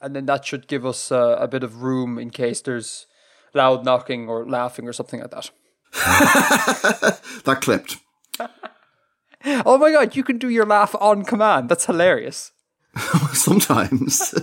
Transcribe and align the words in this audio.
and 0.00 0.16
then 0.16 0.26
that 0.26 0.44
should 0.44 0.66
give 0.66 0.86
us 0.86 1.12
uh, 1.12 1.36
a 1.38 1.48
bit 1.48 1.62
of 1.62 1.82
room 1.82 2.18
in 2.18 2.30
case 2.30 2.60
there's 2.60 3.06
loud 3.54 3.84
knocking 3.84 4.28
or 4.28 4.46
laughing 4.46 4.88
or 4.88 4.92
something 4.92 5.20
like 5.20 5.30
that. 5.30 5.50
that 7.44 7.58
clipped. 7.60 7.96
oh 9.66 9.78
my 9.78 9.92
god, 9.92 10.16
you 10.16 10.22
can 10.22 10.38
do 10.38 10.48
your 10.48 10.66
laugh 10.66 10.94
on 11.00 11.24
command. 11.24 11.68
That's 11.68 11.86
hilarious. 11.86 12.52
Sometimes. 13.32 14.34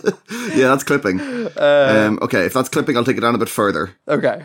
yeah, 0.55 0.69
that's 0.69 0.83
clipping. 0.83 1.19
Um, 1.57 2.19
okay, 2.21 2.45
if 2.45 2.53
that's 2.53 2.69
clipping, 2.69 2.95
I'll 2.95 3.03
take 3.03 3.17
it 3.17 3.21
down 3.21 3.35
a 3.35 3.37
bit 3.37 3.49
further. 3.49 3.91
Okay. 4.07 4.43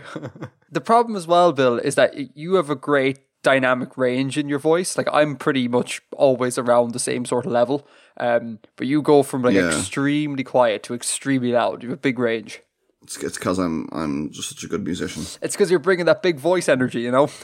the 0.71 0.81
problem 0.81 1.17
as 1.17 1.27
well, 1.27 1.53
Bill, 1.53 1.79
is 1.79 1.95
that 1.95 2.37
you 2.37 2.55
have 2.55 2.69
a 2.69 2.75
great 2.75 3.21
dynamic 3.43 3.97
range 3.99 4.39
in 4.39 4.49
your 4.49 4.59
voice. 4.59 4.97
Like 4.97 5.09
I'm 5.13 5.37
pretty 5.37 5.69
much 5.69 6.01
always 6.17 6.59
around 6.59 6.93
the 6.93 6.99
same 6.99 7.25
sort 7.25 7.47
of 7.47 7.53
level. 7.53 7.87
Um, 8.19 8.59
but 8.77 8.87
you 8.87 9.03
go 9.03 9.23
from 9.23 9.43
like 9.43 9.55
Yeah. 9.55 9.69
extremely 9.69 10.45
quiet 10.45 10.83
to 10.85 10.95
extremely 10.95 11.53
loud. 11.53 11.83
You 11.83 11.91
have 11.91 11.99
a 11.99 12.01
big 12.01 12.19
range. 12.19 12.61
It's 13.03 13.17
it's 13.23 13.37
because 13.39 13.59
I'm 13.59 13.89
I'm 13.93 14.31
just 14.31 14.49
such 14.51 14.63
a 14.65 14.69
good 14.69 14.85
musician. 14.85 15.23
It's 15.43 15.55
because 15.57 15.71
you're 15.71 15.81
bringing 15.81 16.07
that 16.07 16.23
big 16.23 16.39
voice 16.39 16.69
energy, 16.69 17.01
you 17.01 17.11
know. 17.11 17.29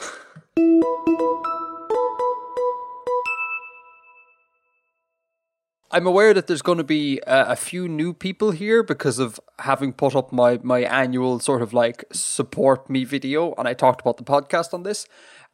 I'm 5.91 6.05
aware 6.05 6.35
that 6.35 6.45
there's 6.45 6.61
going 6.61 6.77
to 6.77 6.83
be 6.83 7.19
uh, 7.23 7.51
a 7.51 7.55
few 7.55 7.87
new 7.87 8.13
people 8.13 8.51
here 8.51 8.83
because 8.83 9.17
of 9.17 9.39
having 9.57 9.91
put 9.91 10.15
up 10.15 10.31
my 10.31 10.59
my 10.61 10.81
annual 10.81 11.39
sort 11.39 11.63
of 11.63 11.73
like 11.73 12.05
support 12.11 12.87
me 12.89 13.05
video, 13.05 13.55
and 13.57 13.67
I 13.67 13.73
talked 13.73 14.01
about 14.01 14.17
the 14.17 14.23
podcast 14.23 14.71
on 14.73 14.83
this. 14.83 15.07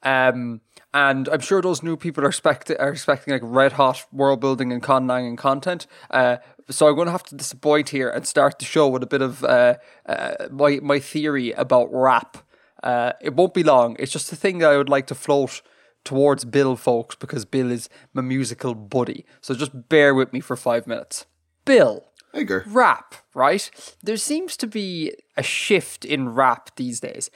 Um, 0.06 0.62
and 0.94 1.28
I'm 1.28 1.42
sure 1.42 1.62
those 1.62 1.84
new 1.84 1.98
people 1.98 2.24
are 2.24 2.28
expect 2.28 2.72
are 2.72 2.90
expecting 2.90 3.34
like 3.34 3.42
red 3.44 3.74
hot 3.74 4.06
world 4.14 4.40
building 4.40 4.72
and 4.72 4.82
con 4.82 5.10
and 5.10 5.38
content. 5.38 5.88
Uh, 6.10 6.38
so 6.70 6.88
I'm 6.88 6.96
going 6.96 7.08
to 7.08 7.12
have 7.12 7.24
to 7.24 7.36
disappoint 7.36 7.90
here 7.90 8.10
and 8.10 8.26
start 8.26 8.60
the 8.60 8.66
show 8.66 8.88
with 8.88 9.04
a 9.04 9.08
bit 9.08 9.22
of 9.22 9.44
uh, 9.44 9.76
uh, 10.06 10.48
my 10.52 10.80
my 10.82 11.00
theory 11.00 11.52
about 11.52 11.90
rap. 11.92 12.38
Uh, 12.82 13.14
it 13.20 13.34
won't 13.34 13.54
be 13.54 13.64
long. 13.64 13.96
It's 14.00 14.12
just 14.12 14.32
a 14.32 14.36
thing 14.36 14.60
that 14.60 14.72
I 14.72 14.78
would 14.78 14.90
like 14.90 15.08
to 15.08 15.16
float 15.16 15.62
towards 16.04 16.46
Bill, 16.46 16.76
folks, 16.76 17.16
because 17.16 17.44
Bill 17.44 17.72
is 17.72 17.90
my 18.14 18.22
musical 18.22 18.76
buddy. 18.76 19.26
So 19.42 19.56
just 19.56 19.90
bear 19.90 20.14
with 20.14 20.32
me 20.32 20.40
for 20.40 20.56
five 20.56 20.86
minutes. 20.86 21.26
Bill, 21.66 22.06
Edgar. 22.32 22.64
rap, 22.68 23.16
right? 23.34 23.70
There 24.04 24.18
seems 24.18 24.56
to 24.58 24.68
be 24.68 25.14
a 25.36 25.42
shift 25.42 26.06
in 26.06 26.30
rap 26.30 26.76
these 26.76 27.00
days 27.00 27.32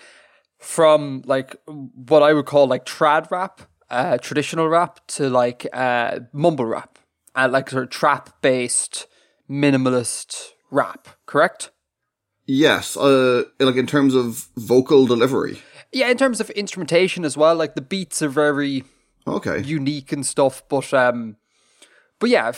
from 0.60 1.24
like 1.26 1.56
what 1.66 2.22
I 2.22 2.34
would 2.34 2.46
call 2.46 2.68
like 2.68 2.86
trad 2.86 3.32
rap, 3.32 3.62
uh, 3.90 4.18
traditional 4.18 4.68
rap, 4.68 5.00
to 5.08 5.30
like 5.30 5.66
uh, 5.74 6.20
mumble 6.34 6.66
rap, 6.66 7.00
and 7.36 7.52
like 7.52 7.70
sort 7.70 7.84
of 7.84 7.90
trap 7.90 8.42
based 8.42 9.08
minimalist 9.50 10.50
rap. 10.70 11.08
Correct? 11.26 11.72
Yes, 12.46 12.98
uh, 12.98 13.44
like 13.60 13.76
in 13.76 13.88
terms 13.88 14.16
of 14.16 14.48
vocal 14.58 15.06
delivery. 15.06 15.62
Yeah, 15.92 16.10
in 16.10 16.18
terms 16.18 16.40
of 16.40 16.50
instrumentation 16.52 17.24
as 17.26 17.38
well, 17.38 17.56
like 17.56 17.76
the 17.76 17.82
beats 17.82 18.22
are 18.22 18.30
very 18.30 18.84
Okay. 19.28 19.62
unique 19.62 20.12
and 20.12 20.26
stuff, 20.26 20.64
but 20.70 20.94
um, 20.94 21.38
but 22.20 22.30
yeah, 22.30 22.52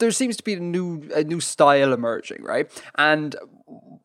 there 0.00 0.10
seems 0.10 0.36
to 0.36 0.42
be 0.42 0.54
a 0.54 0.60
new 0.60 1.08
a 1.14 1.24
new 1.24 1.40
style 1.40 1.92
emerging, 1.92 2.42
right? 2.42 2.70
And 2.96 3.36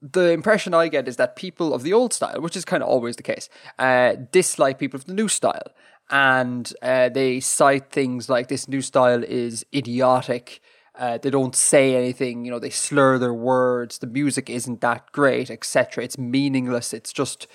the 0.02 0.31
impression 0.31 0.73
I 0.73 0.88
get 0.88 1.07
is 1.07 1.17
that 1.17 1.35
people 1.35 1.73
of 1.73 1.83
the 1.83 1.94
old 1.94 2.13
style, 2.13 2.41
which 2.41 2.55
is 2.55 2.66
kind 2.66 2.83
of 2.83 2.89
always 2.89 3.16
the 3.16 3.23
case, 3.23 3.49
uh, 3.79 4.16
dislike 4.31 4.79
people 4.79 4.99
of 4.99 5.05
the 5.05 5.13
new 5.13 5.27
style, 5.27 5.72
and 6.09 6.72
uh, 6.81 7.09
they 7.09 7.39
cite 7.39 7.91
things 7.91 8.29
like 8.29 8.47
this 8.47 8.67
new 8.67 8.81
style 8.81 9.23
is 9.23 9.66
idiotic. 9.73 10.61
Uh, 10.94 11.17
they 11.17 11.29
don't 11.29 11.55
say 11.55 11.95
anything, 11.95 12.45
you 12.45 12.52
know. 12.52 12.59
They 12.59 12.69
slur 12.69 13.17
their 13.17 13.33
words. 13.33 13.99
The 13.99 14.07
music 14.07 14.49
isn't 14.49 14.81
that 14.81 15.11
great, 15.11 15.49
etc. 15.49 16.03
It's 16.03 16.17
meaningless. 16.17 16.94
It's 16.94 17.13
just 17.13 17.47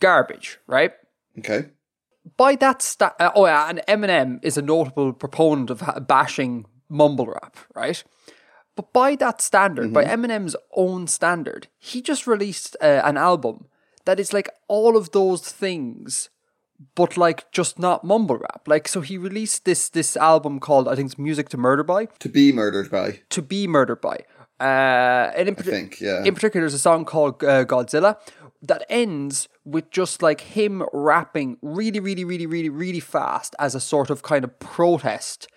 garbage, 0.00 0.58
right? 0.66 0.92
Okay. 1.38 1.66
By 2.36 2.56
that 2.56 2.82
sta- 2.82 3.14
uh, 3.20 3.30
oh 3.34 3.46
yeah, 3.46 3.68
and 3.68 3.80
Eminem 3.88 4.38
is 4.42 4.56
a 4.56 4.62
notable 4.62 5.12
proponent 5.12 5.70
of 5.70 5.80
ha- 5.82 6.00
bashing 6.00 6.66
mumble 6.88 7.26
rap, 7.26 7.56
right? 7.74 8.02
But 8.74 8.92
by 8.92 9.16
that 9.16 9.40
standard, 9.40 9.92
by 9.92 10.04
Eminem's 10.04 10.54
own 10.74 11.06
standard, 11.06 11.68
he 11.78 12.02
just 12.02 12.26
released 12.26 12.76
uh, 12.82 13.00
an 13.04 13.16
album 13.16 13.66
that 14.04 14.20
is 14.20 14.32
like 14.34 14.50
all 14.68 14.98
of 14.98 15.12
those 15.12 15.40
things, 15.50 16.28
but 16.94 17.16
like 17.16 17.50
just 17.52 17.78
not 17.78 18.04
mumble 18.04 18.36
rap. 18.36 18.68
Like, 18.68 18.86
so 18.86 19.00
he 19.00 19.16
released 19.16 19.64
this 19.64 19.88
this 19.88 20.14
album 20.16 20.60
called 20.60 20.88
I 20.88 20.94
think 20.94 21.06
it's 21.10 21.18
Music 21.18 21.48
to 21.50 21.56
Murder 21.56 21.84
by, 21.84 22.06
To 22.18 22.28
be 22.28 22.52
murdered 22.52 22.90
by. 22.90 23.20
to 23.30 23.40
be 23.42 23.66
murdered 23.66 24.00
by. 24.02 24.24
Uh, 24.60 25.32
and 25.36 25.48
in, 25.48 25.56
I 25.58 25.62
think, 25.62 26.00
yeah. 26.00 26.24
in 26.24 26.34
particular, 26.34 26.62
there's 26.62 26.74
a 26.74 26.78
song 26.78 27.04
called 27.04 27.42
uh, 27.44 27.64
Godzilla 27.66 28.16
that 28.62 28.84
ends 28.88 29.48
with 29.64 29.90
just 29.90 30.22
like 30.22 30.40
him 30.40 30.82
rapping 30.92 31.58
really, 31.62 32.00
really, 32.00 32.24
really, 32.24 32.46
really, 32.46 32.68
really 32.68 33.00
fast 33.00 33.54
as 33.58 33.74
a 33.74 33.80
sort 33.80 34.10
of 34.10 34.22
kind 34.22 34.44
of 34.44 34.58
protest 34.58 35.48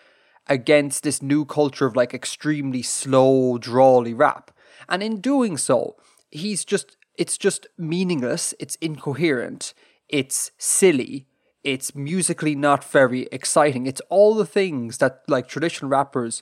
against 0.47 1.03
this 1.03 1.21
new 1.21 1.45
culture 1.45 1.85
of 1.85 1.95
like 1.95 2.13
extremely 2.13 2.81
slow, 2.81 3.57
drawly 3.57 4.13
rap. 4.13 4.51
And 4.87 5.03
in 5.03 5.21
doing 5.21 5.57
so, 5.57 5.95
he's 6.31 6.65
just, 6.65 6.97
it's 7.17 7.37
just 7.37 7.67
meaningless, 7.77 8.53
it's 8.59 8.75
incoherent, 8.77 9.73
it's 10.07 10.51
silly, 10.57 11.27
it's 11.63 11.93
musically 11.93 12.55
not 12.55 12.83
very 12.83 13.27
exciting. 13.31 13.85
It's 13.85 14.01
all 14.09 14.33
the 14.33 14.45
things 14.45 14.97
that 14.97 15.21
like 15.27 15.47
traditional 15.47 15.89
rappers 15.89 16.41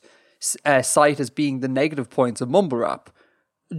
uh, 0.63 0.81
cite 0.81 1.19
as 1.19 1.29
being 1.29 1.59
the 1.59 1.67
negative 1.67 2.09
points 2.09 2.41
of 2.41 2.49
mumble 2.49 2.77
rap, 2.79 3.09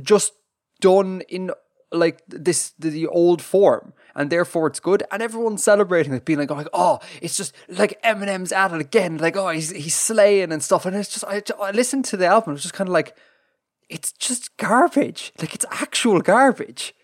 just 0.03 0.33
done 0.81 1.23
in 1.29 1.51
like 1.93 2.23
this 2.29 2.73
the 2.79 3.07
old 3.07 3.43
form, 3.43 3.93
and 4.15 4.31
therefore 4.31 4.67
it's 4.67 4.81
good. 4.81 5.03
And 5.11 5.23
everyone's 5.23 5.63
celebrating 5.63 6.13
it, 6.13 6.25
being 6.25 6.39
like, 6.39 6.51
"Oh, 6.51 6.55
like, 6.55 6.69
oh 6.73 6.99
it's 7.23 7.37
just 7.37 7.55
like 7.69 8.01
Eminem's 8.03 8.53
at 8.53 8.73
it 8.73 8.81
again." 8.81 9.19
Like, 9.19 9.37
oh, 9.37 9.49
he's 9.49 9.71
he's 9.71 9.95
slaying 9.95 10.53
and 10.53 10.63
stuff. 10.63 10.87
And 10.87 10.97
it's 10.97 11.11
just 11.11 11.25
I, 11.25 11.43
I 11.61 11.71
listened 11.71 12.05
to 12.07 12.17
the 12.17 12.27
album, 12.27 12.55
it's 12.55 12.63
just 12.63 12.75
kind 12.75 12.89
of 12.89 12.93
like 12.93 13.17
it's 13.89 14.13
just 14.13 14.57
garbage. 14.57 15.33
Like 15.41 15.55
it's 15.55 15.65
actual 15.71 16.21
garbage, 16.21 16.95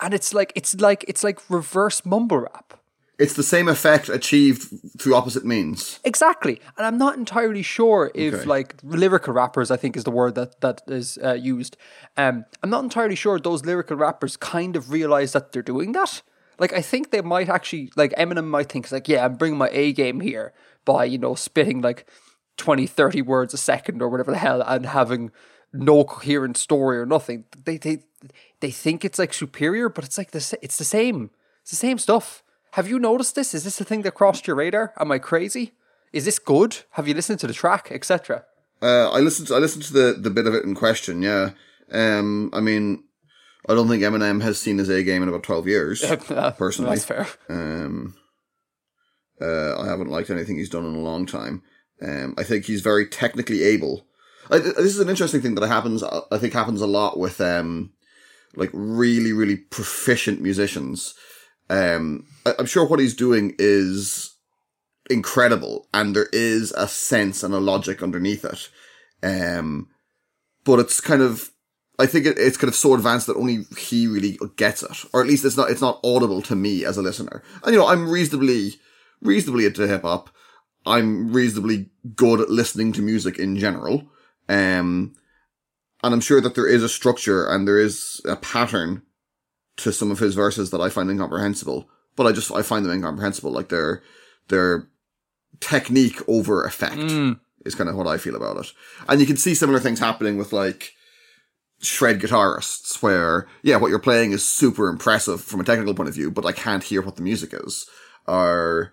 and 0.00 0.14
it's 0.14 0.32
like 0.32 0.52
it's 0.54 0.74
like 0.80 1.04
it's 1.08 1.24
like 1.24 1.38
reverse 1.50 2.04
mumble 2.04 2.38
rap. 2.38 2.79
It's 3.20 3.34
the 3.34 3.42
same 3.42 3.68
effect 3.68 4.08
achieved 4.08 4.62
through 4.98 5.14
opposite 5.14 5.44
means. 5.44 6.00
Exactly, 6.04 6.60
and 6.76 6.86
I'm 6.86 6.98
not 6.98 7.16
entirely 7.16 7.62
sure 7.62 8.10
if 8.14 8.34
Okay. 8.34 8.44
like 8.44 8.76
lyrical 8.82 9.34
rappers, 9.34 9.70
I 9.70 9.76
think 9.76 9.96
is 9.96 10.04
the 10.04 10.10
word 10.10 10.34
that 10.36 10.60
that 10.62 10.82
is 10.86 11.18
uh, 11.22 11.34
used. 11.34 11.76
Um, 12.16 12.44
I'm 12.62 12.70
not 12.70 12.82
entirely 12.82 13.16
sure 13.16 13.38
those 13.38 13.64
lyrical 13.66 13.96
rappers 13.96 14.36
kind 14.38 14.74
of 14.76 14.90
realize 14.90 15.32
that 15.32 15.52
they're 15.52 15.62
doing 15.74 15.92
that. 15.92 16.22
Like, 16.58 16.72
I 16.72 16.82
think 16.82 17.10
they 17.10 17.20
might 17.22 17.48
actually 17.48 17.90
like 17.94 18.12
Eminem 18.16 18.46
might 18.48 18.70
think 18.72 18.90
like, 18.90 19.08
yeah, 19.08 19.24
I'm 19.24 19.36
bringing 19.36 19.58
my 19.58 19.68
A 19.72 19.92
game 19.92 20.20
here 20.20 20.52
by 20.84 21.04
you 21.04 21.18
know 21.18 21.34
spitting 21.34 21.80
like 21.82 22.06
20, 22.56 22.86
30 22.86 23.22
words 23.22 23.54
a 23.54 23.58
second 23.58 24.02
or 24.02 24.08
whatever 24.08 24.30
the 24.32 24.38
hell, 24.38 24.62
and 24.62 24.86
having 24.86 25.30
no 25.72 26.04
coherent 26.04 26.56
story 26.56 26.98
or 26.98 27.06
nothing. 27.06 27.44
They 27.64 27.76
they 27.76 27.98
they 28.60 28.70
think 28.70 29.04
it's 29.04 29.18
like 29.18 29.32
superior, 29.34 29.88
but 29.88 30.04
it's 30.04 30.18
like 30.18 30.30
the 30.30 30.58
it's 30.62 30.78
the 30.78 30.84
same. 30.84 31.30
It's 31.62 31.70
the 31.70 31.76
same 31.76 31.98
stuff. 31.98 32.42
Have 32.72 32.88
you 32.88 32.98
noticed 32.98 33.34
this? 33.34 33.54
Is 33.54 33.64
this 33.64 33.80
a 33.80 33.84
thing 33.84 34.02
that 34.02 34.14
crossed 34.14 34.46
your 34.46 34.56
radar? 34.56 34.92
Am 34.98 35.10
I 35.10 35.18
crazy? 35.18 35.72
Is 36.12 36.24
this 36.24 36.38
good? 36.38 36.78
Have 36.92 37.06
you 37.06 37.14
listened 37.14 37.40
to 37.40 37.46
the 37.46 37.52
track, 37.52 37.88
etc.? 37.90 38.44
Uh, 38.82 39.10
I 39.10 39.20
listened. 39.20 39.48
To, 39.48 39.54
I 39.54 39.58
listened 39.58 39.84
to 39.84 39.92
the 39.92 40.12
the 40.18 40.30
bit 40.30 40.46
of 40.46 40.54
it 40.54 40.64
in 40.64 40.74
question. 40.74 41.22
Yeah. 41.22 41.50
Um. 41.92 42.50
I 42.52 42.60
mean, 42.60 43.04
I 43.68 43.74
don't 43.74 43.88
think 43.88 44.02
Eminem 44.02 44.42
has 44.42 44.58
seen 44.58 44.78
his 44.78 44.88
A 44.88 45.02
game 45.02 45.22
in 45.22 45.28
about 45.28 45.42
twelve 45.42 45.66
years. 45.66 46.04
personally, 46.58 46.90
That's 46.90 47.04
fair. 47.04 47.26
Um, 47.48 48.14
uh, 49.40 49.80
I 49.80 49.86
haven't 49.86 50.10
liked 50.10 50.30
anything 50.30 50.56
he's 50.56 50.70
done 50.70 50.86
in 50.86 50.94
a 50.94 51.00
long 51.00 51.26
time. 51.26 51.62
Um, 52.02 52.34
I 52.38 52.44
think 52.44 52.64
he's 52.64 52.80
very 52.80 53.06
technically 53.06 53.62
able. 53.62 54.06
I, 54.50 54.58
this 54.58 54.78
is 54.78 55.00
an 55.00 55.08
interesting 55.08 55.40
thing 55.40 55.54
that 55.56 55.66
happens. 55.66 56.02
I 56.02 56.38
think 56.38 56.52
happens 56.52 56.80
a 56.80 56.86
lot 56.86 57.18
with 57.18 57.40
um, 57.40 57.92
like 58.56 58.70
really, 58.72 59.32
really 59.32 59.56
proficient 59.56 60.40
musicians. 60.40 61.14
Um, 61.68 62.26
I'm 62.46 62.66
sure 62.66 62.86
what 62.86 63.00
he's 63.00 63.14
doing 63.14 63.54
is 63.58 64.34
incredible, 65.08 65.88
and 65.92 66.14
there 66.14 66.28
is 66.32 66.72
a 66.72 66.88
sense 66.88 67.42
and 67.42 67.54
a 67.54 67.58
logic 67.58 68.02
underneath 68.02 68.44
it. 68.44 68.68
Um, 69.22 69.88
but 70.64 70.78
it's 70.78 71.00
kind 71.00 71.22
of 71.22 71.50
I 72.00 72.06
think 72.06 72.24
it, 72.24 72.38
it's 72.38 72.56
kind 72.56 72.68
of 72.68 72.74
so 72.74 72.94
advanced 72.94 73.26
that 73.26 73.36
only 73.36 73.64
he 73.76 74.06
really 74.06 74.38
gets 74.56 74.82
it, 74.82 75.04
or 75.12 75.20
at 75.20 75.26
least 75.26 75.44
it's 75.44 75.56
not 75.56 75.70
it's 75.70 75.82
not 75.82 76.00
audible 76.02 76.40
to 76.42 76.56
me 76.56 76.84
as 76.84 76.96
a 76.96 77.02
listener. 77.02 77.42
And 77.62 77.72
you 77.72 77.78
know, 77.78 77.86
I'm 77.86 78.08
reasonably 78.08 78.76
reasonably 79.20 79.66
into 79.66 79.86
hip 79.86 80.02
hop. 80.02 80.30
I'm 80.86 81.32
reasonably 81.32 81.90
good 82.16 82.40
at 82.40 82.48
listening 82.48 82.92
to 82.94 83.02
music 83.02 83.38
in 83.38 83.56
general. 83.58 84.08
Um, 84.48 85.14
and 86.02 86.14
I'm 86.14 86.20
sure 86.20 86.40
that 86.40 86.54
there 86.54 86.66
is 86.66 86.82
a 86.82 86.88
structure 86.88 87.46
and 87.46 87.68
there 87.68 87.78
is 87.78 88.22
a 88.24 88.36
pattern 88.36 89.02
to 89.76 89.92
some 89.92 90.10
of 90.10 90.18
his 90.18 90.34
verses 90.34 90.70
that 90.70 90.80
I 90.80 90.88
find 90.88 91.10
incomprehensible. 91.10 91.88
But 92.16 92.26
I 92.26 92.32
just 92.32 92.50
I 92.52 92.62
find 92.62 92.84
them 92.84 92.92
incomprehensible. 92.92 93.52
Like 93.52 93.68
their 93.68 94.02
their 94.48 94.88
technique 95.60 96.20
over 96.28 96.64
effect 96.64 96.98
is 97.64 97.74
kind 97.74 97.90
of 97.90 97.96
what 97.96 98.06
I 98.06 98.16
feel 98.18 98.34
about 98.36 98.56
it. 98.56 98.72
And 99.08 99.20
you 99.20 99.26
can 99.26 99.36
see 99.36 99.54
similar 99.54 99.78
things 99.78 99.98
happening 100.00 100.38
with 100.38 100.52
like 100.52 100.94
shred 101.82 102.20
guitarists 102.20 103.02
where, 103.02 103.46
yeah, 103.62 103.76
what 103.76 103.88
you're 103.88 103.98
playing 103.98 104.32
is 104.32 104.44
super 104.44 104.88
impressive 104.88 105.40
from 105.42 105.60
a 105.60 105.64
technical 105.64 105.94
point 105.94 106.08
of 106.08 106.14
view, 106.14 106.30
but 106.30 106.46
I 106.46 106.52
can't 106.52 106.82
hear 106.84 107.02
what 107.02 107.16
the 107.16 107.22
music 107.22 107.50
is. 107.54 107.86
Or, 108.26 108.92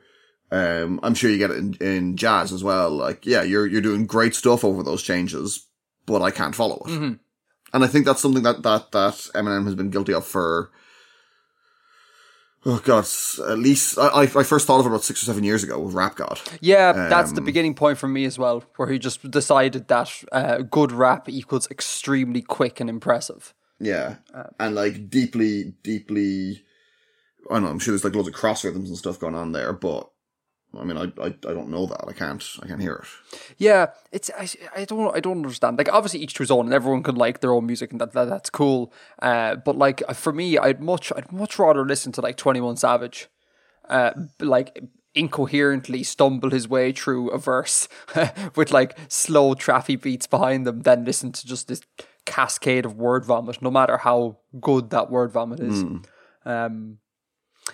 um, 0.51 0.99
I'm 1.03 1.13
sure 1.13 1.29
you 1.29 1.37
get 1.37 1.51
it 1.51 1.57
in, 1.57 1.73
in 1.75 2.17
jazz 2.17 2.51
as 2.53 2.63
well. 2.63 2.89
Like, 2.91 3.25
yeah, 3.25 3.43
you're, 3.43 3.65
you're 3.67 3.81
doing 3.81 4.05
great 4.05 4.35
stuff 4.35 4.63
over 4.63 4.83
those 4.83 5.03
changes, 5.03 5.65
but 6.05 6.21
I 6.21 6.31
can't 6.31 6.55
follow 6.55 6.81
it. 6.85 6.89
Mhm. 6.89 7.19
And 7.73 7.83
I 7.83 7.87
think 7.87 8.05
that's 8.05 8.21
something 8.21 8.43
that, 8.43 8.63
that, 8.63 8.91
that 8.93 9.13
Eminem 9.35 9.65
has 9.65 9.75
been 9.75 9.89
guilty 9.89 10.13
of 10.13 10.25
for, 10.25 10.71
oh 12.65 12.79
god, 12.83 13.05
at 13.49 13.59
least, 13.59 13.97
I, 13.97 14.23
I 14.23 14.43
first 14.43 14.67
thought 14.67 14.79
of 14.79 14.85
it 14.85 14.89
about 14.89 15.03
six 15.03 15.21
or 15.23 15.25
seven 15.25 15.43
years 15.43 15.63
ago 15.63 15.79
with 15.79 15.93
Rap 15.93 16.15
God. 16.15 16.39
Yeah, 16.61 16.91
that's 17.09 17.31
the 17.31 17.39
Um, 17.41 17.45
beginning 17.45 17.75
point 17.75 17.97
for 17.97 18.07
me 18.07 18.25
as 18.25 18.37
well, 18.37 18.63
where 18.75 18.89
he 18.89 18.99
just 18.99 19.29
decided 19.29 19.87
that 19.87 20.11
uh, 20.31 20.57
good 20.59 20.91
rap 20.91 21.29
equals 21.29 21.69
extremely 21.71 22.41
quick 22.41 22.79
and 22.79 22.89
impressive. 22.89 23.53
Yeah. 23.79 24.15
and 24.59 24.73
like 24.75 25.09
deeply, 25.09 25.75
deeply, 25.83 26.63
I 27.49 27.53
don't 27.55 27.63
know, 27.63 27.69
I'm 27.69 27.79
sure 27.79 27.91
there's 27.93 28.03
like 28.03 28.15
loads 28.15 28.27
of 28.27 28.33
cross 28.33 28.65
rhythms 28.65 28.89
and 28.89 28.97
stuff 28.97 29.19
going 29.19 29.35
on 29.35 29.51
there, 29.51 29.71
but 29.71 30.09
I 30.79 30.83
mean, 30.83 30.97
I, 30.97 31.03
I, 31.21 31.27
I 31.27 31.53
don't 31.53 31.69
know 31.69 31.85
that. 31.85 32.05
I 32.07 32.13
can't, 32.13 32.43
I 32.61 32.67
can't 32.67 32.81
hear 32.81 32.95
it. 32.95 33.07
Yeah, 33.57 33.87
it's 34.11 34.29
I, 34.37 34.47
I 34.75 34.85
don't 34.85 35.15
I 35.15 35.19
don't 35.19 35.37
understand. 35.37 35.77
Like 35.77 35.91
obviously 35.91 36.19
each 36.19 36.33
to 36.35 36.43
his 36.43 36.51
own, 36.51 36.65
and 36.65 36.73
everyone 36.73 37.03
can 37.03 37.15
like 37.15 37.41
their 37.41 37.53
own 37.53 37.65
music, 37.65 37.91
and 37.91 38.01
that, 38.01 38.13
that 38.13 38.25
that's 38.25 38.49
cool. 38.49 38.93
Uh, 39.21 39.55
but 39.55 39.77
like 39.77 40.07
for 40.13 40.33
me, 40.33 40.57
I'd 40.57 40.81
much 40.81 41.11
I'd 41.15 41.31
much 41.31 41.57
rather 41.59 41.85
listen 41.85 42.11
to 42.13 42.21
like 42.21 42.37
Twenty 42.37 42.61
One 42.61 42.77
Savage, 42.77 43.27
uh, 43.89 44.11
like 44.39 44.79
incoherently 45.15 46.03
stumble 46.03 46.51
his 46.51 46.67
way 46.67 46.91
through 46.91 47.31
a 47.31 47.39
verse 47.39 47.87
with 48.55 48.71
like 48.71 48.95
slow 49.07 49.55
traffy 49.55 49.99
beats 49.99 50.27
behind 50.27 50.67
them 50.67 50.81
than 50.81 51.05
listen 51.05 51.31
to 51.31 51.47
just 51.47 51.67
this 51.67 51.81
cascade 52.25 52.85
of 52.85 52.95
word 52.97 53.25
vomit, 53.25 53.61
no 53.61 53.71
matter 53.71 53.97
how 53.97 54.37
good 54.61 54.91
that 54.91 55.09
word 55.09 55.31
vomit 55.31 55.59
is. 55.59 55.81
Um, 56.45 56.99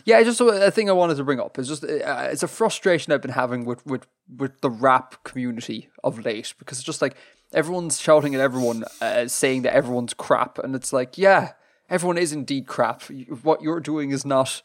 yeah, 0.05 0.21
just 0.23 0.41
a, 0.41 0.67
a 0.67 0.71
thing 0.71 0.89
I 0.89 0.93
wanted 0.93 1.17
to 1.17 1.23
bring 1.23 1.39
up. 1.39 1.57
It's 1.59 1.67
just 1.67 1.83
uh, 1.83 2.27
it's 2.31 2.43
a 2.43 2.47
frustration 2.47 3.13
I've 3.13 3.21
been 3.21 3.31
having 3.31 3.65
with 3.65 3.85
with 3.85 4.07
with 4.37 4.61
the 4.61 4.69
rap 4.69 5.23
community 5.23 5.89
of 6.03 6.23
late 6.25 6.53
because 6.59 6.77
it's 6.79 6.85
just 6.85 7.01
like 7.01 7.15
everyone's 7.53 7.99
shouting 7.99 8.35
at 8.35 8.41
everyone, 8.41 8.83
uh, 9.01 9.27
saying 9.27 9.63
that 9.63 9.73
everyone's 9.73 10.13
crap, 10.13 10.57
and 10.59 10.75
it's 10.75 10.91
like, 10.93 11.17
yeah, 11.17 11.53
everyone 11.89 12.17
is 12.17 12.33
indeed 12.33 12.67
crap. 12.67 13.03
What 13.43 13.61
you're 13.61 13.79
doing 13.79 14.11
is 14.11 14.25
not 14.25 14.61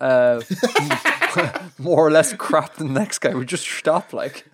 uh, 0.00 0.42
more 1.78 2.06
or 2.06 2.10
less 2.10 2.32
crap 2.34 2.76
than 2.76 2.94
the 2.94 3.00
next 3.00 3.18
guy. 3.18 3.34
We 3.34 3.44
just 3.44 3.68
stop, 3.68 4.12
like. 4.12 4.46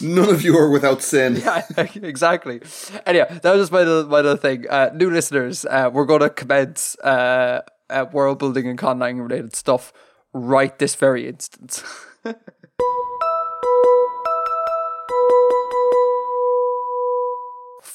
None 0.00 0.30
of 0.30 0.42
you 0.42 0.56
are 0.56 0.70
without 0.70 1.02
sin. 1.02 1.36
Yeah, 1.44 1.62
exactly. 1.76 2.60
Anyway, 3.04 3.26
that 3.42 3.52
was 3.52 3.62
just 3.62 3.72
my 3.72 3.80
little, 3.80 4.06
my 4.06 4.20
little 4.20 4.36
thing. 4.36 4.66
Uh, 4.68 4.90
new 4.94 5.10
listeners, 5.10 5.66
uh, 5.66 5.90
we're 5.92 6.06
going 6.06 6.20
to 6.22 6.30
commence 6.30 6.96
uh, 7.00 7.60
uh, 7.90 8.06
world 8.12 8.38
building 8.38 8.66
and 8.66 8.78
conlang 8.78 9.22
related 9.22 9.54
stuff 9.56 9.92
right 10.32 10.78
this 10.78 10.94
very 10.94 11.26
instant. 11.26 11.82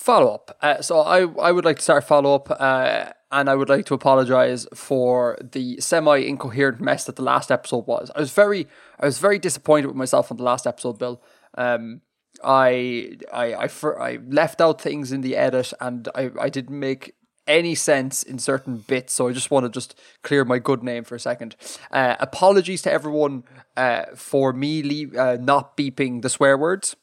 follow 0.02 0.34
up. 0.34 0.58
Uh, 0.62 0.82
so 0.82 1.00
I 1.00 1.20
I 1.50 1.52
would 1.52 1.66
like 1.66 1.78
to 1.78 1.84
start 1.84 2.04
follow 2.04 2.36
up, 2.36 2.50
uh, 2.50 3.12
and 3.32 3.50
I 3.50 3.56
would 3.56 3.70
like 3.70 3.86
to 3.86 3.94
apologize 3.94 4.68
for 4.74 5.38
the 5.42 5.80
semi 5.80 6.18
incoherent 6.18 6.82
mess 6.82 7.06
that 7.06 7.16
the 7.16 7.24
last 7.24 7.52
episode 7.52 7.86
was. 7.88 8.12
I 8.16 8.20
was 8.20 8.32
very 8.32 8.68
I 9.00 9.06
was 9.06 9.20
very 9.20 9.40
disappointed 9.40 9.88
with 9.88 9.96
myself 9.96 10.32
on 10.32 10.38
the 10.38 10.44
last 10.44 10.66
episode, 10.66 10.98
Bill. 10.98 11.22
Um, 11.58 12.02
I 12.44 13.18
I 13.32 13.54
I, 13.54 13.70
I 14.00 14.20
left 14.28 14.60
out 14.60 14.82
things 14.82 15.12
in 15.12 15.22
the 15.22 15.36
edit, 15.36 15.74
and 15.80 16.10
I 16.16 16.32
I 16.40 16.50
didn't 16.50 16.80
make 16.80 17.14
any 17.52 17.76
sense 17.76 18.24
in 18.24 18.40
certain 18.40 18.78
bits. 18.78 19.14
So 19.14 19.28
I 19.28 19.34
just 19.34 19.52
want 19.52 19.66
to 19.66 19.70
just 19.70 20.00
clear 20.24 20.46
my 20.46 20.58
good 20.58 20.82
name 20.82 21.04
for 21.04 21.16
a 21.16 21.20
second. 21.20 21.56
Uh, 21.92 22.16
apologies 22.20 22.82
to 22.84 22.92
everyone 22.92 23.44
uh, 23.76 24.06
for 24.16 24.54
me 24.54 25.08
uh, 25.18 25.38
not 25.40 25.78
beeping 25.78 26.22
the 26.22 26.30
swear 26.30 26.58
words. 26.58 26.96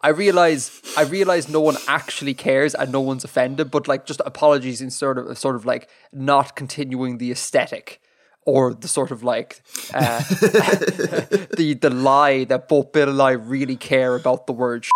I 0.00 0.08
realize 0.08 0.80
I 0.96 1.02
realize 1.02 1.48
no 1.48 1.60
one 1.60 1.76
actually 1.88 2.34
cares 2.34 2.74
and 2.74 2.92
no 2.92 3.00
one's 3.00 3.24
offended, 3.24 3.70
but 3.70 3.88
like 3.88 4.06
just 4.06 4.20
apologies 4.24 4.80
in 4.80 4.90
sort 4.90 5.18
of 5.18 5.36
sort 5.38 5.56
of 5.56 5.64
like 5.64 5.88
not 6.12 6.56
continuing 6.56 7.18
the 7.18 7.30
aesthetic 7.32 8.00
or 8.44 8.74
the 8.74 8.88
sort 8.88 9.10
of 9.10 9.22
like 9.22 9.62
uh, 9.94 10.18
the 11.58 11.76
the 11.80 11.90
lie 11.90 12.44
that 12.44 12.68
both 12.68 12.92
Bill 12.92 13.08
and 13.08 13.20
I 13.20 13.32
really 13.32 13.76
care 13.76 14.14
about 14.14 14.46
the 14.46 14.52
word. 14.52 14.86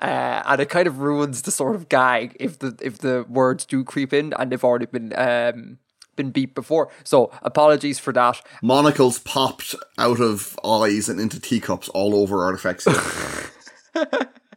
Uh, 0.00 0.42
and 0.46 0.60
it 0.60 0.68
kind 0.68 0.86
of 0.86 0.98
ruins 0.98 1.42
the 1.42 1.50
sort 1.50 1.76
of 1.76 1.88
gag 1.88 2.36
if 2.40 2.58
the 2.58 2.76
if 2.80 2.98
the 2.98 3.24
words 3.28 3.64
do 3.64 3.84
creep 3.84 4.12
in 4.12 4.32
and 4.38 4.50
they've 4.50 4.64
already 4.64 4.86
been 4.86 5.12
um, 5.16 5.78
been 6.16 6.30
beat 6.30 6.54
before. 6.54 6.90
So 7.04 7.30
apologies 7.42 7.98
for 7.98 8.12
that. 8.12 8.40
Monocles 8.62 9.18
popped 9.20 9.74
out 9.98 10.20
of 10.20 10.58
eyes 10.64 11.08
and 11.08 11.20
into 11.20 11.40
teacups 11.40 11.88
all 11.90 12.14
over 12.14 12.38
Artifexian. 12.38 13.48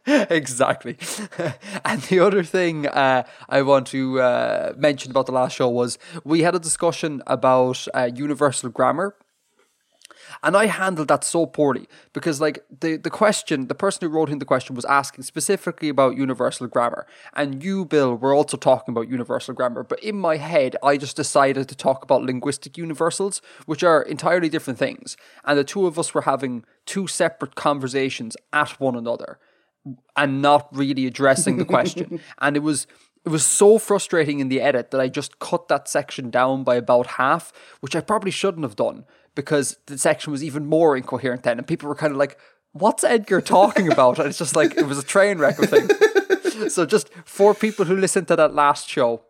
exactly. 0.30 0.98
and 1.84 2.02
the 2.02 2.20
other 2.20 2.42
thing 2.42 2.86
uh, 2.86 3.24
I 3.48 3.62
want 3.62 3.86
to 3.88 4.20
uh, 4.20 4.72
mention 4.76 5.10
about 5.10 5.26
the 5.26 5.32
last 5.32 5.56
show 5.56 5.68
was 5.68 5.98
we 6.24 6.42
had 6.42 6.54
a 6.54 6.60
discussion 6.60 7.22
about 7.26 7.86
uh, 7.94 8.10
universal 8.14 8.70
grammar. 8.70 9.14
And 10.42 10.56
I 10.56 10.66
handled 10.66 11.08
that 11.08 11.24
so 11.24 11.46
poorly 11.46 11.88
because, 12.12 12.40
like, 12.40 12.64
the, 12.80 12.96
the 12.96 13.10
question, 13.10 13.68
the 13.68 13.74
person 13.74 14.06
who 14.06 14.14
wrote 14.14 14.30
in 14.30 14.38
the 14.38 14.44
question 14.44 14.76
was 14.76 14.84
asking 14.84 15.24
specifically 15.24 15.88
about 15.88 16.16
universal 16.16 16.66
grammar. 16.66 17.06
And 17.34 17.62
you, 17.62 17.84
Bill, 17.84 18.14
were 18.16 18.34
also 18.34 18.56
talking 18.56 18.92
about 18.92 19.08
universal 19.08 19.54
grammar. 19.54 19.82
But 19.82 20.02
in 20.02 20.16
my 20.16 20.36
head, 20.36 20.76
I 20.82 20.96
just 20.96 21.16
decided 21.16 21.68
to 21.68 21.74
talk 21.74 22.02
about 22.02 22.22
linguistic 22.22 22.76
universals, 22.76 23.40
which 23.66 23.82
are 23.82 24.02
entirely 24.02 24.48
different 24.48 24.78
things. 24.78 25.16
And 25.44 25.58
the 25.58 25.64
two 25.64 25.86
of 25.86 25.98
us 25.98 26.14
were 26.14 26.22
having 26.22 26.64
two 26.84 27.06
separate 27.06 27.54
conversations 27.54 28.36
at 28.52 28.80
one 28.80 28.96
another 28.96 29.38
and 30.16 30.42
not 30.42 30.68
really 30.74 31.06
addressing 31.06 31.58
the 31.58 31.64
question. 31.64 32.20
and 32.40 32.56
it 32.56 32.60
was 32.60 32.86
it 33.24 33.30
was 33.30 33.44
so 33.44 33.76
frustrating 33.78 34.38
in 34.38 34.48
the 34.48 34.60
edit 34.60 34.92
that 34.92 35.00
I 35.00 35.08
just 35.08 35.40
cut 35.40 35.66
that 35.66 35.88
section 35.88 36.30
down 36.30 36.62
by 36.62 36.76
about 36.76 37.08
half, 37.08 37.52
which 37.80 37.96
I 37.96 38.00
probably 38.00 38.30
shouldn't 38.30 38.62
have 38.62 38.76
done 38.76 39.04
because 39.36 39.76
the 39.86 39.96
section 39.96 40.32
was 40.32 40.42
even 40.42 40.66
more 40.66 40.96
incoherent 40.96 41.44
then, 41.44 41.58
and 41.58 41.66
people 41.66 41.88
were 41.88 41.94
kind 41.94 42.10
of 42.10 42.16
like, 42.16 42.36
"What's 42.72 43.04
Edgar 43.04 43.40
talking 43.40 43.92
about?" 43.92 44.18
And 44.18 44.26
it's 44.28 44.38
just 44.38 44.56
like 44.56 44.76
it 44.76 44.86
was 44.86 44.98
a 44.98 45.04
train 45.04 45.38
wreck 45.38 45.60
of 45.60 45.70
thing. 45.70 46.68
so 46.68 46.84
just 46.84 47.10
for 47.24 47.54
people 47.54 47.84
who 47.84 47.96
listened 47.96 48.26
to 48.28 48.36
that 48.36 48.54
last 48.54 48.88
show, 48.88 49.22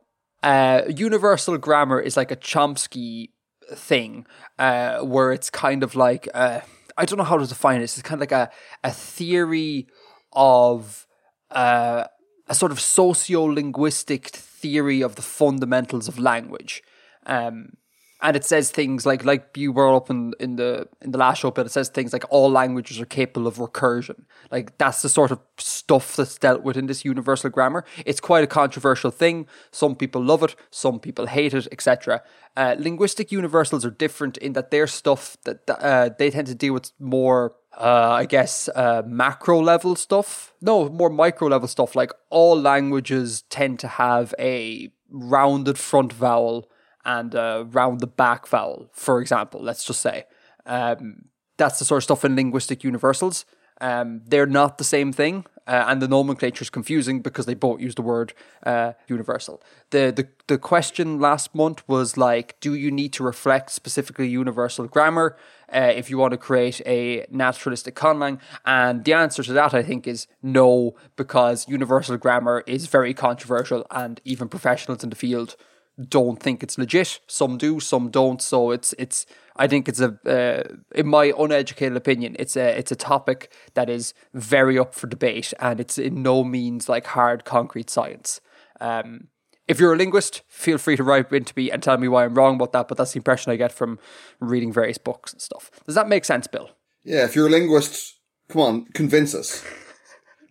uh, 0.43 0.83
universal 0.89 1.59
grammar 1.59 2.01
is 2.01 2.17
like 2.17 2.31
a 2.31 2.37
Chomsky 2.37 3.31
thing, 3.75 4.27
uh, 4.59 5.01
where 5.01 5.33
it's 5.33 5.51
kind 5.51 5.83
of 5.83 5.95
like 5.95 6.29
uh, 6.33 6.61
I 6.97 7.05
don't 7.05 7.19
know 7.19 7.25
how 7.25 7.37
to 7.37 7.47
define 7.47 7.81
this. 7.81 7.99
It's 7.99 8.09
kind 8.09 8.23
of 8.23 8.31
like 8.31 8.33
a 8.33 8.51
a 8.83 8.93
theory 8.93 9.89
of 10.33 11.07
uh, 11.51 12.05
a 12.49 12.55
sort 12.55 12.73
of 12.73 12.81
socio-linguistic 12.81 14.29
theory 14.29 15.03
of 15.03 15.17
the 15.17 15.23
fundamentals 15.23 16.09
of 16.09 16.19
language. 16.19 16.83
Um, 17.27 17.77
and 18.23 18.35
it 18.35 18.45
says 18.45 18.71
things 18.71 19.05
like 19.05 19.25
like 19.25 19.57
you 19.57 19.73
brought 19.73 19.97
up 19.97 20.11
in, 20.11 20.33
in 20.41 20.57
the 20.57 20.89
in 21.03 21.11
the 21.11 21.19
last 21.19 21.41
show, 21.41 21.51
but 21.51 21.67
it 21.67 21.71
says 21.71 21.89
things 21.89 22.13
like 22.13 22.25
all 22.31 22.51
languages 22.51 23.01
are 23.01 23.07
capable 23.07 23.47
of 23.47 23.57
recursion. 23.57 24.25
Like 24.51 24.79
that's 24.79 25.03
the 25.03 25.09
sort 25.09 25.31
of 25.31 25.41
stuff 25.59 26.17
that's 26.17 26.39
dealt 26.39 26.63
with 26.63 26.77
in 26.77 26.87
this 26.87 27.05
universal 27.05 27.51
grammar. 27.51 27.85
It's 28.07 28.21
quite 28.21 28.43
a 28.43 28.47
controversial 28.47 29.11
thing. 29.11 29.47
Some 29.71 29.97
people 29.97 30.23
love 30.23 30.43
it, 30.43 30.57
some 30.71 30.99
people 30.99 31.27
hate 31.27 31.53
it, 31.53 31.69
etc. 31.71 32.23
Uh, 32.57 32.75
linguistic 32.79 33.31
universals 33.31 33.85
are 33.85 33.91
different 33.91 34.39
in 34.39 34.55
that 34.55 34.71
they're 34.71 34.87
stuff 34.87 35.37
that 35.45 35.69
uh, 35.69 36.11
they 36.19 36.31
tend 36.31 36.47
to 36.47 36.55
deal 36.55 36.73
with 36.73 36.93
more 36.99 37.55
uh, 37.79 38.13
I 38.13 38.25
guess, 38.25 38.71
uh, 38.75 39.03
macro 39.05 39.61
level 39.61 39.97
stuff. 39.97 40.55
No, 40.63 40.89
more 40.89 41.11
micro 41.11 41.49
level 41.49 41.69
stuff. 41.69 41.95
Like 41.95 42.11
all 42.31 42.59
languages 42.59 43.43
tend 43.51 43.81
to 43.81 43.89
have 43.89 44.35
a 44.39 44.91
rounded 45.11 45.77
front 45.79 46.11
vowel 46.11 46.71
and 47.07 47.35
a 47.35 47.67
the 47.99 48.07
back 48.07 48.47
vowel, 48.47 48.91
for 48.93 49.21
example, 49.21 49.63
let's 49.63 49.85
just 49.85 50.01
say. 50.01 50.25
Um, 50.67 51.27
that's 51.57 51.79
the 51.79 51.85
sort 51.85 52.01
of 52.01 52.05
stuff 52.05 52.25
in 52.25 52.37
linguistic 52.37 52.85
universals. 52.85 53.47
Um, 53.81 54.23
they're 54.27 54.47
not 54.47 54.79
the 54.79 54.85
same 54.85 55.13
thing, 55.13 55.45
uh, 55.67 55.85
and 55.87 56.03
the 56.03 56.09
nomenclature 56.09 56.63
is 56.63 56.71
confusing 56.71 57.21
because 57.21 57.47
they 57.47 57.55
both 57.55 57.81
use 57.81 57.95
the 57.95 58.03
word 58.03 58.33
uh, 58.65 58.93
universal. 59.07 59.63
The, 59.91 60.13
the 60.17 60.29
the 60.47 60.59
question 60.59 61.21
last 61.21 61.55
month 61.55 61.87
was 61.87 62.17
like, 62.17 62.59
do 62.61 62.75
you 62.75 62.91
need 62.91 63.13
to 63.15 63.23
reflect 63.23 63.71
specifically 63.71 64.29
universal 64.29 64.87
grammar 64.89 65.37
uh, 65.73 65.93
if 65.95 66.09
you 66.11 66.19
want 66.19 66.33
to 66.33 66.39
create 66.39 66.81
a 66.87 67.27
naturalistic 67.31 67.95
conlang? 67.95 68.41
And 68.65 69.05
the 69.05 69.13
answer 69.13 69.43
to 69.43 69.53
that, 69.53 69.75
I 69.75 69.83
think, 69.83 70.07
is 70.07 70.27
no, 70.43 70.97
because 71.17 71.69
universal 71.69 72.17
grammar 72.17 72.65
is 72.67 72.87
very 72.87 73.15
controversial, 73.15 73.87
and 73.91 74.21
even 74.25 74.49
professionals 74.49 75.05
in 75.05 75.11
the 75.11 75.17
field 75.17 75.57
don't 76.01 76.43
think 76.43 76.63
it's 76.63 76.77
legit. 76.79 77.21
Some 77.27 77.57
do, 77.57 77.81
some 77.81 78.11
don't. 78.11 78.43
So 78.43 78.71
it's 78.71 78.95
it's. 78.99 79.27
I 79.59 79.67
think 79.67 79.89
it's 79.89 80.01
a, 80.01 80.19
uh, 80.27 80.77
in 80.95 81.07
my 81.07 81.33
uneducated 81.39 81.97
opinion, 81.97 82.37
it's 82.39 82.57
a 82.57 82.79
it's 82.79 82.93
a 82.93 82.97
topic 82.97 83.53
that 83.75 83.89
is 83.89 84.13
very 84.35 84.79
up 84.79 84.95
for 84.95 85.07
debate, 85.07 85.55
and 85.59 85.81
it's 85.81 85.99
in 85.99 86.23
no 86.23 86.45
means 86.45 86.89
like 86.89 87.07
hard 87.07 87.45
concrete 87.45 87.89
science. 87.89 88.41
Um, 88.81 89.29
if 89.67 89.81
you're 89.81 89.95
a 89.95 89.97
linguist, 89.97 90.43
feel 90.49 90.79
free 90.79 90.97
to 90.97 91.03
write 91.03 91.33
into 91.33 91.55
me 91.57 91.71
and 91.71 91.83
tell 91.83 91.99
me 91.99 92.07
why 92.07 92.25
I'm 92.25 92.35
wrong 92.35 92.57
about 92.57 92.73
that. 92.73 92.89
But 92.89 92.99
that's 92.99 93.13
the 93.13 93.19
impression 93.19 93.51
I 93.51 93.57
get 93.57 93.73
from 93.73 93.99
reading 94.39 94.73
various 94.73 94.99
books 94.99 95.33
and 95.33 95.41
stuff. 95.41 95.71
Does 95.87 95.95
that 95.95 96.09
make 96.09 96.25
sense, 96.25 96.47
Bill? 96.47 96.71
Yeah, 97.03 97.25
if 97.25 97.35
you're 97.35 97.47
a 97.47 97.51
linguist, 97.51 98.19
come 98.49 98.63
on, 98.63 98.85
convince 98.93 99.35
us. 99.35 99.65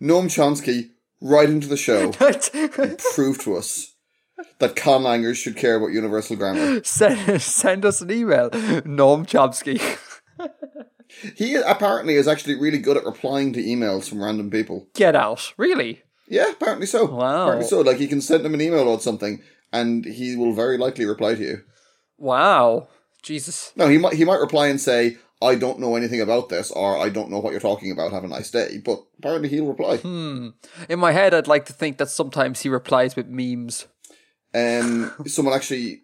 Noam 0.02 0.26
Chomsky, 0.26 0.90
write 1.22 1.50
into 1.50 1.68
the 1.68 1.78
show, 1.78 2.12
prove 3.14 3.40
to 3.44 3.56
us 3.56 3.95
that 4.60 4.76
conlangers 4.76 5.36
should 5.36 5.56
care 5.56 5.76
about 5.76 5.92
universal 5.92 6.36
grammar. 6.36 6.84
send, 6.84 7.42
send 7.42 7.86
us 7.86 8.02
an 8.02 8.12
email, 8.12 8.50
Noam 8.50 9.26
Chomsky. 9.26 9.82
He 11.36 11.56
apparently 11.56 12.16
is 12.16 12.28
actually 12.28 12.56
really 12.56 12.78
good 12.78 12.98
at 12.98 13.06
replying 13.06 13.54
to 13.54 13.64
emails 13.64 14.10
from 14.10 14.24
random 14.24 14.50
people. 14.50 14.88
Get 14.94 15.16
out. 15.16 15.54
Really? 15.58 16.04
Yeah, 16.28 16.52
apparently 16.52 16.88
so. 16.88 17.06
Wow. 17.06 17.44
Apparently 17.44 17.68
so. 17.68 17.82
Like 17.82 18.00
you 18.00 18.08
can 18.08 18.22
send 18.22 18.46
him 18.46 18.54
an 18.54 18.62
email 18.62 18.88
or 18.88 19.00
something, 19.00 19.42
and 19.72 20.06
he 20.06 20.36
will 20.36 20.54
very 20.54 20.78
likely 20.78 21.06
reply 21.06 21.36
to 21.36 21.42
you. 21.42 21.62
Wow. 22.18 22.88
Jesus. 23.22 23.72
No, 23.76 23.88
he 23.88 23.98
might 23.98 24.14
he 24.14 24.26
might 24.26 24.40
reply 24.40 24.68
and 24.68 24.80
say, 24.80 25.18
"I 25.42 25.56
don't 25.56 25.80
know 25.80 25.96
anything 25.96 26.22
about 26.22 26.50
this," 26.50 26.72
or 26.72 26.98
"I 26.98 27.10
don't 27.10 27.30
know 27.30 27.40
what 27.40 27.52
you're 27.52 27.60
talking 27.60 27.92
about. 27.92 28.12
Have 28.12 28.24
a 28.24 28.28
nice 28.28 28.52
day." 28.52 28.80
But 28.84 29.04
apparently 29.18 29.50
he'll 29.50 29.66
reply. 29.66 29.98
Hmm. 29.98 30.50
In 30.90 31.00
my 31.00 31.12
head, 31.12 31.34
I'd 31.34 31.48
like 31.48 31.66
to 31.66 31.74
think 31.74 31.98
that 31.98 32.10
sometimes 32.10 32.62
he 32.62 32.70
replies 32.70 33.16
with 33.16 33.28
memes. 33.28 33.88
Um, 34.56 35.12
someone 35.28 35.54
actually 35.54 36.02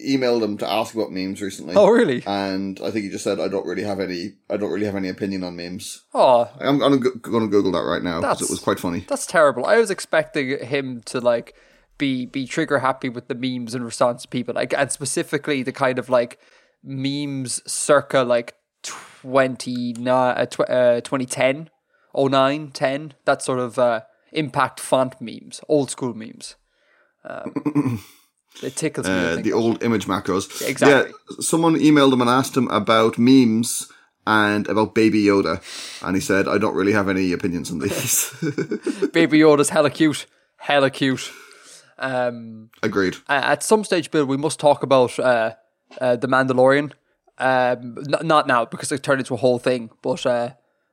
emailed 0.00 0.42
him 0.42 0.56
to 0.58 0.70
ask 0.70 0.94
about 0.94 1.12
memes 1.12 1.42
recently. 1.42 1.74
Oh, 1.76 1.88
really? 1.88 2.22
And 2.26 2.80
I 2.80 2.90
think 2.90 3.04
he 3.04 3.10
just 3.10 3.24
said, 3.24 3.40
"I 3.40 3.48
don't 3.48 3.66
really 3.66 3.82
have 3.82 4.00
any. 4.00 4.34
I 4.48 4.56
don't 4.56 4.70
really 4.70 4.86
have 4.86 4.96
any 4.96 5.08
opinion 5.08 5.44
on 5.44 5.56
memes." 5.56 6.02
Oh, 6.14 6.50
I'm, 6.60 6.82
I'm 6.82 7.00
going 7.00 7.12
to 7.20 7.48
Google 7.48 7.72
that 7.72 7.80
right 7.80 8.02
now 8.02 8.20
because 8.20 8.42
it 8.42 8.50
was 8.50 8.60
quite 8.60 8.80
funny. 8.80 9.04
that's 9.08 9.26
terrible. 9.26 9.66
I 9.66 9.76
was 9.76 9.90
expecting 9.90 10.64
him 10.64 11.02
to 11.06 11.20
like 11.20 11.54
be 11.98 12.26
be 12.26 12.46
trigger 12.46 12.78
happy 12.78 13.08
with 13.08 13.28
the 13.28 13.34
memes 13.34 13.74
and 13.74 13.84
response 13.84 14.22
to 14.22 14.28
people, 14.28 14.54
like 14.54 14.72
and 14.72 14.90
specifically 14.90 15.62
the 15.62 15.72
kind 15.72 15.98
of 15.98 16.08
like 16.08 16.38
memes 16.82 17.60
circa 17.70 18.22
like 18.22 18.54
20, 18.82 19.96
uh, 20.06 20.46
tw- 20.46 20.60
uh, 20.60 21.00
2010, 21.02 21.68
09, 22.16 22.70
10, 22.70 23.14
that 23.26 23.42
sort 23.42 23.58
of 23.58 23.78
uh, 23.78 24.00
impact 24.32 24.80
font 24.80 25.20
memes, 25.20 25.60
old 25.68 25.90
school 25.90 26.14
memes. 26.14 26.56
Um, 27.24 28.02
it 28.62 28.76
tickles 28.76 29.06
me. 29.06 29.12
Uh, 29.12 29.36
the 29.36 29.52
old 29.52 29.82
image 29.82 30.06
macros. 30.06 30.66
Exactly. 30.66 31.12
Yeah, 31.12 31.36
someone 31.40 31.76
emailed 31.76 32.12
him 32.12 32.20
and 32.20 32.30
asked 32.30 32.56
him 32.56 32.68
about 32.68 33.18
memes 33.18 33.90
and 34.26 34.68
about 34.68 34.94
Baby 34.94 35.24
Yoda, 35.24 35.62
and 36.06 36.16
he 36.16 36.20
said, 36.20 36.46
"I 36.48 36.58
don't 36.58 36.74
really 36.74 36.92
have 36.92 37.08
any 37.08 37.32
opinions 37.32 37.70
on 37.70 37.78
these." 37.78 38.30
Baby 39.12 39.38
Yoda's 39.40 39.70
hella 39.70 39.90
cute, 39.90 40.26
hella 40.56 40.90
cute. 40.90 41.30
Um, 41.98 42.70
Agreed. 42.82 43.16
uh, 43.28 43.40
at 43.44 43.62
some 43.62 43.84
stage, 43.84 44.10
Bill, 44.10 44.24
we 44.24 44.36
must 44.38 44.58
talk 44.58 44.82
about 44.82 45.18
uh, 45.18 45.52
uh, 46.00 46.16
the 46.16 46.28
Mandalorian. 46.28 46.92
Um, 47.38 47.96
n- 47.98 48.26
not 48.26 48.46
now 48.46 48.64
because 48.66 48.92
it 48.92 49.02
turned 49.02 49.20
into 49.20 49.34
a 49.34 49.38
whole 49.38 49.58
thing, 49.58 49.90
but 50.02 50.24
uh, 50.26 50.50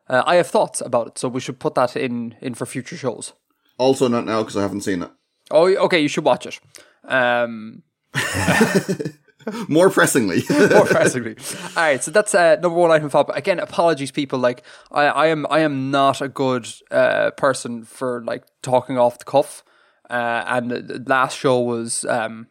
uh, 0.10 0.24
I 0.25 0.36
have 0.36 0.48
thoughts 0.48 0.81
about 0.81 1.07
it, 1.07 1.17
so 1.17 1.27
we 1.27 1.41
should 1.41 1.60
put 1.60 1.75
that 1.75 1.96
in 1.96 2.36
in 2.41 2.53
for 2.55 2.65
future 2.65 2.98
shows. 2.98 3.34
Also, 3.77 4.07
not 4.07 4.25
now 4.25 4.41
because 4.41 4.57
I 4.57 4.62
haven't 4.62 4.81
seen 4.81 5.03
it. 5.03 5.12
Oh, 5.51 5.67
okay, 5.67 5.99
you 5.99 6.07
should 6.07 6.25
watch 6.25 6.45
it. 6.45 6.59
Um, 7.03 7.83
More 9.69 9.89
pressingly, 9.89 10.43
more 10.49 10.85
pressingly. 10.85 11.37
All 11.77 11.83
right, 11.83 12.03
so 12.03 12.11
that's 12.11 12.35
uh, 12.35 12.55
number 12.55 12.77
one 12.77 12.91
item. 12.91 13.07
But 13.07 13.37
again, 13.37 13.59
apologies, 13.59 14.11
people. 14.11 14.39
Like, 14.39 14.61
I, 14.91 15.05
I 15.05 15.27
am, 15.27 15.47
I 15.49 15.59
am 15.59 15.89
not 15.89 16.21
a 16.21 16.27
good 16.27 16.67
uh, 16.91 17.31
person 17.31 17.85
for 17.85 18.23
like 18.25 18.43
talking 18.61 18.97
off 18.97 19.19
the 19.19 19.25
cuff. 19.25 19.63
Uh, 20.09 20.43
and 20.47 20.71
the 20.71 21.03
last 21.07 21.37
show 21.37 21.61
was 21.61 22.03
um, 22.05 22.47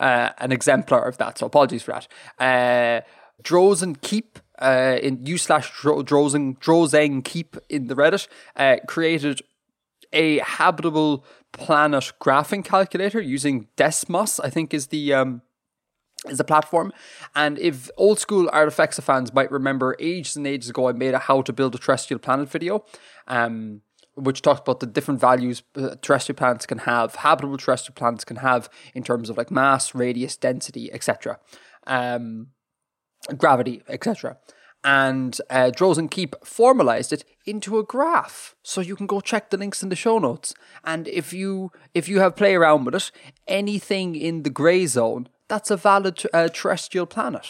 uh, 0.00 0.30
an 0.38 0.52
exemplar 0.52 1.02
of 1.08 1.18
that. 1.18 1.38
So 1.38 1.46
apologies 1.46 1.82
for 1.82 1.92
that. 1.92 2.06
Uh, 2.38 3.04
Drozen 3.42 4.00
Keep 4.00 4.38
uh, 4.60 4.98
in 5.02 5.24
u 5.26 5.36
slash 5.38 5.72
Dro- 5.80 6.02
Drozen 6.02 6.58
Drozen 6.60 7.24
Keep 7.24 7.56
in 7.68 7.86
the 7.88 7.96
Reddit 7.96 8.28
uh, 8.56 8.76
created 8.86 9.40
a 10.12 10.38
habitable 10.38 11.24
planet 11.52 12.12
graphing 12.20 12.64
calculator 12.64 13.20
using 13.20 13.68
Desmos. 13.76 14.40
I 14.42 14.50
think 14.50 14.72
is 14.74 14.88
the 14.88 15.14
um, 15.14 15.42
is 16.28 16.38
the 16.38 16.44
platform. 16.44 16.92
And 17.34 17.58
if 17.58 17.90
old 17.96 18.18
school 18.18 18.48
Artifexian 18.48 19.02
fans 19.02 19.32
might 19.32 19.50
remember, 19.50 19.96
ages 19.98 20.36
and 20.36 20.46
ages 20.46 20.70
ago, 20.70 20.88
I 20.88 20.92
made 20.92 21.14
a 21.14 21.18
how 21.18 21.42
to 21.42 21.52
build 21.52 21.74
a 21.74 21.78
terrestrial 21.78 22.18
planet 22.18 22.48
video, 22.48 22.84
um, 23.26 23.82
which 24.14 24.42
talks 24.42 24.60
about 24.60 24.80
the 24.80 24.86
different 24.86 25.20
values 25.20 25.62
uh, 25.76 25.96
terrestrial 26.02 26.36
planets 26.36 26.66
can 26.66 26.78
have, 26.78 27.14
habitable 27.16 27.56
terrestrial 27.56 27.94
planets 27.94 28.24
can 28.24 28.36
have 28.36 28.68
in 28.94 29.02
terms 29.02 29.30
of 29.30 29.36
like 29.36 29.50
mass, 29.50 29.94
radius, 29.94 30.36
density, 30.36 30.92
etc. 30.92 31.38
Um, 31.86 32.48
gravity, 33.36 33.82
etc. 33.88 34.36
And 34.82 35.38
uh, 35.50 35.70
Drozen 35.74 36.10
Keep 36.10 36.36
formalized 36.44 37.12
it 37.12 37.24
into 37.44 37.78
a 37.78 37.84
graph, 37.84 38.54
so 38.62 38.80
you 38.80 38.96
can 38.96 39.06
go 39.06 39.20
check 39.20 39.50
the 39.50 39.58
links 39.58 39.82
in 39.82 39.90
the 39.90 39.96
show 39.96 40.18
notes. 40.18 40.54
And 40.84 41.06
if 41.08 41.34
you 41.34 41.70
if 41.92 42.08
you 42.08 42.20
have 42.20 42.34
play 42.36 42.54
around 42.54 42.84
with 42.84 42.94
it, 42.94 43.10
anything 43.46 44.14
in 44.14 44.42
the 44.42 44.50
grey 44.50 44.86
zone, 44.86 45.28
that's 45.48 45.70
a 45.70 45.76
valid 45.76 46.22
uh, 46.32 46.48
terrestrial 46.48 47.06
planet. 47.06 47.46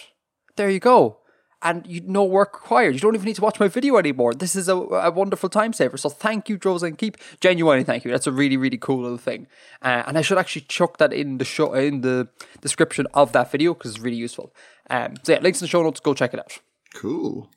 There 0.57 0.71
you 0.71 0.81
go. 0.81 1.19
And 1.63 1.87
you 1.87 2.01
no 2.01 2.25
work 2.25 2.55
required. 2.63 2.95
You 2.95 3.01
don't 3.01 3.15
even 3.15 3.27
need 3.27 3.37
to 3.37 3.43
watch 3.43 3.61
my 3.61 3.69
video 3.69 3.97
anymore. 3.99 4.33
This 4.33 4.57
is 4.57 4.69
a, 4.69 4.75
a 4.75 5.11
wonderful 5.11 5.51
time 5.51 5.73
saver. 5.73 5.99
So 5.99 6.09
thank 6.09 6.49
you, 6.49 6.59
Drozen 6.59 6.97
Keep. 6.97 7.19
Genuinely, 7.41 7.85
thank 7.85 8.05
you. 8.05 8.11
That's 8.11 8.27
a 8.27 8.33
really, 8.33 8.57
really 8.57 8.79
cool 8.79 9.03
little 9.03 9.19
thing. 9.19 9.47
Uh, 9.83 10.03
and 10.07 10.17
I 10.19 10.23
should 10.23 10.39
actually 10.39 10.63
chuck 10.63 10.97
that 10.97 11.13
in 11.13 11.39
the 11.39 11.45
show 11.45 11.75
in 11.75 12.01
the 12.01 12.29
description 12.61 13.07
of 13.15 13.33
that 13.33 13.53
video 13.53 13.75
because 13.75 13.93
it's 13.93 14.01
really 14.01 14.17
useful. 14.17 14.53
Um, 14.89 15.17
so 15.23 15.33
yeah, 15.33 15.41
links 15.41 15.61
in 15.61 15.67
the 15.67 15.69
show 15.69 15.83
notes. 15.83 16.01
Go 16.01 16.15
check 16.15 16.33
it 16.33 16.41
out. 16.41 16.61
Cool. 16.95 17.51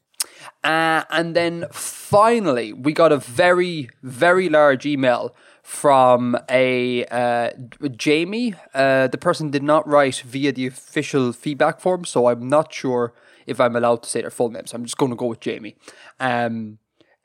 Uh, 0.63 1.03
and 1.09 1.35
then 1.35 1.65
finally, 1.71 2.73
we 2.73 2.93
got 2.93 3.11
a 3.11 3.17
very, 3.17 3.89
very 4.01 4.49
large 4.49 4.85
email 4.85 5.35
from 5.61 6.37
a 6.49 7.05
uh, 7.05 7.49
Jamie. 7.95 8.55
Uh, 8.73 9.07
the 9.07 9.17
person 9.17 9.51
did 9.51 9.63
not 9.63 9.87
write 9.87 10.17
via 10.25 10.51
the 10.51 10.67
official 10.67 11.33
feedback 11.33 11.79
form, 11.79 12.05
so 12.05 12.27
I'm 12.27 12.47
not 12.47 12.73
sure 12.73 13.13
if 13.45 13.59
I'm 13.59 13.75
allowed 13.75 14.03
to 14.03 14.09
say 14.09 14.21
their 14.21 14.29
full 14.29 14.49
name. 14.49 14.67
So 14.67 14.75
I'm 14.75 14.83
just 14.83 14.97
going 14.97 15.11
to 15.11 15.17
go 15.17 15.27
with 15.27 15.39
Jamie. 15.39 15.75
Um, 16.19 16.79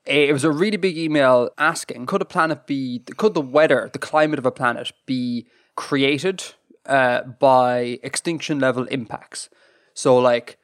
it 0.05 0.33
was 0.33 0.45
a 0.45 0.51
really 0.51 0.79
big 0.79 0.97
email 0.97 1.51
asking 1.59 2.07
could 2.07 2.23
a 2.23 2.25
planet 2.25 2.67
be, 2.67 3.01
could 3.17 3.35
the 3.35 3.43
weather, 3.43 3.91
the 3.93 3.99
climate 3.99 4.39
of 4.39 4.47
a 4.47 4.51
planet 4.51 4.93
be 5.05 5.47
created 5.77 6.43
uh, 6.87 7.23
by 7.23 7.99
extinction 8.03 8.59
level 8.59 8.85
impacts? 8.87 9.51
So, 9.93 10.17
like, 10.17 10.59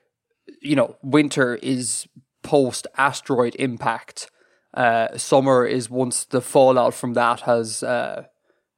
you 0.64 0.74
know, 0.74 0.96
winter 1.02 1.56
is 1.56 2.08
post 2.42 2.86
asteroid 2.96 3.54
impact. 3.58 4.30
Uh, 4.72 5.16
summer 5.16 5.64
is 5.64 5.88
once 5.88 6.24
the 6.24 6.40
fallout 6.40 6.94
from 6.94 7.14
that 7.14 7.42
has 7.42 7.82
uh, 7.82 8.24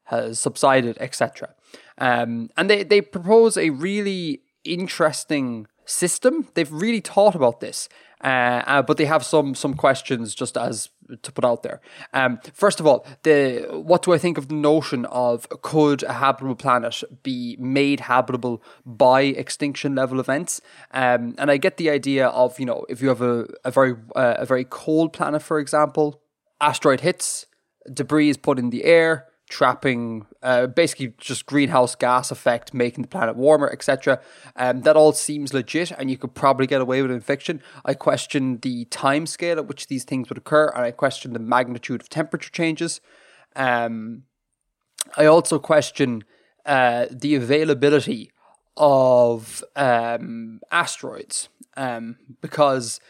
has 0.04 0.38
subsided, 0.38 0.98
etc. 1.00 1.54
Um, 1.98 2.50
and 2.56 2.68
they 2.68 2.82
they 2.82 3.00
propose 3.00 3.56
a 3.56 3.70
really 3.70 4.42
interesting 4.64 5.66
system. 5.86 6.48
They've 6.54 6.70
really 6.70 7.00
thought 7.00 7.34
about 7.34 7.60
this, 7.60 7.88
uh, 8.22 8.62
uh, 8.66 8.82
but 8.82 8.96
they 8.96 9.06
have 9.06 9.24
some 9.24 9.54
some 9.54 9.74
questions 9.74 10.34
just 10.34 10.56
as 10.56 10.90
to 11.22 11.32
put 11.32 11.44
out 11.44 11.62
there. 11.62 11.80
Um, 12.12 12.40
first 12.52 12.80
of 12.80 12.86
all, 12.86 13.06
the 13.22 13.66
what 13.70 14.02
do 14.02 14.12
I 14.12 14.18
think 14.18 14.38
of 14.38 14.48
the 14.48 14.54
notion 14.54 15.04
of 15.06 15.48
could 15.62 16.02
a 16.02 16.14
habitable 16.14 16.56
planet 16.56 17.02
be 17.22 17.56
made 17.58 18.00
habitable 18.00 18.62
by 18.84 19.22
extinction 19.22 19.94
level 19.94 20.20
events? 20.20 20.60
Um, 20.90 21.34
and 21.38 21.50
I 21.50 21.56
get 21.56 21.76
the 21.76 21.90
idea 21.90 22.26
of 22.28 22.58
you 22.58 22.66
know 22.66 22.84
if 22.88 23.00
you 23.00 23.08
have 23.08 23.22
a 23.22 23.46
a 23.64 23.70
very 23.70 23.94
uh, 24.14 24.34
a 24.38 24.46
very 24.46 24.64
cold 24.64 25.12
planet, 25.12 25.42
for 25.42 25.58
example, 25.58 26.20
asteroid 26.60 27.00
hits, 27.00 27.46
debris 27.92 28.30
is 28.30 28.36
put 28.36 28.58
in 28.58 28.70
the 28.70 28.84
air, 28.84 29.26
trapping 29.48 30.26
uh, 30.42 30.66
basically 30.66 31.14
just 31.18 31.46
greenhouse 31.46 31.94
gas 31.94 32.30
effect, 32.30 32.74
making 32.74 33.02
the 33.02 33.08
planet 33.08 33.36
warmer, 33.36 33.70
etc. 33.70 34.20
Um, 34.56 34.82
that 34.82 34.96
all 34.96 35.12
seems 35.12 35.54
legit, 35.54 35.92
and 35.92 36.10
you 36.10 36.18
could 36.18 36.34
probably 36.34 36.66
get 36.66 36.80
away 36.80 37.02
with 37.02 37.10
it 37.10 37.14
in 37.14 37.20
fiction. 37.20 37.62
I 37.84 37.94
question 37.94 38.58
the 38.58 38.86
time 38.86 39.26
scale 39.26 39.58
at 39.58 39.68
which 39.68 39.86
these 39.86 40.04
things 40.04 40.28
would 40.28 40.38
occur, 40.38 40.68
and 40.74 40.84
I 40.84 40.90
question 40.90 41.32
the 41.32 41.38
magnitude 41.38 42.00
of 42.00 42.08
temperature 42.08 42.50
changes. 42.50 43.00
Um, 43.54 44.24
I 45.16 45.26
also 45.26 45.58
question 45.58 46.24
uh, 46.64 47.06
the 47.10 47.34
availability 47.36 48.32
of 48.76 49.64
um, 49.76 50.60
asteroids 50.70 51.48
um, 51.76 52.16
because 52.40 53.00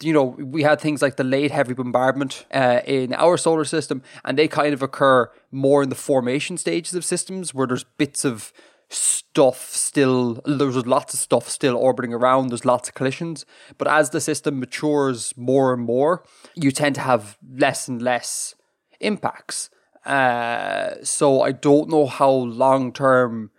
you 0.00 0.12
know 0.12 0.24
we 0.24 0.62
had 0.62 0.80
things 0.80 1.02
like 1.02 1.16
the 1.16 1.24
late 1.24 1.50
heavy 1.50 1.74
bombardment 1.74 2.46
uh, 2.52 2.80
in 2.84 3.12
our 3.14 3.36
solar 3.36 3.64
system, 3.64 4.02
and 4.24 4.38
they 4.38 4.48
kind 4.48 4.74
of 4.74 4.82
occur 4.82 5.30
more 5.50 5.82
in 5.82 5.88
the 5.88 5.94
formation 5.94 6.56
stages 6.56 6.94
of 6.94 7.04
systems 7.04 7.52
where 7.54 7.66
there's 7.66 7.84
bits 7.84 8.24
of 8.24 8.52
stuff 8.88 9.70
still 9.70 10.40
there's 10.44 10.86
lots 10.86 11.12
of 11.12 11.18
stuff 11.18 11.48
still 11.48 11.76
orbiting 11.76 12.14
around 12.14 12.48
there's 12.50 12.64
lots 12.64 12.88
of 12.88 12.94
collisions. 12.94 13.44
But 13.78 13.88
as 13.88 14.10
the 14.10 14.20
system 14.20 14.60
matures 14.60 15.34
more 15.36 15.72
and 15.72 15.82
more 15.82 16.22
you 16.54 16.70
tend 16.70 16.94
to 16.96 17.00
have 17.00 17.36
less 17.48 17.88
and 17.88 18.00
less 18.00 18.54
impacts. 19.00 19.70
Uh, 20.04 20.94
so 21.02 21.42
I 21.42 21.50
don't 21.50 21.88
know 21.88 22.06
how 22.06 22.30
long 22.30 22.92
term, 22.92 23.50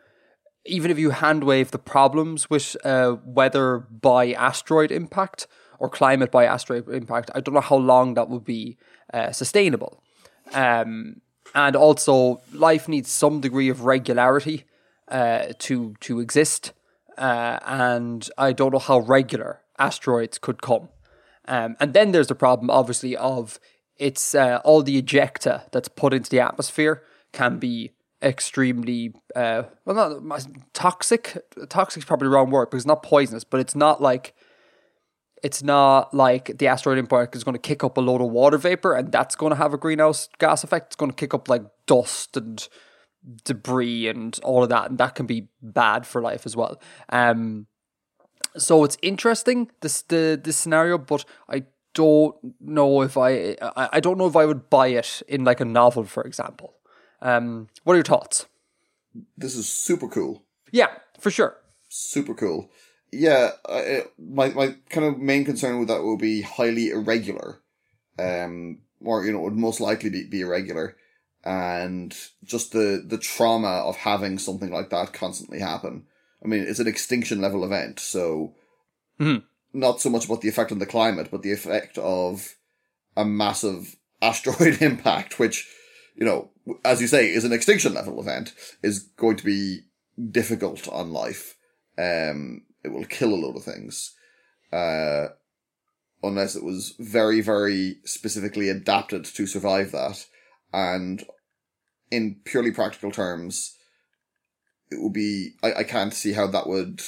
even 0.66 0.90
if 0.92 0.98
you 0.98 1.10
hand 1.10 1.44
wave 1.44 1.72
the 1.72 1.78
problems 1.78 2.50
with 2.50 2.78
uh, 2.86 3.18
weather 3.26 3.80
by 3.80 4.32
asteroid 4.32 4.92
impact 4.92 5.48
or 5.80 5.90
climate 5.90 6.32
by 6.32 6.46
asteroid 6.46 6.90
impact, 6.90 7.32
I 7.36 7.40
don't 7.40 7.54
know 7.54 7.62
how 7.62 7.78
long 7.78 8.14
that 8.16 8.30
would 8.30 8.46
be 8.46 8.78
uh, 9.14 9.32
sustainable. 9.32 10.04
Um, 10.54 11.22
and 11.56 11.76
also, 11.76 12.42
life 12.54 12.88
needs 12.88 13.10
some 13.10 13.42
degree 13.42 13.70
of 13.70 13.86
regularity 13.86 14.66
uh, 15.08 15.54
to 15.60 15.96
to 16.02 16.20
exist, 16.20 16.74
uh, 17.18 17.60
and 17.66 18.30
I 18.38 18.52
don't 18.52 18.74
know 18.74 18.80
how 18.80 19.00
regular 19.00 19.62
asteroids 19.80 20.38
could 20.38 20.62
come. 20.62 20.90
Um, 21.48 21.78
and 21.80 21.94
then 21.94 22.12
there's 22.12 22.28
the 22.28 22.36
problem, 22.36 22.70
obviously, 22.70 23.16
of 23.16 23.60
it's 23.98 24.36
uh, 24.36 24.60
all 24.64 24.84
the 24.84 25.02
ejecta 25.02 25.72
that's 25.72 25.88
put 25.88 26.14
into 26.14 26.30
the 26.30 26.40
atmosphere 26.40 27.04
can 27.32 27.60
be 27.60 27.94
extremely 28.22 29.14
uh, 29.36 29.64
well, 29.86 30.20
not 30.22 30.48
toxic. 30.74 31.38
Toxic 31.70 32.02
is 32.02 32.06
probably 32.06 32.28
the 32.28 32.32
wrong 32.32 32.50
word 32.50 32.70
because 32.70 32.82
it's 32.84 32.88
not 32.88 33.04
poisonous, 33.04 33.44
but 33.44 33.60
it's 33.60 33.76
not 33.76 34.02
like 34.02 34.34
it's 35.44 35.64
not 35.64 36.14
like 36.14 36.58
the 36.58 36.68
asteroid 36.68 36.98
impact 36.98 37.36
is 37.36 37.44
going 37.44 37.54
to 37.54 37.60
kick 37.60 37.84
up 37.84 37.98
a 37.98 38.02
load 38.02 38.22
of 38.22 38.30
water 38.30 38.58
vapor 38.58 38.96
and 38.96 39.12
that's 39.12 39.36
going 39.36 39.52
to 39.52 39.56
have 39.56 39.74
a 39.74 39.78
greenhouse 39.78 40.30
gas 40.40 40.64
effect. 40.64 40.88
It's 40.88 40.96
going 40.96 41.12
to 41.12 41.16
kick 41.16 41.34
up 41.34 41.48
like 41.48 41.64
dust 41.86 42.36
and 42.38 42.68
debris 43.44 44.08
and 44.08 44.40
all 44.44 44.64
of 44.64 44.70
that, 44.70 44.90
and 44.90 44.98
that 44.98 45.16
can 45.16 45.26
be 45.26 45.48
bad 45.62 46.06
for 46.06 46.22
life 46.22 46.46
as 46.46 46.56
well. 46.56 46.82
Um, 47.10 47.68
so 48.58 48.84
it's 48.84 48.98
interesting 49.02 49.70
this 49.82 50.02
the 50.04 50.40
this 50.42 50.58
scenario, 50.58 50.98
but 50.98 51.26
I 51.50 51.66
don't 51.94 52.36
know 52.60 53.02
if 53.02 53.18
I, 53.18 53.58
I 53.62 53.90
I 53.94 54.00
don't 54.00 54.18
know 54.18 54.28
if 54.28 54.36
I 54.36 54.46
would 54.46 54.70
buy 54.70 54.88
it 54.88 55.22
in 55.28 55.44
like 55.44 55.60
a 55.60 55.66
novel, 55.66 56.04
for 56.04 56.24
example. 56.24 56.76
Um, 57.22 57.68
what 57.84 57.94
are 57.94 57.98
your 57.98 58.04
thoughts? 58.04 58.46
This 59.38 59.56
is 59.56 59.68
super 59.68 60.08
cool. 60.08 60.44
Yeah, 60.72 60.90
for 61.20 61.32
sure. 61.32 61.58
Super 61.90 62.34
cool. 62.34 62.70
Yeah, 63.12 63.52
I, 63.68 64.04
my 64.20 64.50
my 64.50 64.76
kind 64.90 65.06
of 65.08 65.18
main 65.18 65.46
concern 65.46 65.80
with 65.80 65.88
that 65.88 66.04
will 66.04 66.18
be 66.18 66.42
highly 66.42 66.90
irregular, 66.90 67.62
um, 68.20 68.80
or 69.04 69.26
you 69.26 69.32
know 69.32 69.40
would 69.42 69.56
most 69.56 69.80
likely 69.80 70.10
be, 70.10 70.26
be 70.26 70.42
irregular, 70.42 70.98
and 71.46 72.16
just 72.44 72.74
the 72.74 73.04
the 73.06 73.18
trauma 73.18 73.68
of 73.68 73.96
having 73.96 74.38
something 74.38 74.72
like 74.72 74.90
that 74.90 75.14
constantly 75.14 75.60
happen. 75.60 76.06
I 76.44 76.48
mean, 76.48 76.64
it's 76.68 76.80
an 76.80 76.88
extinction 76.88 77.42
level 77.42 77.64
event, 77.64 78.00
so 78.00 78.56
Mhm. 79.20 79.44
not 79.74 80.02
so 80.02 80.10
much 80.10 80.26
about 80.26 80.42
the 80.42 80.50
effect 80.50 80.72
on 80.72 80.80
the 80.80 80.86
climate, 80.86 81.30
but 81.32 81.42
the 81.42 81.52
effect 81.52 81.98
of 81.98 82.56
a 83.16 83.26
massive 83.26 83.96
asteroid 84.22 84.82
impact, 84.82 85.40
which 85.40 85.68
you 86.16 86.26
know, 86.26 86.50
as 86.84 87.00
you 87.00 87.08
say, 87.08 87.30
is 87.32 87.46
an 87.46 87.54
extinction 87.54 87.94
level 87.94 88.20
event, 88.20 88.54
is 88.84 89.00
going 89.18 89.38
to 89.38 89.46
be 89.46 89.82
difficult 90.32 90.88
on 90.90 91.14
life. 91.14 91.56
Um, 91.98 92.64
it 92.88 92.94
will 92.94 93.06
kill 93.06 93.34
a 93.34 93.42
lot 93.46 93.56
of 93.56 93.64
things. 93.64 94.16
Uh, 94.72 95.28
unless 96.24 96.56
it 96.56 96.64
was 96.64 96.96
very, 97.00 97.42
very 97.42 97.98
specifically 98.04 98.70
adapted 98.70 99.24
to 99.24 99.46
survive 99.46 99.92
that. 99.92 100.26
And 100.74 101.24
in 102.10 102.42
purely 102.44 102.72
practical 102.72 103.12
terms, 103.12 103.78
it 104.90 105.02
would 105.02 105.14
be, 105.14 105.52
I, 105.62 105.74
I 105.74 105.84
can't 105.84 106.14
see 106.14 106.34
how 106.34 106.48
that 106.48 106.68
would, 106.68 107.02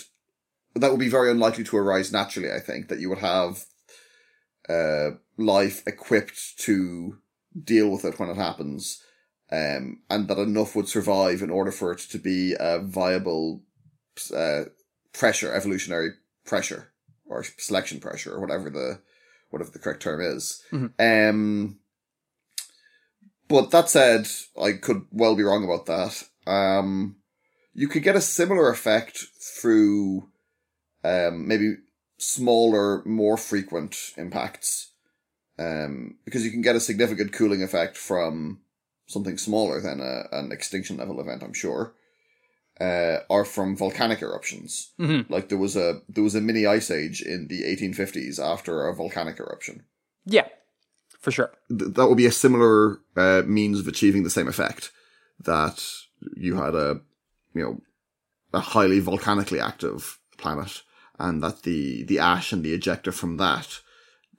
that 0.75 0.91
would 0.91 0.99
be 0.99 1.09
very 1.09 1.31
unlikely 1.31 1.63
to 1.65 1.77
arise 1.77 2.11
naturally, 2.11 2.51
I 2.51 2.59
think, 2.59 2.87
that 2.87 2.99
you 2.99 3.09
would 3.09 3.19
have, 3.19 3.65
uh, 4.67 5.17
life 5.37 5.81
equipped 5.87 6.59
to 6.59 7.17
deal 7.61 7.89
with 7.89 8.05
it 8.05 8.19
when 8.19 8.29
it 8.29 8.37
happens. 8.37 9.03
Um, 9.51 10.01
and 10.09 10.27
that 10.27 10.37
enough 10.37 10.75
would 10.75 10.87
survive 10.87 11.41
in 11.41 11.49
order 11.49 11.71
for 11.71 11.91
it 11.91 11.99
to 12.11 12.19
be 12.19 12.55
a 12.59 12.79
viable, 12.79 13.63
uh, 14.35 14.65
pressure, 15.13 15.53
evolutionary 15.53 16.11
pressure, 16.45 16.91
or 17.25 17.43
selection 17.57 17.99
pressure, 17.99 18.33
or 18.33 18.39
whatever 18.39 18.69
the 18.69 18.99
whatever 19.49 19.71
the 19.71 19.79
correct 19.79 20.01
term 20.01 20.21
is. 20.21 20.63
Mhm. 20.71 20.91
Um, 20.99 21.79
but 23.47 23.71
that 23.71 23.89
said, 23.89 24.27
I 24.61 24.73
could 24.73 25.05
well 25.11 25.35
be 25.35 25.43
wrong 25.43 25.63
about 25.63 25.87
that. 25.87 26.23
Um, 26.45 27.17
you 27.73 27.87
could 27.87 28.03
get 28.03 28.15
a 28.15 28.21
similar 28.21 28.69
effect 28.69 29.25
through 29.39 30.29
um, 31.03 31.47
maybe 31.47 31.77
smaller, 32.17 33.03
more 33.05 33.37
frequent 33.37 34.13
impacts, 34.17 34.91
um, 35.57 36.17
because 36.25 36.45
you 36.45 36.51
can 36.51 36.61
get 36.61 36.75
a 36.75 36.81
significant 36.81 37.31
cooling 37.33 37.63
effect 37.63 37.97
from 37.97 38.59
something 39.07 39.37
smaller 39.37 39.81
than 39.81 39.99
a, 39.99 40.23
an 40.31 40.51
extinction 40.51 40.97
level 40.97 41.19
event. 41.19 41.41
I'm 41.41 41.53
sure 41.53 41.95
uh, 42.81 43.17
are 43.29 43.45
from 43.45 43.75
volcanic 43.75 44.21
eruptions. 44.21 44.91
Mhm. 44.99 45.29
Like 45.29 45.49
there 45.49 45.57
was 45.57 45.75
a 45.75 46.01
there 46.07 46.23
was 46.23 46.35
a 46.35 46.41
mini 46.41 46.65
ice 46.65 46.89
age 46.91 47.21
in 47.21 47.47
the 47.47 47.63
1850s 47.63 48.39
after 48.39 48.87
a 48.87 48.95
volcanic 48.95 49.39
eruption. 49.39 49.83
Yeah, 50.25 50.47
for 51.19 51.31
sure. 51.31 51.51
Th- 51.69 51.91
that 51.93 52.07
would 52.07 52.17
be 52.17 52.25
a 52.25 52.31
similar 52.31 52.99
uh, 53.15 53.43
means 53.45 53.79
of 53.79 53.87
achieving 53.87 54.23
the 54.23 54.29
same 54.29 54.47
effect. 54.47 54.91
That 55.43 55.83
you 56.35 56.55
had 56.55 56.75
a 56.75 57.01
you 57.53 57.63
know 57.63 57.81
a 58.53 58.59
highly 58.59 58.99
volcanically 58.99 59.59
active 59.59 60.19
planet, 60.37 60.81
and 61.17 61.41
that 61.43 61.63
the 61.63 62.03
the 62.03 62.19
ash 62.19 62.51
and 62.53 62.63
the 62.63 62.77
ejecta 62.77 63.13
from 63.13 63.37
that 63.37 63.79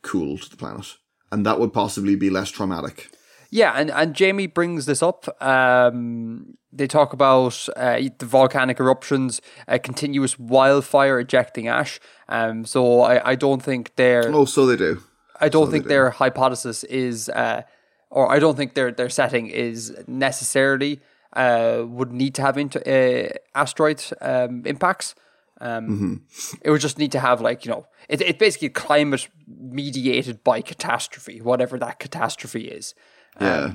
cooled 0.02 0.42
the 0.50 0.56
planet, 0.56 0.96
and 1.30 1.44
that 1.44 1.60
would 1.60 1.72
possibly 1.72 2.16
be 2.16 2.30
less 2.30 2.50
traumatic. 2.50 3.10
Yeah, 3.50 3.72
and, 3.72 3.90
and 3.90 4.14
Jamie 4.14 4.46
brings 4.46 4.86
this 4.86 5.02
up. 5.02 5.26
Um, 5.42 6.56
they 6.72 6.86
talk 6.86 7.12
about 7.12 7.68
uh, 7.76 8.00
the 8.18 8.26
volcanic 8.26 8.78
eruptions, 8.78 9.40
uh, 9.66 9.78
continuous 9.82 10.38
wildfire 10.38 11.18
ejecting 11.18 11.66
ash. 11.66 11.98
Um, 12.28 12.64
so 12.64 13.00
I, 13.00 13.30
I 13.30 13.34
don't 13.34 13.60
think 13.60 13.96
their 13.96 14.28
Oh, 14.32 14.44
so 14.44 14.66
they 14.66 14.76
do. 14.76 15.02
I 15.40 15.48
don't 15.48 15.66
they 15.66 15.72
think 15.72 15.84
do. 15.84 15.88
their 15.88 16.10
hypothesis 16.10 16.84
is, 16.84 17.28
uh, 17.30 17.62
or 18.10 18.30
I 18.30 18.38
don't 18.38 18.56
think 18.56 18.74
their 18.74 18.92
their 18.92 19.08
setting 19.08 19.48
is 19.48 19.96
necessarily 20.06 21.00
uh, 21.32 21.82
would 21.86 22.12
need 22.12 22.34
to 22.36 22.42
have 22.42 22.56
into 22.56 22.78
uh, 22.86 23.32
asteroid 23.54 24.04
um, 24.20 24.62
impacts. 24.64 25.14
Um, 25.60 26.22
It 26.62 26.70
would 26.70 26.80
just 26.80 26.98
need 26.98 27.12
to 27.12 27.18
have 27.20 27.40
like 27.40 27.64
you 27.64 27.72
know 27.72 27.86
it, 28.08 28.20
it's 28.20 28.38
basically 28.38 28.68
climate 28.68 29.28
mediated 29.48 30.44
by 30.44 30.60
catastrophe, 30.62 31.40
whatever 31.40 31.78
that 31.78 31.98
catastrophe 31.98 32.68
is. 32.68 32.94
Yeah. 33.40 33.72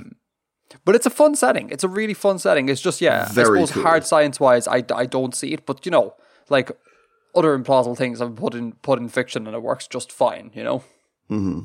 But 0.84 0.94
it's 0.96 1.06
a 1.06 1.10
fun 1.10 1.36
setting. 1.36 1.70
It's 1.70 1.84
a 1.84 1.88
really 1.88 2.14
fun 2.14 2.38
setting. 2.38 2.68
It's 2.68 2.80
just 2.80 3.00
yeah, 3.00 3.28
Very 3.32 3.60
I 3.60 3.64
suppose 3.64 3.72
cool. 3.72 3.82
hard 3.84 4.04
science 4.06 4.40
wise, 4.40 4.66
I, 4.66 4.84
I 4.94 5.06
don't 5.06 5.34
see 5.34 5.52
it. 5.52 5.64
But 5.66 5.86
you 5.86 5.92
know, 5.92 6.14
like 6.48 6.70
other 7.34 7.56
implausible 7.58 7.96
things 7.96 8.20
I've 8.20 8.34
put 8.36 8.54
in 8.54 8.72
put 8.82 8.98
in 8.98 9.08
fiction 9.08 9.46
and 9.46 9.54
it 9.54 9.62
works 9.62 9.86
just 9.86 10.10
fine. 10.12 10.50
You 10.54 10.64
know. 10.64 10.84
hmm 11.28 11.60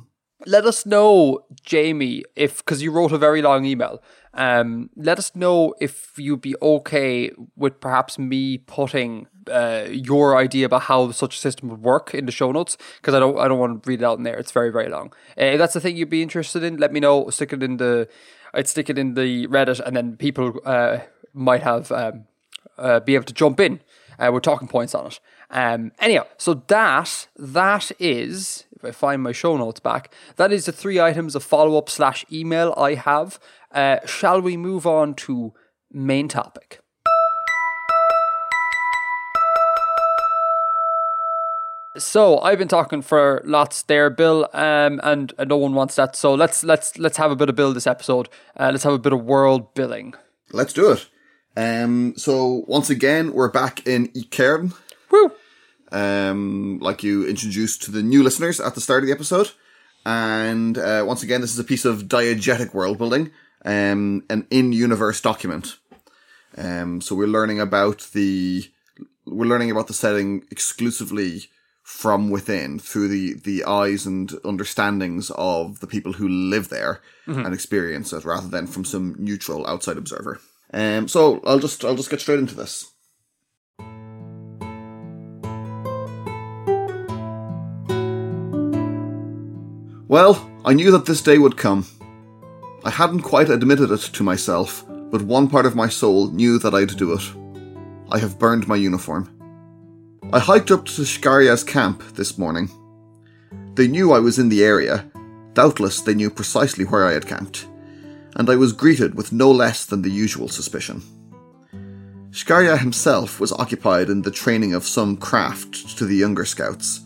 Let 0.46 0.66
us 0.66 0.86
know, 0.86 1.46
Jamie, 1.64 2.24
if 2.36 2.58
because 2.64 2.82
you 2.82 2.92
wrote 2.92 3.12
a 3.12 3.18
very 3.18 3.42
long 3.42 3.66
email. 3.66 4.02
Um, 4.34 4.90
let 4.96 5.20
us 5.20 5.36
know 5.36 5.76
if 5.82 6.14
you'd 6.18 6.42
be 6.42 6.56
okay 6.62 7.32
with 7.56 7.80
perhaps 7.82 8.18
me 8.18 8.60
putting 8.60 9.28
uh, 9.52 9.88
your 9.90 10.38
idea 10.38 10.66
about 10.66 10.84
how 10.84 11.12
such 11.12 11.36
a 11.36 11.40
system 11.40 11.70
would 11.70 11.82
work 11.82 12.14
in 12.14 12.26
the 12.26 12.32
show 12.32 12.52
notes 12.52 12.78
because 12.98 13.14
I 13.14 13.20
don't 13.20 13.38
I 13.38 13.48
don't 13.48 13.60
want 13.60 13.84
to 13.84 13.90
read 13.90 14.02
it 14.02 14.06
out 14.06 14.18
in 14.18 14.24
there. 14.24 14.38
It's 14.38 14.52
very 14.52 14.72
very 14.72 14.90
long. 14.90 15.14
Uh, 15.38 15.46
if 15.46 15.58
that's 15.58 15.74
the 15.74 15.82
thing 15.82 15.98
you'd 15.98 16.10
be 16.10 16.22
interested 16.22 16.64
in, 16.64 16.78
let 16.78 16.94
me 16.94 17.00
know. 17.00 17.30
Stick 17.30 17.52
it 17.52 17.62
in 17.62 17.78
the 17.78 18.08
I'd 18.54 18.68
stick 18.68 18.90
it 18.90 18.98
in 18.98 19.16
the 19.16 19.48
Reddit, 19.48 19.80
and 19.80 19.96
then 19.96 20.18
people 20.18 20.60
uh, 20.66 21.00
might 21.34 21.64
have 21.64 21.92
um, 21.92 22.26
uh, 22.78 23.00
be 23.00 23.16
able 23.16 23.26
to 23.26 23.34
jump 23.34 23.60
in 23.60 23.82
uh, 24.20 24.32
with 24.32 24.44
talking 24.44 24.68
points 24.68 24.94
on 24.96 25.08
it. 25.08 25.20
Um, 25.50 25.92
anyhow, 26.00 26.26
so 26.38 26.54
that 26.54 27.28
that 27.38 27.92
is 28.00 28.66
if 28.76 28.86
I 28.86 28.92
find 28.92 29.22
my 29.22 29.32
show 29.32 29.58
notes 29.58 29.80
back, 29.80 30.14
that 30.38 30.52
is 30.52 30.66
the 30.66 30.72
three 30.72 31.00
items 31.00 31.36
of 31.36 31.44
follow 31.44 31.78
up 31.78 31.90
slash 31.90 32.26
email 32.32 32.74
I 32.78 32.96
have. 32.96 33.40
Uh, 33.74 33.98
shall 34.06 34.42
we 34.42 34.58
move 34.58 34.86
on 34.86 35.14
to 35.14 35.54
main 35.92 36.28
topic? 36.28 36.82
So 41.98 42.40
I've 42.40 42.58
been 42.58 42.70
talking 42.70 43.02
for 43.02 43.42
lots 43.44 43.84
there, 43.84 44.10
Bill, 44.10 44.48
um, 44.54 45.02
and, 45.04 45.34
and 45.38 45.50
no 45.50 45.58
one 45.58 45.74
wants 45.74 45.96
that. 45.96 46.16
So 46.16 46.34
let's 46.34 46.64
let's 46.64 46.98
let's 46.98 47.18
have 47.18 47.32
a 47.32 47.36
bit 47.36 47.50
of 47.50 47.56
Bill 47.56 47.74
this 47.74 47.86
episode. 47.86 48.30
Uh, 48.58 48.70
let's 48.72 48.84
have 48.84 48.94
a 48.94 49.00
bit 49.00 49.12
of 49.12 49.26
world 49.26 49.74
billing. 49.74 50.14
Let's 50.54 50.72
do 50.74 50.92
it. 50.92 51.08
Um, 51.58 52.14
so 52.16 52.64
once 52.68 52.90
again, 52.90 53.34
we're 53.34 53.52
back 53.52 53.86
in 53.86 54.08
Ikern. 54.10 54.74
Woo! 55.12 55.32
um, 55.92 56.80
like 56.80 57.04
you 57.04 57.28
introduced 57.28 57.84
to 57.84 57.92
the 57.92 58.02
new 58.02 58.24
listeners 58.24 58.60
at 58.60 58.76
the 58.76 58.82
start 58.82 59.04
of 59.04 59.08
the 59.08 59.14
episode. 59.14 59.52
And 60.06 60.78
uh, 60.78 61.04
once 61.06 61.22
again, 61.24 61.42
this 61.42 61.54
is 61.54 61.60
a 61.60 61.64
piece 61.64 61.86
of 61.86 62.04
diegetic 62.04 62.74
world 62.74 62.98
building, 62.98 63.32
um, 63.66 64.24
an 64.30 64.48
in-universe 64.50 65.22
document. 65.22 65.78
Um, 66.58 67.02
so 67.02 67.16
we're 67.16 67.28
learning 67.28 67.60
about 67.60 68.10
the 68.14 68.70
we're 69.26 69.46
learning 69.46 69.72
about 69.72 69.88
the 69.88 69.94
setting 69.94 70.44
exclusively 70.52 71.50
from 71.84 72.30
within 72.30 72.80
through 72.80 73.08
the, 73.08 73.34
the 73.34 73.64
eyes 73.66 74.06
and 74.06 74.32
understandings 74.44 75.32
of 75.36 75.80
the 75.80 75.88
people 75.88 76.14
who 76.14 76.28
live 76.28 76.70
there 76.70 77.02
and 77.26 77.54
experience 77.54 78.14
it 78.14 78.26
rather 78.26 78.48
than 78.48 78.68
from 78.68 78.86
some 78.86 79.16
neutral 79.18 79.66
outside 79.68 79.98
observer. 79.98 80.40
Um, 80.74 81.08
so 81.08 81.42
I'll 81.46 81.60
just 81.60 81.84
I'll 81.84 81.96
just 81.96 82.10
get 82.10 82.22
straight 82.22 82.40
into 82.40 82.56
this. 82.56 82.92
Well, 90.08 90.52
I 90.66 90.74
knew 90.74 90.92
that 90.92 91.06
this 91.06 91.22
day 91.22 91.38
would 91.38 91.56
come. 91.56 91.86
I 92.84 92.90
hadn't 92.90 93.22
quite 93.22 93.52
admitted 93.52 93.92
it 93.92 94.00
to 94.00 94.24
myself, 94.24 94.84
but 95.12 95.22
one 95.22 95.48
part 95.48 95.68
of 95.68 95.76
my 95.76 95.88
soul 95.88 96.32
knew 96.32 96.58
that 96.58 96.74
I'd 96.74 96.98
do 96.98 97.14
it. 97.14 97.22
I 98.12 98.18
have 98.18 98.40
burned 98.40 98.68
my 98.68 98.76
uniform. 98.76 99.30
I 100.34 100.40
hiked 100.40 100.72
up 100.72 100.86
to 100.86 101.04
Shkarya's 101.04 101.64
camp 101.64 102.02
this 102.16 102.40
morning. 102.40 102.72
They 103.76 103.88
knew 103.88 104.12
I 104.12 104.20
was 104.20 104.40
in 104.40 104.50
the 104.50 104.64
area. 104.64 105.12
Doubtless 105.54 106.02
they 106.02 106.16
knew 106.16 106.32
precisely 106.32 106.84
where 106.86 107.06
I 107.06 107.14
had 107.14 107.28
camped. 107.28 107.68
And 108.36 108.50
I 108.50 108.56
was 108.56 108.74
greeted 108.74 109.14
with 109.14 109.32
no 109.32 109.52
less 109.52 109.86
than 109.86 110.02
the 110.02 110.10
usual 110.10 110.48
suspicion. 110.48 111.04
Shkarya 112.32 112.80
himself 112.80 113.40
was 113.40 113.52
occupied 113.52 114.10
in 114.10 114.24
the 114.24 114.32
training 114.32 114.74
of 114.74 114.88
some 114.88 115.18
craft 115.18 115.98
to 115.98 116.06
the 116.06 116.16
younger 116.16 116.46
scouts, 116.46 117.02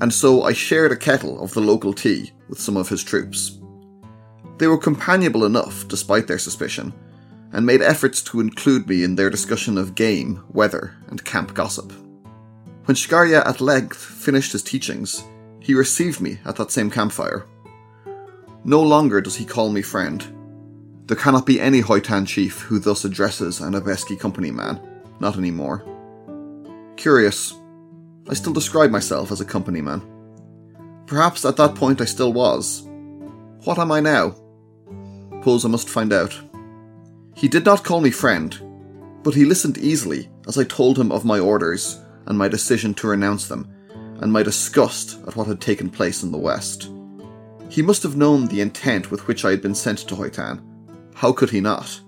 and 0.00 0.12
so 0.12 0.42
I 0.42 0.52
shared 0.52 0.92
a 0.92 0.96
kettle 0.96 1.42
of 1.42 1.54
the 1.54 1.60
local 1.60 1.94
tea 1.94 2.32
with 2.48 2.60
some 2.60 2.76
of 2.76 2.88
his 2.88 3.02
troops. 3.02 3.58
They 4.58 4.66
were 4.66 4.78
companionable 4.78 5.44
enough, 5.44 5.86
despite 5.88 6.26
their 6.26 6.38
suspicion, 6.38 6.92
and 7.52 7.66
made 7.66 7.82
efforts 7.82 8.22
to 8.22 8.40
include 8.40 8.88
me 8.88 9.04
in 9.04 9.16
their 9.16 9.30
discussion 9.30 9.78
of 9.78 9.94
game, 9.94 10.42
weather, 10.48 10.96
and 11.08 11.24
camp 11.24 11.54
gossip. 11.54 11.92
When 12.84 12.96
Shkarya 12.96 13.46
at 13.46 13.60
length 13.60 13.96
finished 13.96 14.52
his 14.52 14.62
teachings, 14.62 15.24
he 15.60 15.74
received 15.74 16.20
me 16.20 16.38
at 16.44 16.56
that 16.56 16.70
same 16.70 16.90
campfire. 16.90 17.46
No 18.64 18.82
longer 18.82 19.20
does 19.20 19.36
he 19.36 19.44
call 19.44 19.70
me 19.70 19.82
friend. 19.82 20.24
There 21.06 21.16
cannot 21.16 21.46
be 21.46 21.60
any 21.60 21.82
Hoitan 21.82 22.26
chief 22.26 22.60
who 22.60 22.78
thus 22.78 23.04
addresses 23.04 23.60
an 23.60 23.74
Abeski 23.74 24.18
company 24.18 24.50
man, 24.50 24.80
not 25.20 25.36
anymore. 25.36 25.84
Curious, 26.96 27.54
I 28.28 28.34
still 28.34 28.52
describe 28.52 28.90
myself 28.90 29.30
as 29.32 29.40
a 29.40 29.44
company 29.44 29.80
man. 29.80 30.02
Perhaps 31.06 31.44
at 31.44 31.56
that 31.56 31.74
point 31.74 32.00
I 32.00 32.06
still 32.06 32.32
was. 32.32 32.82
What 33.64 33.78
am 33.78 33.92
I 33.92 34.00
now? 34.00 34.36
Suppose 35.44 35.66
I 35.66 35.68
must 35.68 35.90
find 35.90 36.10
out. 36.10 36.34
He 37.34 37.48
did 37.48 37.66
not 37.66 37.84
call 37.84 38.00
me 38.00 38.10
friend, 38.10 38.58
but 39.22 39.34
he 39.34 39.44
listened 39.44 39.76
easily 39.76 40.30
as 40.48 40.56
I 40.56 40.64
told 40.64 40.98
him 40.98 41.12
of 41.12 41.26
my 41.26 41.38
orders 41.38 42.00
and 42.24 42.38
my 42.38 42.48
decision 42.48 42.94
to 42.94 43.08
renounce 43.08 43.46
them, 43.46 43.68
and 44.22 44.32
my 44.32 44.42
disgust 44.42 45.18
at 45.26 45.36
what 45.36 45.46
had 45.46 45.60
taken 45.60 45.90
place 45.90 46.22
in 46.22 46.32
the 46.32 46.38
West. 46.38 46.88
He 47.68 47.82
must 47.82 48.02
have 48.04 48.16
known 48.16 48.46
the 48.46 48.62
intent 48.62 49.10
with 49.10 49.28
which 49.28 49.44
I 49.44 49.50
had 49.50 49.60
been 49.60 49.74
sent 49.74 49.98
to 50.08 50.14
Hoitan. 50.14 50.62
How 51.14 51.30
could 51.30 51.50
he 51.50 51.60
not? 51.60 52.00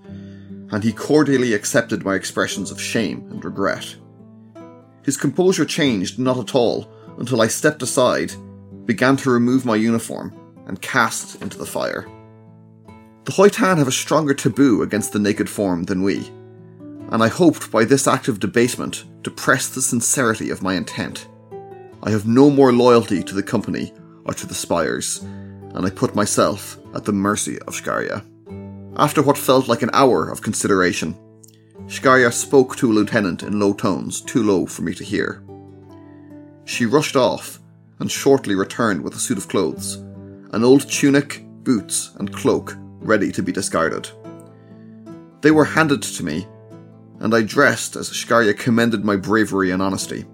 And 0.71 0.83
he 0.83 0.95
cordially 0.95 1.53
accepted 1.53 2.07
my 2.07 2.15
expressions 2.15 2.71
of 2.71 2.81
shame 2.81 3.29
and 3.31 3.45
regret. 3.45 3.97
His 5.03 5.19
composure 5.19 5.67
changed 5.67 6.19
not 6.19 6.39
at 6.39 6.55
all 6.55 6.91
until 7.19 7.43
I 7.43 7.49
stepped 7.49 7.83
aside, 7.83 8.33
began 8.87 9.19
to 9.19 9.31
remove 9.31 9.67
my 9.67 9.77
uniform, 9.77 10.33
and 10.67 10.81
cast 10.81 11.43
into 11.43 11.59
the 11.59 11.67
fire. 11.67 12.09
The 13.27 13.33
Hoitan 13.33 13.79
have 13.79 13.89
a 13.89 13.93
stronger 13.93 14.35
taboo 14.35 14.83
against 14.83 15.13
the 15.13 15.19
naked 15.19 15.51
form 15.51 15.83
than 15.83 16.05
we, 16.05 16.29
and 17.11 17.25
I 17.25 17.27
hoped 17.27 17.73
by 17.73 17.85
this 17.85 18.07
act 18.07 18.29
of 18.29 18.39
debasement 18.39 19.03
to 19.25 19.33
press 19.33 19.69
the 19.69 19.83
sincerity 19.83 20.51
of 20.51 20.63
my 20.63 20.75
intent. 20.75 21.27
I 22.05 22.11
have 22.11 22.29
no 22.29 22.51
more 22.51 22.73
loyalty 22.73 23.25
to 23.25 23.35
the 23.35 23.43
company 23.43 23.93
or 24.27 24.35
to 24.35 24.47
the 24.47 24.55
spires, 24.55 25.25
and 25.75 25.85
I 25.85 25.91
put 25.91 26.15
myself 26.15 26.79
at 26.95 27.05
the 27.05 27.13
mercy 27.13 27.59
of 27.63 27.75
Shkarya. 27.75 28.25
After 28.97 29.23
what 29.23 29.37
felt 29.37 29.67
like 29.67 29.83
an 29.83 29.91
hour 29.93 30.31
of 30.31 30.41
consideration, 30.41 31.19
Shkarya 31.89 32.33
spoke 32.33 32.77
to 32.77 32.93
a 32.93 32.95
lieutenant 32.95 33.43
in 33.43 33.59
low 33.59 33.73
tones, 33.73 34.21
too 34.21 34.45
low 34.45 34.67
for 34.67 34.83
me 34.83 34.95
to 34.95 35.03
hear. 35.03 35.43
She 36.65 36.87
rushed 36.87 37.17
off 37.17 37.59
and 37.99 38.09
shortly 38.09 38.55
returned 38.55 39.03
with 39.03 39.17
a 39.17 39.19
suit 39.19 39.37
of 39.37 39.49
clothes, 39.49 39.97
an 40.53 40.63
old 40.63 40.89
tunic, 40.89 41.43
boots, 41.65 42.13
and 42.21 42.33
cloak 42.33 42.77
ready 43.07 43.33
to 43.33 43.43
be 43.43 43.53
discarded. 43.53 44.09
They 45.41 45.51
were 45.51 45.65
handed 45.65 46.03
to 46.03 46.25
me, 46.25 46.47
and 47.21 47.35
I 47.35 47.43
dressed 47.43 47.97
as 47.97 48.11
Shkarya 48.11 48.59
commended 48.59 49.05
my 49.05 49.17
bravery 49.17 49.71
and 49.71 49.81
honesty. 49.81 50.25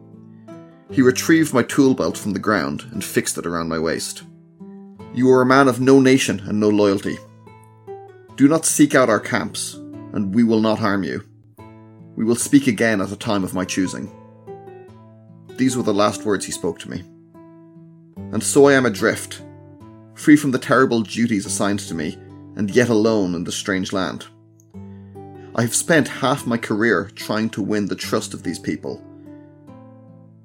He 0.91 1.03
retrieved 1.03 1.55
my 1.55 1.63
tool 1.63 1.95
belt 1.95 2.19
from 2.19 2.33
the 2.33 2.39
ground 2.39 2.87
and 2.93 3.05
fixed 3.05 3.39
it 3.39 3.47
around 3.47 3.69
my 3.69 3.79
waist. 3.79 4.25
You 5.15 5.31
are 5.31 5.43
a 5.43 5.47
man 5.47 5.69
of 5.69 5.81
no 5.81 6.01
nation 6.01 6.41
and 6.41 6.59
no 6.59 6.69
loyalty. 6.69 7.19
Do 8.37 8.49
not 8.49 8.65
seek 8.65 8.95
out 8.95 9.11
our 9.11 9.21
camps, 9.21 9.75
and 9.75 10.35
we 10.35 10.43
will 10.43 10.61
not 10.61 10.79
harm 10.79 11.03
you. 11.03 11.25
We 12.17 12.25
will 12.25 12.37
speak 12.37 12.67
again 12.67 13.01
at 13.01 13.13
a 13.13 13.17
time 13.17 13.45
of 13.45 13.55
my 13.55 13.65
choosing. 13.65 14.11
These 15.57 15.77
were 15.77 15.83
the 15.83 15.95
last 15.95 16.25
words 16.25 16.47
he 16.47 16.53
spoke 16.53 16.79
to 16.81 16.91
me. 16.91 17.05
And 18.33 18.43
so 18.43 18.67
I 18.67 18.73
am 18.73 18.87
adrift, 18.87 19.43
free 20.15 20.37
from 20.37 20.51
the 20.51 20.59
terrible 20.59 21.03
duties 21.03 21.47
assigned 21.47 21.81
to 21.81 21.95
me, 21.95 22.19
and 22.57 22.71
yet 22.71 22.88
alone 22.88 23.35
in 23.35 23.45
this 23.45 23.57
strange 23.57 23.93
land. 23.93 24.27
I 25.55 25.62
have 25.62 25.75
spent 25.75 26.09
half 26.09 26.47
my 26.47 26.57
career 26.57 27.11
trying 27.15 27.51
to 27.51 27.62
win 27.62 27.87
the 27.87 27.95
trust 27.95 28.33
of 28.33 28.43
these 28.43 28.59
people. 28.59 29.05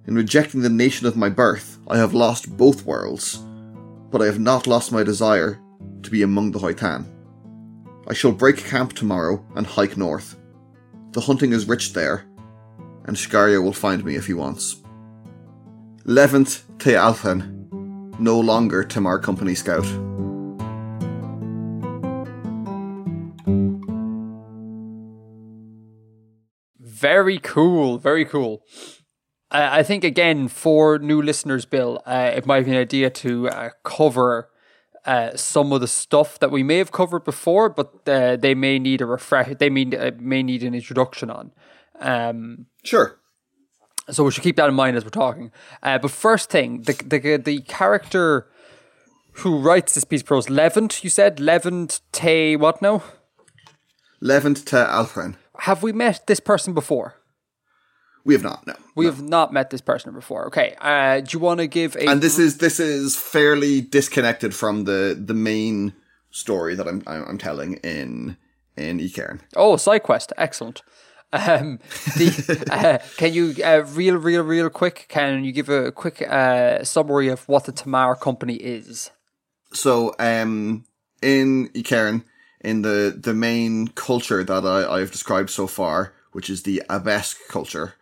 In 0.06 0.15
rejecting 0.15 0.62
the 0.62 0.70
nation 0.70 1.08
of 1.08 1.17
my 1.17 1.30
birth, 1.30 1.78
I 1.88 1.98
have 1.98 2.13
lost 2.13 2.56
both 2.58 2.86
worlds, 2.86 3.43
but 4.12 4.22
I 4.22 4.26
have 4.26 4.39
not 4.39 4.67
lost 4.67 4.91
my 4.91 5.04
desire 5.04 5.60
to 6.04 6.12
be 6.12 6.24
among 6.24 6.52
the 6.52 6.60
Hoitan. 6.60 7.06
I 8.08 8.13
shall 8.13 8.32
break 8.32 8.58
camp 8.58 8.93
tomorrow 8.93 9.46
and 9.56 9.67
hike 9.67 9.98
north. 9.98 10.38
The 11.12 11.22
hunting 11.22 11.52
is 11.52 11.67
rich 11.67 11.93
there, 11.93 12.26
and 13.06 13.17
Shkarya 13.17 13.62
will 13.62 13.74
find 13.74 14.04
me 14.04 14.15
if 14.15 14.28
he 14.28 14.34
wants. 14.34 14.78
Levant 16.06 16.63
te 16.80 16.91
Alphen, 16.91 18.17
no 18.20 18.39
longer 18.39 18.84
Tamar 18.84 19.20
Company 19.20 19.56
Scout. 19.56 19.86
Very 27.00 27.40
cool. 27.40 27.98
Very 27.98 28.26
cool. 28.26 28.62
I 29.52 29.80
I 29.80 29.84
think 29.84 30.04
again 30.04 30.48
for 30.50 31.00
new 31.00 31.22
listeners, 31.22 31.66
Bill, 31.66 32.02
uh, 32.06 32.32
it 32.38 32.46
might 32.46 32.66
be 32.66 32.72
an 32.72 32.78
idea 32.78 33.10
to 33.10 33.50
uh, 33.50 33.70
cover 33.84 34.50
uh, 35.06 35.30
some 35.36 35.72
of 35.76 35.82
the 35.82 35.88
stuff 35.88 36.38
that 36.40 36.52
we 36.52 36.64
may 36.64 36.78
have 36.78 36.92
covered 36.92 37.24
before, 37.24 37.70
but 37.70 37.88
uh, 38.08 38.36
they 38.36 38.56
may 38.56 38.80
need 38.80 39.02
a 39.02 39.06
refresh. 39.06 39.56
They 39.58 39.70
may 39.70 39.86
uh, 39.98 40.12
may 40.20 40.44
need 40.44 40.64
an 40.64 40.74
introduction 40.74 41.30
on. 41.30 41.52
Um, 42.00 42.66
Sure. 42.84 43.20
so 44.10 44.24
we 44.24 44.32
should 44.32 44.44
keep 44.44 44.56
that 44.58 44.70
in 44.70 44.76
mind 44.76 44.98
as 44.98 45.04
we're 45.04 45.10
talking. 45.26 45.52
Uh, 45.84 45.98
but 46.02 46.12
first 46.12 46.50
thing, 46.50 46.84
the 46.84 46.94
the 46.94 47.38
the 47.38 47.62
character 47.62 48.48
who 49.44 49.60
writes 49.60 49.94
this 49.94 50.04
piece 50.06 50.22
of 50.22 50.28
prose, 50.28 50.50
Levant, 50.50 51.04
you 51.04 51.10
said 51.10 51.40
Levant 51.40 52.02
Tay. 52.12 52.56
What 52.58 52.82
now? 52.82 53.02
Levant 54.22 54.66
te 54.66 54.78
Alphen. 54.78 55.36
Have 55.60 55.84
we 55.84 55.91
met 55.91 56.28
this 56.28 56.39
person 56.39 56.74
before? 56.74 57.15
We 58.28 58.34
have 58.34 58.43
not, 58.43 58.67
no. 58.67 58.74
We 58.93 59.06
have 59.06 59.22
not 59.22 59.54
met 59.54 59.70
this 59.70 59.80
person 59.80 60.13
before. 60.13 60.48
Okay. 60.48 60.76
Uh, 60.82 61.22
do 61.22 61.30
you 61.32 61.39
want 61.39 61.60
to 61.62 61.67
give 61.67 61.96
a 61.96 62.10
and 62.10 62.22
this 62.22 62.38
is 62.38 62.58
this 62.58 62.78
is 62.78 63.15
fairly 63.15 63.80
disconnected 63.80 64.54
from 64.54 64.84
the 64.84 65.17
the 65.17 65.34
main 65.34 65.93
story 66.30 66.76
that 66.76 66.88
I'm 66.88 67.04
I'm 67.08 67.24
I'm 67.24 67.38
telling 67.38 67.76
in 67.76 68.36
in 68.76 69.00
Ecairn. 69.00 69.39
oh 69.56 69.78
side 69.78 70.04
quest? 70.04 70.34
Excellent. 70.38 70.82
Um, 71.34 71.80
the, 72.17 72.67
uh, 72.72 72.98
can 73.17 73.34
you 73.34 73.56
uh, 73.63 73.84
real, 73.93 74.15
real, 74.15 74.43
real 74.43 74.70
quick? 74.70 75.08
Can 75.10 75.43
you 75.43 75.52
give 75.52 75.70
a 75.70 75.91
quick 75.91 76.22
uh, 76.22 76.84
summary 76.84 77.28
of 77.28 77.48
what 77.48 77.65
the 77.65 77.72
Tamar 77.72 78.15
Company 78.15 78.56
is? 78.56 79.12
So 79.74 80.15
um 80.20 80.86
in 81.22 81.70
Ecairn, 81.70 82.24
in 82.67 82.82
the 82.82 83.17
the 83.17 83.34
main 83.34 83.88
culture 83.88 84.43
that 84.43 84.65
I, 84.65 84.80
I've 84.95 85.12
described 85.12 85.49
so 85.49 85.67
far, 85.67 86.13
which 86.34 86.49
is 86.49 86.63
the 86.63 86.84
Abesque 86.89 87.47
culture, 87.47 87.93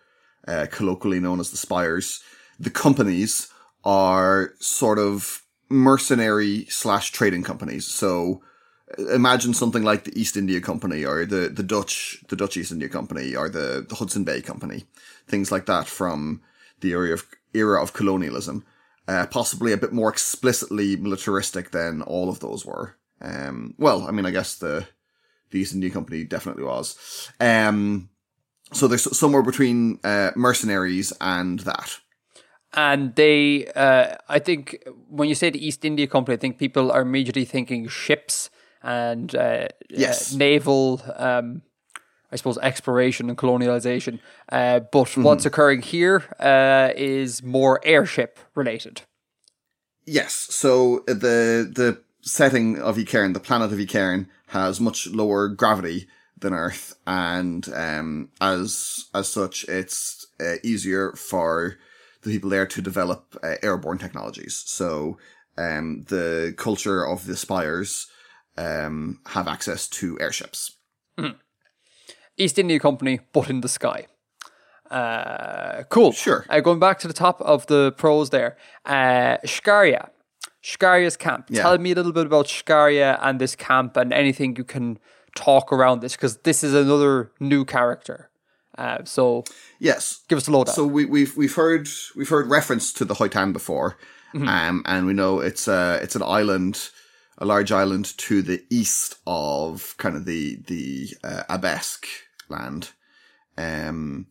uh, 0.47 0.65
colloquially 0.71 1.19
known 1.19 1.39
as 1.39 1.51
the 1.51 1.58
Spires, 1.58 2.23
the 2.60 2.71
companies 2.71 3.54
are 3.84 4.56
sort 4.60 4.97
of 4.97 5.43
mercenary 5.69 6.65
slash 6.65 7.12
trading 7.12 7.43
companies. 7.43 7.86
So 7.86 8.41
imagine 9.13 9.54
something 9.54 9.84
like 9.84 10.04
the 10.04 10.19
East 10.19 10.36
India 10.36 10.60
Company 10.62 11.06
or 11.06 11.25
the, 11.25 11.49
the 11.49 11.63
Dutch 11.63 12.23
the 12.30 12.36
Dutch 12.36 12.58
East 12.58 12.71
India 12.71 12.89
Company 12.89 13.36
or 13.36 13.49
the, 13.49 13.86
the 13.88 13.95
Hudson 13.95 14.23
Bay 14.23 14.41
Company, 14.41 14.86
things 15.28 15.51
like 15.51 15.67
that 15.67 15.88
from 15.88 16.41
the 16.82 16.89
era 16.89 17.13
of 17.13 17.23
era 17.54 17.84
of 17.84 17.93
colonialism. 17.93 18.65
Uh, 19.08 19.28
possibly 19.28 19.71
a 19.71 19.78
bit 19.78 19.93
more 19.93 20.10
explicitly 20.10 20.95
militaristic 20.95 21.69
than 21.69 22.01
all 22.01 22.28
of 22.28 22.39
those 22.39 22.65
were. 22.65 22.95
Um, 23.21 23.73
well, 23.78 24.08
I 24.08 24.12
mean, 24.12 24.25
I 24.25 24.32
guess 24.32 24.56
the 24.56 24.88
the 25.51 25.60
East 25.60 25.73
India 25.73 25.89
Company 25.89 26.23
definitely 26.23 26.63
was. 26.63 26.97
Um, 27.39 28.10
so 28.73 28.88
there's 28.88 29.17
somewhere 29.17 29.43
between 29.43 29.99
uh, 30.04 30.32
mercenaries 30.36 31.13
and 31.21 31.60
that. 31.62 31.99
and 32.73 33.15
they, 33.15 33.67
uh, 33.75 34.15
I 34.28 34.39
think, 34.39 34.84
when 35.10 35.30
you 35.30 35.36
say 35.36 35.49
the 35.49 35.65
East 35.65 35.86
India 35.86 36.08
Company, 36.08 36.34
I 36.36 36.39
think 36.39 36.58
people 36.58 36.91
are 36.91 37.01
immediately 37.01 37.45
thinking 37.45 37.88
ships 37.88 38.49
and 38.84 39.34
uh, 39.36 39.67
Yes. 39.89 40.34
uh, 40.34 40.38
naval, 40.38 41.01
um, 41.15 41.62
I 42.32 42.36
suppose, 42.36 42.58
exploration 42.62 43.30
and 43.30 43.38
colonialization. 43.38 44.19
Uh, 44.51 44.80
but 44.91 45.15
what's 45.17 45.45
occurring 45.45 45.82
here 45.84 46.23
uh, 46.39 46.89
is 46.97 47.41
more 47.43 47.80
airship 47.86 48.39
related. 48.56 49.01
Yes. 50.06 50.34
So 50.34 51.04
the 51.08 51.69
the 51.73 52.01
setting 52.26 52.82
of 52.82 52.98
Ikaran, 52.98 53.34
the 53.34 53.40
planet 53.40 53.72
of 53.72 53.80
Ikaran, 53.80 54.28
has 54.48 54.82
much 54.82 55.08
lower 55.08 55.48
gravity 55.48 56.08
than 56.38 56.54
Earth, 56.54 56.96
and 57.08 57.68
um, 57.74 58.30
as 58.42 59.06
as 59.14 59.30
such, 59.30 59.64
it's 59.66 60.28
uh, 60.40 60.56
easier 60.64 61.14
for 61.14 61.78
the 62.24 62.32
people 62.32 62.50
there 62.50 62.66
to 62.66 62.82
develop 62.82 63.38
uh, 63.42 63.56
airborne 63.64 63.98
technologies. 63.98 64.64
So 64.66 65.18
um, 65.58 66.04
the 66.10 66.54
culture 66.58 67.06
of 67.06 67.26
the 67.26 67.38
spires 67.38 68.08
um, 68.58 69.20
have 69.28 69.48
access 69.48 69.88
to 69.90 70.20
airships. 70.20 70.76
East 72.38 72.60
India 72.60 72.80
Company, 72.80 73.20
but 73.32 73.50
in 73.50 73.62
the 73.62 73.70
sky. 73.70 74.08
Uh, 74.92 75.84
cool. 75.90 76.12
Sure. 76.12 76.46
Uh, 76.50 76.60
going 76.60 76.80
back 76.80 77.00
to 77.00 77.08
the 77.08 77.14
top 77.14 77.42
of 77.42 77.66
the 77.68 77.94
pros 77.94 78.30
there, 78.30 78.58
uh, 78.86 79.38
Shkaria. 79.46 80.10
Shkaria's 80.65 81.15
camp. 81.15 81.45
Yeah. 81.49 81.62
Tell 81.62 81.78
me 81.78 81.91
a 81.91 81.95
little 81.95 82.12
bit 82.12 82.25
about 82.25 82.47
Shkaria 82.47 83.19
and 83.21 83.39
this 83.39 83.56
camp 83.56 83.95
and 83.97 84.12
anything 84.12 84.56
you 84.56 84.63
can 84.63 84.97
talk 85.36 85.71
around 85.71 86.01
this 86.01 86.15
because 86.15 86.38
this 86.38 86.63
is 86.63 86.73
another 86.73 87.32
new 87.39 87.65
character. 87.65 88.30
Uh, 88.78 88.97
so 89.06 89.43
Yes. 89.80 90.21
give 90.28 90.38
us 90.38 90.47
a 90.47 90.51
lowdown. 90.51 90.73
So 90.73 90.86
we, 90.86 91.06
we've 91.06 91.38
we've 91.38 91.54
heard 91.56 91.88
we've 92.15 92.30
heard 92.30 92.47
reference 92.49 92.91
to 92.93 93.06
the 93.06 93.13
Hoitan 93.13 93.54
before, 93.54 93.97
um, 94.34 94.82
and 94.86 95.06
we 95.06 95.13
know 95.13 95.39
it's 95.39 95.67
a 95.67 95.99
it's 96.01 96.15
an 96.15 96.23
island, 96.23 96.89
a 97.38 97.45
large 97.45 97.71
island 97.71 98.17
to 98.17 98.41
the 98.41 98.60
east 98.69 99.15
of 99.28 99.95
kind 99.97 100.15
of 100.17 100.25
the 100.25 100.58
the 100.67 101.10
uh, 101.23 101.43
Abesk 101.49 102.06
land, 102.49 102.89
um, 103.58 104.28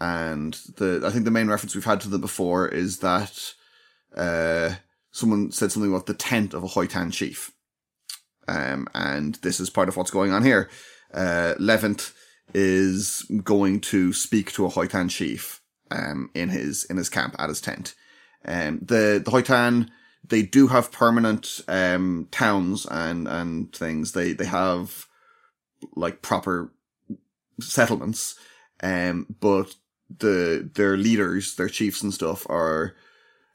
and 0.00 0.54
the 0.76 1.02
I 1.06 1.10
think 1.10 1.24
the 1.24 1.30
main 1.30 1.48
reference 1.48 1.74
we've 1.76 1.84
had 1.84 2.00
to 2.00 2.08
them 2.08 2.20
before 2.22 2.66
is 2.66 2.98
that 2.98 3.54
uh, 4.16 4.74
someone 5.14 5.52
said 5.52 5.70
something 5.70 5.92
about 5.92 6.06
the 6.06 6.14
tent 6.14 6.52
of 6.52 6.64
a 6.64 6.66
Hoitan 6.66 7.12
chief, 7.12 7.52
um, 8.48 8.88
and 8.94 9.36
this 9.36 9.60
is 9.60 9.70
part 9.70 9.88
of 9.88 9.96
what's 9.96 10.10
going 10.10 10.32
on 10.32 10.44
here. 10.44 10.68
Uh, 11.12 11.54
Levant 11.58 12.12
is 12.52 13.22
going 13.44 13.80
to 13.80 14.12
speak 14.12 14.52
to 14.52 14.66
a 14.66 14.70
Hoitan 14.70 15.08
chief 15.08 15.62
um, 15.92 16.30
in 16.34 16.48
his 16.48 16.84
in 16.84 16.96
his 16.96 17.08
camp 17.08 17.36
at 17.38 17.48
his 17.48 17.60
tent. 17.60 17.94
Um, 18.44 18.80
the 18.82 19.22
the 19.24 19.30
Hoitan 19.30 19.88
they 20.26 20.42
do 20.42 20.66
have 20.66 20.90
permanent 20.90 21.60
um, 21.68 22.28
towns 22.32 22.84
and 22.90 23.28
and 23.28 23.72
things. 23.72 24.12
They 24.12 24.32
they 24.32 24.46
have 24.46 25.06
like 25.94 26.22
proper 26.22 26.72
settlements, 27.60 28.36
um, 28.82 29.26
but 29.40 29.76
the 30.18 30.68
their 30.74 30.96
leaders, 30.96 31.54
their 31.54 31.68
chiefs 31.68 32.02
and 32.02 32.12
stuff 32.12 32.46
are 32.50 32.96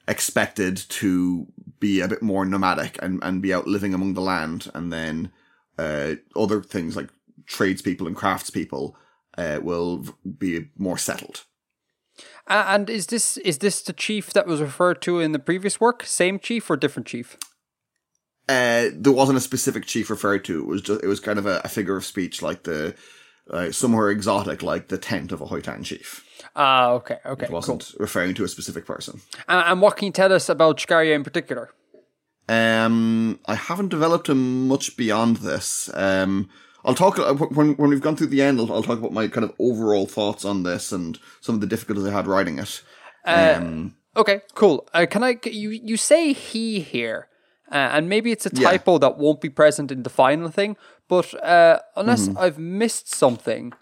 expected 0.10 0.76
to 0.90 1.48
be 1.80 2.02
a 2.02 2.08
bit 2.08 2.22
more 2.22 2.44
nomadic 2.44 2.98
and, 3.02 3.20
and 3.24 3.42
be 3.42 3.54
out 3.54 3.68
living 3.68 3.94
among 3.94 4.16
the 4.16 4.22
land 4.22 4.70
and 4.74 4.92
then 4.92 5.32
uh, 5.78 6.16
other 6.36 6.62
things 6.62 6.98
like 6.98 7.10
tradespeople 7.46 8.08
and 8.08 8.18
craftspeople 8.18 8.94
uh, 9.38 9.60
will 9.62 10.04
be 10.38 10.70
more 10.78 10.98
settled. 10.98 11.46
And 12.48 12.90
is 12.90 13.08
this 13.08 13.38
is 13.38 13.60
this 13.60 13.82
the 13.82 13.94
chief 13.94 14.34
that 14.34 14.48
was 14.48 14.60
referred 14.60 15.02
to 15.04 15.20
in 15.20 15.32
the 15.32 15.40
previous 15.40 15.80
work? 15.80 16.04
Same 16.04 16.40
chief 16.40 16.70
or 16.70 16.76
different 16.76 17.08
chief? 17.08 17.38
Uh, 18.50 18.90
there 18.92 19.14
wasn't 19.14 19.38
a 19.38 19.42
specific 19.42 19.86
chief 19.86 20.10
referred 20.10 20.44
to. 20.46 20.60
It 20.60 20.66
was 20.66 20.82
just 20.82 21.04
it 21.04 21.08
was 21.08 21.20
kind 21.20 21.38
of 21.38 21.46
a, 21.46 21.62
a 21.64 21.70
figure 21.70 21.96
of 21.96 22.04
speech, 22.04 22.42
like 22.42 22.64
the 22.64 22.96
uh, 23.50 23.72
somewhere 23.72 24.10
exotic, 24.10 24.64
like 24.64 24.88
the 24.88 24.98
tent 24.98 25.32
of 25.32 25.42
a 25.42 25.46
Hoitan 25.46 25.84
chief. 25.84 26.26
Ah, 26.56 26.90
okay, 26.92 27.18
okay, 27.26 27.46
It 27.46 27.52
wasn't 27.52 27.94
referring 28.00 28.34
to 28.36 28.44
a 28.44 28.48
specific 28.48 28.86
person. 28.86 29.22
And, 29.48 29.66
and 29.68 29.82
what 29.82 29.98
can 29.98 30.08
you 30.08 30.12
tell 30.12 30.34
us 30.34 30.50
about 30.50 30.78
Shkaria 30.78 31.14
in 31.14 31.24
particular? 31.24 31.70
Um, 32.48 33.40
I 33.46 33.56
haven't 33.56 33.90
developed 33.90 34.28
him 34.30 34.68
much 34.68 34.98
beyond 34.98 35.38
this. 35.38 35.90
Um, 35.94 36.50
I'll 36.84 36.96
talk 36.96 37.20
uh, 37.20 37.34
when 37.34 37.76
when 37.76 37.90
we've 37.90 38.02
gone 38.02 38.16
through 38.16 38.28
the 38.28 38.42
end. 38.42 38.60
I'll, 38.60 38.74
I'll 38.74 38.84
talk 38.84 38.98
about 38.98 39.14
my 39.14 39.28
kind 39.28 39.44
of 39.44 39.54
overall 39.60 40.08
thoughts 40.08 40.46
on 40.46 40.64
this 40.64 40.92
and 40.92 41.20
some 41.42 41.56
of 41.56 41.62
the 41.62 41.68
difficulties 41.68 42.06
I 42.06 42.12
had 42.12 42.26
writing 42.28 42.58
it. 42.58 42.82
Um, 43.26 43.96
Okay, 44.18 44.42
cool. 44.56 44.88
Uh, 44.94 45.06
can 45.10 45.24
I? 45.24 45.38
You 45.44 45.70
you 45.70 45.96
say 45.96 46.34
he 46.34 46.80
here, 46.80 47.28
uh, 47.72 47.76
and 47.76 48.10
maybe 48.10 48.32
it's 48.32 48.46
a 48.46 48.50
Yeah. 48.52 48.70
typo 48.72 48.98
that 49.00 49.18
won't 49.18 49.42
be 49.42 49.50
present 49.50 49.92
in 49.92 50.04
the 50.04 50.10
final 50.10 50.50
thing. 50.50 50.76
But 51.08 51.34
uh, 51.44 51.80
unless 51.96 52.28
Mm-hmm. 52.30 52.38
I've 52.38 52.58
missed 52.60 53.10
something, 53.10 53.74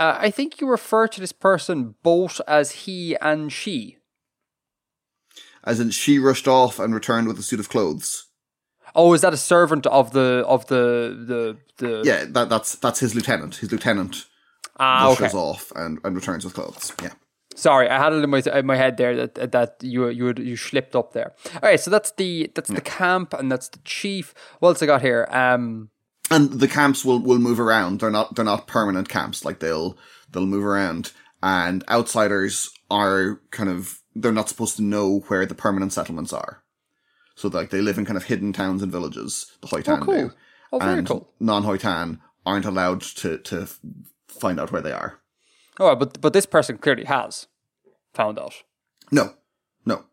uh, 0.00 0.16
I 0.18 0.30
think 0.30 0.60
you 0.60 0.68
refer 0.68 1.06
to 1.08 1.20
this 1.20 1.32
person 1.32 1.94
both 2.02 2.40
as 2.46 2.72
he 2.86 3.16
and 3.20 3.52
she. 3.52 3.98
as 5.64 5.78
in, 5.80 5.90
she 5.90 6.18
rushed 6.18 6.48
off 6.48 6.78
and 6.80 6.92
returned 6.94 7.28
with 7.28 7.38
a 7.38 7.42
suit 7.42 7.60
of 7.60 7.68
clothes. 7.68 8.26
Oh, 8.94 9.12
is 9.14 9.20
that 9.22 9.32
a 9.32 9.36
servant 9.38 9.86
of 9.86 10.12
the 10.12 10.44
of 10.46 10.66
the 10.66 11.16
the 11.26 11.56
the? 11.78 12.02
Yeah, 12.04 12.24
that 12.30 12.48
that's 12.48 12.74
that's 12.74 13.00
his 13.00 13.14
lieutenant. 13.14 13.56
His 13.56 13.70
lieutenant 13.72 14.26
Ah, 14.78 15.08
okay. 15.10 15.22
rushes 15.22 15.34
off 15.34 15.72
and, 15.76 15.98
and 16.04 16.16
returns 16.16 16.44
with 16.44 16.54
clothes. 16.54 16.92
Yeah. 17.02 17.12
Sorry, 17.54 17.88
I 17.88 17.98
had 17.98 18.12
it 18.12 18.24
in 18.24 18.30
my 18.30 18.42
in 18.54 18.66
my 18.66 18.76
head 18.76 18.96
there 18.96 19.26
that 19.26 19.52
that 19.52 19.76
you 19.82 20.08
you 20.08 20.32
you 20.36 20.56
slipped 20.56 20.94
up 20.96 21.12
there. 21.12 21.32
All 21.54 21.68
right, 21.68 21.78
so 21.80 21.90
that's 21.90 22.12
the 22.12 22.50
that's 22.54 22.70
the 22.70 22.80
camp 22.80 23.34
and 23.34 23.50
that's 23.52 23.68
the 23.68 23.78
chief. 23.84 24.34
What 24.60 24.70
else 24.70 24.82
I 24.82 24.86
got 24.86 25.02
here? 25.02 25.26
Um, 25.30 25.90
and 26.30 26.50
the 26.50 26.68
camps 26.68 27.04
will 27.04 27.18
will 27.20 27.38
move 27.38 27.60
around. 27.60 28.00
They're 28.00 28.10
not 28.10 28.34
they're 28.34 28.44
not 28.44 28.66
permanent 28.66 29.08
camps. 29.08 29.44
Like 29.44 29.58
they'll 29.60 29.96
they'll 30.30 30.46
move 30.46 30.64
around, 30.64 31.12
and 31.42 31.84
outsiders 31.88 32.70
are 32.90 33.40
kind 33.50 33.68
of 33.68 34.00
they're 34.14 34.32
not 34.32 34.48
supposed 34.48 34.76
to 34.76 34.82
know 34.82 35.20
where 35.28 35.46
the 35.46 35.54
permanent 35.54 35.92
settlements 35.92 36.32
are. 36.32 36.62
So 37.34 37.48
like 37.48 37.70
they 37.70 37.80
live 37.80 37.98
in 37.98 38.04
kind 38.04 38.16
of 38.16 38.24
hidden 38.24 38.52
towns 38.52 38.82
and 38.82 38.92
villages. 38.92 39.50
The 39.62 39.68
Hoitan 39.68 40.02
cool. 40.02 40.14
do, 40.14 40.30
Oh, 40.74 40.78
very 40.78 40.98
and 40.98 41.06
cool. 41.08 41.30
non-Hoitan 41.38 42.18
aren't 42.46 42.64
allowed 42.64 43.02
to 43.02 43.38
to 43.38 43.68
find 44.28 44.58
out 44.60 44.72
where 44.72 44.82
they 44.82 44.92
are. 44.92 45.18
Right, 45.78 45.98
but 45.98 46.20
but 46.20 46.32
this 46.32 46.46
person 46.46 46.78
clearly 46.78 47.04
has 47.04 47.46
found 48.14 48.38
out. 48.38 48.54
No, 49.10 49.34
no, 49.84 50.04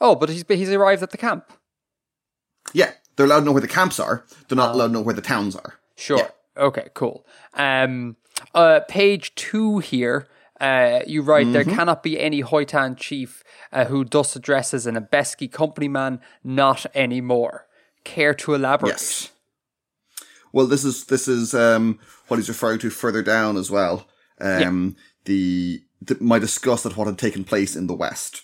Oh, 0.00 0.14
but 0.14 0.28
he's 0.30 0.44
he's 0.48 0.70
arrived 0.70 1.02
at 1.02 1.10
the 1.10 1.18
camp. 1.18 1.44
yeah, 2.72 2.92
they're 3.16 3.26
allowed 3.26 3.40
to 3.40 3.44
know 3.46 3.52
where 3.52 3.60
the 3.60 3.68
camps 3.68 3.98
are. 4.00 4.24
They're 4.48 4.58
Oh. 4.58 4.64
not 4.64 4.74
allowed 4.74 4.88
to 4.88 4.92
know 4.94 5.00
where 5.02 5.14
the 5.14 5.22
towns 5.22 5.56
are. 5.56 5.74
Sure. 5.96 6.30
Okay. 6.56 6.88
Cool. 6.94 7.24
Um, 7.54 8.16
uh, 8.54 8.80
page 8.88 9.34
two 9.34 9.78
here. 9.78 10.26
Uh, 10.60 11.00
you 11.06 11.22
write 11.22 11.52
there 11.52 11.64
cannot 11.64 12.02
be 12.02 12.20
any 12.20 12.42
Hoitan 12.42 12.94
chief 12.96 13.42
uh, 13.72 13.86
who 13.86 14.04
thus 14.04 14.36
addresses 14.36 14.86
an 14.86 14.94
Abeski 14.94 15.50
company 15.50 15.88
man. 15.88 16.20
Not 16.44 16.84
anymore. 16.94 17.66
Care 18.04 18.34
to 18.34 18.54
elaborate? 18.54 18.90
Yes. 18.92 19.30
Well, 20.52 20.66
this 20.66 20.84
is 20.84 21.04
this 21.06 21.28
is 21.28 21.54
um, 21.54 21.98
what 22.28 22.36
he's 22.38 22.48
referring 22.48 22.78
to 22.80 22.90
further 22.90 23.22
down 23.22 23.56
as 23.56 23.70
well. 23.70 24.06
Um, 24.40 24.96
the, 25.24 25.82
the 26.02 26.16
my 26.20 26.38
disgust 26.38 26.86
at 26.86 26.96
what 26.96 27.06
had 27.06 27.18
taken 27.18 27.44
place 27.44 27.76
in 27.76 27.86
the 27.86 27.94
West. 27.94 28.42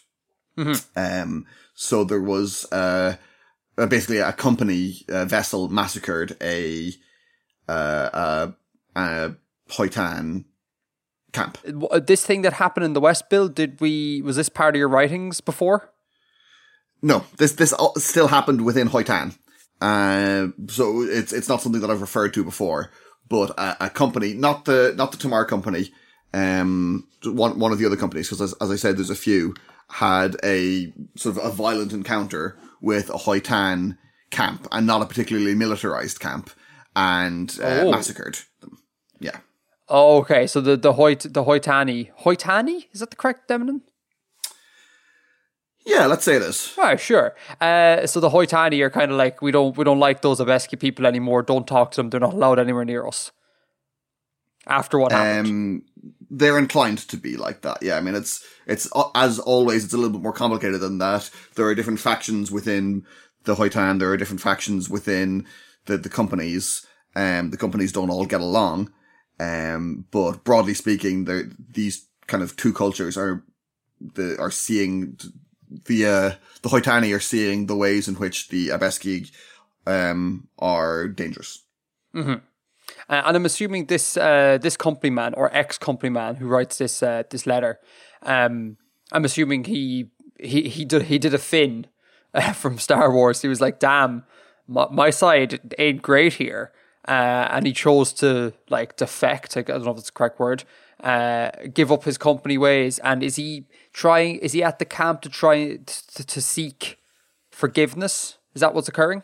Um, 0.97 1.47
so 1.75 2.05
there 2.05 2.21
was 2.21 2.71
uh, 2.73 3.17
uh, 3.79 3.87
basically 3.87 4.19
a 4.19 4.33
company 4.33 5.05
uh, 5.09 5.25
vessel 5.27 5.69
massacred 5.69 6.37
a 6.41 6.93
uh, 7.69 7.73
uh, 7.73 8.53
uh, 8.95 9.31
Hoitan 9.71 10.45
camp. 11.33 11.59
This 12.07 12.25
thing 12.25 12.43
that 12.43 12.55
happened 12.55 12.87
in 12.87 12.93
the 12.95 13.01
West, 13.01 13.29
Bill. 13.29 13.49
Did 13.49 13.81
we? 13.81 14.23
Was 14.23 14.37
this 14.37 14.49
part 14.49 14.75
of 14.75 14.79
your 14.79 14.89
writings 14.89 15.41
before? 15.41 15.93
No, 17.03 17.25
this 17.37 17.53
this 17.53 17.75
still 17.99 18.29
happened 18.29 18.65
within 18.65 18.89
Hoitan. 18.89 19.37
Uh, 19.81 20.49
so 20.69 21.03
it's 21.03 21.33
it's 21.33 21.49
not 21.49 21.61
something 21.61 21.83
that 21.83 21.91
I've 21.91 22.01
referred 22.01 22.33
to 22.35 22.45
before, 22.45 22.91
but 23.29 23.51
a, 23.59 23.87
a 23.87 23.91
company, 23.91 24.35
not 24.35 24.65
the 24.65 24.95
not 24.97 25.13
the 25.13 25.19
Tamar 25.19 25.45
company, 25.45 25.93
um, 26.35 27.07
one 27.25 27.59
one 27.59 27.73
of 27.73 27.79
the 27.79 27.87
other 27.87 27.97
companies, 27.97 28.29
because 28.29 28.41
as, 28.41 28.55
as 28.61 28.71
I 28.71 28.77
said, 28.77 28.97
there's 28.97 29.11
a 29.11 29.15
few 29.17 29.55
had 29.89 30.37
a 30.43 30.93
sort 31.17 31.37
of 31.37 31.45
a 31.45 31.51
violent 31.51 31.93
encounter 31.93 32.57
with 32.81 33.09
a 33.11 33.15
Hoitan 33.19 33.97
camp, 34.31 34.67
and 34.73 34.87
not 34.87 35.03
a 35.03 35.07
particularly 35.07 35.55
militarized 35.55 36.19
camp, 36.21 36.51
and 36.95 37.57
uh, 37.63 37.83
Oh. 37.85 37.91
massacred 37.93 38.39
them. 38.61 38.79
Yeah, 39.21 39.39
Oh, 39.89 40.19
okay. 40.19 40.47
So 40.47 40.61
the 40.61 40.77
the 40.77 40.95
Hoyt 40.95 41.21
the 41.21 41.45
Hoitani 41.45 42.11
Hoitani 42.25 42.87
is 42.93 43.01
that 43.01 43.11
the 43.11 43.17
correct 43.17 43.47
feminine? 43.49 43.83
Yeah. 45.87 46.07
Let's 46.07 46.25
say 46.25 46.39
this. 46.39 46.75
Oh, 46.77 46.97
sure. 46.97 47.35
Uh, 47.61 48.07
so 48.07 48.21
the 48.21 48.31
Hoitani 48.31 48.81
are 48.83 48.91
kind 48.91 49.11
of 49.11 49.17
like 49.17 49.41
we 49.41 49.51
don't 49.51 49.77
we 49.77 49.85
don't 49.85 50.01
like 50.01 50.21
those 50.23 50.41
Abeski 50.41 50.79
people 50.79 51.07
anymore. 51.07 51.43
Don't 51.43 51.67
talk 51.67 51.93
to 51.93 51.97
them. 51.97 52.11
They're 52.11 52.21
not 52.21 52.35
allowed 52.35 52.59
anywhere 52.59 52.85
near 52.85 53.07
us. 53.07 53.33
After 54.67 54.99
what 54.99 55.13
happened, 55.13 55.47
Um, 55.49 55.83
they're 56.29 56.59
inclined 56.59 56.99
to 57.09 57.17
be 57.17 57.37
like 57.37 57.63
that. 57.63 57.79
Yeah, 57.83 57.97
I 57.97 58.01
mean, 58.01 58.17
it's 58.17 58.45
it's 58.67 58.89
as 59.15 59.39
always, 59.39 59.85
it's 59.85 59.95
a 59.95 59.97
little 59.97 60.13
bit 60.13 60.23
more 60.23 60.33
complicated 60.33 60.81
than 60.81 60.99
that. 60.99 61.31
There 61.55 61.67
are 61.67 61.75
different 61.75 62.01
factions 62.01 62.51
within 62.51 63.07
the 63.45 63.55
Hoitan. 63.55 64.01
There 64.01 64.11
are 64.11 64.17
different 64.17 64.41
factions 64.41 64.91
within 64.91 65.47
the 65.87 65.97
the 65.97 66.09
companies. 66.09 66.85
Um, 67.15 67.51
the 67.51 67.57
companies 67.57 67.93
don't 67.93 68.11
all 68.11 68.27
get 68.27 68.41
along. 68.41 68.93
Um, 69.39 70.07
but 70.11 70.45
broadly 70.45 70.75
speaking, 70.75 71.27
these 71.71 72.07
kind 72.27 72.43
of 72.43 72.57
two 72.57 72.73
cultures 72.73 73.17
are 73.17 73.45
the 74.01 74.37
are 74.41 74.51
seeing 74.51 75.17
the 75.85 76.07
uh, 76.07 76.33
the 76.63 76.69
Hoitani 76.69 77.15
are 77.15 77.21
seeing 77.21 77.67
the 77.67 77.77
ways 77.77 78.09
in 78.09 78.15
which 78.15 78.49
the 78.49 78.69
Abeski 78.69 79.31
um, 79.87 80.49
are 80.59 81.09
dangerous. 81.09 81.63
Mm-hmm. 82.15 82.45
Uh, 83.09 83.23
and 83.27 83.37
I'm 83.37 83.47
assuming 83.47 83.87
this 83.87 84.17
uh, 84.17 84.59
this 84.61 84.77
company 84.77 85.11
man 85.11 85.35
or 85.35 85.55
ex 85.55 85.79
company 85.79 86.11
man 86.11 86.37
who 86.37 86.47
writes 86.47 86.79
this 86.79 87.03
uh, 87.03 87.23
this 87.31 87.47
letter, 87.47 87.79
um, 88.23 88.77
I'm 89.13 89.25
assuming 89.25 89.65
he 89.65 90.11
he 90.39 90.69
he 90.69 90.85
did 90.85 91.03
he 91.03 91.19
did 91.19 91.35
a 91.35 91.39
Finn 91.39 91.87
uh, 92.35 92.53
from 92.63 92.79
Star 92.79 93.13
Wars. 93.13 93.43
He 93.43 93.49
was 93.49 93.61
like, 93.61 93.79
"Damn, 93.79 94.25
my, 94.67 94.87
my 94.91 95.11
side 95.11 95.75
ain't 95.79 96.03
great 96.03 96.35
here," 96.35 96.73
uh, 97.07 97.49
and 97.51 97.67
he 97.67 97.73
chose 97.73 98.13
to 98.15 98.53
like 98.69 98.97
defect. 98.97 99.57
I 99.57 99.63
don't 99.63 99.85
know 99.85 99.93
if 99.93 99.99
it's 99.99 100.07
the 100.07 100.13
correct 100.13 100.41
word. 100.41 100.65
Uh, 101.03 101.51
give 101.75 101.93
up 101.93 102.05
his 102.05 102.17
company 102.17 102.57
ways, 102.57 102.99
and 103.01 103.23
is 103.23 103.37
he 103.37 103.67
trying? 103.93 104.37
Is 104.37 104.53
he 104.53 104.63
at 104.63 104.79
the 104.79 104.85
camp 104.85 105.21
to 105.23 105.29
try 105.29 105.77
to, 105.77 106.27
to 106.27 106.41
seek 106.41 106.99
forgiveness? 107.51 108.39
Is 108.55 108.61
that 108.61 108.75
what's 108.75 108.89
occurring? 108.89 109.23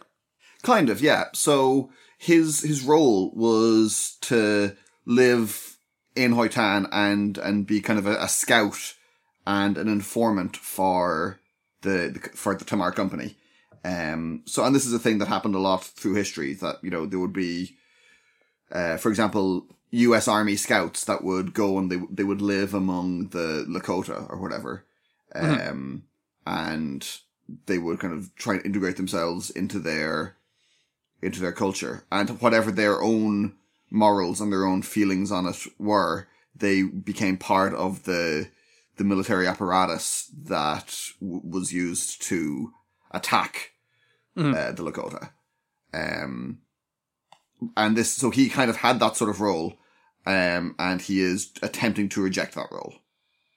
Kind 0.63 0.91
of, 0.91 1.01
yeah. 1.01 1.25
So 1.33 1.91
his 2.19 2.61
his 2.61 2.85
role 2.85 3.33
was 3.35 4.17
to 4.23 4.77
live 5.07 5.79
in 6.15 6.35
Hoitan 6.35 6.89
and 6.93 7.39
and 7.39 7.67
be 7.67 7.81
kind 7.81 7.99
of 7.99 8.07
a, 8.07 8.17
a 8.17 8.29
scout 8.29 8.95
and 9.47 9.77
an 9.77 9.89
informant 9.89 10.57
for 10.57 11.41
the, 11.83 12.11
the, 12.15 12.37
for 12.37 12.55
the 12.55 12.65
Tamar 12.65 12.93
company. 12.93 13.35
Um, 13.85 14.43
so 14.47 14.65
and 14.65 14.75
this 14.75 14.87
is 14.87 14.93
a 14.93 14.99
thing 14.99 15.19
that 15.19 15.29
happened 15.29 15.55
a 15.55 15.59
lot 15.59 15.83
through 15.85 16.15
history 16.15 16.55
that 16.55 16.77
you 16.83 16.91
know 16.91 17.07
there 17.07 17.19
would 17.19 17.33
be, 17.33 17.77
uh, 18.71 18.97
for 18.97 19.09
example, 19.09 19.67
U.S. 19.93 20.27
Army 20.27 20.57
scouts 20.57 21.05
that 21.05 21.23
would 21.23 21.55
go 21.55 21.79
and 21.79 21.91
they 21.91 22.01
they 22.11 22.25
would 22.25 22.43
live 22.43 22.75
among 22.75 23.29
the 23.29 23.65
Lakota 23.69 24.29
or 24.31 24.39
whatever, 24.39 24.85
mm-hmm. 25.35 25.71
um, 25.71 26.03
and 26.47 27.07
they 27.67 27.79
would 27.79 28.01
kind 28.01 28.15
of 28.15 28.35
try 28.37 28.55
and 28.55 28.67
integrate 28.67 28.97
themselves 28.97 29.51
into 29.51 29.79
their 29.79 30.37
into 31.21 31.41
their 31.41 31.53
culture 31.53 32.05
and 32.11 32.41
whatever 32.41 32.73
their 32.73 33.01
own 33.01 33.55
morals 33.91 34.41
and 34.41 34.53
their 34.53 34.65
own 34.65 34.83
feelings 34.83 35.31
on 35.31 35.47
it 35.47 35.57
were, 35.79 36.27
they 36.57 36.83
became 36.83 37.37
part 37.37 37.75
of 37.75 38.05
the 38.05 38.49
the 38.97 39.05
military 39.05 39.47
apparatus 39.47 40.31
that 40.37 40.97
w- 41.21 41.43
was 41.45 41.73
used 41.73 42.21
to 42.23 42.73
attack 43.11 43.73
mm. 44.37 44.55
uh, 44.55 44.73
the 44.73 44.83
Lakota. 44.83 45.31
Um, 45.95 46.59
and 47.77 47.97
this, 47.97 48.13
so 48.13 48.31
he 48.31 48.49
kind 48.49 48.71
of 48.71 48.77
had 48.77 49.01
that 49.01 49.17
sort 49.17 49.31
of 49.31 49.41
role, 49.41 49.75
um, 50.27 50.75
and 50.79 51.01
he 51.01 51.21
is 51.21 51.51
attempting 51.63 52.09
to 52.11 52.23
reject 52.23 52.55
that 52.55 52.71
role. 52.71 52.95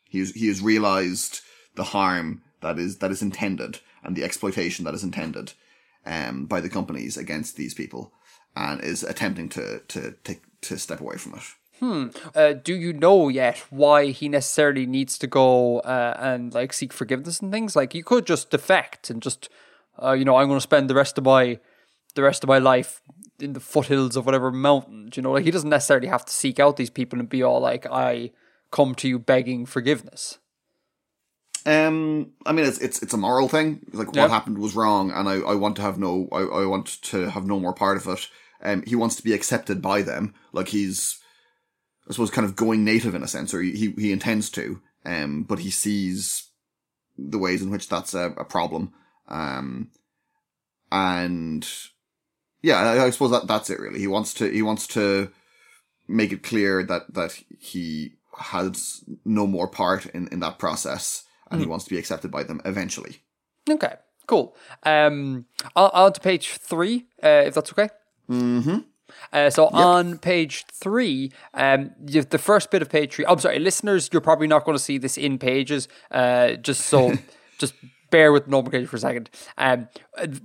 He 0.04 0.19
is, 0.19 0.34
he 0.34 0.47
has 0.47 0.62
realized 0.62 1.41
the 1.75 1.84
harm 1.84 2.41
that 2.62 2.80
is 2.80 2.97
that 2.99 3.12
is 3.12 3.21
intended 3.21 3.80
and 4.04 4.15
the 4.15 4.23
exploitation 4.23 4.86
that 4.86 4.93
is 4.93 5.04
intended, 5.04 5.54
um, 6.06 6.45
by 6.45 6.62
the 6.62 6.69
companies 6.69 7.17
against 7.17 7.56
these 7.56 7.73
people 7.73 8.13
and 8.56 8.82
is 8.82 9.04
attempting 9.04 9.49
to, 9.49 9.80
to, 9.88 10.15
to, 10.23 10.36
to 10.62 10.78
step 10.78 11.01
away 11.01 11.17
from 11.17 11.34
it. 11.34 11.43
Hmm. 11.80 12.08
Uh, 12.34 12.54
do 12.54 12.73
you 12.73 12.93
know 12.93 13.28
yet 13.28 13.58
why 13.69 14.12
he 14.12 14.30
necessarily 14.30 14.86
needs 14.86 15.17
to 15.17 15.28
go 15.28 15.80
uh, 15.80 16.15
and 16.17 16.54
like 16.54 16.71
seek 16.71 16.93
forgiveness 16.93 17.41
and 17.41 17.51
things? 17.51 17.75
Like 17.75 17.93
you 17.93 18.04
could 18.04 18.25
just 18.25 18.49
defect 18.49 19.10
and 19.10 19.21
just, 19.21 19.49
uh, 20.01 20.13
you 20.13 20.23
know, 20.23 20.38
I'm 20.38 20.47
going 20.47 20.58
to 20.58 20.62
spend 20.62 20.89
the 20.89 20.95
rest 20.95 21.17
of 21.17 21.25
my, 21.25 21.60
the 22.13 22.23
rest 22.23 22.43
of 22.43 22.47
my 22.47 22.60
life 22.60 23.01
in 23.39 23.54
the 23.54 23.60
foothills 23.60 24.15
of 24.15 24.26
whatever 24.26 24.52
mountain. 24.52 25.10
You 25.13 25.21
know, 25.21 25.32
like 25.32 25.45
he 25.45 25.52
doesn't 25.52 25.69
necessarily 25.69 26.08
have 26.08 26.26
to 26.26 26.34
seek 26.34 26.60
out 26.60 26.78
these 26.78 26.89
people 26.89 27.19
and 27.19 27.30
be 27.30 27.43
all 27.43 27.60
like, 27.60 27.86
I 27.86 28.32
come 28.71 28.95
to 28.95 29.08
you 29.08 29.19
begging 29.19 29.65
forgiveness. 29.65 30.39
Um, 31.65 32.34
I 32.45 32.52
mean, 32.52 32.65
it's 32.65 32.78
it's 32.78 33.02
it's 33.02 33.13
a 33.13 33.17
moral 33.17 33.48
thing. 33.48 33.82
Like 33.91 34.13
what 34.15 34.30
happened 34.30 34.60
was 34.60 34.76
wrong, 34.76 35.12
and 35.12 35.28
I, 35.28 35.36
I 35.39 35.56
want 35.56 35.76
to 35.78 35.82
have 35.82 35.98
no 35.98 36.28
I, 36.32 36.41
I 36.41 36.65
want 36.65 37.02
to 37.04 37.32
have 37.32 37.45
no 37.45 37.60
more 37.60 37.74
part 37.74 37.98
of 37.98 38.08
it. 38.08 38.28
Um, 38.62 38.84
he 38.86 38.95
wants 38.95 39.15
to 39.15 39.24
be 39.24 39.34
accepted 39.34 39.82
by 39.82 40.02
them. 40.02 40.34
Like 40.52 40.67
he's, 40.67 41.19
I 42.08 42.12
suppose, 42.12 42.30
kind 42.30 42.45
of 42.45 42.56
going 42.56 42.84
native 42.84 43.15
in 43.15 43.24
a 43.24 43.28
sense, 43.28 43.54
or 43.54 43.62
he 43.62 43.71
he, 43.71 43.91
he 43.98 44.12
intends 44.12 44.50
to. 44.52 44.80
Um, 45.06 45.43
but 45.43 45.60
he 45.60 45.71
sees 45.71 46.50
the 47.17 47.38
ways 47.38 47.62
in 47.62 47.71
which 47.71 47.89
that's 47.89 48.13
a, 48.13 48.32
a 48.38 48.45
problem. 48.45 48.93
Um, 49.28 49.91
and 50.91 51.67
yeah, 52.65 52.78
I, 52.78 53.06
I 53.06 53.10
suppose 53.12 53.30
that 53.30 53.47
that's 53.47 53.69
it. 53.69 53.80
Really, 53.80 53.99
he 53.99 54.08
wants 54.08 54.34
to 54.36 54.49
he 54.49 54.63
wants 54.63 54.88
to 54.88 55.30
make 56.08 56.32
it 56.32 56.41
clear 56.41 56.84
that 56.84 57.13
that 57.13 57.39
he 57.60 58.13
has 58.39 59.04
no 59.23 59.45
more 59.45 59.67
part 59.67 60.08
in 60.08 60.28
in 60.30 60.39
that 60.39 60.58
process 60.58 61.25
and 61.51 61.60
mm. 61.60 61.62
he 61.62 61.65
hmm. 61.65 61.69
wants 61.69 61.86
to 61.86 61.91
be 61.91 61.99
accepted 61.99 62.32
by 62.32 62.41
them 62.41 62.62
eventually. 62.65 63.21
Okay, 63.69 63.93
cool. 64.25 64.56
Um, 64.82 65.45
on, 65.75 65.91
on 65.93 66.13
to 66.13 66.19
page 66.19 66.54
three, 66.58 67.06
uh, 67.23 67.43
if 67.45 67.54
that's 67.54 67.71
okay. 67.71 67.89
Mm-hmm. 68.30 68.80
Uh, 69.32 69.49
so 69.51 69.65
yep. 69.65 69.73
on 69.73 70.17
page 70.17 70.65
three, 70.71 71.32
um, 71.54 71.91
the 71.99 72.39
first 72.39 72.71
bit 72.71 72.82
of 72.82 72.89
page 72.89 73.13
three. 73.13 73.25
I'm 73.28 73.38
sorry, 73.38 73.60
listeners, 73.60 74.10
you're 74.12 74.21
probably 74.21 74.47
not 74.47 74.65
going 74.65 74.75
to 74.75 74.84
see 74.84 74.97
this 74.97 75.17
in 75.17 75.38
pages. 75.38 75.88
Uh, 76.10 76.54
just 76.54 76.82
so, 76.82 77.13
just 77.60 77.75
bear 78.15 78.32
with 78.32 78.47
nomenclature 78.47 78.88
for 78.88 78.95
a 78.95 78.99
second. 78.99 79.30
Um, 79.58 79.89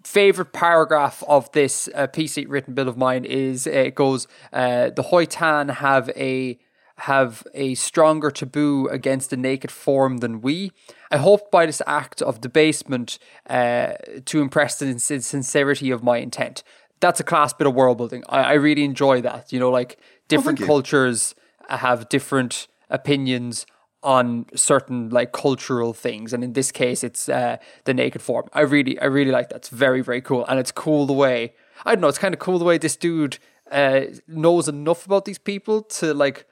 favorite 0.02 0.52
paragraph 0.52 1.22
of 1.28 1.52
this 1.52 1.88
uh, 1.94 2.08
piece 2.08 2.36
written 2.36 2.74
bill 2.74 2.88
of 2.88 2.96
mine 2.96 3.24
is 3.24 3.68
uh, 3.68 3.70
it 3.70 3.94
goes: 3.94 4.26
uh, 4.52 4.90
the 4.90 5.04
Hoitan 5.04 5.74
have 5.76 6.10
a 6.16 6.58
have 6.96 7.46
a 7.54 7.76
stronger 7.76 8.30
taboo 8.30 8.88
against 8.88 9.30
the 9.30 9.36
naked 9.36 9.70
form 9.70 10.18
than 10.18 10.40
we. 10.40 10.72
I 11.12 11.18
hope 11.18 11.52
by 11.52 11.64
this 11.64 11.80
act 11.86 12.20
of 12.20 12.40
debasement 12.40 13.20
uh, 13.48 13.92
to 14.24 14.40
impress 14.40 14.80
the 14.80 14.98
sincerity 14.98 15.92
of 15.92 16.02
my 16.02 16.16
intent. 16.18 16.64
That's 16.98 17.20
a 17.20 17.24
class 17.24 17.52
bit 17.52 17.68
of 17.68 17.74
world 17.74 17.98
building. 17.98 18.24
I, 18.28 18.42
I 18.42 18.52
really 18.54 18.84
enjoy 18.84 19.20
that. 19.22 19.52
You 19.52 19.60
know, 19.60 19.70
like 19.70 19.98
different 20.26 20.60
oh, 20.60 20.66
cultures 20.66 21.36
have 21.68 22.08
different 22.08 22.66
opinions 22.90 23.64
on 24.02 24.46
certain 24.54 25.10
like 25.10 25.32
cultural 25.32 25.92
things 25.92 26.32
and 26.32 26.42
in 26.42 26.54
this 26.54 26.72
case 26.72 27.04
it's 27.04 27.28
uh, 27.28 27.56
the 27.84 27.94
naked 27.94 28.22
form. 28.22 28.48
I 28.52 28.60
really 28.62 28.98
i 29.00 29.04
really 29.04 29.30
like 29.30 29.48
that. 29.50 29.56
It's 29.56 29.68
very 29.68 30.00
very 30.02 30.20
cool 30.20 30.46
and 30.46 30.58
it's 30.58 30.72
cool 30.72 31.06
the 31.06 31.12
way 31.12 31.52
i 31.84 31.94
don't 31.94 32.00
know 32.00 32.08
it's 32.08 32.18
kind 32.18 32.34
of 32.34 32.40
cool 32.40 32.58
the 32.58 32.64
way 32.64 32.78
this 32.78 32.96
dude 32.96 33.38
uh, 33.70 34.02
knows 34.26 34.68
enough 34.68 35.06
about 35.06 35.24
these 35.24 35.38
people 35.38 35.82
to 35.82 36.12
like 36.14 36.46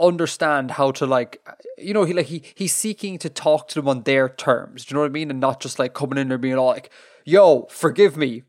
understand 0.00 0.72
how 0.72 0.90
to 0.90 1.06
like 1.06 1.40
you 1.76 1.94
know 1.94 2.04
he 2.04 2.12
like 2.12 2.26
he 2.26 2.42
he's 2.54 2.74
seeking 2.74 3.18
to 3.18 3.28
talk 3.28 3.68
to 3.68 3.76
them 3.76 3.88
on 3.88 4.02
their 4.02 4.28
terms 4.28 4.84
do 4.84 4.92
you 4.92 4.94
know 4.96 5.02
what 5.02 5.10
i 5.10 5.12
mean? 5.12 5.30
And 5.30 5.40
not 5.40 5.60
just 5.60 5.78
like 5.78 5.94
coming 5.94 6.18
in 6.18 6.32
and 6.32 6.42
being 6.42 6.56
all 6.56 6.66
like 6.66 6.90
yo 7.24 7.66
forgive 7.70 8.16
me 8.16 8.42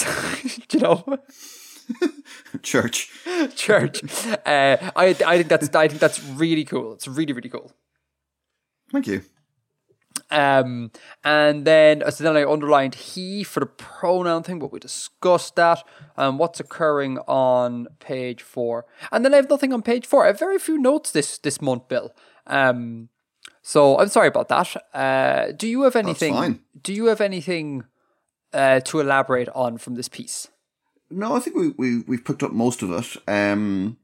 you 0.72 0.80
know 0.80 1.04
church 2.62 3.10
church 3.54 4.02
uh, 4.46 4.76
i 4.96 5.16
i 5.26 5.36
think 5.36 5.48
that's 5.48 5.74
i 5.74 5.88
think 5.88 6.00
that's 6.00 6.22
really 6.24 6.64
cool 6.64 6.92
it's 6.92 7.08
really 7.08 7.32
really 7.32 7.48
cool 7.48 7.72
thank 8.92 9.06
you 9.06 9.22
um, 10.30 10.92
and 11.24 11.64
then 11.64 12.02
so 12.10 12.22
then 12.24 12.36
I 12.36 12.44
underlined 12.44 12.94
he 12.94 13.42
for 13.42 13.60
the 13.60 13.66
pronoun 13.66 14.42
thing, 14.42 14.58
but 14.58 14.72
we 14.72 14.78
discussed 14.78 15.56
that. 15.56 15.82
Um, 16.16 16.38
what's 16.38 16.60
occurring 16.60 17.18
on 17.26 17.88
page 17.98 18.42
four, 18.42 18.86
and 19.10 19.24
then 19.24 19.32
I 19.34 19.36
have 19.36 19.50
nothing 19.50 19.72
on 19.72 19.82
page 19.82 20.06
four. 20.06 20.24
I 20.24 20.28
have 20.28 20.38
very 20.38 20.58
few 20.58 20.78
notes 20.78 21.10
this 21.10 21.38
this 21.38 21.60
month, 21.60 21.88
Bill. 21.88 22.14
Um, 22.46 23.08
so 23.62 23.98
I'm 23.98 24.08
sorry 24.08 24.28
about 24.28 24.48
that. 24.48 24.76
Uh, 24.94 25.52
do 25.52 25.66
you 25.66 25.82
have 25.82 25.96
anything? 25.96 26.60
Do 26.80 26.92
you 26.92 27.06
have 27.06 27.20
anything 27.20 27.84
uh, 28.52 28.80
to 28.80 29.00
elaborate 29.00 29.48
on 29.50 29.78
from 29.78 29.96
this 29.96 30.08
piece? 30.08 30.48
No, 31.10 31.34
I 31.34 31.40
think 31.40 31.56
we 31.56 31.68
we 31.70 31.98
we've 32.06 32.24
picked 32.24 32.42
up 32.42 32.52
most 32.52 32.82
of 32.82 32.92
it. 32.92 33.16
Um, 33.28 33.96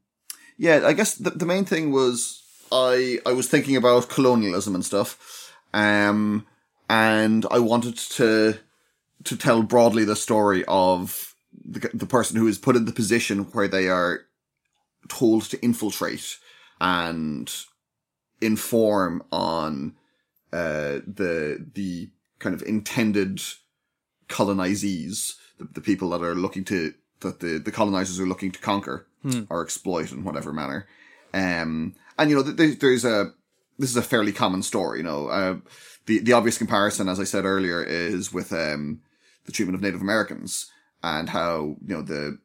yeah, 0.58 0.82
I 0.84 0.92
guess 0.92 1.14
the 1.14 1.30
the 1.30 1.46
main 1.46 1.64
thing 1.64 1.92
was 1.92 2.42
I 2.72 3.18
I 3.24 3.32
was 3.32 3.48
thinking 3.48 3.76
about 3.76 4.08
colonialism 4.08 4.74
and 4.74 4.84
stuff 4.84 5.46
um, 5.76 6.46
and 6.88 7.44
I 7.50 7.58
wanted 7.58 7.98
to, 7.98 8.58
to 9.24 9.36
tell 9.36 9.62
broadly 9.62 10.04
the 10.04 10.16
story 10.16 10.64
of 10.66 11.34
the, 11.52 11.90
the 11.92 12.06
person 12.06 12.38
who 12.38 12.46
is 12.46 12.58
put 12.58 12.76
in 12.76 12.86
the 12.86 12.92
position 12.92 13.44
where 13.52 13.68
they 13.68 13.88
are 13.88 14.22
told 15.08 15.42
to 15.50 15.62
infiltrate 15.62 16.38
and 16.80 17.52
inform 18.40 19.22
on 19.30 19.94
uh, 20.52 21.00
the 21.06 21.66
the 21.74 22.08
kind 22.38 22.54
of 22.54 22.62
intended 22.62 23.42
colonizees, 24.28 25.34
the, 25.58 25.68
the 25.74 25.80
people 25.80 26.10
that 26.10 26.22
are 26.22 26.34
looking 26.34 26.64
to 26.64 26.94
that 27.20 27.40
the, 27.40 27.58
the 27.58 27.72
colonizers 27.72 28.20
are 28.20 28.26
looking 28.26 28.52
to 28.52 28.58
conquer 28.58 29.06
hmm. 29.22 29.42
or 29.48 29.62
exploit 29.62 30.12
in 30.12 30.24
whatever 30.24 30.52
manner. 30.52 30.86
Um, 31.32 31.94
and 32.18 32.30
you 32.30 32.36
know, 32.36 32.52
th- 32.52 32.78
there's 32.78 33.04
a 33.04 33.32
this 33.78 33.90
is 33.90 33.96
a 33.96 34.02
fairly 34.02 34.32
common 34.32 34.62
story. 34.62 34.98
You 34.98 35.04
know, 35.04 35.28
uh, 35.28 35.56
the 36.06 36.20
the 36.20 36.32
obvious 36.32 36.58
comparison, 36.58 37.08
as 37.08 37.20
I 37.20 37.24
said 37.24 37.44
earlier, 37.44 37.82
is 37.82 38.32
with 38.32 38.52
um, 38.52 39.00
the 39.44 39.52
treatment 39.52 39.76
of 39.76 39.82
Native 39.82 40.00
Americans 40.00 40.70
and 41.02 41.28
how 41.28 41.76
you 41.86 41.94
know 41.94 42.02
the 42.02 42.38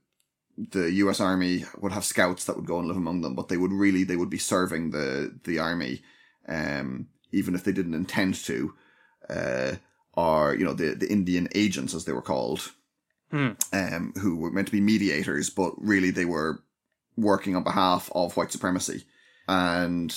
the 0.58 0.92
U.S. 0.92 1.20
Army 1.20 1.66
would 1.80 1.92
have 1.92 2.06
scouts 2.06 2.46
that 2.46 2.56
would 2.56 2.66
go 2.66 2.80
and 2.80 2.88
live 2.88 2.98
among 2.98 3.22
them, 3.22 3.36
but 3.36 3.48
they 3.48 3.58
would 3.58 3.72
really 3.72 4.04
they 4.04 4.18
would 4.18 4.30
be 4.30 4.38
serving 4.38 4.92
the 4.92 5.40
the 5.44 5.60
army, 5.60 6.02
um, 6.48 7.08
even 7.32 7.56
if 7.56 7.64
they 7.64 7.72
didn't 7.72 7.94
intend 7.94 8.36
to, 8.36 8.74
uh, 9.30 9.76
or 10.14 10.56
you 10.56 10.66
know 10.66 10.74
the 10.74 10.94
the 10.96 11.12
Indian 11.12 11.48
agents 11.56 11.94
as 11.94 12.06
they 12.06 12.14
were 12.14 12.22
called, 12.22 12.72
Hmm. 13.32 13.52
um, 13.74 14.14
who 14.20 14.36
were 14.36 14.52
meant 14.52 14.68
to 14.68 14.74
be 14.74 14.82
mediators, 14.82 15.50
but 15.50 15.74
really 15.78 16.12
they 16.12 16.26
were 16.26 16.62
working 17.18 17.56
on 17.56 17.64
behalf 17.64 18.12
of 18.14 18.36
white 18.38 18.52
supremacy, 18.52 19.06
and 19.48 20.14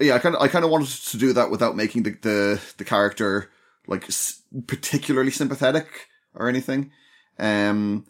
yeah, 0.00 0.14
I 0.14 0.18
kind 0.18 0.34
of 0.34 0.42
I 0.42 0.48
kind 0.48 0.64
of 0.64 0.70
wanted 0.70 0.88
to 0.88 1.18
do 1.18 1.32
that 1.32 1.50
without 1.50 1.76
making 1.76 2.04
the 2.04 2.10
the, 2.22 2.62
the 2.78 2.84
character 2.84 3.50
like 3.86 4.04
s- 4.04 4.42
particularly 4.66 5.30
sympathetic 5.30 6.08
or 6.34 6.48
anything. 6.48 6.92
Um, 7.38 8.06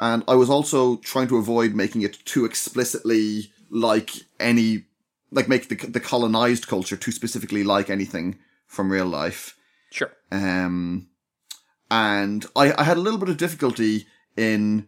and 0.00 0.24
I 0.26 0.34
was 0.34 0.50
also 0.50 0.96
trying 0.96 1.28
to 1.28 1.36
avoid 1.36 1.74
making 1.74 2.02
it 2.02 2.24
too 2.24 2.44
explicitly 2.44 3.52
like 3.70 4.10
any, 4.40 4.84
like 5.30 5.48
make 5.48 5.68
the, 5.68 5.76
the 5.76 6.00
colonized 6.00 6.66
culture 6.66 6.96
too 6.96 7.12
specifically 7.12 7.62
like 7.62 7.90
anything 7.90 8.38
from 8.66 8.90
real 8.90 9.06
life. 9.06 9.56
Sure. 9.90 10.10
Um, 10.32 11.08
and 11.90 12.46
I, 12.54 12.72
I 12.78 12.84
had 12.84 12.96
a 12.96 13.00
little 13.00 13.18
bit 13.18 13.28
of 13.28 13.36
difficulty 13.36 14.06
in 14.36 14.86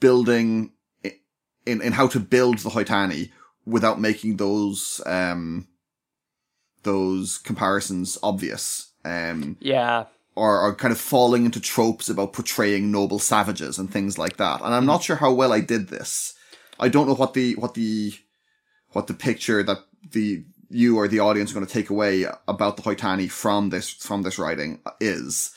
building, 0.00 0.72
in, 1.66 1.82
in 1.82 1.92
how 1.92 2.06
to 2.08 2.20
build 2.20 2.58
the 2.58 2.70
Hoitani 2.70 3.30
without 3.64 4.00
making 4.00 4.36
those, 4.36 5.00
um, 5.06 5.66
those 6.84 7.38
comparisons 7.38 8.18
obvious. 8.22 8.92
Um, 9.04 9.56
Yeah. 9.60 10.04
or, 10.34 10.60
or 10.60 10.74
kind 10.74 10.92
of 10.92 11.00
falling 11.00 11.44
into 11.44 11.60
tropes 11.60 12.08
about 12.08 12.32
portraying 12.32 12.90
noble 12.92 13.18
savages 13.18 13.78
and 13.78 13.90
things 13.90 14.18
like 14.18 14.36
that. 14.36 14.60
And 14.60 14.74
I'm 14.74 14.86
not 14.86 15.02
sure 15.02 15.16
how 15.16 15.32
well 15.32 15.52
I 15.52 15.60
did 15.60 15.88
this. 15.88 16.34
I 16.78 16.88
don't 16.88 17.06
know 17.06 17.14
what 17.14 17.32
the 17.34 17.54
what 17.54 17.72
the 17.74 18.12
what 18.90 19.06
the 19.06 19.14
picture 19.14 19.62
that 19.62 19.78
the 20.12 20.44
you 20.68 20.98
or 20.98 21.08
the 21.08 21.20
audience 21.20 21.50
are 21.50 21.54
going 21.54 21.66
to 21.66 21.72
take 21.72 21.88
away 21.88 22.26
about 22.46 22.76
the 22.76 22.82
Hoitani 22.82 23.30
from 23.30 23.70
this 23.70 23.88
from 23.88 24.22
this 24.22 24.38
writing 24.38 24.80
is. 25.00 25.55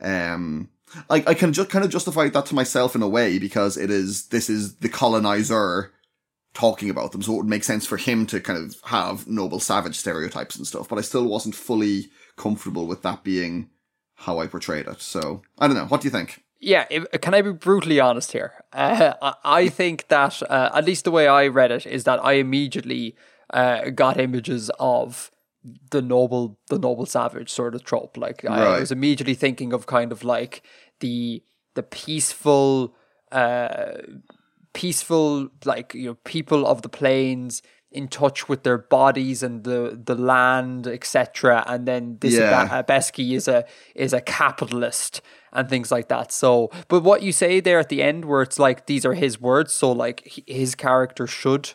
Um, 0.00 0.68
I 1.10 1.24
I 1.26 1.34
can 1.34 1.52
just 1.52 1.70
kind 1.70 1.84
of 1.84 1.90
justify 1.90 2.28
that 2.28 2.46
to 2.46 2.54
myself 2.54 2.94
in 2.94 3.02
a 3.02 3.08
way 3.08 3.38
because 3.38 3.76
it 3.76 3.90
is 3.90 4.28
this 4.28 4.48
is 4.48 4.76
the 4.76 4.88
colonizer 4.88 5.92
talking 6.54 6.88
about 6.88 7.12
them, 7.12 7.22
so 7.22 7.34
it 7.34 7.36
would 7.36 7.46
make 7.46 7.64
sense 7.64 7.86
for 7.86 7.98
him 7.98 8.26
to 8.26 8.40
kind 8.40 8.58
of 8.58 8.76
have 8.84 9.26
noble 9.26 9.60
savage 9.60 9.96
stereotypes 9.96 10.56
and 10.56 10.66
stuff. 10.66 10.88
But 10.88 10.98
I 10.98 11.02
still 11.02 11.26
wasn't 11.26 11.54
fully 11.54 12.08
comfortable 12.36 12.86
with 12.86 13.02
that 13.02 13.24
being 13.24 13.68
how 14.14 14.38
I 14.38 14.46
portrayed 14.46 14.86
it. 14.86 15.02
So 15.02 15.42
I 15.58 15.66
don't 15.66 15.76
know. 15.76 15.86
What 15.86 16.00
do 16.00 16.06
you 16.06 16.12
think? 16.12 16.42
Yeah, 16.58 16.86
if, 16.90 17.04
can 17.20 17.34
I 17.34 17.42
be 17.42 17.52
brutally 17.52 18.00
honest 18.00 18.32
here? 18.32 18.64
Uh, 18.72 19.12
I, 19.20 19.34
I 19.44 19.68
think 19.68 20.08
that, 20.08 20.42
uh, 20.42 20.70
at 20.74 20.86
least 20.86 21.04
the 21.04 21.10
way 21.10 21.28
I 21.28 21.48
read 21.48 21.70
it, 21.70 21.86
is 21.86 22.04
that 22.04 22.24
I 22.24 22.34
immediately 22.34 23.14
uh, 23.52 23.90
got 23.90 24.18
images 24.18 24.70
of 24.80 25.30
the 25.90 26.02
noble, 26.02 26.58
the 26.68 26.78
noble 26.78 27.06
savage 27.06 27.50
sort 27.50 27.74
of 27.74 27.82
trope. 27.84 28.16
Like 28.16 28.44
I 28.44 28.64
Right. 28.64 28.80
was 28.80 28.92
immediately 28.92 29.34
thinking 29.34 29.72
of 29.72 29.86
kind 29.86 30.12
of 30.12 30.22
like 30.24 30.62
the 31.00 31.42
the 31.74 31.82
peaceful, 31.82 32.94
uh, 33.32 33.98
peaceful 34.72 35.48
like 35.64 35.94
you 35.94 36.06
know 36.08 36.14
people 36.24 36.66
of 36.66 36.82
the 36.82 36.88
plains 36.88 37.62
in 37.90 38.08
touch 38.08 38.46
with 38.48 38.62
their 38.62 38.76
bodies 38.76 39.42
and 39.42 39.64
the 39.64 39.98
the 40.04 40.14
land 40.14 40.86
etc 40.86 41.64
and 41.66 41.86
then 41.88 42.18
this 42.20 42.34
Yeah. 42.34 42.82
Abesky 42.82 43.34
is 43.34 43.48
a 43.48 43.64
is 43.94 44.12
a 44.12 44.20
capitalist 44.20 45.22
and 45.52 45.68
things 45.70 45.90
like 45.90 46.08
that 46.08 46.30
so 46.30 46.70
but 46.88 47.02
what 47.02 47.22
you 47.22 47.32
say 47.32 47.60
there 47.60 47.78
at 47.78 47.88
the 47.88 48.02
end 48.02 48.26
where 48.26 48.42
it's 48.42 48.58
like 48.58 48.84
these 48.86 49.06
are 49.06 49.14
his 49.14 49.40
words 49.40 49.72
so 49.72 49.92
like 49.92 50.42
his 50.46 50.74
character 50.74 51.26
should 51.26 51.72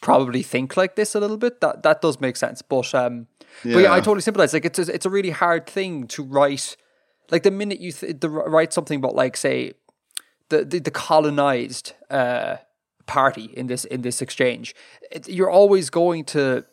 probably 0.00 0.42
think 0.42 0.76
like 0.76 0.94
this 0.96 1.14
a 1.14 1.20
little 1.20 1.36
bit 1.36 1.60
that 1.60 1.82
that 1.82 2.00
does 2.00 2.20
make 2.20 2.36
sense 2.36 2.62
but 2.62 2.94
um 2.94 3.26
but 3.62 3.70
yeah 3.70 3.78
Yeah. 3.80 3.92
I 3.92 3.98
totally 3.98 4.20
sympathize 4.20 4.52
like 4.52 4.64
it's 4.64 4.78
a, 4.78 4.94
it's 4.94 5.06
a 5.06 5.10
really 5.10 5.30
hard 5.30 5.66
thing 5.66 6.06
to 6.08 6.22
write 6.22 6.76
like 7.30 7.42
the 7.42 7.50
minute 7.50 7.80
you 7.80 7.92
th- 7.92 8.20
the, 8.20 8.28
write 8.30 8.72
something 8.72 8.98
about 8.98 9.14
like 9.14 9.36
say 9.36 9.74
the 10.48 10.64
the, 10.64 10.78
the 10.78 10.90
colonized 10.90 11.92
uh, 12.10 12.56
party 13.06 13.50
in 13.54 13.66
this 13.66 13.84
in 13.84 14.02
this 14.02 14.22
exchange, 14.22 14.74
it, 15.10 15.28
you're 15.28 15.50
always 15.50 15.90
going 15.90 16.24
to 16.26 16.64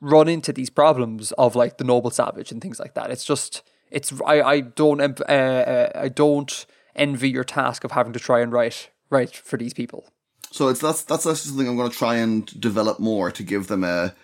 run 0.00 0.28
into 0.28 0.52
these 0.52 0.70
problems 0.70 1.32
of 1.32 1.56
like 1.56 1.78
the 1.78 1.84
noble 1.84 2.10
savage 2.10 2.52
and 2.52 2.60
things 2.62 2.78
like 2.78 2.94
that. 2.94 3.10
It's 3.10 3.24
just 3.24 3.62
it's 3.90 4.12
I 4.26 4.42
I 4.42 4.60
don't 4.60 5.00
uh, 5.00 5.24
uh, 5.32 5.90
I 5.94 6.08
don't 6.08 6.66
envy 6.94 7.30
your 7.30 7.44
task 7.44 7.84
of 7.84 7.92
having 7.92 8.12
to 8.12 8.20
try 8.20 8.40
and 8.40 8.52
write 8.52 8.90
write 9.10 9.34
for 9.34 9.56
these 9.56 9.74
people. 9.74 10.04
So 10.50 10.68
it's 10.68 10.80
that's 10.80 11.02
that's 11.02 11.26
actually 11.26 11.50
something 11.50 11.68
I'm 11.68 11.76
going 11.76 11.90
to 11.90 11.96
try 11.96 12.16
and 12.16 12.46
develop 12.60 12.98
more 12.98 13.30
to 13.30 13.42
give 13.42 13.66
them 13.66 13.84
a 13.84 14.14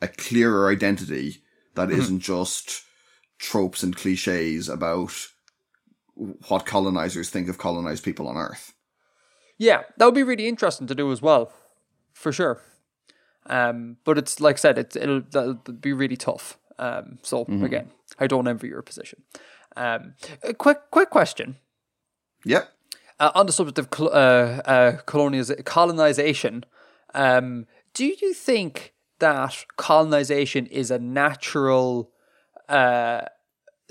a 0.00 0.08
clearer 0.08 0.70
identity 0.70 1.42
that 1.74 1.88
Mm-hmm. 1.88 1.98
not 1.98 2.18
just 2.20 2.82
tropes 3.38 3.82
and 3.82 3.96
cliches 3.96 4.68
about 4.68 5.12
what 6.14 6.66
colonizers 6.66 7.30
think 7.30 7.48
of 7.48 7.58
colonized 7.58 8.04
people 8.04 8.28
on 8.28 8.36
Earth. 8.36 8.74
Yeah, 9.58 9.82
that 9.96 10.04
would 10.04 10.14
be 10.14 10.22
really 10.22 10.46
interesting 10.48 10.86
to 10.88 10.94
do 10.94 11.10
as 11.12 11.22
well, 11.22 11.52
for 12.12 12.32
sure. 12.32 12.60
Um, 13.46 13.96
but 14.04 14.18
it's 14.18 14.40
like 14.40 14.56
I 14.56 14.58
said, 14.58 14.78
it's 14.78 14.96
it'll 14.96 15.22
that'll 15.30 15.54
be 15.54 15.92
really 15.92 16.16
tough. 16.16 16.58
Um, 16.78 17.18
so 17.22 17.46
again, 17.62 17.90
I 18.18 18.26
don't 18.26 18.48
envy 18.48 18.68
your 18.68 18.82
position. 18.82 19.22
Um, 19.76 20.14
a 20.42 20.52
quick 20.52 20.78
quick 20.90 21.10
question. 21.10 21.56
Yep. 22.44 22.68
Uh, 23.22 23.30
on 23.36 23.46
the 23.46 23.52
subject 23.52 23.78
of 23.78 23.88
col- 23.90 24.12
uh, 24.12 24.60
uh, 24.64 24.96
coloniz- 25.06 25.64
colonization, 25.64 26.64
um, 27.14 27.66
do 27.94 28.04
you 28.04 28.34
think 28.34 28.94
that 29.20 29.64
colonization 29.76 30.66
is 30.66 30.90
a 30.90 30.98
natural 30.98 32.10
uh, 32.68 33.20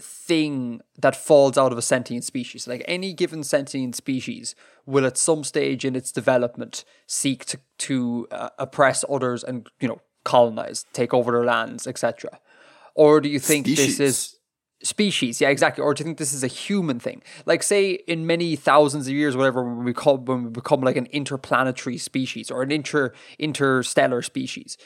thing 0.01 0.81
that 0.99 1.15
falls 1.15 1.57
out 1.57 1.71
of 1.71 1.77
a 1.77 1.81
sentient 1.81 2.25
species? 2.25 2.67
Like 2.67 2.83
any 2.89 3.13
given 3.13 3.41
sentient 3.45 3.95
species 3.95 4.53
will, 4.85 5.05
at 5.05 5.17
some 5.17 5.45
stage 5.45 5.85
in 5.85 5.95
its 5.95 6.11
development, 6.11 6.83
seek 7.07 7.45
to 7.45 7.59
to 7.87 8.27
uh, 8.31 8.49
oppress 8.59 9.05
others 9.09 9.45
and 9.45 9.69
you 9.79 9.87
know 9.87 10.01
colonize, 10.25 10.85
take 10.91 11.13
over 11.13 11.31
their 11.31 11.45
lands, 11.45 11.87
etc. 11.87 12.37
Or 12.95 13.21
do 13.21 13.29
you 13.29 13.39
think 13.39 13.65
this 13.65 13.97
is 14.01 14.40
species. 14.83 15.41
Yeah 15.41 15.49
exactly. 15.49 15.83
Or 15.83 15.93
do 15.93 16.01
you 16.01 16.05
think 16.05 16.17
this 16.17 16.33
is 16.33 16.43
a 16.43 16.47
human 16.47 16.99
thing. 16.99 17.21
Like 17.45 17.63
say 17.63 17.91
in 17.91 18.27
many 18.27 18.55
thousands 18.55 19.07
of 19.07 19.13
years 19.13 19.35
whatever 19.35 19.63
when 19.63 19.83
we 19.83 19.91
become 19.91 20.25
when 20.25 20.43
we 20.45 20.49
become 20.49 20.81
like 20.81 20.97
an 20.97 21.07
interplanetary 21.07 21.97
species 21.97 22.51
or 22.51 22.61
an 22.61 22.71
inter 22.71 23.13
interstellar 23.39 24.21
species 24.21 24.77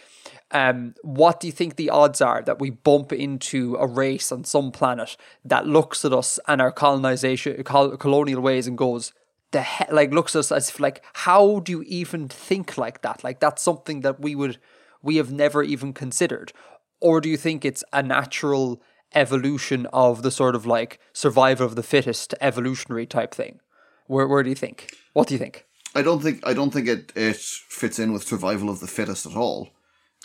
um 0.51 0.93
what 1.01 1.39
do 1.39 1.47
you 1.47 1.53
think 1.53 1.75
the 1.75 1.89
odds 1.89 2.21
are 2.21 2.41
that 2.43 2.59
we 2.59 2.69
bump 2.69 3.11
into 3.11 3.75
a 3.77 3.87
race 3.87 4.31
on 4.31 4.43
some 4.43 4.71
planet 4.71 5.17
that 5.43 5.65
looks 5.65 6.05
at 6.05 6.13
us 6.13 6.39
and 6.47 6.61
our 6.61 6.71
colonization 6.71 7.63
col- 7.63 7.97
colonial 7.97 8.41
ways 8.41 8.67
and 8.67 8.77
goes 8.77 9.11
the 9.55 9.63
he- 9.63 9.91
like 9.91 10.11
looks 10.13 10.35
at 10.35 10.39
us 10.39 10.51
as 10.51 10.69
if 10.69 10.79
like 10.79 11.03
how 11.13 11.59
do 11.61 11.71
you 11.71 11.83
even 11.83 12.27
think 12.27 12.77
like 12.77 13.01
that? 13.01 13.23
Like 13.23 13.39
that's 13.39 13.61
something 13.61 14.01
that 14.01 14.19
we 14.19 14.35
would 14.35 14.57
we 15.01 15.15
have 15.15 15.31
never 15.31 15.63
even 15.63 15.93
considered. 15.93 16.51
Or 16.99 17.21
do 17.21 17.29
you 17.29 17.37
think 17.37 17.63
it's 17.63 17.83
a 17.93 18.03
natural 18.03 18.81
evolution 19.13 19.85
of 19.93 20.23
the 20.23 20.31
sort 20.31 20.55
of 20.55 20.65
like 20.65 20.99
survival 21.13 21.65
of 21.65 21.75
the 21.75 21.83
fittest 21.83 22.33
evolutionary 22.41 23.05
type 23.05 23.33
thing 23.33 23.59
where 24.07 24.27
where 24.27 24.43
do 24.43 24.49
you 24.49 24.55
think 24.55 24.91
what 25.13 25.27
do 25.27 25.33
you 25.33 25.39
think 25.39 25.65
I 25.95 26.01
don't 26.01 26.21
think 26.21 26.45
I 26.45 26.53
don't 26.53 26.71
think 26.71 26.87
it 26.87 27.13
it 27.15 27.37
fits 27.37 27.97
in 27.97 28.11
with 28.11 28.27
survival 28.27 28.69
of 28.69 28.81
the 28.81 28.87
fittest 28.87 29.25
at 29.25 29.35
all. 29.35 29.69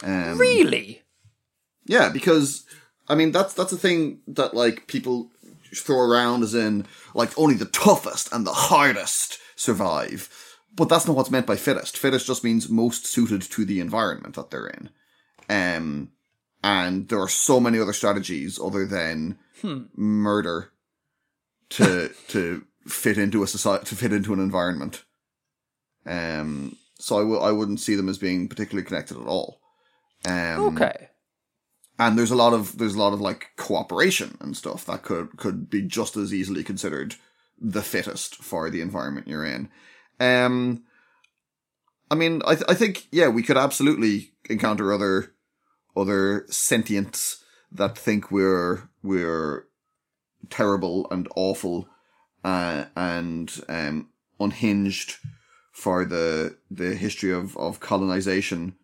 Um, 0.02 0.36
really 0.36 1.02
Yeah, 1.86 2.08
because 2.08 2.66
I 3.08 3.14
mean 3.14 3.30
that's 3.30 3.54
that's 3.54 3.72
a 3.72 3.78
thing 3.78 4.18
that 4.26 4.52
like 4.52 4.88
people 4.88 5.30
throw 5.74 6.00
around 6.00 6.42
as 6.42 6.54
in 6.54 6.86
like 7.14 7.38
only 7.38 7.54
the 7.54 7.66
toughest 7.66 8.32
and 8.32 8.44
the 8.44 8.52
hardest 8.52 9.38
survive. 9.54 10.28
But 10.74 10.88
that's 10.88 11.06
not 11.06 11.16
what's 11.16 11.30
meant 11.30 11.46
by 11.46 11.56
fittest. 11.56 11.96
Fittest 11.96 12.26
just 12.26 12.44
means 12.44 12.68
most 12.68 13.06
suited 13.06 13.42
to 13.42 13.64
the 13.64 13.80
environment 13.80 14.34
that 14.34 14.50
they're 14.50 14.66
in. 14.66 14.90
Um 15.48 16.10
and 16.62 17.08
there 17.08 17.20
are 17.20 17.28
so 17.28 17.60
many 17.60 17.78
other 17.78 17.92
strategies 17.92 18.58
other 18.58 18.86
than 18.86 19.38
murder 19.94 20.72
to 21.70 22.10
to 22.28 22.64
fit 22.86 23.18
into 23.18 23.42
a 23.42 23.46
society 23.46 23.84
to 23.86 23.96
fit 23.96 24.12
into 24.12 24.32
an 24.32 24.40
environment. 24.40 25.04
Um 26.06 26.76
so 26.98 27.38
I 27.40 27.50
wouldn't 27.50 27.80
see 27.80 27.94
them 27.94 28.10
as 28.10 28.18
being 28.18 28.48
particularly 28.48 28.86
connected 28.86 29.16
at 29.16 29.26
all. 29.26 29.60
Um, 30.26 30.76
okay 30.76 31.08
and 32.00 32.18
there's 32.18 32.30
a 32.30 32.36
lot 32.36 32.54
of 32.54 32.78
there's 32.78 32.94
a 32.94 32.98
lot 32.98 33.12
of 33.12 33.20
like 33.20 33.50
cooperation 33.56 34.36
and 34.40 34.56
stuff 34.56 34.86
that 34.86 35.02
could 35.02 35.36
could 35.36 35.68
be 35.68 35.82
just 35.82 36.16
as 36.16 36.32
easily 36.32 36.64
considered 36.64 37.14
the 37.60 37.82
fittest 37.82 38.36
for 38.36 38.70
the 38.70 38.80
environment 38.80 39.28
you're 39.28 39.44
in. 39.44 39.68
Um, 40.18 40.84
I 42.10 42.14
mean, 42.14 42.40
I 42.46 42.54
th- 42.54 42.66
I 42.68 42.74
think 42.74 43.06
yeah, 43.12 43.28
we 43.28 43.42
could 43.42 43.58
absolutely 43.58 44.32
encounter 44.48 44.94
other 44.94 45.34
other 45.96 46.46
sentients 46.48 47.42
that 47.72 47.96
think 47.96 48.30
we're 48.30 48.88
we're 49.02 49.66
terrible 50.48 51.06
and 51.10 51.28
awful 51.36 51.88
uh, 52.44 52.84
and 52.96 53.60
um, 53.68 54.08
unhinged 54.38 55.16
for 55.72 56.04
the 56.04 56.56
the 56.70 56.94
history 56.94 57.32
of 57.32 57.56
of 57.56 57.80
colonization 57.80 58.74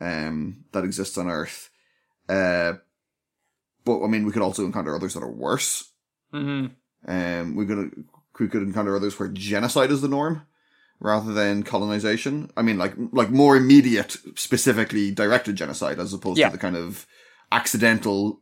um, 0.00 0.64
that 0.72 0.84
exists 0.84 1.16
on 1.18 1.28
Earth. 1.28 1.70
Uh, 2.28 2.74
but 3.84 4.02
I 4.02 4.06
mean, 4.08 4.24
we 4.24 4.32
could 4.32 4.42
also 4.42 4.64
encounter 4.64 4.94
others 4.94 5.14
that 5.14 5.22
are 5.22 5.30
worse. 5.30 5.90
Mm-hmm. 6.32 6.66
Um, 7.06 7.54
we 7.54 7.66
could 7.66 8.04
we 8.40 8.48
could 8.48 8.62
encounter 8.62 8.96
others 8.96 9.18
where 9.18 9.28
genocide 9.28 9.90
is 9.90 10.02
the 10.02 10.08
norm 10.08 10.46
rather 11.04 11.32
than 11.34 11.62
colonization. 11.62 12.50
I 12.56 12.62
mean, 12.62 12.78
like 12.78 12.94
like 13.12 13.30
more 13.30 13.56
immediate, 13.56 14.16
specifically 14.36 15.10
directed 15.12 15.54
genocide, 15.56 16.00
as 16.00 16.12
opposed 16.14 16.38
Yeah. 16.38 16.48
to 16.48 16.52
the 16.56 16.58
kind 16.66 16.76
of 16.76 17.06
accidental, 17.52 18.40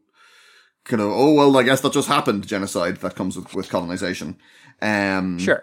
kind 0.84 1.02
of 1.02 1.08
oh 1.10 1.34
well, 1.34 1.56
I 1.58 1.64
guess 1.64 1.80
that 1.82 1.92
just 1.92 2.08
happened 2.08 2.46
genocide 2.46 2.96
that 2.98 3.16
comes 3.16 3.36
with, 3.36 3.52
with 3.54 3.68
colonization. 3.68 4.36
Um, 4.80 5.38
Sure. 5.38 5.62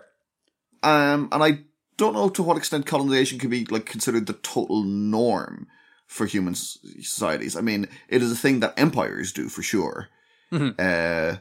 um, 0.84 1.30
and 1.32 1.42
I 1.44 1.60
don't 1.98 2.14
know 2.14 2.30
to 2.30 2.44
what 2.44 2.58
extent 2.58 2.86
colonization 2.86 3.40
can 3.40 3.50
be 3.50 3.66
like 3.66 3.86
considered 3.86 4.28
the 4.28 4.34
total 4.34 4.84
norm 4.84 5.68
for 6.06 6.26
human 6.26 6.56
societies. 6.56 7.56
I 7.56 7.62
mean, 7.62 7.88
it 8.10 8.22
is 8.22 8.32
a 8.32 8.36
thing 8.36 8.60
that 8.60 8.74
empires 8.78 9.32
do 9.32 9.48
for 9.50 9.62
sure, 9.64 10.10
Mhm. 10.52 10.76
uh, 10.80 11.38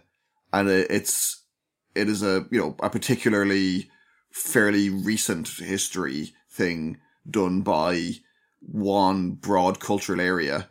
and 0.53 0.69
it's 0.69 1.43
it 1.95 2.09
is 2.09 2.23
a 2.23 2.47
you 2.53 2.61
know 2.61 2.77
a 2.81 2.89
particularly 2.91 3.91
fairly 4.39 4.89
recent 4.89 5.49
history 5.49 6.33
thing 6.51 6.99
done 7.29 7.63
by 7.63 8.13
one 8.61 9.33
broad 9.33 9.81
cultural 9.81 10.21
area. 10.21 10.69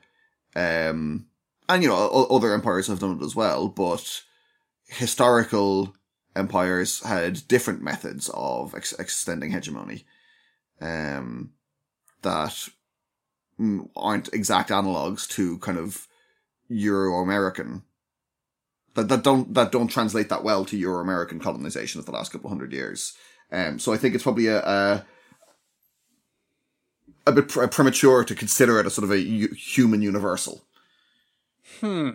Um, 0.56 1.28
and 1.70 1.84
you 1.84 1.90
know 1.90 2.28
other 2.30 2.54
empires 2.54 2.88
have 2.88 3.00
done 3.00 3.20
it 3.20 3.26
as 3.26 3.36
well, 3.36 3.68
but 3.68 4.24
historical 4.88 5.94
empires 6.36 7.04
had 7.04 7.48
different 7.48 7.82
methods 7.82 8.30
of 8.34 8.74
ex- 8.74 8.94
extending 8.94 9.52
hegemony 9.52 10.06
um, 10.80 11.52
that 12.22 12.70
aren't 13.96 14.34
exact 14.34 14.70
analogs 14.70 15.28
to 15.28 15.58
kind 15.60 15.78
of 15.78 16.08
Euro 16.70 17.22
American 17.22 17.84
that, 18.98 19.10
that 19.10 19.24
don't 19.24 19.54
that 19.54 19.72
don't 19.72 19.90
translate 19.90 20.30
that 20.30 20.44
well 20.44 20.66
to 20.66 20.78
Euro 20.78 21.02
American 21.02 21.40
colonization 21.40 22.00
of 22.00 22.06
the 22.06 22.12
last 22.12 22.32
couple 22.32 22.50
hundred 22.50 22.74
years. 22.74 23.14
Um, 23.52 23.80
so 23.80 23.94
I 23.94 23.98
think 23.98 24.14
it's 24.16 24.24
probably 24.24 24.48
a, 24.48 24.60
a 24.62 25.06
a 27.26 27.32
bit 27.32 27.50
pre- 27.50 27.68
premature 27.68 28.24
to 28.24 28.36
consider 28.36 28.80
it 28.80 28.86
a 28.86 28.90
sort 28.90 29.04
of 29.04 29.12
a 29.12 29.20
u- 29.20 29.54
human 29.54 30.02
universal. 30.02 30.64
Hmm. 31.82 32.10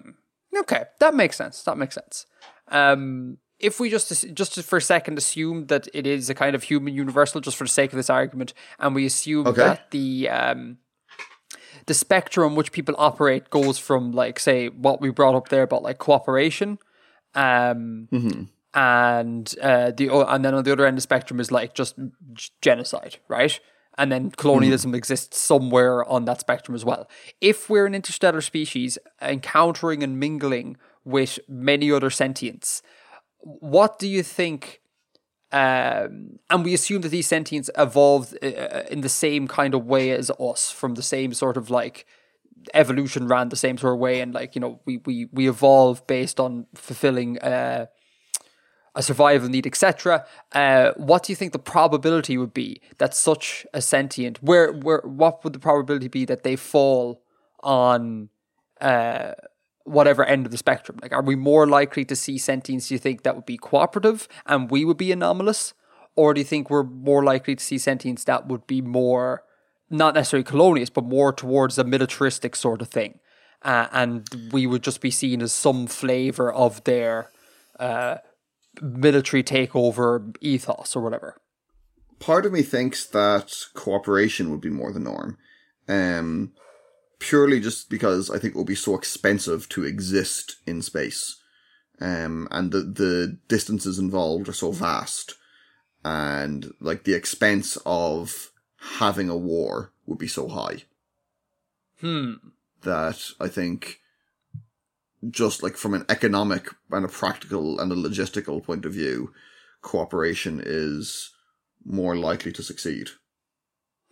Okay, 0.55 0.85
that 1.01 1.15
makes 1.15 1.37
sense. 1.37 1.63
That 1.63 1.79
makes 1.79 1.95
sense. 1.95 2.27
Um, 2.69 3.39
if 3.59 3.79
we 3.81 3.91
just 3.91 4.35
just 4.35 4.63
for 4.63 4.77
a 4.79 4.83
second 4.83 5.19
assume 5.19 5.67
that 5.67 5.89
it 5.95 6.07
is 6.07 6.29
a 6.29 6.35
kind 6.35 6.55
of 6.55 6.65
human 6.65 6.95
universal, 6.95 7.41
just 7.41 7.57
for 7.57 7.65
the 7.65 7.71
sake 7.71 7.93
of 7.93 7.97
this 7.97 8.11
argument, 8.11 8.53
and 8.79 8.95
we 8.95 9.07
assume 9.07 9.47
Okay. 9.47 9.63
that 9.63 9.91
the 9.91 10.29
um, 10.29 10.79
the 11.87 11.95
spectrum 11.95 12.55
which 12.57 12.73
people 12.73 12.95
operate 12.99 13.51
goes 13.51 13.79
from 13.79 14.13
like 14.13 14.39
say 14.39 14.69
what 14.69 15.01
we 15.01 15.11
brought 15.11 15.35
up 15.35 15.49
there 15.49 15.63
about 15.63 15.83
like 15.83 15.99
cooperation, 15.99 16.79
um, 17.35 18.09
and 18.75 19.55
uh, 19.61 19.91
the 19.91 20.09
and 20.29 20.45
then 20.45 20.55
on 20.55 20.65
the 20.65 20.73
other 20.73 20.87
end 20.87 20.95
of 20.95 20.99
the 20.99 21.03
spectrum 21.03 21.41
is 21.41 21.51
like 21.51 21.75
just 21.75 21.95
genocide, 22.61 23.19
right? 23.29 23.59
And 23.99 24.11
then 24.11 24.31
colonialism 24.31 24.95
exists 24.95 25.39
somewhere 25.39 26.03
on 26.09 26.25
that 26.25 26.41
spectrum 26.41 26.75
as 26.75 26.85
well. 26.85 27.09
If 27.43 27.69
we're 27.69 27.85
an 27.85 27.95
interstellar 27.95 28.41
species 28.41 28.97
encountering 29.21 30.03
and 30.03 30.19
mingling 30.19 30.79
with 31.05 31.39
many 31.47 31.93
other 31.93 32.09
sentients, 32.09 32.81
what 33.41 33.99
do 33.99 34.09
you 34.09 34.23
think? 34.23 34.81
Um, 35.51 36.39
and 36.49 36.65
we 36.65 36.73
assume 36.73 37.03
that 37.03 37.11
these 37.11 37.29
sentients 37.29 37.69
evolved 37.77 38.35
uh, 38.43 38.85
in 38.91 39.03
the 39.03 39.11
same 39.11 39.47
kind 39.47 39.75
of 39.75 39.85
way 39.85 40.11
as 40.13 40.31
us, 40.41 40.71
from 40.71 40.95
the 40.95 41.03
same 41.03 41.35
sort 41.35 41.59
of 41.59 41.69
like 41.69 42.07
evolution 42.73 43.27
ran 43.29 43.51
the 43.51 43.57
same 43.57 43.77
sort 43.77 43.93
of 43.93 43.99
way, 43.99 44.21
and 44.21 44.33
like 44.33 44.55
you 44.55 44.61
know 44.63 44.81
we 44.87 45.03
we 45.05 45.29
we 45.33 45.49
evolve 45.51 46.07
based 46.07 46.41
on 46.41 46.67
fulfilling 46.75 47.39
uh, 47.41 47.87
a 48.95 49.03
survival 49.03 49.49
need, 49.49 49.67
etc. 49.67 50.27
Uh, 50.53 50.93
what 50.97 51.23
do 51.25 51.33
you 51.33 51.37
think 51.37 51.53
the 51.53 51.59
probability 51.59 52.37
would 52.37 52.53
be 52.53 52.81
that 52.99 53.15
such 53.15 53.67
a 53.73 53.81
sentient, 53.81 54.43
where 54.43 54.73
where 54.73 55.01
what 55.05 55.43
would 55.45 55.53
the 55.53 55.59
probability 55.59 56.09
be 56.09 56.25
that 56.25 56.43
they 56.43 56.57
fall 56.57 57.23
on 57.63 58.29
uh, 58.81 59.33
whatever 59.85 60.25
end 60.25 60.47
of 60.47 60.53
the 60.53 60.59
spectrum? 60.59 60.99
Like, 61.01 61.13
are 61.13 61.23
we 61.23 61.37
more 61.37 61.67
likely 61.67 62.05
to 62.05 62.17
see 62.17 62.37
sentients? 62.37 62.89
Do 62.89 62.95
you 62.95 62.99
think 62.99 63.23
that 63.23 63.35
would 63.35 63.47
be 63.47 63.57
cooperative 63.57 64.29
and 64.47 64.71
we 64.71 64.85
would 64.85 64.99
be 64.99 65.11
anomalous, 65.11 65.75
or 66.15 66.35
do 66.35 66.41
you 66.41 66.45
think 66.45 66.69
we're 66.69 66.83
more 66.83 67.25
likely 67.25 67.57
to 67.57 67.65
see 67.65 67.77
sentients 67.77 68.25
that 68.25 68.47
would 68.47 68.67
be 68.67 68.83
more 68.83 69.45
not 69.89 70.15
necessarily 70.15 70.45
colonious, 70.45 70.89
but 70.89 71.05
more 71.05 71.33
towards 71.33 71.79
a 71.79 71.85
militaristic 71.85 72.57
sort 72.57 72.81
of 72.81 72.89
thing, 72.89 73.21
uh, 73.61 73.89
and 73.93 74.27
we 74.51 74.67
would 74.67 74.83
just 74.83 75.01
be 75.01 75.11
seen 75.11 75.43
as 75.43 75.53
some 75.53 75.87
flavor 75.87 76.51
of 76.51 76.83
their 76.85 77.31
uh, 77.79 78.17
military 78.81 79.43
takeover 79.43 80.35
ethos 80.41 80.97
or 80.97 81.03
whatever? 81.03 81.37
part 82.19 82.47
of 82.47 82.53
me 82.53 82.63
thinks 82.63 83.05
that 83.05 83.53
cooperation 83.75 84.49
would 84.49 84.61
be 84.61 84.71
more 84.71 84.93
the 84.93 85.01
norm. 85.01 85.37
Um, 85.89 86.53
purely 87.19 87.59
just 87.59 87.91
because 87.91 88.31
I 88.31 88.39
think 88.39 88.55
it 88.55 88.59
would 88.59 88.67
be 88.67 88.77
so 88.77 88.95
expensive 88.97 89.69
to 89.71 89.85
exist 89.85 90.57
in 90.65 90.83
space. 90.83 91.41
Um, 92.01 92.47
and 92.53 92.71
the, 92.71 92.83
the 92.83 93.39
distances 93.49 93.99
involved 93.99 94.49
are 94.49 94.53
so 94.53 94.71
vast. 94.71 95.35
And 96.05 96.73
like 96.81 97.03
the 97.03 97.15
expense 97.15 97.77
of 97.85 98.53
having 98.99 99.29
a 99.29 99.37
war 99.37 99.93
would 100.07 100.19
be 100.19 100.29
so 100.29 100.47
high 100.47 100.85
Hmm. 102.01 102.35
that 102.83 103.21
I 103.41 103.49
think 103.49 103.99
just 105.31 105.63
like 105.63 105.77
from 105.77 105.95
an 105.95 106.05
economic 106.09 106.69
and 106.91 107.05
a 107.05 107.09
practical 107.09 107.79
and 107.81 107.93
a 107.93 107.97
logistical 107.97 108.63
point 108.63 108.85
of 108.85 108.93
view, 108.93 109.33
cooperation 109.81 110.63
is 110.65 111.31
more 111.85 112.17
likely 112.17 112.53
to 112.53 112.63
succeed. 112.63 113.11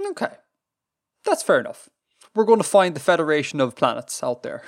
Okay. 0.04 0.34
That's 1.24 1.42
fair 1.42 1.60
enough. 1.60 1.88
We're 2.34 2.44
going 2.44 2.60
to 2.60 2.64
find 2.64 2.94
the 2.94 3.00
Federation 3.00 3.60
of 3.60 3.76
Planets 3.76 4.22
out 4.22 4.42
there. 4.42 4.62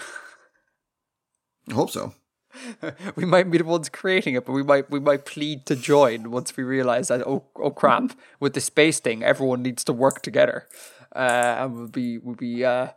I 1.70 1.74
hope 1.74 1.90
so. 1.90 2.14
we 3.16 3.24
might 3.24 3.50
be 3.50 3.58
the 3.58 3.64
ones 3.64 3.88
creating 3.88 4.34
it, 4.34 4.44
but 4.44 4.52
we 4.52 4.62
might 4.62 4.90
we 4.90 5.00
might 5.00 5.24
plead 5.24 5.64
to 5.66 5.76
join 5.76 6.30
once 6.30 6.56
we 6.56 6.62
realize 6.62 7.08
that 7.08 7.26
oh 7.26 7.44
oh 7.56 7.70
crap 7.70 8.12
with 8.40 8.52
the 8.52 8.60
space 8.60 9.00
thing, 9.00 9.22
everyone 9.22 9.62
needs 9.62 9.84
to 9.84 9.92
work 9.92 10.22
together, 10.22 10.68
uh, 11.16 11.56
and 11.60 11.74
we'll 11.74 11.88
be 11.88 12.18
we'll 12.18 12.34
be 12.34 12.64
uh, 12.64 12.88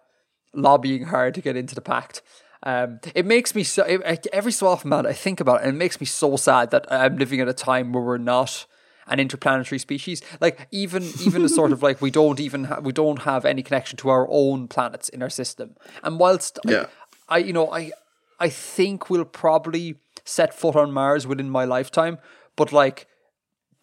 lobbying 0.54 1.06
hard 1.06 1.36
to 1.36 1.42
get 1.42 1.56
into 1.56 1.76
the 1.76 1.82
pact. 1.82 2.22
Um, 2.66 3.00
it 3.14 3.26
makes 3.26 3.54
me 3.54 3.64
so 3.64 3.84
it, 3.84 4.28
every 4.34 4.52
so 4.52 4.68
often, 4.68 4.90
man. 4.90 5.06
I 5.06 5.14
think 5.14 5.40
about 5.40 5.62
it, 5.62 5.68
and 5.68 5.76
it 5.76 5.78
makes 5.78 6.00
me 6.00 6.06
so 6.06 6.36
sad 6.36 6.72
that 6.72 6.92
I'm 6.92 7.18
living 7.18 7.40
at 7.40 7.48
a 7.48 7.54
time 7.54 7.94
where 7.94 8.04
we're 8.04 8.18
not 8.18 8.66
an 9.08 9.20
interplanetary 9.20 9.78
species. 9.78 10.22
Like 10.42 10.68
even 10.72 11.04
even 11.22 11.46
a 11.46 11.50
sort 11.50 11.72
of 11.72 11.84
like 11.84 12.02
we 12.02 12.10
don't 12.10 12.40
even 12.40 12.64
ha- 12.66 12.80
we 12.82 12.92
don't 12.92 13.22
have 13.22 13.46
any 13.46 13.62
connection 13.62 13.98
to 13.98 14.10
our 14.10 14.28
own 14.32 14.68
planets 14.68 15.10
in 15.10 15.22
our 15.22 15.30
system. 15.30 15.76
And 16.04 16.20
whilst 16.20 16.58
I- 16.66 16.72
Yeah. 16.72 16.86
I, 17.28 17.38
you 17.40 17.54
know, 17.54 17.72
I, 17.72 17.92
I 18.40 18.50
think 18.50 19.10
we'll 19.10 19.26
probably 19.26 19.96
set 20.24 20.54
foot 20.54 20.76
on 20.76 20.92
Mars 20.92 21.26
within 21.26 21.50
my 21.50 21.66
lifetime, 21.66 22.20
but 22.56 22.72
like, 22.72 23.08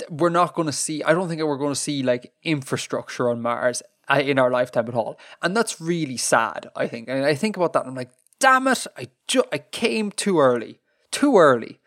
we're 0.09 0.29
not 0.29 0.55
going 0.55 0.67
to 0.67 0.73
see. 0.73 1.03
I 1.05 1.13
don't 1.13 1.29
think 1.29 1.41
we're 1.43 1.57
going 1.57 1.75
to 1.75 1.81
see 1.81 2.03
like 2.03 2.33
infrastructure 2.45 3.29
on 3.31 3.43
Mars 3.43 3.83
uh, 4.09 4.21
in 4.25 4.39
our 4.39 4.51
lifetime 4.51 4.87
at 4.89 4.95
all, 4.95 5.19
and 5.41 5.57
that's 5.57 5.81
really 5.81 6.17
sad. 6.17 6.69
I 6.77 6.87
think, 6.89 7.09
and 7.09 7.25
I 7.25 7.35
think 7.35 7.57
about 7.57 7.73
that, 7.75 7.81
and 7.81 7.91
I'm 7.91 7.97
like, 7.97 8.11
damn 8.43 8.67
it, 8.67 8.87
I 8.97 9.09
ju- 9.29 9.45
I 9.53 9.59
came 9.59 10.11
too 10.11 10.41
early, 10.41 10.81
too 11.13 11.39
early. 11.39 11.79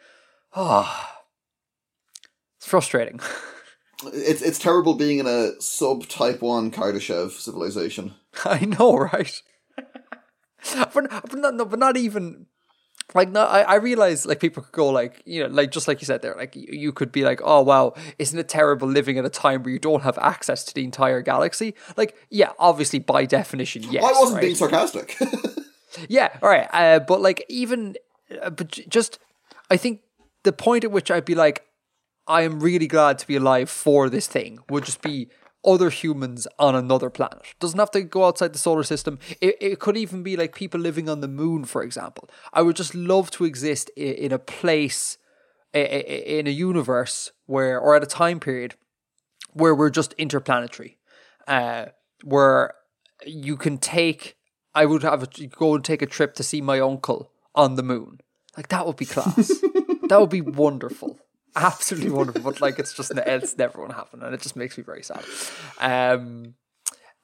Oh, 0.55 1.09
it's 2.57 2.65
frustrating. 2.65 3.19
It's 4.03 4.41
it's 4.41 4.59
terrible 4.59 4.95
being 4.95 5.19
in 5.19 5.25
a 5.25 5.59
sub 5.61 6.07
type 6.07 6.41
one 6.41 6.69
Kardashev 6.69 7.31
civilization. 7.31 8.13
I 8.45 8.65
know, 8.65 8.97
right? 8.97 9.41
but, 10.75 10.93
but 10.93 11.33
not, 11.33 11.55
no, 11.55 11.63
but 11.63 11.79
not 11.79 11.95
even 11.95 12.45
like 13.15 13.29
no. 13.29 13.45
I, 13.45 13.61
I 13.61 13.75
realize 13.75 14.25
like 14.25 14.41
people 14.41 14.63
could 14.63 14.73
go 14.73 14.89
like 14.89 15.23
you 15.25 15.41
know 15.41 15.49
like 15.49 15.71
just 15.71 15.87
like 15.87 16.01
you 16.01 16.05
said 16.05 16.21
there 16.21 16.35
like 16.35 16.57
you, 16.57 16.67
you 16.69 16.91
could 16.91 17.13
be 17.13 17.23
like 17.23 17.39
oh 17.43 17.61
wow 17.61 17.93
isn't 18.19 18.37
it 18.37 18.49
terrible 18.49 18.87
living 18.87 19.17
at 19.17 19.23
a 19.23 19.29
time 19.29 19.63
where 19.63 19.71
you 19.71 19.79
don't 19.79 20.03
have 20.03 20.17
access 20.17 20.65
to 20.65 20.73
the 20.73 20.83
entire 20.83 21.21
galaxy 21.21 21.73
like 21.95 22.15
yeah 22.29 22.51
obviously 22.59 22.99
by 22.99 23.25
definition 23.25 23.81
yes 23.89 24.03
I 24.03 24.11
wasn't 24.11 24.35
right? 24.35 24.41
being 24.41 24.55
sarcastic. 24.55 25.17
Yeah, 26.09 26.29
all 26.41 26.49
right. 26.49 26.67
Uh, 26.71 26.99
but 26.99 27.21
like 27.21 27.45
even, 27.49 27.95
uh, 28.41 28.49
but 28.49 28.71
just 28.87 29.19
I 29.69 29.77
think 29.77 30.01
the 30.43 30.53
point 30.53 30.83
at 30.83 30.91
which 30.91 31.11
I'd 31.11 31.25
be 31.25 31.35
like, 31.35 31.65
I 32.27 32.41
am 32.41 32.59
really 32.59 32.87
glad 32.87 33.19
to 33.19 33.27
be 33.27 33.35
alive 33.35 33.69
for 33.69 34.09
this 34.09 34.27
thing 34.27 34.59
would 34.69 34.85
just 34.85 35.01
be 35.01 35.29
other 35.65 35.89
humans 35.89 36.47
on 36.59 36.75
another 36.75 37.09
planet. 37.09 37.41
Doesn't 37.59 37.79
have 37.79 37.91
to 37.91 38.01
go 38.01 38.25
outside 38.25 38.53
the 38.53 38.59
solar 38.59 38.83
system. 38.83 39.19
It, 39.41 39.57
it 39.59 39.79
could 39.79 39.97
even 39.97 40.23
be 40.23 40.37
like 40.37 40.55
people 40.55 40.79
living 40.79 41.09
on 41.09 41.21
the 41.21 41.27
moon, 41.27 41.65
for 41.65 41.83
example. 41.83 42.29
I 42.53 42.61
would 42.61 42.75
just 42.75 42.93
love 42.95 43.31
to 43.31 43.45
exist 43.45 43.89
in, 43.95 44.13
in 44.13 44.31
a 44.31 44.39
place, 44.39 45.17
in 45.73 46.47
a 46.47 46.51
universe 46.51 47.31
where, 47.45 47.79
or 47.79 47.95
at 47.95 48.03
a 48.03 48.07
time 48.07 48.39
period 48.39 48.75
where 49.53 49.73
we're 49.73 49.89
just 49.89 50.13
interplanetary, 50.13 50.97
uh, 51.47 51.85
where 52.23 52.73
you 53.25 53.57
can 53.57 53.77
take. 53.77 54.34
I 54.75 54.85
would 54.85 55.03
have 55.03 55.23
a, 55.23 55.47
go 55.47 55.73
and 55.75 55.83
take 55.83 56.01
a 56.01 56.05
trip 56.05 56.35
to 56.35 56.43
see 56.43 56.61
my 56.61 56.79
uncle 56.79 57.31
on 57.55 57.75
the 57.75 57.83
moon. 57.83 58.19
Like 58.55 58.67
that 58.67 58.85
would 58.85 58.97
be 58.97 59.05
class. 59.05 59.47
that 60.09 60.17
would 60.19 60.29
be 60.29 60.41
wonderful 60.41 61.19
absolutely 61.55 62.09
wonderful, 62.09 62.41
but 62.41 62.61
like 62.61 62.77
it's 62.79 62.93
just 62.93 63.11
it's 63.15 63.57
never 63.57 63.77
going 63.77 63.89
to 63.89 63.95
happen, 63.95 64.21
and 64.21 64.33
it 64.33 64.41
just 64.41 64.55
makes 64.55 64.77
me 64.77 64.83
very 64.83 65.03
sad. 65.03 65.23
Um. 65.79 66.55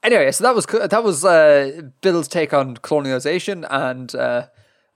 Anyway, 0.04 0.32
so 0.32 0.44
that 0.44 0.56
was 0.56 0.66
that 0.66 1.04
was 1.04 1.24
uh, 1.24 1.82
Bill's 2.02 2.28
take 2.28 2.54
on 2.54 2.78
colonialization 2.78 3.68
and 3.70 4.16
uh, 4.16 4.48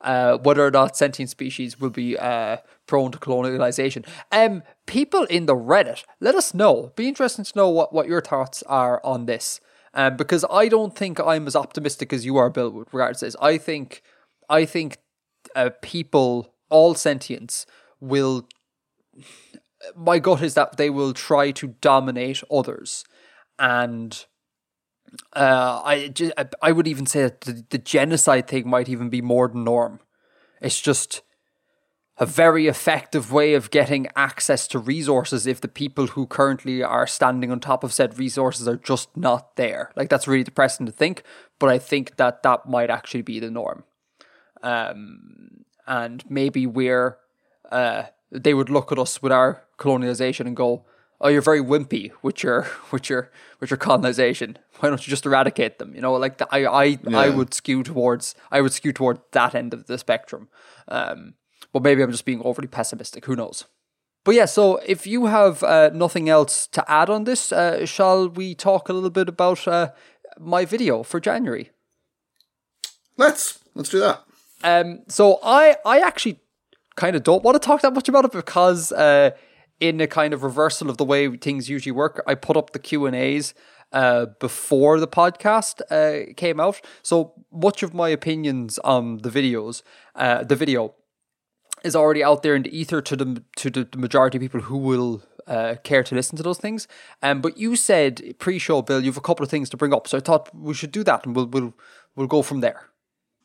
uh, 0.01 0.38
whether 0.39 0.66
or 0.66 0.72
not 0.72 0.97
sentient 0.97 1.30
species 1.30 1.80
will 1.80 1.91
be 1.91 2.18
uh, 2.18 2.58
prone 2.88 3.12
to 3.12 3.20
colonialization. 3.20 4.06
Um, 4.32 4.64
people 4.88 5.26
in 5.26 5.45
the 5.45 5.56
Reddit, 5.56 6.03
let 6.20 6.34
us 6.34 6.56
know. 6.56 6.91
Be 6.95 7.08
interesting 7.08 7.45
to 7.45 7.51
know 7.56 7.70
what, 7.70 7.93
what 7.93 8.08
your 8.08 8.22
thoughts 8.22 8.64
are 8.64 8.99
on 9.03 9.28
this. 9.28 9.60
Um, 9.96 10.18
because 10.18 10.43
I 10.52 10.68
don't 10.68 10.96
think 10.96 11.20
I'm 11.20 11.48
as 11.48 11.56
optimistic 11.56 12.12
as 12.12 12.26
you 12.26 12.36
are, 12.38 12.50
Bill, 12.50 12.70
with 12.70 12.93
regards 12.93 13.20
to 13.20 13.26
this. 13.26 13.36
I 13.41 13.58
think, 13.58 14.02
I 14.50 14.66
think, 14.66 14.98
uh, 15.56 15.70
people, 15.82 16.54
all 16.70 16.96
sentience, 16.96 17.66
will 18.02 18.48
my 19.96 20.20
gut 20.20 20.41
is 20.41 20.54
that 20.56 20.78
they 20.78 20.89
will 20.89 21.14
try 21.14 21.52
to 21.52 21.68
dominate 21.82 22.43
others, 22.52 23.04
and 23.60 24.26
uh, 25.34 25.82
I 25.84 26.14
I 26.62 26.72
would 26.72 26.88
even 26.88 27.06
say 27.06 27.24
that 27.24 27.41
the, 27.41 27.66
the 27.70 27.78
genocide 27.78 28.48
thing 28.48 28.68
might 28.68 28.89
even 28.89 29.10
be 29.10 29.22
more 29.22 29.48
than 29.48 29.64
norm. 29.64 30.00
It's 30.62 30.82
just 30.82 31.22
a 32.18 32.26
very 32.26 32.68
effective 32.68 33.32
way 33.32 33.53
of 33.53 33.72
getting 33.72 34.07
access 34.16 34.68
to 34.70 34.80
resources 34.80 35.45
if 35.45 35.59
the 35.59 35.68
people 35.68 36.07
who 36.07 36.26
currently 36.26 36.82
are 36.82 37.05
standing 37.05 37.51
on 37.51 37.59
top 37.59 37.84
of 37.84 37.91
said 37.91 38.18
resources 38.18 38.68
are 38.68 38.78
just 38.78 39.16
not 39.18 39.57
there. 39.57 39.91
Like 39.95 40.09
that's 40.09 40.28
really 40.28 40.43
depressing 40.43 40.86
to 40.86 40.91
think, 40.91 41.24
but 41.59 41.70
I 41.70 41.78
think 41.78 42.16
that 42.16 42.41
that 42.43 42.70
might 42.70 42.89
actually 42.89 43.22
be 43.22 43.39
the 43.39 43.51
norm. 43.51 43.84
Um, 44.63 45.66
and 45.86 46.24
maybe 46.30 46.66
we're 46.66 47.18
uh, 47.72 48.03
they 48.32 48.53
would 48.53 48.70
look 48.70 48.91
at 48.91 48.99
us 48.99 49.22
with 49.22 49.32
our 49.32 49.63
colonization 49.78 50.47
and 50.47 50.55
go, 50.55 50.86
"Oh, 51.20 51.28
you're 51.28 51.41
very 51.41 51.61
wimpy 51.61 52.11
with 52.22 52.43
your 52.43 52.68
with 52.91 53.09
your 53.09 53.30
with 53.59 53.70
your 53.70 53.78
colonization. 53.78 54.57
Why 54.80 54.89
don't 54.89 55.05
you 55.05 55.11
just 55.11 55.26
eradicate 55.26 55.80
them?" 55.80 55.93
You 55.93 56.01
know, 56.01 56.13
like 56.13 56.38
the, 56.38 56.47
I 56.49 56.66
I 56.66 56.84
yeah. 56.86 57.20
I 57.20 57.30
would 57.30 57.53
skew 57.53 57.84
towards 57.84 58.36
I 58.51 58.61
would 58.61 58.74
skew 58.74 58.93
toward 58.93 59.20
that 59.32 59.53
end 59.53 59.74
of 59.74 59.88
the 59.88 59.97
spectrum. 59.97 60.47
Um, 60.88 61.34
but 61.76 61.84
maybe 61.84 62.01
I'm 62.01 62.09
just 62.09 62.23
being 62.23 62.41
overly 62.41 62.69
pessimistic. 62.69 63.26
Who 63.26 63.36
knows? 63.36 63.65
But 64.23 64.36
yeah, 64.36 64.45
so 64.45 64.78
if 64.86 65.05
you 65.05 65.26
have 65.26 65.61
uh, 65.61 65.89
nothing 65.93 66.30
else 66.30 66.67
to 66.67 66.89
add 66.89 67.09
on 67.09 67.26
this, 67.26 67.51
uh, 67.51 67.86
shall 67.86 68.30
we 68.30 68.55
talk 68.55 68.88
a 68.88 68.93
little 68.93 69.09
bit 69.09 69.28
about 69.28 69.67
uh, 69.67 69.89
my 70.39 70.63
video 70.63 71.03
for 71.03 71.19
January? 71.19 71.71
Let's 73.17 73.59
let's 73.73 73.89
do 73.89 73.99
that. 73.99 74.23
Um, 74.63 75.01
so 75.09 75.38
I 75.43 75.76
I 75.86 75.99
actually 75.99 76.39
kind 76.95 77.17
of 77.17 77.23
don't 77.23 77.43
want 77.43 77.61
to 77.61 77.67
talk 77.67 77.82
that 77.82 77.93
much 77.93 78.07
about 78.07 78.23
it 78.23 78.32
because 78.32 78.93
uh, 78.93 79.32
in 79.82 79.99
a 79.99 80.07
kind 80.07 80.34
of 80.34 80.43
reversal 80.43 80.89
of 80.89 80.95
the 80.95 81.03
way 81.03 81.36
things 81.36 81.69
usually 81.69 81.91
work, 81.91 82.23
I 82.26 82.36
put 82.36 82.55
up 82.55 82.71
the 82.71 82.80
Q 82.80 83.05
and 83.05 83.17
A's 83.17 83.53
uh, 83.91 84.28
before 84.39 84.97
the 85.01 85.09
podcast 85.09 85.82
uh, 85.91 86.34
came 86.38 86.61
out. 86.61 86.80
So 87.03 87.34
much 87.51 87.84
of 87.84 87.93
my 87.93 88.07
opinions 88.07 88.80
on 88.80 89.17
the 89.17 89.30
videos, 89.30 89.82
uh, 90.15 90.45
the 90.45 90.55
video, 90.55 90.95
is 91.84 91.95
already 91.95 92.23
out 92.23 92.43
there 92.43 92.55
in 92.55 92.63
the 92.63 92.78
ether 92.78 93.01
to 93.01 93.15
the 93.15 93.43
to 93.57 93.69
the, 93.69 93.88
majority 93.97 94.38
of 94.38 94.41
people 94.41 94.61
who 94.61 94.78
will 94.78 95.23
uh, 95.47 95.76
care 95.84 96.03
to 96.03 96.15
listen 96.15 96.38
to 96.38 96.43
those 96.43 96.57
things. 96.57 96.88
Um, 97.21 97.41
but 97.41 97.57
you 97.57 97.76
said 97.76 98.36
pre-show, 98.39 98.82
Bill, 98.82 99.01
you 99.01 99.11
have 99.11 99.17
a 99.17 99.21
couple 99.21 99.43
of 99.43 99.49
things 99.49 99.69
to 99.69 99.78
bring 99.78 99.93
up, 99.93 100.07
so 100.07 100.17
I 100.17 100.21
thought 100.21 100.53
we 100.55 100.73
should 100.73 100.91
do 100.91 101.03
that, 101.03 101.26
and 101.26 101.36
we'll 101.36 101.47
we'll 101.47 101.73
we'll 102.15 102.28
go 102.28 102.41
from 102.41 102.61
there. 102.61 102.89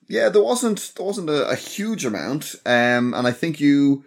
Yeah, 0.09 0.29
there 0.29 0.43
wasn't 0.43 0.93
there 0.97 1.07
wasn't 1.07 1.31
a, 1.31 1.49
a 1.49 1.55
huge 1.55 2.05
amount, 2.05 2.57
um, 2.67 3.15
and 3.15 3.27
I 3.27 3.33
think 3.33 3.61
you 3.61 4.05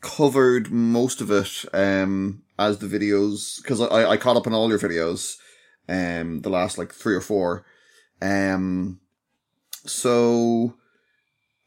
covered 0.00 0.70
most 0.70 1.20
of 1.20 1.30
it 1.30 1.64
um, 1.72 2.42
as 2.58 2.78
the 2.78 2.86
videos 2.86 3.62
because 3.62 3.80
I, 3.80 4.10
I 4.10 4.16
caught 4.16 4.36
up 4.36 4.46
on 4.46 4.54
all 4.54 4.68
your 4.68 4.78
videos, 4.78 5.36
um, 5.88 6.40
the 6.40 6.50
last 6.50 6.78
like 6.78 6.92
three 6.92 7.14
or 7.14 7.20
four, 7.20 7.64
um, 8.20 9.00
so 9.86 10.74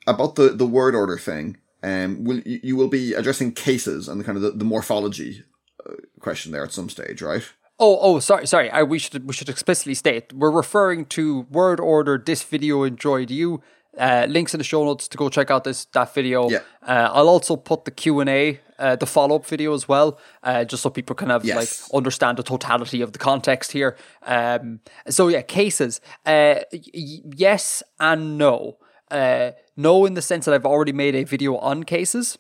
about 0.08 0.36
the 0.36 0.50
the 0.50 0.68
word 0.68 0.96
order 0.96 1.18
thing, 1.18 1.58
um, 1.84 2.24
will 2.24 2.40
you, 2.40 2.60
you 2.64 2.76
will 2.76 2.88
be 2.88 3.14
addressing 3.14 3.52
cases 3.54 4.08
and 4.08 4.20
the 4.20 4.24
kind 4.24 4.38
of 4.38 4.42
the, 4.42 4.52
the 4.52 4.66
morphology 4.66 5.44
uh, 5.86 5.94
question 6.20 6.52
there 6.52 6.64
at 6.64 6.74
some 6.74 6.90
stage, 6.90 7.22
right? 7.22 7.44
Oh, 7.80 7.98
oh, 8.00 8.20
sorry, 8.20 8.46
sorry. 8.46 8.70
I, 8.70 8.84
we 8.84 9.00
should 9.00 9.26
we 9.26 9.34
should 9.34 9.50
explicitly 9.50 9.96
state 9.96 10.32
we're 10.34 10.52
referring 10.52 11.06
to 11.08 11.48
word 11.50 11.80
order. 11.80 12.22
This 12.24 12.44
video 12.44 12.84
enjoyed 12.84 13.32
you. 13.32 13.62
Uh, 13.98 14.26
links 14.30 14.54
in 14.54 14.58
the 14.58 14.64
show 14.64 14.86
notes 14.86 15.08
to 15.10 15.18
go 15.18 15.28
check 15.30 15.52
out 15.52 15.64
this 15.64 15.86
that 15.86 16.14
video. 16.14 16.48
Yeah. 16.50 16.60
Uh, 16.88 17.10
I'll 17.12 17.28
also 17.28 17.56
put 17.58 17.86
the 17.86 17.92
Q 17.92 18.20
and 18.22 18.30
A, 18.30 18.60
uh, 18.80 18.96
the 18.96 19.06
follow 19.06 19.36
up 19.36 19.46
video 19.46 19.74
as 19.74 19.88
well, 19.88 20.20
uh, 20.44 20.64
just 20.64 20.84
so 20.84 20.90
people 20.90 21.16
can 21.16 21.30
have 21.30 21.44
yes. 21.44 21.58
like 21.58 21.94
understand 21.94 22.38
the 22.38 22.44
totality 22.44 23.02
of 23.02 23.12
the 23.12 23.20
context 23.20 23.72
here. 23.72 23.98
Um, 24.22 24.80
so 25.10 25.28
yeah, 25.28 25.42
cases. 25.42 26.00
Uh, 26.26 26.60
y- 26.72 27.20
yes 27.36 27.84
and 28.00 28.38
no. 28.38 28.78
Uh, 29.12 29.52
no, 29.76 30.06
in 30.06 30.14
the 30.14 30.22
sense 30.22 30.46
that 30.46 30.54
I've 30.54 30.66
already 30.66 30.94
made 30.94 31.16
a 31.16 31.24
video 31.24 31.58
on 31.58 31.84
cases 31.84 32.38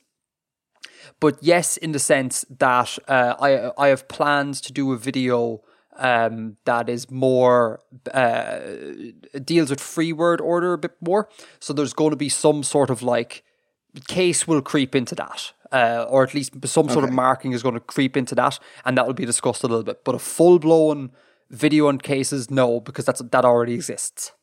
but 1.19 1.37
yes, 1.41 1.77
in 1.77 1.91
the 1.91 1.99
sense 1.99 2.45
that 2.59 2.97
uh, 3.07 3.35
I 3.39 3.71
I 3.77 3.87
have 3.89 4.07
plans 4.07 4.61
to 4.61 4.73
do 4.73 4.91
a 4.91 4.97
video 4.97 5.61
um, 5.97 6.57
that 6.65 6.89
is 6.89 7.09
more 7.11 7.79
uh, 8.13 8.59
deals 9.43 9.69
with 9.69 9.79
free 9.79 10.13
word 10.13 10.41
order 10.41 10.73
a 10.73 10.77
bit 10.77 10.95
more. 11.01 11.29
So 11.59 11.73
there's 11.73 11.93
going 11.93 12.11
to 12.11 12.17
be 12.17 12.29
some 12.29 12.63
sort 12.63 12.89
of 12.89 13.01
like 13.01 13.43
case 14.07 14.47
will 14.47 14.61
creep 14.61 14.95
into 14.95 15.15
that. 15.15 15.53
Uh, 15.71 16.05
or 16.09 16.21
at 16.21 16.33
least 16.33 16.51
some 16.65 16.89
sort 16.89 17.05
okay. 17.05 17.07
of 17.07 17.13
marking 17.13 17.53
is 17.53 17.63
going 17.63 17.75
to 17.75 17.79
creep 17.79 18.17
into 18.17 18.35
that, 18.35 18.59
and 18.83 18.97
that 18.97 19.07
will 19.07 19.13
be 19.13 19.25
discussed 19.25 19.63
a 19.63 19.67
little 19.67 19.85
bit. 19.85 20.03
But 20.03 20.15
a 20.15 20.19
full 20.19 20.59
blown 20.59 21.11
video 21.49 21.87
on 21.87 21.97
cases, 21.97 22.51
no, 22.51 22.81
because 22.81 23.05
that's 23.05 23.21
that 23.21 23.45
already 23.45 23.73
exists. 23.73 24.33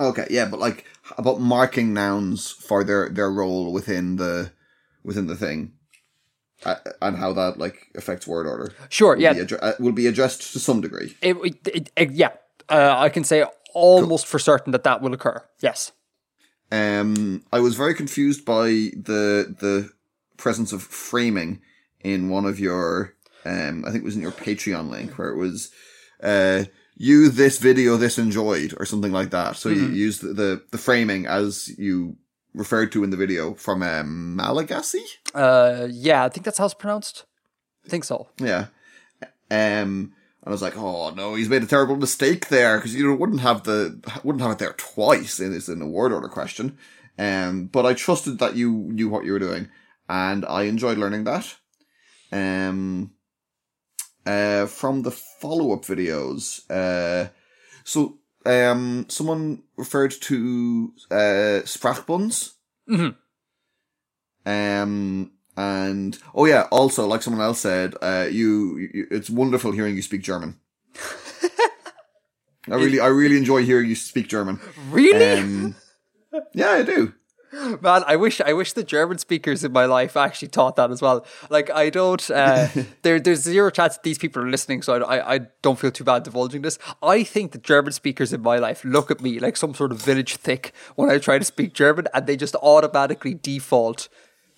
Okay, 0.00 0.26
yeah, 0.30 0.46
but 0.46 0.60
like 0.60 0.84
about 1.16 1.40
marking 1.40 1.92
nouns 1.92 2.50
for 2.50 2.84
their 2.84 3.08
their 3.08 3.30
role 3.30 3.72
within 3.72 4.16
the 4.16 4.52
within 5.02 5.26
the 5.26 5.36
thing 5.36 5.72
uh, 6.64 6.76
and 7.00 7.16
how 7.16 7.32
that 7.32 7.58
like 7.58 7.88
affects 7.96 8.26
word 8.26 8.46
order. 8.46 8.72
Sure, 8.88 9.16
will 9.16 9.22
yeah, 9.22 9.32
be 9.32 9.56
uh, 9.56 9.72
will 9.78 9.92
be 9.92 10.06
addressed 10.06 10.52
to 10.52 10.58
some 10.58 10.80
degree. 10.80 11.16
It, 11.20 11.36
it, 11.66 11.90
it, 11.96 12.10
yeah, 12.12 12.30
uh, 12.68 12.94
I 12.96 13.08
can 13.08 13.24
say 13.24 13.44
almost 13.74 14.24
cool. 14.24 14.30
for 14.30 14.38
certain 14.38 14.72
that 14.72 14.84
that 14.84 15.00
will 15.00 15.14
occur. 15.14 15.42
Yes. 15.60 15.92
Um, 16.70 17.44
I 17.52 17.60
was 17.60 17.76
very 17.76 17.94
confused 17.94 18.44
by 18.44 18.66
the 18.66 19.54
the 19.58 19.90
presence 20.36 20.72
of 20.72 20.82
framing 20.82 21.60
in 22.00 22.28
one 22.28 22.44
of 22.44 22.60
your, 22.60 23.14
um, 23.44 23.84
I 23.84 23.90
think 23.90 24.02
it 24.02 24.04
was 24.04 24.16
in 24.16 24.22
your 24.22 24.32
Patreon 24.32 24.88
link 24.88 25.18
where 25.18 25.30
it 25.30 25.36
was, 25.36 25.70
uh, 26.22 26.64
you 26.98 27.28
this 27.30 27.58
video 27.58 27.96
this 27.96 28.18
enjoyed 28.18 28.74
or 28.78 28.84
something 28.84 29.12
like 29.12 29.30
that. 29.30 29.56
So 29.56 29.70
mm-hmm. 29.70 29.84
you 29.84 29.90
use 29.90 30.18
the, 30.18 30.34
the 30.34 30.62
the 30.70 30.78
framing 30.78 31.26
as 31.26 31.68
you 31.78 32.16
referred 32.54 32.92
to 32.92 33.04
in 33.04 33.10
the 33.10 33.16
video 33.16 33.54
from 33.54 33.82
um, 33.82 34.36
Malagasy. 34.36 35.04
Uh, 35.32 35.86
yeah, 35.90 36.24
I 36.24 36.28
think 36.28 36.44
that's 36.44 36.58
how 36.58 36.64
it's 36.64 36.74
pronounced. 36.74 37.24
I 37.86 37.88
think 37.88 38.04
so. 38.04 38.28
Yeah. 38.38 38.66
Um, 39.50 40.12
and 40.40 40.44
I 40.44 40.50
was 40.50 40.60
like, 40.60 40.76
oh 40.76 41.10
no, 41.10 41.34
he's 41.34 41.48
made 41.48 41.62
a 41.62 41.66
terrible 41.66 41.96
mistake 41.96 42.48
there 42.48 42.78
because 42.78 42.94
you 42.94 43.14
wouldn't 43.14 43.40
have 43.40 43.62
the 43.62 44.00
wouldn't 44.24 44.42
have 44.42 44.52
it 44.52 44.58
there 44.58 44.74
twice 44.74 45.40
in 45.40 45.52
this 45.52 45.68
in 45.68 45.80
a 45.80 45.86
word 45.86 46.12
order 46.12 46.28
question. 46.28 46.76
Um, 47.18 47.66
but 47.66 47.86
I 47.86 47.94
trusted 47.94 48.38
that 48.38 48.56
you 48.56 48.72
knew 48.72 49.08
what 49.08 49.24
you 49.24 49.32
were 49.32 49.38
doing, 49.38 49.68
and 50.08 50.44
I 50.44 50.64
enjoyed 50.64 50.98
learning 50.98 51.24
that. 51.24 51.56
Um, 52.30 53.12
uh, 54.28 54.66
from 54.66 55.02
the 55.02 55.10
follow 55.10 55.72
up 55.72 55.82
videos, 55.82 56.68
uh, 56.70 57.30
so 57.84 58.18
um, 58.44 59.06
someone 59.08 59.62
referred 59.76 60.10
to 60.10 60.92
uh. 61.10 62.54
Mm-hmm. 62.88 63.16
Um, 64.50 65.32
and 65.56 66.18
oh 66.34 66.44
yeah, 66.44 66.68
also 66.70 67.06
like 67.06 67.22
someone 67.22 67.42
else 67.42 67.60
said, 67.60 67.94
uh, 68.02 68.26
you, 68.30 68.76
you 68.78 69.06
it's 69.10 69.30
wonderful 69.30 69.72
hearing 69.72 69.96
you 69.96 70.02
speak 70.02 70.22
German. 70.22 70.60
I 72.70 72.74
really, 72.74 73.00
I 73.00 73.06
really 73.06 73.38
enjoy 73.38 73.64
hearing 73.64 73.88
you 73.88 73.94
speak 73.94 74.28
German. 74.28 74.60
Really? 74.90 75.38
Um, 75.38 75.74
yeah, 76.52 76.70
I 76.70 76.82
do. 76.82 77.14
Man, 77.52 78.04
I 78.06 78.16
wish 78.16 78.40
I 78.40 78.52
wish 78.52 78.72
the 78.72 78.84
German 78.84 79.18
speakers 79.18 79.64
in 79.64 79.72
my 79.72 79.86
life 79.86 80.16
actually 80.16 80.48
taught 80.48 80.76
that 80.76 80.90
as 80.90 81.00
well. 81.00 81.24
Like 81.48 81.70
I 81.70 81.90
don't, 81.90 82.30
uh, 82.30 82.68
there 83.02 83.18
there's 83.18 83.40
zero 83.40 83.70
chance 83.70 83.94
that 83.94 84.02
these 84.02 84.18
people 84.18 84.42
are 84.42 84.50
listening, 84.50 84.82
so 84.82 85.02
I, 85.02 85.34
I 85.34 85.38
don't 85.62 85.78
feel 85.78 85.90
too 85.90 86.04
bad 86.04 86.24
divulging 86.24 86.62
this. 86.62 86.78
I 87.02 87.22
think 87.22 87.52
the 87.52 87.58
German 87.58 87.92
speakers 87.92 88.32
in 88.32 88.42
my 88.42 88.58
life 88.58 88.84
look 88.84 89.10
at 89.10 89.20
me 89.20 89.38
like 89.38 89.56
some 89.56 89.74
sort 89.74 89.92
of 89.92 90.02
village 90.02 90.36
thick 90.36 90.72
when 90.96 91.10
I 91.10 91.18
try 91.18 91.38
to 91.38 91.44
speak 91.44 91.72
German, 91.72 92.06
and 92.12 92.26
they 92.26 92.36
just 92.36 92.54
automatically 92.56 93.34
default 93.34 94.08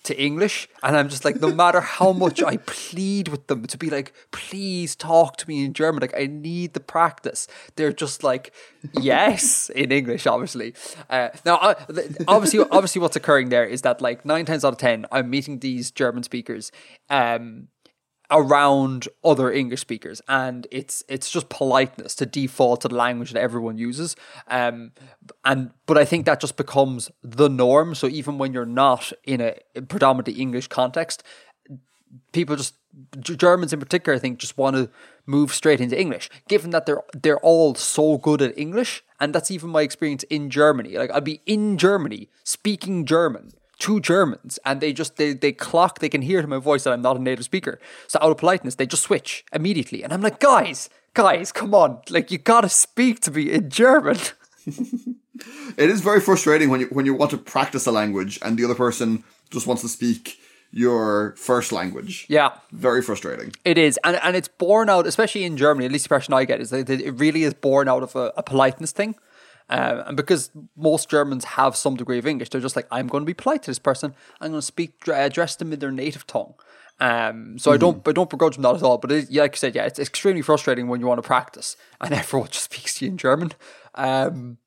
to 0.03 0.19
English. 0.19 0.67
And 0.83 0.95
I'm 0.97 1.09
just 1.09 1.25
like, 1.25 1.39
no 1.39 1.51
matter 1.51 1.81
how 1.81 2.11
much 2.25 2.41
I 2.41 2.57
plead 2.57 3.27
with 3.27 3.47
them 3.47 3.65
to 3.65 3.77
be 3.77 3.89
like, 3.89 4.13
please 4.31 4.95
talk 4.95 5.37
to 5.37 5.47
me 5.47 5.65
in 5.65 5.73
German, 5.73 6.01
like 6.01 6.17
I 6.17 6.27
need 6.27 6.73
the 6.73 6.79
practice. 6.79 7.47
They're 7.75 7.93
just 7.93 8.23
like, 8.23 8.53
yes, 8.99 9.69
in 9.69 9.91
English, 9.91 10.27
obviously. 10.27 10.73
Uh, 11.09 11.29
now, 11.45 11.57
uh, 11.57 11.75
obviously, 12.27 12.59
obviously, 12.71 13.01
what's 13.01 13.15
occurring 13.15 13.49
there 13.49 13.65
is 13.65 13.81
that 13.83 14.01
like 14.01 14.25
nine 14.25 14.45
times 14.45 14.65
out 14.65 14.73
of 14.73 14.79
ten, 14.79 15.05
I'm 15.11 15.29
meeting 15.29 15.59
these 15.59 15.91
German 15.91 16.23
speakers. 16.23 16.71
Um, 17.09 17.67
around 18.31 19.09
other 19.23 19.51
English 19.51 19.81
speakers, 19.81 20.21
and 20.27 20.65
it's 20.71 21.03
it's 21.09 21.29
just 21.29 21.49
politeness 21.49 22.15
to 22.15 22.25
default 22.25 22.81
to 22.81 22.87
the 22.87 22.95
language 22.95 23.31
that 23.31 23.41
everyone 23.41 23.77
uses. 23.77 24.15
Um, 24.47 24.93
and 25.43 25.71
but 25.85 25.97
I 25.97 26.05
think 26.05 26.25
that 26.25 26.39
just 26.39 26.55
becomes 26.55 27.11
the 27.21 27.49
norm. 27.49 27.93
So 27.93 28.07
even 28.07 28.37
when 28.37 28.53
you're 28.53 28.65
not 28.65 29.11
in 29.25 29.41
a 29.41 29.55
predominantly 29.87 30.41
English 30.41 30.67
context, 30.67 31.23
people 32.31 32.55
just 32.55 32.75
Germans 33.19 33.73
in 33.73 33.79
particular, 33.79 34.15
I 34.15 34.19
think, 34.19 34.39
just 34.39 34.57
want 34.57 34.75
to 34.75 34.89
move 35.25 35.53
straight 35.53 35.81
into 35.81 35.99
English, 35.99 36.29
given 36.47 36.71
that 36.71 36.85
they're 36.85 37.03
they're 37.13 37.39
all 37.39 37.75
so 37.75 38.17
good 38.17 38.41
at 38.41 38.57
English, 38.57 39.03
and 39.19 39.35
that's 39.35 39.51
even 39.51 39.69
my 39.69 39.81
experience 39.81 40.23
in 40.23 40.49
Germany. 40.49 40.97
Like 40.97 41.11
I'd 41.11 41.23
be 41.23 41.41
in 41.45 41.77
Germany 41.77 42.29
speaking 42.43 43.05
German 43.05 43.51
two 43.81 43.99
Germans 43.99 44.59
and 44.63 44.79
they 44.79 44.93
just 44.93 45.17
they, 45.17 45.33
they 45.33 45.51
clock 45.51 45.99
they 45.99 46.07
can 46.07 46.21
hear 46.21 46.41
to 46.41 46.47
my 46.47 46.59
voice 46.59 46.83
that 46.83 46.93
I'm 46.93 47.01
not 47.01 47.17
a 47.17 47.21
native 47.21 47.43
speaker. 47.43 47.79
So 48.07 48.19
out 48.21 48.31
of 48.31 48.37
politeness, 48.37 48.75
they 48.75 48.85
just 48.85 49.03
switch 49.03 49.43
immediately. 49.51 50.03
And 50.03 50.13
I'm 50.13 50.21
like, 50.21 50.39
guys, 50.39 50.89
guys, 51.15 51.51
come 51.51 51.73
on. 51.73 51.99
Like 52.09 52.31
you 52.31 52.37
gotta 52.37 52.69
speak 52.69 53.19
to 53.21 53.31
me 53.31 53.51
in 53.51 53.69
German. 53.69 54.17
it 54.65 55.89
is 55.89 56.01
very 56.01 56.21
frustrating 56.21 56.69
when 56.69 56.81
you 56.81 56.87
when 56.87 57.05
you 57.05 57.15
want 57.15 57.31
to 57.31 57.37
practice 57.37 57.87
a 57.87 57.91
language 57.91 58.39
and 58.43 58.57
the 58.57 58.63
other 58.63 58.75
person 58.75 59.23
just 59.49 59.65
wants 59.65 59.81
to 59.81 59.89
speak 59.89 60.37
your 60.71 61.35
first 61.35 61.71
language. 61.71 62.25
Yeah. 62.29 62.51
Very 62.71 63.01
frustrating. 63.01 63.51
It 63.65 63.77
is. 63.79 63.99
And 64.03 64.15
and 64.23 64.35
it's 64.35 64.47
born 64.47 64.89
out, 64.89 65.07
especially 65.07 65.43
in 65.43 65.57
Germany, 65.57 65.87
at 65.87 65.91
least 65.91 66.07
the 66.07 66.13
impression 66.13 66.35
I 66.35 66.45
get 66.45 66.61
is 66.61 66.69
that 66.69 66.89
it 66.89 67.11
really 67.13 67.43
is 67.43 67.55
born 67.55 67.89
out 67.89 68.03
of 68.03 68.15
a, 68.15 68.31
a 68.37 68.43
politeness 68.43 68.91
thing. 68.91 69.15
Um, 69.69 70.03
and 70.07 70.17
because 70.17 70.51
most 70.75 71.09
Germans 71.09 71.45
have 71.45 71.75
some 71.75 71.95
degree 71.95 72.17
of 72.17 72.27
English, 72.27 72.49
they're 72.49 72.61
just 72.61 72.75
like, 72.75 72.87
I'm 72.91 73.07
going 73.07 73.21
to 73.21 73.25
be 73.25 73.33
polite 73.33 73.63
to 73.63 73.71
this 73.71 73.79
person. 73.79 74.13
I'm 74.39 74.51
going 74.51 74.59
to 74.59 74.65
speak, 74.65 75.07
address 75.07 75.55
them 75.55 75.71
in 75.71 75.79
their 75.79 75.91
native 75.91 76.27
tongue. 76.27 76.55
Um, 76.99 77.57
so 77.57 77.71
mm-hmm. 77.71 77.75
I 77.75 77.77
don't, 77.77 78.07
I 78.07 78.11
don't 78.11 78.29
begrudge 78.29 78.55
them 78.55 78.63
that 78.63 78.75
at 78.75 78.83
all. 78.83 78.97
But 78.97 79.11
it, 79.11 79.33
like 79.33 79.55
I 79.55 79.57
said, 79.57 79.75
yeah, 79.75 79.85
it's 79.85 79.99
extremely 79.99 80.41
frustrating 80.41 80.87
when 80.87 80.99
you 80.99 81.07
want 81.07 81.17
to 81.17 81.27
practice 81.27 81.77
and 81.99 82.13
everyone 82.13 82.49
just 82.49 82.65
speaks 82.65 82.95
to 82.95 83.05
you 83.05 83.11
in 83.11 83.17
German. 83.17 83.53
Um, 83.95 84.57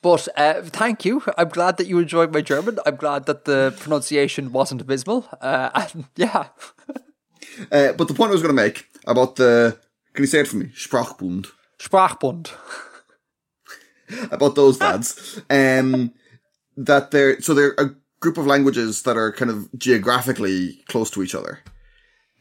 but 0.00 0.28
uh, 0.36 0.62
thank 0.62 1.04
you. 1.04 1.22
I'm 1.36 1.48
glad 1.48 1.76
that 1.78 1.86
you 1.86 1.98
enjoyed 1.98 2.32
my 2.32 2.40
German. 2.40 2.78
I'm 2.86 2.96
glad 2.96 3.26
that 3.26 3.44
the 3.44 3.74
pronunciation 3.80 4.52
wasn't 4.52 4.80
abysmal. 4.80 5.28
Uh, 5.40 5.70
and 5.94 6.04
yeah. 6.16 6.48
uh, 7.72 7.92
but 7.92 8.08
the 8.08 8.14
point 8.14 8.30
I 8.30 8.32
was 8.32 8.42
going 8.42 8.56
to 8.56 8.62
make 8.62 8.86
about 9.06 9.36
the, 9.36 9.78
can 10.14 10.22
you 10.22 10.28
say 10.28 10.40
it 10.40 10.48
for 10.48 10.56
me? 10.56 10.66
Sprachbund. 10.66 11.48
Sprachbund. 11.78 12.52
about 14.30 14.54
those 14.54 14.80
lads. 14.80 15.40
Um, 15.50 16.12
that 16.76 17.10
they're 17.10 17.40
so 17.40 17.54
they're 17.54 17.74
a 17.78 17.90
group 18.20 18.38
of 18.38 18.46
languages 18.46 19.02
that 19.02 19.16
are 19.16 19.32
kind 19.32 19.50
of 19.50 19.68
geographically 19.78 20.82
close 20.88 21.10
to 21.10 21.22
each 21.22 21.34
other. 21.34 21.60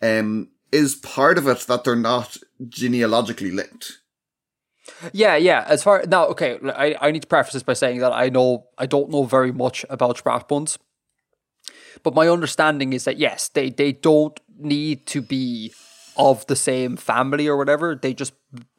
Um, 0.02 0.50
is 0.72 0.96
part 0.96 1.38
of 1.38 1.48
it 1.48 1.62
that 1.62 1.84
they're 1.84 1.96
not 1.96 2.38
genealogically 2.68 3.52
linked. 3.52 4.00
Yeah, 5.12 5.36
yeah. 5.36 5.66
As 5.68 5.84
far 5.84 6.04
now, 6.08 6.26
okay, 6.28 6.58
I, 6.76 6.96
I 7.02 7.12
need 7.12 7.24
to 7.24 7.28
preface 7.28 7.54
this 7.54 7.64
by 7.64 7.74
saying 7.74 8.00
that 8.00 8.14
I 8.14 8.30
know 8.30 8.68
I 8.78 8.86
don't 8.86 9.10
know 9.10 9.24
very 9.24 9.52
much 9.52 9.86
about 9.90 10.24
Sprachbunds, 10.24 10.78
but 12.04 12.14
my 12.14 12.28
understanding 12.30 12.94
is 12.94 13.06
that 13.06 13.18
yes, 13.18 13.50
they 13.50 13.70
they 13.70 13.92
don't 13.92 14.40
need 14.58 15.06
to 15.08 15.22
be 15.22 15.74
of 16.16 16.46
the 16.48 16.56
same 16.56 16.98
family 16.98 17.48
or 17.48 17.58
whatever. 17.58 17.96
They 17.96 18.14
just 18.14 18.34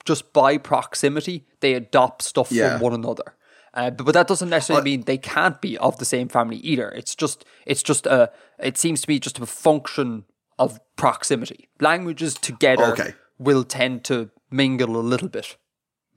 just 0.08 0.32
by 0.32 0.56
proximity 0.56 1.44
they 1.60 1.74
adopt 1.74 2.22
stuff 2.22 2.50
yeah. 2.50 2.72
from 2.72 2.80
one 2.80 2.94
another. 2.94 3.36
Uh, 3.74 3.90
but, 3.90 4.04
but, 4.06 4.12
that 4.12 4.26
doesn't 4.26 4.48
necessarily 4.48 4.82
mean 4.90 5.02
they 5.02 5.18
can't 5.18 5.60
be 5.60 5.76
of 5.76 5.98
the 5.98 6.06
same 6.06 6.26
family 6.26 6.56
either. 6.56 6.88
It's 6.88 7.14
just 7.14 7.44
it's 7.66 7.82
just 7.82 8.06
a 8.06 8.32
it 8.58 8.78
seems 8.78 9.02
to 9.02 9.06
be 9.06 9.20
just 9.20 9.38
a 9.38 9.44
function 9.44 10.24
of 10.58 10.80
proximity. 10.96 11.68
Languages 11.78 12.34
together 12.34 12.86
okay. 12.92 13.14
will 13.38 13.64
tend 13.64 14.04
to 14.04 14.30
mingle 14.50 14.96
a 14.96 15.04
little 15.12 15.28
bit. 15.28 15.58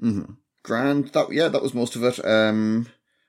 Mm-hmm. 0.01 0.35
Grand. 0.63 1.09
That 1.09 1.33
yeah, 1.33 1.49
that 1.49 1.61
was 1.61 1.73
most 1.73 1.97
of 1.97 2.03
it. 2.05 2.25
Um, 2.25 2.87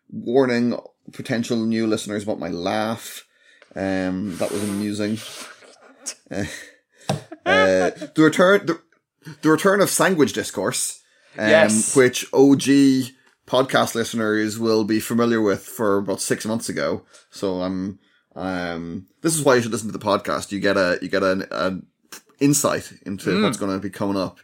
warning 0.09 0.79
potential 1.13 1.57
new 1.57 1.89
listeners 1.89 2.23
about 2.23 2.39
my 2.39 2.49
laugh. 2.49 3.27
Um, 3.75 4.37
that 4.37 4.53
was 4.53 4.63
amusing. 4.63 5.19
Uh, 7.45 7.51
uh, 7.51 7.91
the 8.15 8.23
return, 8.23 8.67
the, 8.67 8.81
the 9.43 9.51
return 9.51 9.81
of 9.81 9.91
Sandwich 9.91 10.33
Discourse, 10.33 11.03
um, 11.39 11.49
yes. 11.49 11.97
which 11.97 12.25
OG 12.33 13.13
podcast 13.47 13.95
listeners 13.95 14.59
will 14.59 14.85
be 14.85 15.01
familiar 15.01 15.41
with 15.41 15.65
for 15.65 15.99
about 15.99 16.21
six 16.21 16.45
months 16.45 16.69
ago. 16.69 17.03
So 17.31 17.63
I'm, 17.63 17.99
um, 18.35 19.07
this 19.21 19.35
is 19.37 19.45
why 19.45 19.57
you 19.57 19.63
should 19.63 19.73
listen 19.73 19.91
to 19.91 19.99
the 19.99 20.05
podcast. 20.05 20.53
You 20.53 20.61
get 20.61 20.77
a, 20.77 20.99
you 21.03 21.09
get 21.09 21.23
an, 21.23 21.47
an 21.51 21.87
insight 22.41 22.93
into 23.05 23.31
mm. 23.31 23.43
what's 23.43 23.59
going 23.59 23.73
to 23.73 23.83
be 23.83 23.91
coming 23.91 24.17
up. 24.17 24.39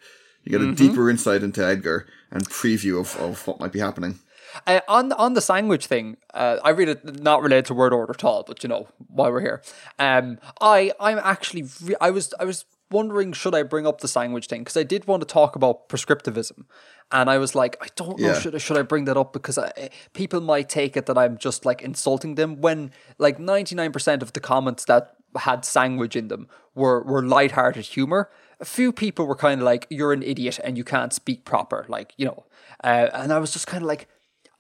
You 0.44 0.52
get 0.52 0.60
a 0.60 0.64
mm-hmm. 0.64 0.74
deeper 0.74 1.10
insight 1.10 1.42
into 1.42 1.66
Edgar 1.66 2.06
and 2.30 2.48
preview 2.48 3.00
of, 3.00 3.16
of 3.16 3.46
what 3.46 3.60
might 3.60 3.72
be 3.72 3.80
happening. 3.80 4.18
Uh, 4.66 4.80
on 4.88 5.12
on 5.12 5.34
the 5.34 5.40
sandwich 5.40 5.86
thing, 5.86 6.16
uh, 6.32 6.56
I 6.64 6.72
it 6.72 7.20
not 7.20 7.42
related 7.42 7.66
to 7.66 7.74
word 7.74 7.92
order 7.92 8.12
at 8.12 8.24
all, 8.24 8.44
but 8.46 8.62
you 8.62 8.68
know 8.68 8.88
why 9.08 9.28
we're 9.28 9.40
here. 9.40 9.62
Um, 9.98 10.38
I 10.60 10.92
I'm 10.98 11.18
actually 11.18 11.64
re- 11.82 11.96
I 12.00 12.10
was 12.10 12.32
I 12.40 12.44
was 12.44 12.64
wondering 12.90 13.32
should 13.32 13.54
I 13.54 13.62
bring 13.62 13.86
up 13.86 14.00
the 14.00 14.08
sandwich 14.08 14.46
thing 14.46 14.62
because 14.62 14.76
I 14.76 14.82
did 14.82 15.06
want 15.06 15.20
to 15.22 15.26
talk 15.26 15.56
about 15.56 15.88
prescriptivism, 15.88 16.64
and 17.10 17.30
I 17.30 17.38
was 17.38 17.54
like, 17.54 17.76
I 17.80 17.88
don't 17.96 18.18
know 18.18 18.28
yeah. 18.28 18.38
should 18.38 18.54
I, 18.54 18.58
should 18.58 18.76
I 18.76 18.82
bring 18.82 19.04
that 19.06 19.16
up 19.16 19.32
because 19.32 19.58
I, 19.58 19.90
people 20.12 20.40
might 20.40 20.68
take 20.68 20.96
it 20.96 21.06
that 21.06 21.18
I'm 21.18 21.38
just 21.38 21.64
like 21.64 21.82
insulting 21.82 22.34
them 22.34 22.60
when 22.60 22.92
like 23.18 23.38
ninety 23.38 23.74
nine 23.74 23.92
percent 23.92 24.22
of 24.22 24.32
the 24.32 24.40
comments 24.40 24.84
that 24.86 25.14
had 25.36 25.64
sandwich 25.64 26.16
in 26.16 26.28
them 26.28 26.48
were 26.74 27.02
were 27.02 27.22
light-hearted 27.22 27.84
humor. 27.84 28.30
A 28.60 28.64
few 28.64 28.92
people 28.92 29.26
were 29.26 29.36
kind 29.36 29.60
of 29.60 29.64
like, 29.64 29.86
"You're 29.90 30.12
an 30.12 30.22
idiot 30.22 30.58
and 30.64 30.76
you 30.76 30.84
can't 30.84 31.12
speak 31.12 31.44
proper," 31.44 31.84
like 31.88 32.12
you 32.16 32.26
know, 32.26 32.44
uh, 32.82 33.08
and 33.12 33.32
I 33.32 33.38
was 33.38 33.52
just 33.52 33.66
kind 33.66 33.82
of 33.82 33.88
like, 33.88 34.08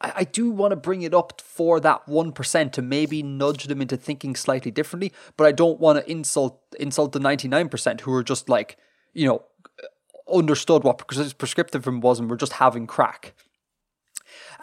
I, 0.00 0.12
I 0.16 0.24
do 0.24 0.50
want 0.50 0.72
to 0.72 0.76
bring 0.76 1.02
it 1.02 1.14
up 1.14 1.40
for 1.40 1.80
that 1.80 2.06
1% 2.06 2.72
to 2.72 2.82
maybe 2.82 3.22
nudge 3.22 3.64
them 3.64 3.80
into 3.80 3.96
thinking 3.96 4.36
slightly 4.36 4.70
differently, 4.70 5.12
but 5.36 5.46
I 5.46 5.52
don't 5.52 5.80
want 5.80 5.98
to 5.98 6.10
insult 6.10 6.60
insult 6.78 7.12
the 7.12 7.18
99% 7.18 8.00
who 8.02 8.12
are 8.12 8.22
just 8.22 8.48
like, 8.48 8.76
you 9.12 9.26
know, 9.26 9.44
understood 10.32 10.84
what 10.84 10.98
prescriptivism 10.98 12.00
was 12.00 12.20
and 12.20 12.28
were 12.28 12.36
just 12.36 12.54
having 12.54 12.86
crack. 12.86 13.34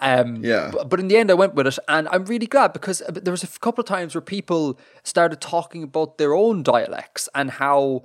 Um, 0.01 0.43
yeah. 0.43 0.71
But, 0.71 0.89
but, 0.89 0.99
in 0.99 1.07
the 1.07 1.17
end, 1.17 1.31
I 1.31 1.35
went 1.35 1.55
with 1.55 1.67
it, 1.67 1.79
and 1.87 2.07
I'm 2.09 2.25
really 2.25 2.47
glad 2.47 2.73
because 2.73 3.01
uh, 3.01 3.11
there 3.11 3.31
was 3.31 3.43
a 3.43 3.47
couple 3.59 3.81
of 3.81 3.87
times 3.87 4.13
where 4.13 4.21
people 4.21 4.77
started 5.03 5.39
talking 5.39 5.83
about 5.83 6.17
their 6.17 6.33
own 6.33 6.63
dialects 6.63 7.29
and 7.33 7.51
how 7.51 8.03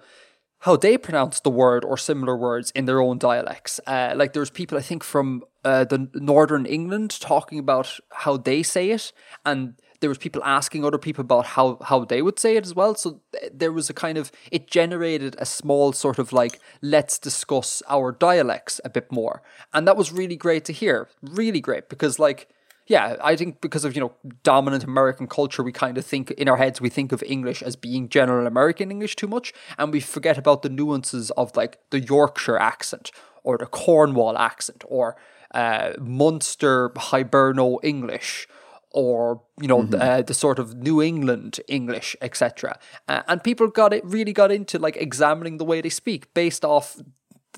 how 0.60 0.76
they 0.76 0.98
pronounce 0.98 1.40
the 1.40 1.50
word 1.50 1.84
or 1.84 1.96
similar 1.96 2.36
words 2.36 2.70
in 2.72 2.84
their 2.84 3.00
own 3.00 3.18
dialects. 3.18 3.80
Uh, 3.86 4.12
like 4.14 4.32
there's 4.32 4.50
people 4.50 4.76
I 4.76 4.82
think 4.82 5.02
from 5.02 5.42
uh, 5.64 5.84
the 5.84 6.08
northern 6.14 6.66
England 6.66 7.18
talking 7.20 7.58
about 7.58 7.98
how 8.10 8.36
they 8.36 8.62
say 8.62 8.90
it, 8.90 9.12
and 9.44 9.74
there 10.00 10.08
was 10.08 10.18
people 10.18 10.42
asking 10.44 10.84
other 10.84 10.98
people 10.98 11.22
about 11.22 11.46
how 11.46 11.78
how 11.82 12.04
they 12.04 12.22
would 12.22 12.38
say 12.38 12.56
it 12.56 12.64
as 12.64 12.74
well. 12.74 12.94
So 12.94 13.20
th- 13.32 13.52
there 13.54 13.72
was 13.72 13.90
a 13.90 13.94
kind 13.94 14.18
of 14.18 14.30
it 14.50 14.70
generated 14.70 15.36
a 15.38 15.46
small 15.46 15.92
sort 15.92 16.18
of 16.18 16.32
like 16.32 16.60
let's 16.82 17.18
discuss 17.18 17.82
our 17.88 18.12
dialects 18.12 18.80
a 18.84 18.90
bit 18.90 19.10
more, 19.10 19.42
and 19.72 19.86
that 19.86 19.96
was 19.96 20.12
really 20.12 20.36
great 20.36 20.64
to 20.66 20.72
hear. 20.72 21.08
Really 21.22 21.60
great 21.60 21.88
because 21.88 22.18
like 22.18 22.48
yeah, 22.90 23.14
I 23.22 23.36
think 23.36 23.60
because 23.60 23.84
of, 23.84 23.94
you 23.94 24.00
know, 24.00 24.12
dominant 24.42 24.82
American 24.82 25.28
culture, 25.28 25.62
we 25.62 25.70
kind 25.70 25.96
of 25.96 26.04
think 26.04 26.32
in 26.32 26.48
our 26.48 26.56
heads, 26.56 26.80
we 26.80 26.88
think 26.88 27.12
of 27.12 27.22
English 27.22 27.62
as 27.62 27.76
being 27.76 28.08
general 28.08 28.48
American 28.48 28.90
English 28.90 29.14
too 29.14 29.28
much. 29.28 29.52
And 29.78 29.92
we 29.92 30.00
forget 30.00 30.36
about 30.36 30.62
the 30.62 30.70
nuances 30.70 31.30
of 31.42 31.54
like 31.56 31.78
the 31.90 32.00
Yorkshire 32.00 32.58
accent 32.58 33.12
or 33.44 33.56
the 33.58 33.66
Cornwall 33.66 34.36
accent 34.36 34.82
or 34.88 35.14
uh, 35.52 35.92
Munster 36.00 36.90
Hiberno 36.90 37.78
English 37.84 38.48
or 38.90 39.40
you 39.60 39.68
know 39.68 39.82
mm-hmm. 39.84 40.02
uh, 40.02 40.22
the 40.22 40.34
sort 40.34 40.58
of 40.58 40.74
New 40.74 41.00
England 41.00 41.60
English, 41.68 42.16
etc. 42.20 42.76
Uh, 43.06 43.22
and 43.28 43.44
people 43.44 43.68
got 43.68 43.92
it 43.92 44.04
really 44.04 44.32
got 44.32 44.50
into 44.50 44.80
like 44.80 44.96
examining 44.96 45.58
the 45.58 45.64
way 45.64 45.80
they 45.80 45.90
speak 45.90 46.34
based 46.34 46.64
off 46.64 46.96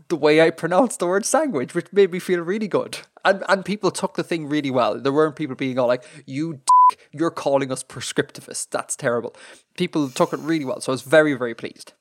the 0.08 0.16
way 0.16 0.40
I 0.40 0.50
pronounced 0.50 0.98
the 0.98 1.06
word 1.06 1.24
sandwich, 1.24 1.74
which 1.74 1.92
made 1.92 2.12
me 2.12 2.18
feel 2.18 2.40
really 2.40 2.68
good. 2.68 2.98
And 3.24 3.44
and 3.48 3.64
people 3.64 3.90
took 3.90 4.14
the 4.14 4.24
thing 4.24 4.48
really 4.48 4.70
well. 4.70 4.98
There 4.98 5.12
weren't 5.12 5.36
people 5.36 5.56
being 5.56 5.78
all 5.78 5.88
like, 5.88 6.04
"You," 6.26 6.54
dick, 6.54 7.08
you're 7.12 7.30
calling 7.30 7.70
us 7.70 7.84
prescriptivists. 7.84 8.68
That's 8.70 8.96
terrible. 8.96 9.36
People 9.76 10.08
took 10.08 10.32
it 10.32 10.40
really 10.40 10.64
well, 10.64 10.80
so 10.80 10.92
I 10.92 10.94
was 10.94 11.02
very, 11.02 11.34
very 11.34 11.54
pleased. 11.54 11.92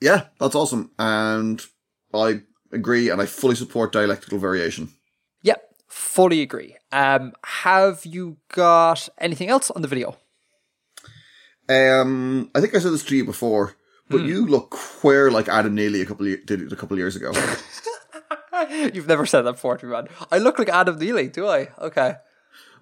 Yeah, 0.00 0.26
that's 0.38 0.54
awesome. 0.54 0.90
And 0.98 1.62
I 2.12 2.42
agree 2.72 3.08
and 3.08 3.20
I 3.20 3.26
fully 3.26 3.54
support 3.54 3.92
dialectical 3.92 4.38
variation. 4.38 4.90
Yep, 5.42 5.62
fully 5.88 6.42
agree. 6.42 6.76
Um, 6.92 7.32
have 7.44 8.04
you 8.04 8.36
got 8.52 9.08
anything 9.18 9.48
else 9.48 9.70
on 9.70 9.82
the 9.82 9.88
video? 9.88 10.18
Um, 11.68 12.50
I 12.54 12.60
think 12.60 12.74
I 12.74 12.78
said 12.78 12.92
this 12.92 13.04
to 13.04 13.16
you 13.16 13.24
before, 13.24 13.76
but 14.14 14.22
hmm. 14.22 14.28
you 14.28 14.46
look 14.46 14.70
queer 14.70 15.30
like 15.30 15.48
Adam 15.48 15.74
Neely 15.74 16.00
a 16.00 16.06
couple 16.06 16.26
of, 16.26 16.46
did 16.46 16.62
it 16.62 16.72
a 16.72 16.76
couple 16.76 16.94
of 16.94 16.98
years 16.98 17.16
ago. 17.16 17.32
You've 18.92 19.08
never 19.08 19.26
said 19.26 19.42
that 19.42 19.52
before 19.52 19.76
to 19.76 19.86
me, 19.86 19.92
man. 19.92 20.08
I 20.30 20.38
look 20.38 20.58
like 20.58 20.68
Adam 20.68 20.98
Neely, 20.98 21.28
do 21.28 21.48
I? 21.48 21.68
Okay. 21.78 22.16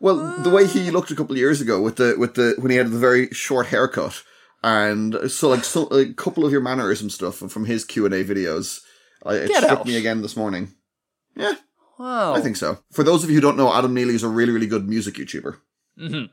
well, 0.00 0.38
the 0.42 0.50
way 0.50 0.66
he 0.66 0.88
ah. 0.88 0.92
looked 0.92 1.10
a 1.10 1.16
couple 1.16 1.32
of 1.32 1.38
years 1.38 1.60
ago 1.60 1.80
with 1.80 1.96
the 1.96 2.14
with 2.18 2.34
the 2.34 2.54
when 2.58 2.70
he 2.70 2.76
had 2.76 2.90
the 2.90 2.98
very 2.98 3.28
short 3.30 3.68
haircut, 3.68 4.22
and 4.62 5.30
so 5.30 5.48
like 5.48 5.64
so, 5.64 5.86
a 5.86 6.12
couple 6.12 6.44
of 6.44 6.52
your 6.52 6.60
mannerism 6.60 7.10
stuff 7.10 7.36
from 7.36 7.64
his 7.64 7.84
Q 7.84 8.04
and 8.04 8.14
A 8.14 8.22
videos, 8.22 8.80
I, 9.24 9.34
it 9.34 9.48
Get 9.48 9.64
struck 9.64 9.80
out. 9.80 9.86
me 9.86 9.96
again 9.96 10.22
this 10.22 10.36
morning. 10.36 10.74
Yeah, 11.34 11.54
Wow. 11.98 12.34
I 12.34 12.40
think 12.40 12.56
so. 12.56 12.78
For 12.90 13.04
those 13.04 13.22
of 13.22 13.30
you 13.30 13.36
who 13.36 13.40
don't 13.40 13.56
know, 13.56 13.72
Adam 13.72 13.94
Neely 13.94 14.14
is 14.14 14.24
a 14.24 14.28
really 14.28 14.52
really 14.52 14.66
good 14.66 14.88
music 14.88 15.14
YouTuber. 15.14 15.58
Mm-hmm. 15.98 16.32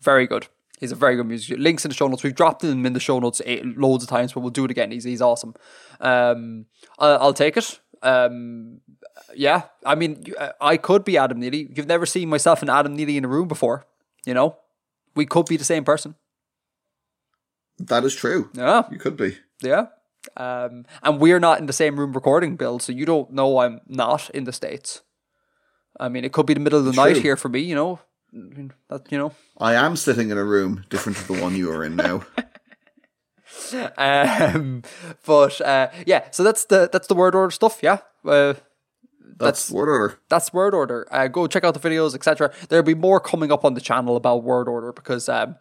Very 0.00 0.26
good. 0.26 0.46
He's 0.82 0.92
a 0.92 0.96
very 0.96 1.14
good 1.16 1.26
musician. 1.28 1.62
Links 1.62 1.84
in 1.84 1.90
the 1.90 1.94
show 1.94 2.08
notes. 2.08 2.22
We've 2.24 2.34
dropped 2.34 2.64
him 2.64 2.84
in 2.84 2.92
the 2.92 3.00
show 3.00 3.18
notes 3.20 3.40
loads 3.76 4.02
of 4.02 4.10
times, 4.10 4.32
but 4.32 4.40
we'll 4.40 4.50
do 4.50 4.64
it 4.64 4.70
again. 4.70 4.90
He's 4.90 5.04
he's 5.04 5.22
awesome. 5.22 5.54
Um, 6.00 6.66
I'll, 6.98 7.18
I'll 7.20 7.34
take 7.34 7.56
it. 7.56 7.78
Um, 8.02 8.80
yeah, 9.34 9.62
I 9.86 9.94
mean, 9.94 10.24
uh, 10.38 10.50
I 10.60 10.76
could 10.76 11.04
be 11.04 11.16
Adam 11.16 11.38
Neely. 11.38 11.70
You've 11.74 11.86
never 11.86 12.04
seen 12.04 12.28
myself 12.28 12.62
and 12.62 12.70
Adam 12.70 12.96
Neely 12.96 13.16
in 13.16 13.24
a 13.24 13.28
room 13.28 13.46
before. 13.46 13.86
You 14.26 14.34
know, 14.34 14.56
we 15.14 15.24
could 15.24 15.46
be 15.46 15.56
the 15.56 15.64
same 15.64 15.84
person. 15.84 16.16
That 17.78 18.04
is 18.04 18.14
true. 18.14 18.50
Yeah, 18.54 18.82
You 18.90 18.98
could 18.98 19.16
be. 19.16 19.38
yeah. 19.62 19.86
Um, 20.36 20.84
and 21.02 21.20
we're 21.20 21.40
not 21.40 21.58
in 21.58 21.66
the 21.66 21.72
same 21.72 21.98
room 21.98 22.12
recording, 22.12 22.56
Bill. 22.56 22.78
So 22.78 22.92
you 22.92 23.04
don't 23.06 23.32
know 23.32 23.58
I'm 23.58 23.80
not 23.86 24.30
in 24.30 24.44
the 24.44 24.52
states. 24.52 25.02
I 25.98 26.08
mean, 26.08 26.24
it 26.24 26.32
could 26.32 26.46
be 26.46 26.54
the 26.54 26.60
middle 26.60 26.78
of 26.78 26.84
the 26.84 26.92
night 26.92 27.16
here 27.18 27.36
for 27.36 27.48
me. 27.48 27.60
You 27.60 27.74
know, 27.74 28.00
I 28.34 28.36
mean, 28.38 28.72
that 28.88 29.10
you 29.12 29.18
know. 29.18 29.32
I 29.58 29.74
am 29.74 29.96
sitting 29.96 30.30
in 30.30 30.38
a 30.38 30.44
room 30.44 30.84
different 30.88 31.18
to 31.18 31.32
the 31.32 31.40
one 31.42 31.54
you 31.56 31.70
are 31.70 31.84
in 31.84 31.96
now. 31.96 32.24
Um, 33.98 34.82
but 35.26 35.60
uh, 35.60 35.88
yeah, 36.06 36.28
so 36.30 36.42
that's 36.42 36.64
the 36.64 36.88
that's 36.90 37.06
the 37.06 37.14
word 37.14 37.34
order 37.34 37.50
stuff. 37.50 37.80
Yeah, 37.82 37.98
uh, 38.24 38.54
That's 39.36 39.70
word 39.70 39.88
order. 39.90 40.18
that's 40.28 40.52
word 40.52 40.74
order. 40.74 41.06
Uh, 41.10 41.28
go 41.28 41.46
check 41.46 41.64
out 41.64 41.74
the 41.74 41.80
videos, 41.88 42.14
etc. 42.14 42.52
There'll 42.68 42.82
be 42.82 42.94
more 42.94 43.20
coming 43.20 43.52
up 43.52 43.64
on 43.64 43.74
the 43.74 43.80
channel 43.80 44.16
about 44.16 44.42
word 44.42 44.68
order 44.68 44.92
because 44.92 45.28
um, 45.28 45.56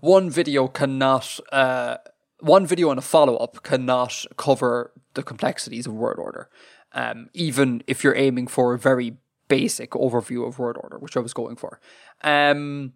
one 0.00 0.28
video 0.30 0.66
cannot, 0.68 1.38
uh, 1.52 1.98
one 2.40 2.66
video 2.66 2.90
and 2.90 2.98
a 2.98 3.02
follow 3.02 3.36
up 3.36 3.62
cannot 3.62 4.24
cover 4.36 4.92
the 5.14 5.22
complexities 5.22 5.86
of 5.86 5.94
word 5.94 6.18
order. 6.18 6.48
Um, 6.92 7.30
even 7.32 7.82
if 7.86 8.02
you're 8.04 8.16
aiming 8.16 8.48
for 8.48 8.74
a 8.74 8.78
very 8.78 9.16
basic 9.56 9.90
overview 10.06 10.40
of 10.48 10.58
word 10.58 10.76
order, 10.82 10.98
which 11.04 11.16
I 11.16 11.20
was 11.20 11.34
going 11.34 11.56
for. 11.62 11.72
Um, 12.22 12.92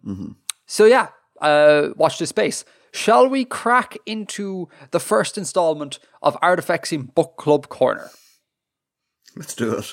So 0.65 0.83
yeah, 0.95 1.07
uh, 1.49 1.89
watch 1.95 2.15
this 2.19 2.29
space. 2.29 2.65
Shall 2.93 3.25
we 3.29 3.45
crack 3.45 3.91
into 4.05 4.67
the 4.91 4.99
first 4.99 5.37
installment 5.37 5.99
of 6.21 6.35
Artifexian 6.41 7.13
Book 7.13 7.31
Club 7.37 7.63
Corner? 7.69 8.09
Let's 9.35 9.53
do 9.55 9.77
it. 9.77 9.87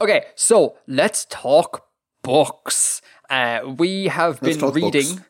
Okay, 0.00 0.26
so 0.36 0.76
let's 0.86 1.26
talk 1.28 1.86
books. 2.22 3.02
Uh, 3.28 3.60
we 3.76 4.06
have 4.06 4.40
Let's 4.42 4.56
been 4.56 4.70
reading 4.72 5.16
books. 5.16 5.28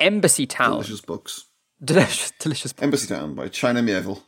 Embassy 0.00 0.46
Town. 0.46 0.72
Delicious 0.72 1.00
books. 1.02 1.44
Delicious, 1.84 2.32
delicious. 2.40 2.72
book. 2.72 2.82
Embassy 2.82 3.06
Town 3.14 3.34
by 3.34 3.48
China 3.48 3.82
Mieville. 3.82 4.22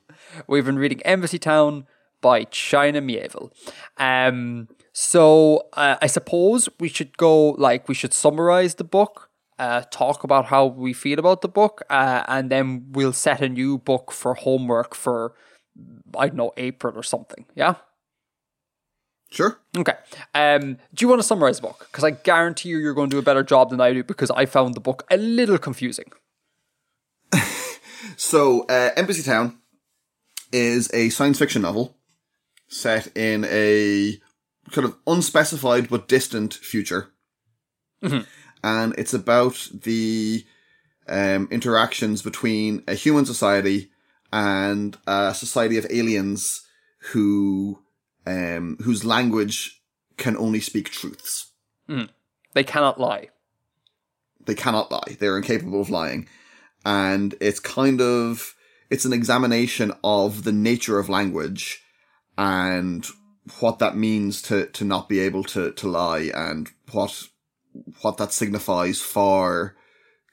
We've 0.47 0.65
been 0.65 0.79
reading 0.79 1.03
Embassy 1.03 1.39
Town 1.39 1.87
by 2.21 2.45
China 2.45 3.01
Mieville. 3.01 3.53
Um, 3.97 4.69
so 4.93 5.69
uh, 5.75 5.97
I 6.03 6.07
suppose 6.07 6.69
we 6.81 6.89
should 6.89 7.17
go 7.17 7.51
like 7.51 7.89
we 7.89 7.95
should 7.95 8.13
summarize 8.13 8.75
the 8.75 8.85
book, 8.85 9.31
uh, 9.59 9.83
talk 9.91 10.25
about 10.25 10.47
how 10.47 10.67
we 10.67 10.93
feel 10.93 11.19
about 11.19 11.43
the 11.43 11.49
book, 11.49 11.83
uh, 11.91 12.25
and 12.29 12.51
then 12.51 12.87
we'll 12.91 13.13
set 13.13 13.41
a 13.41 13.49
new 13.49 13.79
book 13.79 14.11
for 14.13 14.35
homework 14.35 14.95
for 14.95 15.35
I 16.17 16.29
don't 16.29 16.37
know 16.37 16.53
April 16.57 16.99
or 16.99 17.03
something. 17.03 17.45
Yeah. 17.55 17.75
Sure. 19.31 19.61
Okay. 19.77 19.93
Um, 20.35 20.79
do 20.95 21.05
you 21.05 21.09
want 21.09 21.21
to 21.21 21.27
summarize 21.27 21.57
the 21.61 21.67
book? 21.69 21.87
Because 21.91 22.03
I 22.03 22.13
guarantee 22.13 22.71
you, 22.71 22.79
you're 22.79 22.95
going 22.95 23.11
to 23.11 23.15
do 23.15 23.19
a 23.19 23.23
better 23.23 23.43
job 23.43 23.69
than 23.69 23.81
I 23.81 23.93
do 23.93 24.03
because 24.03 24.31
I 24.31 24.47
found 24.47 24.75
the 24.75 24.81
book 24.81 25.05
a 25.11 25.19
little 25.19 25.59
confusing. 25.59 26.11
So, 28.17 28.63
uh, 28.63 28.91
Embassy 28.97 29.23
Town 29.23 29.59
is 30.53 30.91
a 30.93 31.09
science 31.11 31.39
fiction 31.39 31.63
novel 31.63 31.97
set 32.69 33.17
in 33.17 33.45
a 33.49 34.19
kind 34.71 34.85
of 34.87 34.97
unspecified 35.07 35.89
but 35.89 36.09
distant 36.09 36.55
future. 36.55 37.11
And 38.63 38.95
it's 38.99 39.15
about 39.15 39.69
the 39.73 40.45
um, 41.09 41.49
interactions 41.51 42.23
between 42.23 42.83
a 42.87 42.95
human 42.95 43.25
society 43.27 43.91
and 44.33 44.97
a 45.07 45.35
society 45.35 45.79
of 45.79 45.87
aliens 45.91 46.63
who 47.13 47.79
um, 48.27 48.77
whose 48.83 49.05
language 49.05 49.81
can 50.17 50.37
only 50.37 50.61
speak 50.61 50.91
truths. 50.91 51.53
They 52.55 52.65
cannot 52.65 53.01
lie. 53.01 53.29
they 54.45 54.55
cannot 54.55 54.91
lie. 54.91 55.17
They're 55.19 55.37
incapable 55.37 55.81
of 55.81 55.91
lying. 55.91 56.29
And 56.85 57.35
it's 57.41 57.61
kind 57.61 58.01
of, 58.01 58.55
it's 58.91 59.05
an 59.05 59.13
examination 59.13 59.93
of 60.03 60.45
the 60.45 60.53
nature 60.53 60.99
of 60.99 61.09
language 61.09 61.83
and 62.37 63.07
what 63.61 63.79
that 63.79 63.97
means 63.97 64.43
to, 64.43 64.67
to 64.67 64.85
not 64.85 65.09
be 65.09 65.21
able 65.21 65.45
to, 65.45 65.73
to 65.73 65.89
lie 65.89 66.31
and 66.35 66.71
what, 66.93 67.25
what 68.03 68.17
that 68.19 68.33
signifies 68.33 69.01
for 69.01 69.77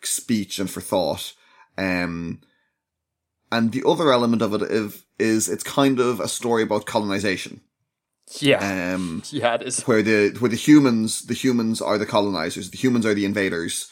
speech 0.01 0.59
and 0.59 0.69
for 0.69 0.81
thought. 0.81 1.33
Um, 1.77 2.41
and 3.51 3.71
the 3.71 3.83
other 3.87 4.11
element 4.11 4.41
of 4.41 4.53
it 4.53 4.61
is, 4.63 5.03
is 5.19 5.49
it's 5.49 5.63
kind 5.63 5.99
of 5.99 6.19
a 6.19 6.27
story 6.27 6.63
about 6.63 6.85
colonization. 6.85 7.61
Yeah. 8.39 8.93
Um, 8.93 9.23
yeah, 9.29 9.55
it 9.55 9.63
is. 9.63 9.81
where 9.83 10.01
the 10.01 10.35
where 10.39 10.49
the 10.49 10.55
humans 10.55 11.21
the 11.21 11.33
humans 11.33 11.81
are 11.81 11.97
the 11.97 12.05
colonizers, 12.05 12.71
the 12.71 12.77
humans 12.77 13.05
are 13.05 13.13
the 13.13 13.25
invaders, 13.25 13.89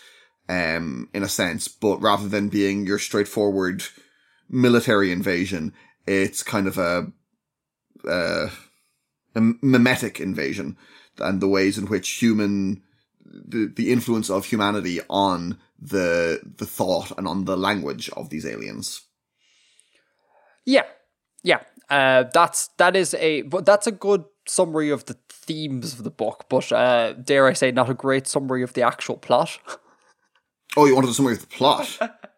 um, 0.50 1.10
in 1.14 1.24
a 1.24 1.30
sense. 1.30 1.68
But 1.68 2.02
rather 2.02 2.28
than 2.28 2.50
being 2.50 2.86
your 2.86 3.00
straightforward 3.00 3.84
military 4.54 5.12
invasion, 5.12 5.74
it's 6.06 6.44
kind 6.44 6.68
of 6.68 6.78
a 6.78 7.12
uh, 8.08 8.50
a 9.36 9.42
mimetic 9.62 10.20
invasion, 10.20 10.78
and 11.20 11.42
the 11.42 11.48
ways 11.48 11.78
in 11.78 11.88
which 11.88 12.10
human 12.10 12.84
the 13.26 13.72
the 13.76 13.92
influence 13.92 14.30
of 14.30 14.46
humanity 14.46 15.00
on 15.10 15.58
the 15.80 16.40
the 16.58 16.66
thought 16.66 17.12
and 17.18 17.28
on 17.28 17.46
the 17.46 17.58
language 17.58 18.10
of 18.16 18.30
these 18.30 18.46
aliens. 18.46 19.02
Yeah. 20.66 20.86
Yeah. 21.44 21.62
Uh, 21.90 22.24
that's 22.34 22.70
that 22.78 22.96
is 22.96 23.14
a 23.16 23.42
but 23.44 23.66
that's 23.66 23.88
a 23.88 23.92
good 23.92 24.24
summary 24.48 24.90
of 24.90 25.06
the 25.06 25.18
themes 25.30 25.94
of 25.94 26.04
the 26.04 26.10
book, 26.10 26.46
but 26.50 26.72
uh, 26.72 27.14
dare 27.14 27.48
I 27.48 27.54
say, 27.54 27.72
not 27.72 27.90
a 27.90 27.94
great 27.94 28.28
summary 28.28 28.64
of 28.64 28.74
the 28.74 28.84
actual 28.84 29.18
plot. 29.18 29.60
Oh, 30.76 30.86
you 30.86 30.96
wanted 30.96 31.12
a 31.12 31.14
summary 31.14 31.34
of 31.34 31.42
the 31.42 31.46
plot? 31.46 32.00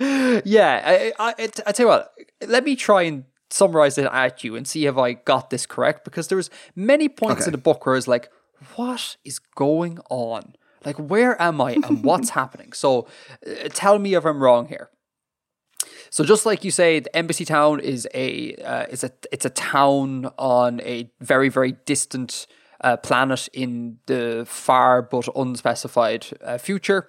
yeah, 0.00 0.82
I, 0.84 1.12
I, 1.18 1.34
I, 1.38 1.72
tell 1.72 1.84
you 1.84 1.88
what, 1.88 2.12
let 2.46 2.64
me 2.64 2.76
try 2.76 3.02
and 3.02 3.24
summarize 3.50 3.96
it 3.98 4.06
at 4.06 4.42
you 4.44 4.56
and 4.56 4.66
see 4.66 4.86
if 4.86 4.96
I 4.96 5.12
got 5.14 5.50
this 5.50 5.66
correct 5.66 6.04
because 6.04 6.28
there 6.28 6.36
was 6.36 6.50
many 6.74 7.08
points 7.08 7.42
Okay. 7.42 7.48
in 7.48 7.52
the 7.52 7.58
book 7.58 7.86
where 7.86 7.94
I 7.94 7.98
was 7.98 8.08
like, 8.08 8.30
what 8.76 9.16
is 9.24 9.38
going 9.38 9.98
on? 10.10 10.54
Like, 10.84 10.96
where 10.96 11.40
am 11.40 11.60
I 11.60 11.72
and 11.84 12.02
what's 12.04 12.30
happening? 12.30 12.72
So, 12.72 13.06
uh, 13.46 13.68
tell 13.72 13.98
me 13.98 14.14
if 14.14 14.24
I'm 14.24 14.42
wrong 14.42 14.66
here. 14.66 14.90
So, 16.10 16.24
just 16.24 16.46
like 16.46 16.64
you 16.64 16.70
say, 16.70 17.00
the 17.00 17.14
Embassy 17.14 17.44
Town 17.44 17.80
is 17.80 18.08
a 18.14 18.54
uh, 18.56 18.86
is 18.90 19.04
a 19.04 19.12
it's 19.30 19.44
a 19.44 19.50
town 19.50 20.30
on 20.38 20.80
a 20.80 21.10
very 21.20 21.48
very 21.48 21.72
distant 21.84 22.46
uh, 22.80 22.96
planet 22.96 23.48
in 23.52 23.98
the 24.06 24.44
far 24.46 25.02
but 25.02 25.28
unspecified 25.36 26.26
uh, 26.42 26.58
future, 26.58 27.08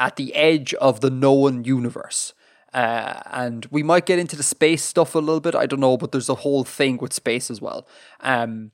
at 0.00 0.16
the 0.16 0.34
edge 0.34 0.74
of 0.74 1.00
the 1.00 1.10
known 1.10 1.62
universe. 1.62 2.34
Uh, 2.72 3.20
and 3.26 3.66
we 3.70 3.82
might 3.82 4.06
get 4.06 4.18
into 4.18 4.36
the 4.36 4.42
space 4.42 4.82
stuff 4.82 5.14
a 5.14 5.18
little 5.18 5.40
bit. 5.40 5.54
I 5.54 5.66
don't 5.66 5.80
know, 5.80 5.96
but 5.96 6.10
there's 6.12 6.28
a 6.28 6.36
whole 6.36 6.64
thing 6.64 6.98
with 7.02 7.12
space 7.12 7.50
as 7.50 7.60
well. 7.60 7.86
Um, 8.20 8.72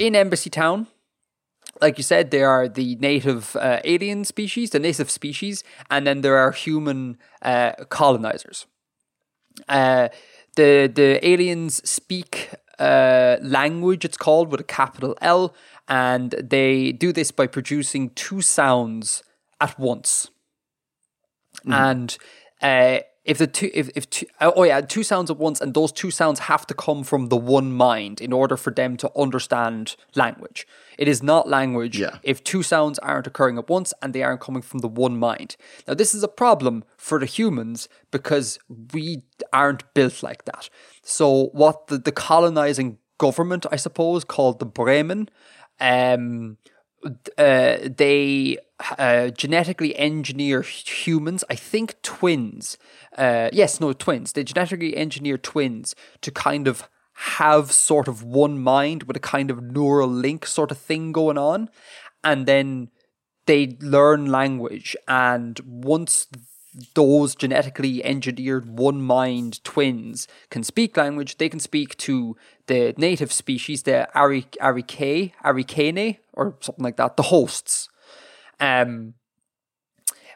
In 0.00 0.16
Embassy 0.16 0.50
Town, 0.50 0.86
like 1.80 1.98
you 1.98 2.04
said, 2.04 2.30
there 2.30 2.48
are 2.48 2.68
the 2.68 2.96
native 2.96 3.54
uh, 3.56 3.80
alien 3.84 4.24
species, 4.24 4.70
the 4.70 4.78
native 4.78 5.10
species, 5.10 5.62
and 5.90 6.06
then 6.06 6.22
there 6.22 6.36
are 6.36 6.52
human 6.52 7.18
uh, 7.42 7.72
colonizers. 7.88 8.66
Uh, 9.68 10.08
the 10.56 10.90
the 10.94 11.20
aliens 11.22 11.74
speak 11.88 12.50
uh, 12.78 13.36
language, 13.42 14.04
it's 14.04 14.16
called, 14.16 14.50
with 14.50 14.60
a 14.60 14.64
capital 14.64 15.14
L. 15.20 15.54
And 15.88 16.30
they 16.32 16.92
do 16.92 17.12
this 17.12 17.30
by 17.30 17.46
producing 17.46 18.10
two 18.10 18.40
sounds 18.40 19.22
at 19.60 19.78
once. 19.78 20.30
And 21.72 22.16
uh, 22.62 22.98
if 23.24 23.38
the 23.38 23.46
two, 23.48 23.70
if, 23.74 23.90
if 23.96 24.08
two, 24.08 24.26
oh 24.40 24.62
yeah, 24.62 24.80
two 24.80 25.02
sounds 25.02 25.30
at 25.30 25.36
once, 25.36 25.60
and 25.60 25.74
those 25.74 25.90
two 25.90 26.10
sounds 26.12 26.38
have 26.40 26.66
to 26.68 26.74
come 26.74 27.02
from 27.02 27.28
the 27.28 27.36
one 27.36 27.72
mind 27.72 28.20
in 28.20 28.32
order 28.32 28.56
for 28.56 28.70
them 28.72 28.96
to 28.98 29.10
understand 29.16 29.96
language. 30.14 30.66
It 30.96 31.08
is 31.08 31.22
not 31.22 31.48
language 31.48 31.98
Yeah. 31.98 32.18
if 32.22 32.42
two 32.44 32.62
sounds 32.62 32.98
aren't 33.00 33.26
occurring 33.26 33.58
at 33.58 33.68
once 33.68 33.92
and 34.00 34.14
they 34.14 34.22
aren't 34.22 34.40
coming 34.40 34.62
from 34.62 34.78
the 34.78 34.88
one 34.88 35.18
mind. 35.18 35.56
Now, 35.88 35.94
this 35.94 36.14
is 36.14 36.22
a 36.22 36.28
problem 36.28 36.84
for 36.96 37.18
the 37.18 37.26
humans 37.26 37.88
because 38.12 38.58
we 38.94 39.24
aren't 39.52 39.82
built 39.92 40.22
like 40.22 40.44
that. 40.44 40.70
So, 41.02 41.46
what 41.52 41.88
the, 41.88 41.98
the 41.98 42.12
colonizing 42.12 42.98
government, 43.18 43.66
I 43.72 43.76
suppose, 43.76 44.24
called 44.24 44.60
the 44.60 44.66
Bremen, 44.66 45.28
um, 45.80 46.58
uh, 47.38 47.78
they 47.96 48.58
uh, 48.98 49.28
genetically 49.28 49.96
engineer 49.96 50.62
humans, 50.62 51.44
I 51.48 51.54
think 51.54 52.00
twins. 52.02 52.78
Uh, 53.16 53.48
yes, 53.52 53.80
no, 53.80 53.92
twins. 53.92 54.32
They 54.32 54.44
genetically 54.44 54.96
engineer 54.96 55.38
twins 55.38 55.94
to 56.20 56.30
kind 56.30 56.68
of 56.68 56.88
have 57.38 57.72
sort 57.72 58.08
of 58.08 58.22
one 58.22 58.58
mind 58.58 59.04
with 59.04 59.16
a 59.16 59.20
kind 59.20 59.50
of 59.50 59.62
neural 59.62 60.08
link 60.08 60.46
sort 60.46 60.70
of 60.70 60.78
thing 60.78 61.12
going 61.12 61.38
on. 61.38 61.70
And 62.22 62.46
then 62.46 62.90
they 63.46 63.76
learn 63.80 64.26
language. 64.26 64.94
And 65.08 65.58
once 65.64 66.28
those 66.94 67.34
genetically 67.34 68.04
engineered 68.04 68.78
one 68.78 69.00
mind 69.00 69.64
twins 69.64 70.28
can 70.50 70.62
speak 70.62 70.96
language, 70.96 71.38
they 71.38 71.48
can 71.48 71.60
speak 71.60 71.96
to 71.96 72.36
the 72.66 72.92
native 72.98 73.32
species, 73.32 73.84
the 73.84 74.12
Ari, 74.14 74.42
Arikane, 74.60 76.18
or 76.36 76.56
something 76.60 76.84
like 76.84 76.96
that, 76.96 77.16
the 77.16 77.24
hosts. 77.24 77.88
Um, 78.60 79.14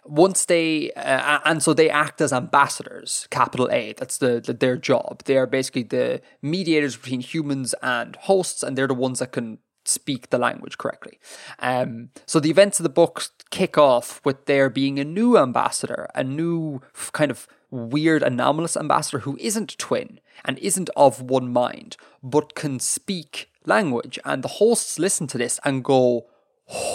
once 0.04 0.44
they 0.46 0.90
uh, 0.92 1.40
and 1.44 1.62
so 1.62 1.74
they 1.74 1.90
act 1.90 2.20
as 2.20 2.32
ambassadors 2.32 3.26
capital 3.30 3.68
a 3.70 3.92
that's 3.94 4.18
the, 4.18 4.40
the 4.40 4.52
their 4.52 4.76
job 4.76 5.22
they 5.24 5.36
are 5.36 5.46
basically 5.46 5.82
the 5.82 6.20
mediators 6.42 6.96
between 6.96 7.20
humans 7.20 7.74
and 7.82 8.16
hosts 8.16 8.62
and 8.62 8.76
they're 8.76 8.86
the 8.86 8.94
ones 8.94 9.18
that 9.18 9.32
can 9.32 9.58
speak 9.84 10.30
the 10.30 10.38
language 10.38 10.78
correctly 10.78 11.18
um 11.58 12.10
so 12.26 12.40
the 12.40 12.50
events 12.50 12.78
of 12.78 12.84
the 12.84 12.88
book 12.88 13.24
kick 13.50 13.76
off 13.76 14.20
with 14.24 14.46
there 14.46 14.70
being 14.70 14.98
a 14.98 15.04
new 15.04 15.36
ambassador 15.36 16.08
a 16.14 16.24
new 16.24 16.80
kind 17.12 17.30
of 17.30 17.46
weird 17.70 18.22
anomalous 18.22 18.76
ambassador 18.76 19.20
who 19.20 19.36
isn't 19.40 19.76
twin 19.78 20.20
and 20.44 20.58
isn't 20.58 20.90
of 20.96 21.22
one 21.22 21.52
mind 21.52 21.96
but 22.22 22.54
can 22.54 22.78
speak 22.78 23.49
language 23.66 24.18
and 24.24 24.42
the 24.42 24.48
hosts 24.48 24.98
listen 24.98 25.26
to 25.26 25.38
this 25.38 25.60
and 25.64 25.84
go 25.84 26.26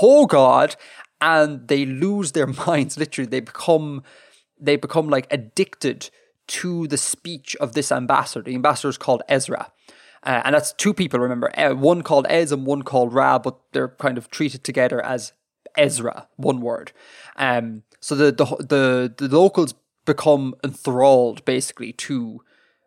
oh 0.02 0.26
god 0.26 0.76
and 1.22 1.68
they 1.68 1.86
lose 1.86 2.32
their 2.32 2.48
minds 2.68 2.98
literally. 2.98 3.30
They 3.30 3.40
become 3.40 4.04
they 4.60 4.76
become 4.76 5.10
like 5.10 5.28
addicted 5.32 6.10
to 6.48 6.88
the 6.88 6.98
speech 6.98 7.56
of 7.58 7.74
this 7.74 7.92
ambassador. 7.92 8.44
The 8.44 8.56
ambassador 8.56 8.90
is 8.90 8.98
called 8.98 9.24
ezra. 9.28 9.72
Uh, 10.24 10.42
and 10.44 10.56
that's 10.56 10.74
two 10.74 10.94
people 10.94 11.20
remember. 11.20 11.52
Uh, 11.58 11.76
one 11.76 12.02
called 12.02 12.26
ez 12.30 12.52
and 12.52 12.66
one 12.66 12.84
called 12.84 13.14
ra 13.14 13.40
but 13.40 13.60
they're 13.74 13.90
kind 13.90 14.18
of 14.18 14.30
treated 14.30 14.64
together 14.64 15.04
as 15.04 15.34
ezra 15.78 16.28
one 16.36 16.62
word. 16.62 16.92
Um 17.36 17.84
so 18.00 18.16
the 18.16 18.32
the 18.32 18.46
the, 18.46 19.28
the 19.28 19.36
locals 19.36 19.74
become 20.06 20.54
enthralled 20.64 21.44
basically 21.46 21.92
to 21.94 22.42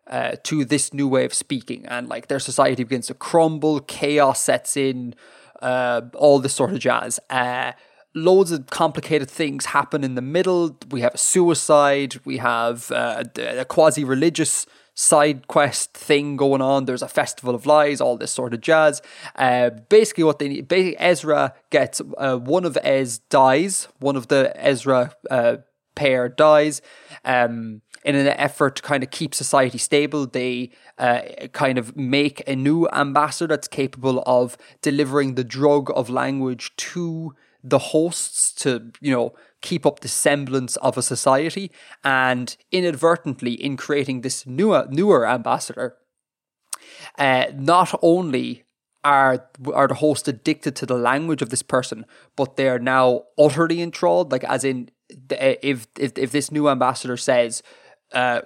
uh, 0.09 0.31
to 0.43 0.65
this 0.65 0.93
new 0.93 1.07
way 1.07 1.25
of 1.25 1.33
speaking, 1.33 1.85
and 1.85 2.09
like 2.09 2.27
their 2.27 2.39
society 2.39 2.83
begins 2.83 3.07
to 3.07 3.13
crumble, 3.13 3.79
chaos 3.81 4.41
sets 4.41 4.75
in, 4.75 5.15
uh, 5.61 6.01
all 6.15 6.39
this 6.39 6.53
sort 6.53 6.73
of 6.73 6.79
jazz. 6.79 7.19
Uh, 7.29 7.73
loads 8.15 8.51
of 8.51 8.67
complicated 8.67 9.29
things 9.29 9.67
happen 9.67 10.03
in 10.03 10.15
the 10.15 10.21
middle. 10.21 10.77
We 10.89 11.01
have 11.01 11.15
a 11.15 11.17
suicide. 11.17 12.19
We 12.25 12.37
have 12.37 12.91
uh, 12.91 13.23
a 13.37 13.65
quasi 13.65 14.03
religious 14.03 14.65
side 14.95 15.47
quest 15.47 15.93
thing 15.93 16.35
going 16.35 16.61
on. 16.61 16.85
There's 16.85 17.01
a 17.01 17.07
festival 17.07 17.55
of 17.55 17.65
lies, 17.65 18.01
all 18.01 18.17
this 18.17 18.31
sort 18.31 18.53
of 18.53 18.61
jazz. 18.61 19.01
Uh, 19.35 19.69
basically, 19.69 20.25
what 20.25 20.39
they 20.39 20.49
need, 20.49 20.67
basically, 20.67 20.99
Ezra 20.99 21.53
gets 21.69 22.01
uh, 22.17 22.37
one 22.37 22.65
of 22.65 22.77
Ez 22.83 23.19
dies. 23.29 23.87
One 23.99 24.15
of 24.15 24.27
the 24.27 24.51
Ezra 24.55 25.13
uh, 25.31 25.57
pair 25.95 26.29
dies. 26.29 26.81
Um, 27.23 27.81
in 28.15 28.27
an 28.27 28.27
effort 28.27 28.75
to 28.77 28.81
kind 28.81 29.03
of 29.03 29.11
keep 29.11 29.33
society 29.33 29.77
stable, 29.77 30.25
they 30.25 30.71
uh, 30.97 31.21
kind 31.53 31.77
of 31.77 31.95
make 31.95 32.41
a 32.47 32.55
new 32.55 32.87
ambassador 32.89 33.47
that's 33.55 33.67
capable 33.67 34.23
of 34.25 34.57
delivering 34.81 35.35
the 35.35 35.43
drug 35.43 35.91
of 35.95 36.09
language 36.09 36.75
to 36.77 37.35
the 37.63 37.79
hosts 37.79 38.53
to, 38.53 38.91
you 39.01 39.11
know, 39.11 39.33
keep 39.61 39.85
up 39.85 39.99
the 39.99 40.07
semblance 40.07 40.77
of 40.77 40.97
a 40.97 41.01
society. 41.01 41.71
And 42.03 42.55
inadvertently, 42.71 43.53
in 43.53 43.77
creating 43.77 44.21
this 44.21 44.45
newer, 44.47 44.87
newer 44.89 45.27
ambassador, 45.27 45.97
uh, 47.17 47.45
not 47.55 47.97
only 48.01 48.63
are 49.03 49.49
are 49.73 49.87
the 49.87 49.95
hosts 49.95 50.27
addicted 50.27 50.75
to 50.75 50.85
the 50.85 50.97
language 50.97 51.41
of 51.41 51.49
this 51.49 51.63
person, 51.63 52.05
but 52.35 52.55
they 52.55 52.67
are 52.67 52.79
now 52.79 53.23
utterly 53.37 53.81
enthralled. 53.81 54.31
Like, 54.31 54.43
as 54.43 54.63
in, 54.63 54.89
if 55.09 55.87
if 55.97 56.17
if 56.17 56.31
this 56.31 56.51
new 56.51 56.69
ambassador 56.69 57.17
says, 57.17 57.63
uh, 58.13 58.41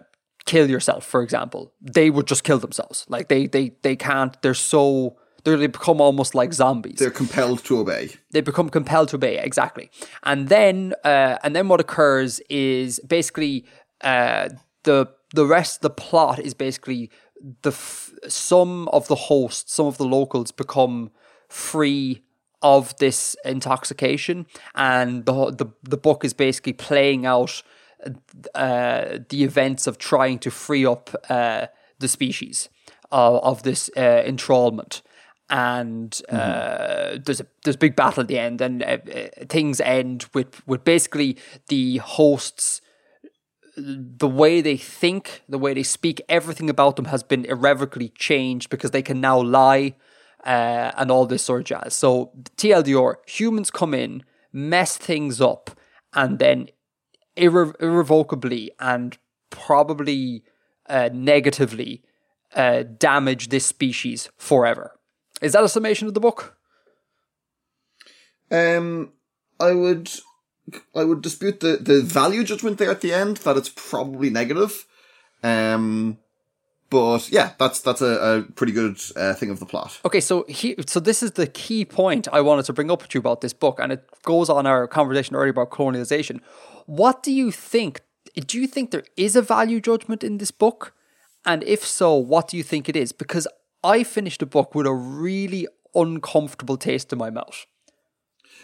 "Kill 0.45 0.69
yourself," 0.69 1.05
for 1.05 1.21
example, 1.21 1.73
they 1.81 2.09
would 2.09 2.27
just 2.27 2.43
kill 2.43 2.59
themselves. 2.59 3.05
Like 3.09 3.27
they 3.27 3.47
they 3.47 3.71
they 3.81 3.95
can't. 3.95 4.39
They're 4.41 4.53
so 4.53 5.17
they're, 5.43 5.57
they 5.57 5.67
become 5.67 5.99
almost 6.01 6.33
like 6.35 6.53
zombies 6.53 6.99
They're 6.99 7.09
compelled 7.11 7.63
to 7.65 7.79
obey. 7.79 8.11
they 8.31 8.39
become 8.41 8.69
compelled 8.69 9.09
to 9.09 9.17
obey 9.17 9.37
exactly 9.39 9.91
and 10.23 10.47
then 10.47 10.93
uh, 11.03 11.37
and 11.43 11.53
then 11.53 11.67
what 11.67 11.81
occurs 11.81 12.39
is 12.49 12.99
basically 13.05 13.65
uh, 14.01 14.47
the 14.83 15.07
the 15.33 15.45
rest 15.45 15.77
of 15.77 15.81
the 15.81 15.89
plot 15.89 16.39
is 16.39 16.53
basically 16.53 17.09
the 17.63 17.71
f- 17.71 18.11
some 18.27 18.87
of 18.89 19.07
the 19.09 19.15
hosts 19.15 19.73
some 19.73 19.85
of 19.85 19.97
the 19.97 20.05
locals 20.05 20.51
become 20.53 21.11
free 21.49 22.21
of 22.61 22.95
this 22.97 23.35
intoxication 23.43 24.45
and 24.75 25.25
the 25.25 25.51
the, 25.51 25.65
the 25.83 25.97
book 25.97 26.23
is 26.23 26.33
basically 26.33 26.73
playing 26.73 27.25
out 27.25 27.63
uh, 28.55 29.19
the 29.29 29.43
events 29.43 29.87
of 29.87 29.97
trying 29.97 30.39
to 30.39 30.51
free 30.51 30.85
up 30.85 31.09
uh, 31.29 31.67
the 31.99 32.07
species 32.07 32.69
of, 33.11 33.43
of 33.43 33.63
this 33.63 33.89
uh, 33.95 34.23
enthrallment 34.25 35.01
and 35.49 36.21
uh, 36.29 37.17
there's 37.23 37.39
a 37.39 37.45
there's 37.63 37.75
a 37.75 37.79
big 37.79 37.95
battle 37.95 38.21
at 38.21 38.27
the 38.27 38.39
end, 38.39 38.59
and 38.59 38.81
uh, 38.81 38.97
uh, 39.13 39.27
things 39.47 39.79
end 39.81 40.25
with 40.33 40.65
with 40.67 40.83
basically 40.83 41.37
the 41.67 41.97
hosts. 41.97 42.81
The 43.75 44.27
way 44.27 44.61
they 44.61 44.77
think, 44.77 45.41
the 45.49 45.57
way 45.57 45.73
they 45.73 45.83
speak, 45.83 46.21
everything 46.29 46.69
about 46.69 46.95
them 46.95 47.05
has 47.05 47.23
been 47.23 47.45
irrevocably 47.45 48.09
changed 48.09 48.69
because 48.69 48.91
they 48.91 49.01
can 49.01 49.19
now 49.19 49.41
lie 49.41 49.95
uh, 50.43 50.91
and 50.95 51.09
all 51.09 51.25
this 51.25 51.43
sort 51.43 51.61
of 51.61 51.65
jazz. 51.65 51.95
So 51.95 52.31
TLDR, 52.55 53.15
humans 53.25 53.71
come 53.71 53.95
in, 53.95 54.23
mess 54.51 54.95
things 54.97 55.41
up, 55.41 55.71
and 56.13 56.37
then 56.37 56.69
irre- 57.35 57.79
irrevocably 57.81 58.71
and 58.79 59.17
probably 59.49 60.43
uh, 60.87 61.09
negatively 61.13 62.03
uh, 62.55 62.83
damage 62.83 63.49
this 63.49 63.65
species 63.65 64.29
forever. 64.37 64.91
Is 65.41 65.53
that 65.53 65.63
a 65.63 65.69
summation 65.69 66.07
of 66.07 66.13
the 66.13 66.19
book? 66.19 66.57
Um, 68.51 69.13
I 69.59 69.71
would, 69.71 70.11
I 70.95 71.03
would 71.03 71.21
dispute 71.21 71.59
the, 71.59 71.77
the 71.77 72.01
value 72.01 72.43
judgment 72.43 72.77
there 72.77 72.91
at 72.91 73.01
the 73.01 73.13
end 73.13 73.37
that 73.37 73.57
it's 73.57 73.69
probably 73.69 74.29
negative. 74.29 74.85
Um, 75.41 76.19
but 76.93 77.29
yeah, 77.31 77.53
that's 77.57 77.81
that's 77.81 78.01
a, 78.01 78.13
a 78.31 78.41
pretty 78.53 78.71
good 78.71 78.97
uh, 79.15 79.33
thing 79.33 79.49
of 79.49 79.59
the 79.59 79.65
plot. 79.65 79.99
Okay, 80.05 80.21
so 80.21 80.45
he, 80.47 80.75
so 80.85 80.99
this 80.99 81.23
is 81.23 81.31
the 81.31 81.47
key 81.47 81.83
point 81.85 82.27
I 82.31 82.41
wanted 82.41 82.65
to 82.65 82.73
bring 82.73 82.91
up 82.91 83.01
with 83.01 83.13
you 83.15 83.19
about 83.19 83.41
this 83.41 83.53
book, 83.53 83.79
and 83.81 83.91
it 83.91 84.07
goes 84.21 84.47
on 84.49 84.67
our 84.67 84.87
conversation 84.87 85.35
earlier 85.35 85.49
about 85.49 85.71
colonialization. 85.71 86.39
What 86.85 87.23
do 87.23 87.31
you 87.31 87.51
think? 87.51 88.01
Do 88.35 88.61
you 88.61 88.67
think 88.67 88.91
there 88.91 89.05
is 89.17 89.35
a 89.35 89.41
value 89.41 89.81
judgment 89.81 90.23
in 90.23 90.37
this 90.37 90.51
book? 90.51 90.93
And 91.45 91.63
if 91.63 91.83
so, 91.83 92.15
what 92.15 92.47
do 92.47 92.57
you 92.57 92.63
think 92.63 92.87
it 92.87 92.95
is? 92.95 93.11
Because 93.11 93.47
I 93.83 94.03
finished 94.03 94.39
the 94.39 94.45
book 94.45 94.75
with 94.75 94.85
a 94.85 94.93
really 94.93 95.67
uncomfortable 95.95 96.77
taste 96.77 97.11
in 97.11 97.19
my 97.19 97.29
mouth. 97.29 97.65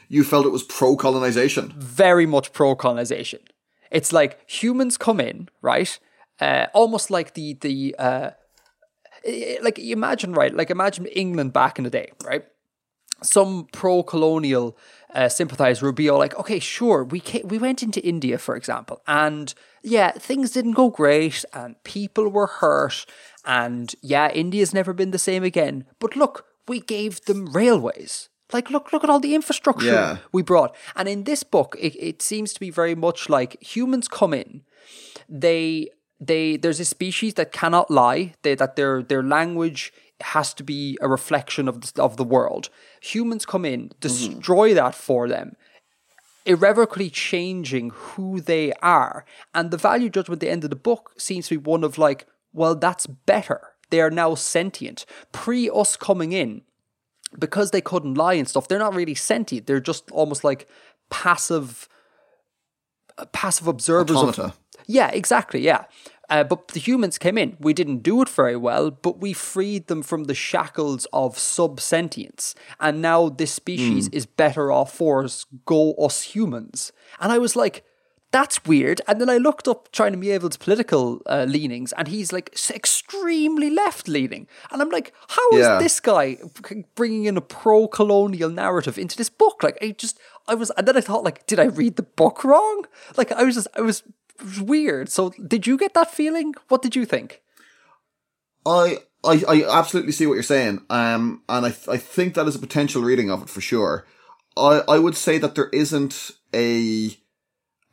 You 0.07 0.23
felt 0.23 0.45
it 0.45 0.51
was 0.51 0.63
pro 0.63 0.95
colonization. 0.95 1.73
very 1.77 2.25
much 2.25 2.53
pro 2.53 2.75
colonization. 2.75 3.39
It's 3.91 4.13
like 4.13 4.39
humans 4.49 4.97
come 4.97 5.19
in, 5.19 5.49
right? 5.61 5.99
Uh, 6.41 6.67
almost 6.73 7.11
like 7.11 7.33
the 7.33 7.53
the 7.61 7.95
uh, 7.99 8.31
like 9.61 9.77
imagine 9.79 10.33
right, 10.33 10.55
like 10.55 10.69
imagine 10.69 11.05
England 11.07 11.53
back 11.53 11.77
in 11.77 11.83
the 11.83 11.89
day, 11.89 12.11
right? 12.23 12.43
some 13.21 13.67
pro-colonial 13.71 14.77
uh, 15.13 15.27
sympathizer 15.27 15.85
would 15.85 15.95
be 15.95 16.09
all 16.09 16.19
like, 16.19 16.37
okay, 16.39 16.59
sure, 16.59 17.03
we 17.03 17.19
ca- 17.19 17.43
we 17.43 17.57
went 17.57 17.83
into 17.83 18.05
India, 18.05 18.37
for 18.37 18.55
example, 18.55 19.01
and 19.07 19.53
yeah, 19.83 20.11
things 20.11 20.51
didn't 20.51 20.73
go 20.73 20.89
great, 20.89 21.43
and 21.53 21.75
people 21.83 22.29
were 22.29 22.47
hurt, 22.47 23.05
and 23.45 23.95
yeah, 24.01 24.29
India's 24.31 24.73
never 24.73 24.93
been 24.93 25.11
the 25.11 25.19
same 25.19 25.43
again. 25.43 25.85
But 25.99 26.15
look, 26.15 26.45
we 26.67 26.79
gave 26.79 27.21
them 27.25 27.47
railways. 27.47 28.29
Like, 28.51 28.69
look, 28.71 28.91
look 28.91 29.03
at 29.03 29.09
all 29.09 29.19
the 29.19 29.35
infrastructure 29.35 29.85
Yeah. 29.85 30.17
we 30.31 30.41
brought. 30.41 30.75
And 30.95 31.07
in 31.07 31.23
this 31.23 31.43
book, 31.43 31.75
it, 31.79 31.95
it 31.99 32.21
seems 32.21 32.51
to 32.53 32.59
be 32.59 32.71
very 32.71 32.95
much 32.95 33.29
like 33.29 33.61
humans 33.61 34.07
come 34.07 34.33
in, 34.33 34.63
they 35.27 35.89
they 36.19 36.57
there's 36.57 36.79
a 36.79 36.85
species 36.85 37.35
that 37.35 37.51
cannot 37.51 37.89
lie. 37.89 38.33
They, 38.41 38.55
that 38.55 38.75
their 38.75 39.01
their 39.01 39.23
language 39.23 39.93
has 40.21 40.53
to 40.53 40.63
be 40.63 40.97
a 41.01 41.07
reflection 41.07 41.67
of 41.67 41.93
the, 41.93 42.03
of 42.03 42.17
the 42.17 42.23
world. 42.25 42.69
Humans 43.01 43.45
come 43.45 43.63
in, 43.63 43.91
destroy 44.01 44.73
that 44.73 44.93
for 44.93 45.29
them, 45.29 45.55
irrevocably 46.45 47.09
changing 47.09 47.91
who 47.91 48.41
they 48.41 48.73
are. 48.81 49.25
And 49.53 49.71
the 49.71 49.77
value 49.77 50.09
judgment 50.09 50.43
at 50.43 50.47
the 50.47 50.51
end 50.51 50.63
of 50.65 50.69
the 50.69 50.75
book 50.75 51.13
seems 51.17 51.47
to 51.47 51.57
be 51.57 51.69
one 51.71 51.85
of 51.85 51.97
like, 51.97 52.27
well, 52.51 52.75
that's 52.75 53.07
better. 53.07 53.61
They 53.91 54.01
are 54.01 54.11
now 54.11 54.35
sentient. 54.35 55.05
Pre 55.31 55.69
us 55.69 55.95
coming 55.95 56.33
in, 56.33 56.63
because 57.37 57.71
they 57.71 57.81
couldn't 57.81 58.15
lie 58.15 58.33
and 58.33 58.47
stuff, 58.47 58.67
they're 58.67 58.79
not 58.79 58.95
really 58.95 59.15
sentient. 59.15 59.67
They're 59.67 59.79
just 59.79 60.11
almost 60.11 60.43
like 60.43 60.67
passive, 61.09 61.87
uh, 63.17 63.25
passive 63.27 63.67
observers. 63.67 64.17
Of, 64.17 64.29
Automata. 64.29 64.53
Yeah, 64.97 65.09
exactly. 65.13 65.61
Yeah. 65.61 65.83
Uh, 66.31 66.43
but 66.43 66.69
the 66.69 66.79
humans 66.79 67.17
came 67.17 67.37
in. 67.37 67.57
We 67.59 67.73
didn't 67.73 68.03
do 68.03 68.21
it 68.21 68.29
very 68.29 68.55
well, 68.55 68.91
but 68.91 69.19
we 69.19 69.33
freed 69.33 69.87
them 69.87 70.03
from 70.03 70.25
the 70.25 70.35
shackles 70.35 71.07
of 71.11 71.35
subsentience. 71.37 72.53
And 72.79 73.01
now 73.01 73.29
this 73.29 73.51
species 73.51 74.09
is 74.09 74.25
better 74.25 74.71
off 74.71 74.93
for 74.93 75.23
us, 75.23 75.45
go 75.65 75.93
us 75.93 76.21
humans. 76.35 76.91
And 77.19 77.31
I 77.31 77.37
was 77.39 77.55
like, 77.55 77.83
that's 78.31 78.63
weird. 78.65 79.01
And 79.07 79.19
then 79.19 79.27
I 79.29 79.37
looked 79.37 79.67
up 79.67 79.91
trying 79.91 80.11
China 80.13 80.17
Mieville's 80.17 80.57
political 80.57 81.19
uh, 81.25 81.45
leanings, 81.49 81.93
and 81.93 82.07
he's 82.07 82.31
like 82.31 82.55
extremely 82.69 83.71
left 83.71 84.07
leaning. 84.07 84.47
And 84.71 84.81
I'm 84.83 84.89
like, 84.91 85.13
how 85.29 85.49
is 85.53 85.65
Yeah. 85.65 85.79
this 85.79 85.99
guy 85.99 86.37
bringing 86.93 87.25
in 87.25 87.37
a 87.37 87.41
pro 87.41 87.87
colonial 87.87 88.51
narrative 88.51 88.99
into 88.99 89.17
this 89.17 89.29
book? 89.31 89.63
Like, 89.63 89.79
I 89.81 89.91
just, 89.97 90.19
I 90.47 90.53
was, 90.53 90.69
and 90.77 90.87
then 90.87 90.95
I 90.95 91.01
thought, 91.01 91.23
like, 91.23 91.47
did 91.47 91.59
I 91.59 91.65
read 91.65 91.95
the 91.95 92.03
book 92.03 92.43
wrong? 92.43 92.85
Like, 93.17 93.31
I 93.31 93.43
was 93.43 93.55
just, 93.55 93.67
I 93.75 93.81
was 93.81 94.03
weird. 94.61 95.09
So, 95.09 95.31
did 95.45 95.67
you 95.67 95.77
get 95.77 95.93
that 95.93 96.11
feeling? 96.11 96.53
What 96.67 96.81
did 96.81 96.95
you 96.95 97.05
think? 97.05 97.41
I, 98.65 98.99
I, 99.23 99.43
I 99.47 99.79
absolutely 99.79 100.11
see 100.11 100.27
what 100.27 100.35
you're 100.35 100.43
saying. 100.43 100.81
Um, 100.89 101.43
and 101.49 101.65
I, 101.65 101.69
I 101.87 101.97
think 101.97 102.33
that 102.33 102.47
is 102.47 102.55
a 102.55 102.59
potential 102.59 103.01
reading 103.01 103.29
of 103.29 103.41
it 103.43 103.49
for 103.49 103.61
sure. 103.61 104.05
I, 104.57 104.81
I 104.87 104.99
would 104.99 105.15
say 105.15 105.37
that 105.37 105.55
there 105.55 105.69
isn't 105.69 106.31
a, 106.53 107.17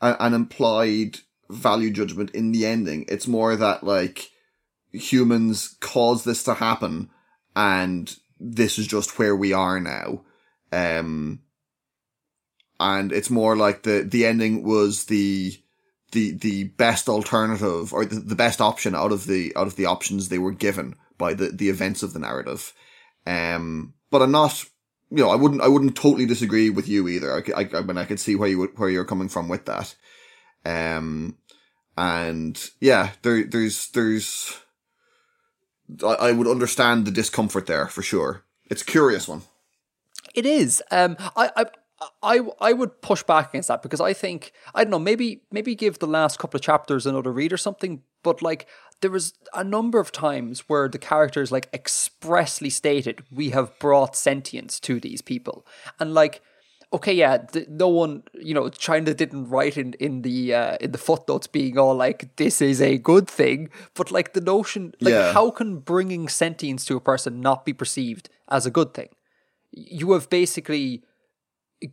a 0.01 0.17
an 0.21 0.35
implied 0.35 1.19
value 1.49 1.91
judgment 1.91 2.31
in 2.31 2.53
the 2.53 2.67
ending. 2.67 3.05
It's 3.09 3.27
more 3.27 3.57
that 3.57 3.85
like 3.85 4.31
humans 4.93 5.77
caused 5.81 6.25
this 6.25 6.43
to 6.45 6.55
happen, 6.55 7.11
and 7.55 8.15
this 8.39 8.79
is 8.79 8.87
just 8.87 9.19
where 9.19 9.37
we 9.37 9.53
are 9.53 9.81
now. 9.81 10.23
Um, 10.73 11.41
and 12.79 13.13
it's 13.13 13.31
more 13.31 13.57
like 13.57 13.83
the 13.83 14.03
the 14.03 14.27
ending 14.27 14.63
was 14.63 15.05
the 15.05 15.57
the 16.13 16.33
the 16.33 16.65
best 16.65 17.09
alternative 17.09 17.93
or 17.93 18.05
the, 18.05 18.21
the 18.21 18.35
best 18.35 18.61
option 18.61 18.95
out 18.95 19.13
of 19.13 19.27
the 19.27 19.53
out 19.57 19.67
of 19.67 19.77
the 19.77 19.87
options 19.87 20.29
they 20.29 20.39
were 20.39 20.53
given 20.53 20.95
by 21.19 21.35
the 21.35 21.49
the 21.51 21.69
events 21.69 22.03
of 22.03 22.13
the 22.13 22.19
narrative. 22.19 22.73
Um, 23.27 23.95
but 24.11 24.23
I'm 24.23 24.31
not, 24.31 24.65
you 25.11 25.19
know, 25.19 25.31
I 25.31 25.37
wouldn't 25.37 25.63
I 25.63 25.69
wouldn't 25.69 25.97
totally 25.97 26.27
disagree 26.27 26.71
with 26.71 26.89
you 26.89 27.09
either. 27.09 27.43
I 27.57 27.83
mean, 27.83 27.99
I 27.99 28.05
could 28.05 28.21
see 28.21 28.37
where 28.37 28.49
you 28.49 28.73
where 28.77 28.89
you're 28.89 29.05
coming 29.05 29.29
from 29.29 29.49
with 29.49 29.65
that. 29.67 29.95
Um, 30.65 31.37
and 31.97 32.59
yeah, 32.81 33.11
there 33.23 33.45
there's 33.45 33.89
there's 33.91 34.59
I, 36.03 36.15
I 36.15 36.33
would 36.33 36.47
understand 36.47 37.05
the 37.05 37.11
discomfort 37.11 37.67
there 37.67 37.89
for 37.89 38.03
sure. 38.03 38.45
It's 38.69 38.83
a 38.83 38.87
curious 38.87 39.29
one. 39.29 39.43
It 40.35 40.45
is. 40.45 40.83
Um, 40.91 41.17
I, 41.37 41.51
I, 41.57 41.65
I, 42.23 42.41
I 42.61 42.73
would 42.75 43.01
push 43.01 43.23
back 43.23 43.51
against 43.51 43.69
that 43.69 43.83
because 43.83 44.01
I 44.01 44.13
think 44.13 44.53
I 44.75 44.85
don't 44.85 44.91
know. 44.91 44.99
Maybe, 44.99 45.43
maybe 45.51 45.75
give 45.75 45.99
the 45.99 46.07
last 46.07 46.39
couple 46.39 46.59
of 46.59 46.63
chapters 46.63 47.07
another 47.07 47.33
read 47.33 47.53
or 47.53 47.57
something. 47.57 48.03
But 48.23 48.43
like, 48.43 48.67
there 49.01 49.11
was 49.11 49.33
a 49.55 49.65
number 49.65 49.99
of 49.99 50.13
times 50.13 50.61
where 50.69 50.89
the 50.89 50.99
characters 50.99 51.51
like 51.51 51.69
expressly 51.73 52.69
stated, 52.71 53.23
"We 53.31 53.51
have 53.51 53.79
brought 53.79 54.15
sentience 54.17 54.79
to 54.81 55.01
these 55.01 55.23
people," 55.23 55.67
and 55.99 56.13
like. 56.15 56.43
Okay, 56.93 57.13
yeah, 57.15 57.39
th- 57.39 57.67
no 57.69 57.89
one, 57.89 58.23
you 58.33 58.55
know, 58.55 58.69
China 58.69 59.13
didn't 59.13 59.49
write 59.49 59.77
in 59.77 59.95
in 59.95 60.23
the 60.23 60.55
uh, 60.55 60.77
in 60.81 60.93
the 60.93 60.99
footnotes 60.99 61.49
being 61.49 61.77
all 61.77 61.97
like 61.97 62.37
this 62.37 62.63
is 62.63 62.81
a 62.81 62.97
good 62.97 63.27
thing, 63.27 63.71
but 63.95 64.13
like 64.13 64.35
the 64.35 64.41
notion, 64.41 64.95
like 65.01 65.13
Yeah. 65.13 65.33
how 65.33 65.51
can 65.51 65.79
bringing 65.81 66.29
sentience 66.29 66.85
to 66.85 66.97
a 66.97 67.01
person 67.01 67.41
not 67.41 67.65
be 67.67 67.73
perceived 67.73 68.29
as 68.49 68.67
a 68.67 68.71
good 68.71 68.95
thing? 68.95 69.09
you 69.73 70.13
have 70.13 70.31
basically 70.31 71.03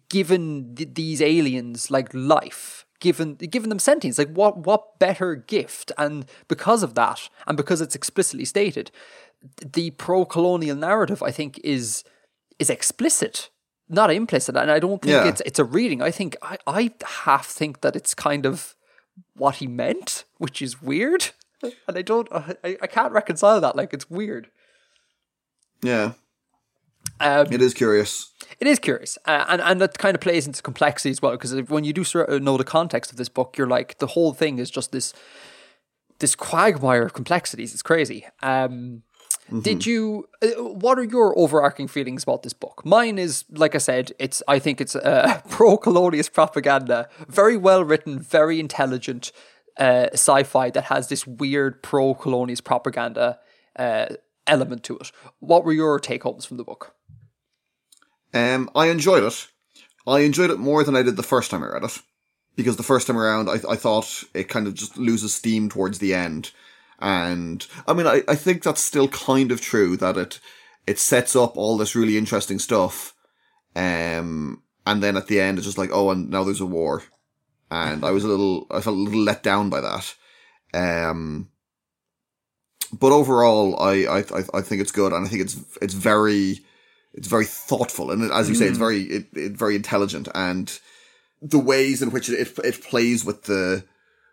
given 0.09 0.75
th- 0.75 0.93
these 0.93 1.21
aliens 1.21 1.89
like 1.91 2.09
life 2.13 2.85
given 2.99 3.35
given 3.35 3.69
them 3.69 3.79
sentience 3.79 4.17
like 4.17 4.31
what 4.33 4.57
what 4.65 4.97
better 4.99 5.35
gift? 5.35 5.91
And 5.97 6.25
because 6.47 6.83
of 6.83 6.93
that 6.95 7.29
and 7.47 7.57
because 7.57 7.81
it's 7.81 7.95
explicitly 7.95 8.45
stated 8.45 8.91
th- 9.57 9.71
the 9.73 9.91
pro-colonial 9.91 10.75
narrative 10.77 11.21
i 11.21 11.31
think 11.31 11.59
is 11.63 12.03
is 12.59 12.69
explicit 12.69 13.49
not 13.89 14.09
implicit. 14.11 14.55
And 14.55 14.71
i 14.71 14.79
don't 14.79 15.01
think 15.01 15.11
Yeah. 15.13 15.27
it's 15.27 15.41
it's 15.45 15.59
a 15.59 15.65
reading. 15.65 16.01
I 16.01 16.11
think 16.11 16.35
i 16.41 16.57
i 16.65 16.91
half 17.25 17.45
think 17.45 17.81
that 17.81 17.95
it's 17.95 18.13
kind 18.15 18.45
of 18.45 18.75
what 19.35 19.55
he 19.55 19.67
meant 19.67 20.23
which 20.37 20.61
is 20.61 20.81
weird. 20.81 21.31
And 21.87 21.97
i 21.97 22.01
don't 22.01 22.27
i, 22.31 22.77
I 22.81 22.87
can't 22.87 23.11
reconcile 23.13 23.59
that. 23.61 23.75
Like 23.75 23.93
it's 23.93 24.09
weird. 24.09 24.47
Yeah, 25.81 26.13
um 27.19 27.47
it 27.51 27.61
is 27.61 27.73
curious. 27.73 28.32
It 28.59 28.67
is 28.67 28.79
curious, 28.79 29.17
uh, 29.25 29.45
and 29.47 29.61
and 29.61 29.81
that 29.81 29.97
kind 29.97 30.15
of 30.15 30.21
plays 30.21 30.47
into 30.47 30.61
complexity 30.61 31.11
as 31.11 31.21
well. 31.21 31.31
Because 31.33 31.53
when 31.69 31.83
you 31.83 31.93
do 31.93 32.03
sort 32.03 32.29
of 32.29 32.41
know 32.41 32.57
the 32.57 32.63
context 32.63 33.11
of 33.11 33.17
this 33.17 33.29
book, 33.29 33.57
you're 33.57 33.67
like 33.67 33.97
the 33.99 34.07
whole 34.07 34.33
thing 34.33 34.59
is 34.59 34.69
just 34.69 34.91
this 34.91 35.13
this 36.19 36.35
quagmire 36.35 37.03
of 37.03 37.13
complexities. 37.13 37.73
It's 37.73 37.81
crazy. 37.81 38.25
Um, 38.41 39.03
Did 39.61 39.85
you? 39.85 40.29
Uh, 40.41 40.63
what 40.63 40.97
are 40.97 41.03
your 41.03 41.37
overarching 41.37 41.87
feelings 41.87 42.23
about 42.23 42.43
this 42.43 42.53
book? 42.53 42.85
Mine 42.85 43.17
is, 43.19 43.45
like 43.49 43.75
I 43.75 43.79
said, 43.79 44.11
it's. 44.19 44.41
I 44.47 44.59
think 44.59 44.79
it's 44.79 44.95
uh, 44.95 45.41
pro-colonialist 45.49 46.33
propaganda, 46.33 47.09
very 47.27 47.57
well 47.57 47.83
written, 47.83 48.19
very 48.19 48.59
intelligent 48.59 49.31
uh, 49.77 50.07
sci-fi 50.13 50.69
that 50.69 50.85
has 50.85 51.09
this 51.09 51.27
weird 51.27 51.83
pro-colonialist 51.83 52.63
propaganda 52.63 53.39
uh, 53.75 54.07
element 54.47 54.83
to 54.83 54.97
it. 54.97 55.11
What 55.39 55.65
were 55.65 55.73
your 55.73 55.99
take 55.99 56.23
homes 56.23 56.45
from 56.45 56.57
the 56.57 56.63
book? 56.63 56.95
Um, 58.33 58.69
I 58.75 58.87
enjoyed 58.87 59.23
it. 59.23 59.47
I 60.05 60.19
enjoyed 60.19 60.49
it 60.49 60.59
more 60.59 60.83
than 60.83 60.95
I 60.95 61.03
did 61.03 61.15
the 61.15 61.23
first 61.23 61.51
time 61.51 61.63
I 61.63 61.67
read 61.67 61.83
it. 61.83 61.99
Because 62.55 62.77
the 62.77 62.83
first 62.83 63.07
time 63.07 63.17
around, 63.17 63.49
I, 63.49 63.55
I 63.67 63.75
thought 63.75 64.23
it 64.35 64.47
kind 64.47 64.67
of 64.67 64.75
just 64.75 64.95
loses 64.95 65.33
steam 65.33 65.69
towards 65.69 65.97
the 65.97 66.13
end. 66.13 66.51
And, 66.99 67.65
I 67.87 67.93
mean, 67.93 68.05
I, 68.05 68.21
I 68.27 68.35
think 68.35 68.61
that's 68.61 68.79
still 68.79 69.07
kind 69.07 69.51
of 69.51 69.59
true, 69.59 69.97
that 69.97 70.17
it, 70.17 70.39
it 70.85 70.99
sets 70.99 71.35
up 71.35 71.57
all 71.57 71.77
this 71.77 71.95
really 71.95 72.15
interesting 72.15 72.59
stuff. 72.59 73.15
Um, 73.75 74.61
and 74.85 75.01
then 75.01 75.17
at 75.17 75.25
the 75.27 75.41
end, 75.41 75.57
it's 75.57 75.65
just 75.65 75.79
like, 75.79 75.89
oh, 75.91 76.11
and 76.11 76.29
now 76.29 76.43
there's 76.43 76.61
a 76.61 76.65
war. 76.65 77.01
And 77.71 78.05
I 78.05 78.11
was 78.11 78.23
a 78.23 78.27
little, 78.27 78.67
I 78.69 78.81
felt 78.81 78.97
a 78.97 78.99
little 78.99 79.21
let 79.21 79.41
down 79.41 79.71
by 79.71 79.81
that. 79.81 80.13
Um, 80.75 81.49
but 82.91 83.11
overall, 83.11 83.79
I, 83.79 84.05
I, 84.05 84.23
I 84.53 84.61
think 84.61 84.79
it's 84.79 84.91
good, 84.91 85.11
and 85.11 85.25
I 85.25 85.27
think 85.27 85.41
it's, 85.41 85.57
it's 85.81 85.95
very, 85.95 86.59
it's 87.13 87.27
very 87.27 87.45
thoughtful, 87.45 88.11
and 88.11 88.31
as 88.31 88.49
you 88.49 88.55
say, 88.55 88.65
it's 88.65 88.77
very, 88.77 89.03
it, 89.03 89.25
it 89.33 89.51
very 89.53 89.75
intelligent, 89.75 90.27
and 90.33 90.79
the 91.41 91.59
ways 91.59 92.01
in 92.01 92.11
which 92.11 92.29
it, 92.29 92.57
it, 92.63 92.83
plays 92.83 93.25
with 93.25 93.43
the, 93.43 93.83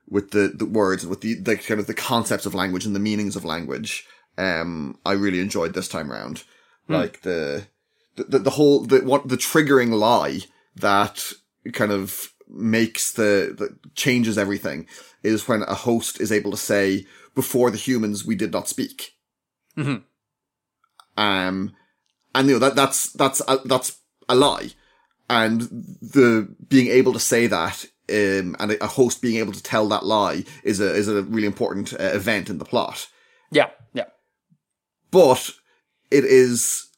with 0.09 0.31
the, 0.31 0.53
the 0.55 0.65
words 0.65 1.03
and 1.03 1.11
with 1.11 1.21
the, 1.21 1.35
the 1.35 1.57
kind 1.57 1.81
of 1.81 1.87
the 1.87 1.95
concepts 1.95 2.47
of 2.47 2.55
language 2.55 2.87
and 2.87 2.95
the 2.95 3.01
meanings 3.01 3.35
of 3.35 3.45
language, 3.45 4.07
um, 4.39 4.97
I 5.05 5.13
really 5.13 5.41
enjoyed 5.41 5.75
this 5.75 5.89
time 5.89 6.11
round. 6.11 6.45
Like 6.89 7.23
the, 7.23 7.67
the, 8.17 8.39
the, 8.41 8.51
whole, 8.51 8.81
the, 8.85 9.01
what, 9.01 9.29
the 9.29 9.37
triggering 9.37 9.93
lie 9.93 10.41
that 10.77 11.33
kind 11.73 11.93
of 11.93 12.33
makes 12.49 13.13
the, 13.13 13.55
that 13.59 13.95
changes 13.95 14.37
everything 14.37 14.87
is 15.23 15.47
when 15.47 15.63
a 15.63 15.75
host 15.75 16.21
is 16.21 16.33
able 16.33 16.51
to 16.51 16.57
say, 16.57 17.07
before 17.35 17.71
the 17.71 17.77
humans, 17.77 18.27
we 18.27 18.35
did 18.35 18.53
not 18.53 18.69
speak. 18.69 19.15
Mhm. 19.77 20.03
Um, 21.17 21.75
and 22.35 22.49
you 22.49 22.55
know, 22.55 22.59
that, 22.61 22.77
that's, 22.77 23.13
that's, 23.13 23.41
a, 23.49 23.59
that's 23.65 23.99
a 24.29 24.35
lie. 24.35 24.71
And 25.29 25.61
the, 25.61 26.55
being 26.69 26.89
able 26.89 27.13
to 27.13 27.21
say 27.21 27.47
that, 27.47 27.85
um, 28.11 28.57
and 28.59 28.77
a 28.81 28.87
host 28.89 29.23
being 29.23 29.37
able 29.37 29.53
to 29.53 29.63
tell 29.63 29.87
that 29.89 30.05
lie 30.05 30.45
is 30.65 30.81
a, 30.81 30.93
is 30.93 31.07
a 31.07 31.23
really 31.23 31.47
important 31.47 31.93
uh, 31.93 31.99
event 32.13 32.51
in 32.51 32.59
the 32.59 32.65
plot 32.65 33.07
Yeah, 33.53 33.71
yeah. 33.93 34.07
but 35.13 35.51
it 36.11 36.25
is 36.25 36.89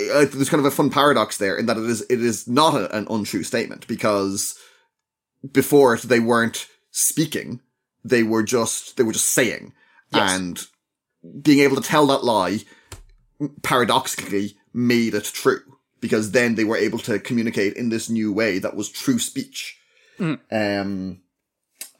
uh, 0.00 0.26
there's 0.26 0.48
kind 0.48 0.60
of 0.60 0.66
a 0.66 0.70
fun 0.70 0.88
paradox 0.88 1.38
there 1.38 1.56
in 1.56 1.66
that 1.66 1.76
it 1.76 1.82
is 1.90 2.02
it 2.02 2.20
is 2.22 2.46
not 2.46 2.74
a, 2.76 2.96
an 2.96 3.08
untrue 3.10 3.42
statement 3.42 3.88
because 3.88 4.56
before 5.50 5.94
it 5.94 6.02
they 6.02 6.20
weren't 6.20 6.68
speaking 6.92 7.60
they 8.04 8.22
were 8.22 8.44
just 8.44 8.96
they 8.96 9.02
were 9.02 9.12
just 9.12 9.32
saying 9.32 9.72
Yes. 10.12 10.38
and 10.38 10.66
being 11.42 11.58
able 11.60 11.74
to 11.76 11.82
tell 11.88 12.06
that 12.06 12.22
lie 12.22 12.60
paradoxically 13.64 14.54
made 14.72 15.14
it 15.14 15.24
true 15.24 15.60
because 16.00 16.30
then 16.30 16.54
they 16.54 16.64
were 16.64 16.76
able 16.76 16.98
to 16.98 17.18
communicate 17.18 17.74
in 17.74 17.88
this 17.90 18.08
new 18.08 18.32
way 18.32 18.58
that 18.58 18.76
was 18.76 18.88
true 18.88 19.18
speech. 19.18 19.78
Um 20.50 21.20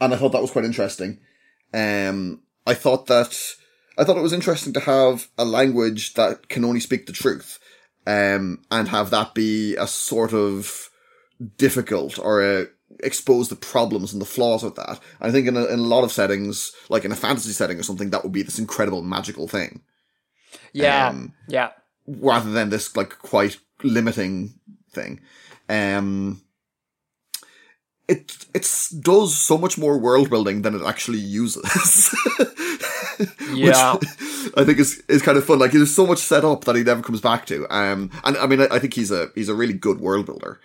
and 0.03 0.15
i 0.15 0.17
thought 0.17 0.33
that 0.33 0.43
was 0.43 0.51
quite 0.51 0.65
interesting. 0.65 1.19
Um 1.75 2.43
i 2.67 2.75
thought 2.75 3.07
that 3.07 3.39
i 3.99 4.05
thought 4.05 4.17
it 4.17 4.23
was 4.23 4.33
interesting 4.33 4.73
to 4.75 4.81
have 4.81 5.29
a 5.39 5.45
language 5.45 6.15
that 6.15 6.49
can 6.49 6.65
only 6.65 6.81
speak 6.81 7.07
the 7.07 7.13
truth 7.13 7.59
um 8.07 8.63
and 8.71 8.89
have 8.89 9.11
that 9.11 9.35
be 9.35 9.77
a 9.77 9.87
sort 9.87 10.33
of 10.33 10.91
difficult 11.57 12.19
or 12.19 12.43
uh, 12.43 12.65
expose 13.03 13.49
the 13.49 13.57
problems 13.57 14.13
and 14.13 14.21
the 14.21 14.27
flaws 14.27 14.63
of 14.63 14.75
that. 14.75 15.01
I 15.21 15.31
think 15.31 15.47
in 15.47 15.57
a, 15.57 15.65
in 15.67 15.79
a 15.79 15.83
lot 15.83 16.05
of 16.05 16.13
settings, 16.13 16.73
like 16.89 17.05
in 17.05 17.13
a 17.13 17.17
fantasy 17.17 17.53
setting 17.53 17.79
or 17.79 17.83
something, 17.83 18.11
that 18.11 18.23
would 18.23 18.33
be 18.33 18.43
this 18.43 18.59
incredible 18.59 19.03
magical 19.03 19.49
thing, 19.49 19.81
Yeah, 20.73 21.09
Um, 21.09 21.33
yeah, 21.49 21.71
rather 22.19 22.51
than 22.51 22.71
this 22.71 22.97
like 22.97 23.19
quite 23.19 23.59
limiting 23.83 24.55
thing. 24.93 25.21
Um, 25.69 26.43
it 28.09 28.47
it's 28.55 28.91
does 28.91 29.37
so 29.37 29.57
much 29.57 29.79
more 29.79 29.99
world 29.99 30.31
building 30.31 30.63
than 30.63 30.75
it 30.75 30.83
actually 30.85 31.19
uses. 31.19 32.15
Yeah. 33.53 33.95
Which 33.95 34.09
I 34.57 34.65
think 34.65 34.79
is 34.79 35.03
is 35.09 35.23
kind 35.23 35.37
of 35.37 35.45
fun. 35.45 35.59
Like 35.59 35.73
there's 35.73 35.95
so 35.95 36.07
much 36.07 36.19
set 36.19 36.45
up 36.45 36.65
that 36.65 36.77
he 36.77 36.83
never 36.83 37.03
comes 37.03 37.21
back 37.21 37.47
to. 37.47 37.67
Um, 37.69 38.11
and 38.25 38.37
I 38.37 38.47
mean, 38.47 38.61
I, 38.63 38.69
I 38.71 38.79
think 38.79 38.95
he's 38.95 39.11
a 39.11 39.29
he's 39.35 39.49
a 39.49 39.55
really 39.55 39.75
good 39.75 40.01
world 40.01 40.27
builder 40.27 40.61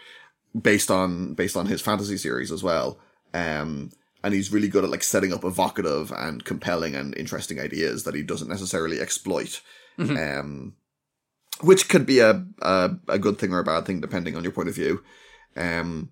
based 0.59 0.89
on 0.89 1.34
based 1.34 1.57
on 1.57 1.65
his 1.65 1.81
fantasy 1.81 2.17
series 2.17 2.51
as 2.51 2.63
well. 2.63 2.97
Um, 3.34 3.91
and 4.23 4.34
he's 4.34 4.51
really 4.51 4.69
good 4.69 4.84
at 4.84 4.89
like 4.89 5.03
setting 5.03 5.34
up 5.34 5.43
evocative 5.43 6.11
and 6.11 6.43
compelling 6.45 6.95
and 6.95 7.15
interesting 7.17 7.59
ideas 7.59 8.03
that 8.03 8.15
he 8.15 8.23
doesn't 8.23 8.49
necessarily 8.49 8.99
exploit. 8.99 9.61
Um, 10.17 10.73
which 11.61 11.90
could 11.90 12.06
be 12.06 12.19
a, 12.19 12.45
a 12.61 12.91
a 13.07 13.19
good 13.19 13.38
thing 13.38 13.53
or 13.53 13.60
a 13.60 13.64
bad 13.64 13.86
thing 13.86 14.02
depending 14.02 14.36
on 14.36 14.44
your 14.44 14.52
point 14.52 14.69
of 14.69 14.76
view. 14.76 15.03
Um, 15.56 16.10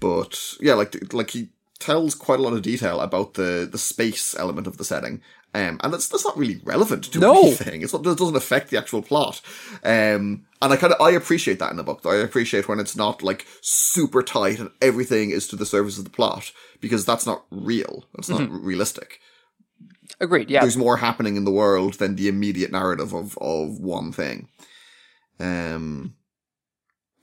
but 0.00 0.38
yeah, 0.60 0.74
like 0.74 1.12
like 1.12 1.30
he 1.30 1.50
tells 1.78 2.14
quite 2.14 2.38
a 2.38 2.42
lot 2.42 2.52
of 2.54 2.62
detail 2.62 3.00
about 3.00 3.34
the 3.34 3.68
the 3.70 3.78
space 3.78 4.34
element 4.38 4.66
of 4.66 4.76
the 4.78 4.84
setting. 4.84 5.20
Um, 5.56 5.78
and 5.84 5.92
that's 5.92 6.08
that's 6.08 6.24
not 6.24 6.36
really 6.36 6.60
relevant 6.64 7.04
to 7.12 7.20
No. 7.20 7.42
anything. 7.42 7.82
It's 7.82 7.92
not, 7.92 8.04
it 8.04 8.18
doesn't 8.18 8.34
affect 8.34 8.70
the 8.70 8.78
actual 8.78 9.02
plot. 9.02 9.40
Um, 9.84 10.46
and 10.60 10.72
I 10.72 10.76
kind 10.76 10.92
of 10.92 11.00
I 11.00 11.10
appreciate 11.10 11.60
that 11.60 11.70
in 11.70 11.76
the 11.76 11.84
book. 11.84 12.02
Though. 12.02 12.10
I 12.10 12.16
appreciate 12.16 12.66
when 12.68 12.80
it's 12.80 12.96
not 12.96 13.22
like 13.22 13.46
super 13.60 14.22
tight 14.24 14.58
and 14.58 14.70
everything 14.82 15.30
is 15.30 15.46
to 15.48 15.56
the 15.56 15.66
surface 15.66 15.96
of 15.96 16.04
the 16.04 16.10
plot 16.10 16.50
because 16.80 17.04
that's 17.04 17.24
not 17.24 17.44
real. 17.52 18.04
That's 18.14 18.28
not 18.28 18.50
realistic. 18.50 19.20
Agreed. 20.20 20.50
Yeah, 20.50 20.60
There's 20.60 20.76
more 20.76 20.96
happening 20.98 21.36
in 21.36 21.44
the 21.44 21.50
world 21.52 21.94
than 21.94 22.16
the 22.16 22.28
immediate 22.28 22.72
narrative 22.72 23.12
of 23.14 23.36
of 23.38 23.78
one 23.80 24.12
thing. 24.12 24.48
Um, 25.40 26.14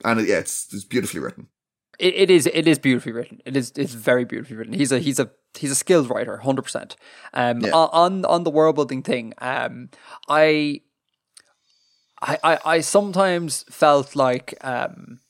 and 0.04 0.20
it, 0.20 0.28
yeah, 0.28 0.38
it's 0.38 0.72
it's 0.72 0.84
beautifully 0.84 1.20
written. 1.20 1.48
it, 1.98 2.14
it 2.14 2.30
is 2.30 2.46
it 2.46 2.66
is 2.66 2.78
beautifully 2.78 3.12
written. 3.12 3.40
It 3.44 3.56
is 3.56 3.72
it's 3.76 3.94
very 3.94 4.24
beautifully 4.24 4.56
written. 4.56 4.74
He's 4.74 4.92
a 4.92 4.98
he's 4.98 5.18
a 5.20 5.30
he's 5.58 5.70
a 5.70 5.74
skilled 5.76 6.10
writer, 6.10 6.38
hundred 6.38 6.62
percent. 6.62 6.96
Um, 7.32 7.60
Yeah. 7.60 7.72
on 7.74 8.24
on 8.24 8.44
the 8.44 8.50
world 8.50 8.74
building 8.76 9.02
thing, 9.02 9.32
um, 9.38 9.88
I, 10.28 10.80
I 12.20 12.38
I 12.42 12.58
I 12.64 12.80
sometimes 12.80 13.64
felt 13.70 14.14
like 14.16 14.54
um, 14.62 15.20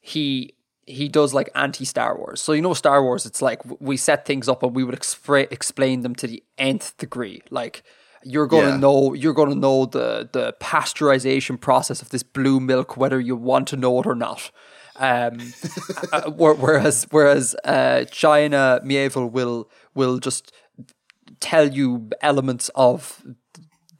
he 0.00 0.54
he 0.86 1.08
does 1.08 1.32
like 1.34 1.48
anti 1.54 1.84
Star 1.84 2.16
Wars. 2.16 2.40
So 2.40 2.52
you 2.52 2.62
know 2.62 2.74
Star 2.74 3.02
Wars, 3.02 3.26
it's 3.26 3.40
like 3.42 3.60
we 3.80 3.96
set 3.96 4.24
things 4.26 4.48
up 4.48 4.62
and 4.62 4.74
we 4.74 4.84
would 4.84 4.94
expra- 4.98 5.50
explain 5.52 6.00
them 6.02 6.14
to 6.16 6.26
the 6.26 6.42
nth 6.58 6.96
degree, 6.98 7.42
like. 7.50 7.82
You're 8.24 8.46
gonna 8.46 8.68
Yeah. 8.68 8.76
know. 8.76 9.14
You're 9.14 9.32
gonna 9.34 9.56
know 9.56 9.84
the 9.84 10.28
the 10.30 10.54
pasteurization 10.60 11.60
process 11.60 12.00
of 12.02 12.10
this 12.10 12.22
blue 12.22 12.60
milk, 12.60 12.96
whether 12.96 13.18
you 13.18 13.34
want 13.34 13.66
to 13.70 13.76
know 13.76 13.98
it 13.98 14.06
or 14.06 14.14
not. 14.14 14.52
Um, 14.94 15.38
uh, 16.12 16.30
whereas 16.30 17.08
whereas 17.10 17.56
uh, 17.64 18.04
China 18.04 18.80
Mieville 18.84 19.28
will 19.28 19.68
will 19.96 20.20
just 20.20 20.52
tell 21.40 21.68
you 21.68 22.10
elements 22.20 22.70
of 22.76 23.24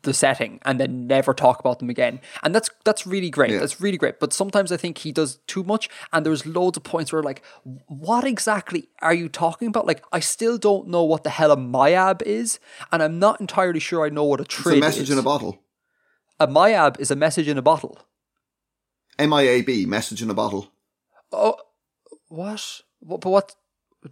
the 0.03 0.13
setting 0.13 0.59
and 0.63 0.79
then 0.81 1.07
never 1.07 1.33
talk 1.35 1.61
about 1.61 1.79
them 1.79 1.89
again. 1.91 2.21
And 2.43 2.55
that's 2.55 2.71
that's 2.85 3.07
really 3.07 3.31
great. 3.31 3.51
Yeah. 3.53 3.59
That's 3.61 3.81
really 3.81 3.97
great. 3.99 4.19
But 4.21 4.33
sometimes 4.33 4.73
I 4.73 4.77
think 4.77 4.99
he 4.99 5.13
does 5.13 5.37
too 5.47 5.63
much 5.65 5.89
and 6.13 6.27
there's 6.27 6.45
loads 6.45 6.77
of 6.77 6.83
points 6.85 7.13
where 7.13 7.23
like 7.23 7.43
what 7.87 8.25
exactly 8.25 8.89
are 9.01 9.15
you 9.15 9.29
talking 9.29 9.69
about? 9.69 9.87
Like 9.87 10.03
I 10.13 10.21
still 10.21 10.59
don't 10.59 10.89
know 10.89 11.03
what 11.05 11.23
the 11.25 11.31
hell 11.31 11.53
a 11.53 11.57
miab 11.57 12.23
is 12.23 12.59
and 12.91 13.03
I'm 13.03 13.19
not 13.19 13.41
entirely 13.41 13.81
sure 13.81 14.05
I 14.05 14.09
know 14.09 14.25
what 14.25 14.41
a 14.41 14.45
It's 14.45 14.67
a 14.67 14.77
message 14.77 15.03
is. 15.05 15.11
in 15.11 15.19
a 15.19 15.23
bottle. 15.23 15.63
a 16.41 16.47
miab 16.49 16.99
is 17.01 17.11
a 17.11 17.17
message 17.17 17.49
in 17.49 17.59
a 17.59 17.63
bottle. 17.63 17.99
M 19.19 19.33
I 19.33 19.43
A 19.43 19.63
B, 19.63 19.87
message 19.87 20.23
in 20.23 20.31
a 20.31 20.35
bottle. 20.35 20.73
Oh, 21.31 21.57
what? 22.29 22.81
What? 23.01 23.21
But 23.21 23.31
what? 23.31 23.55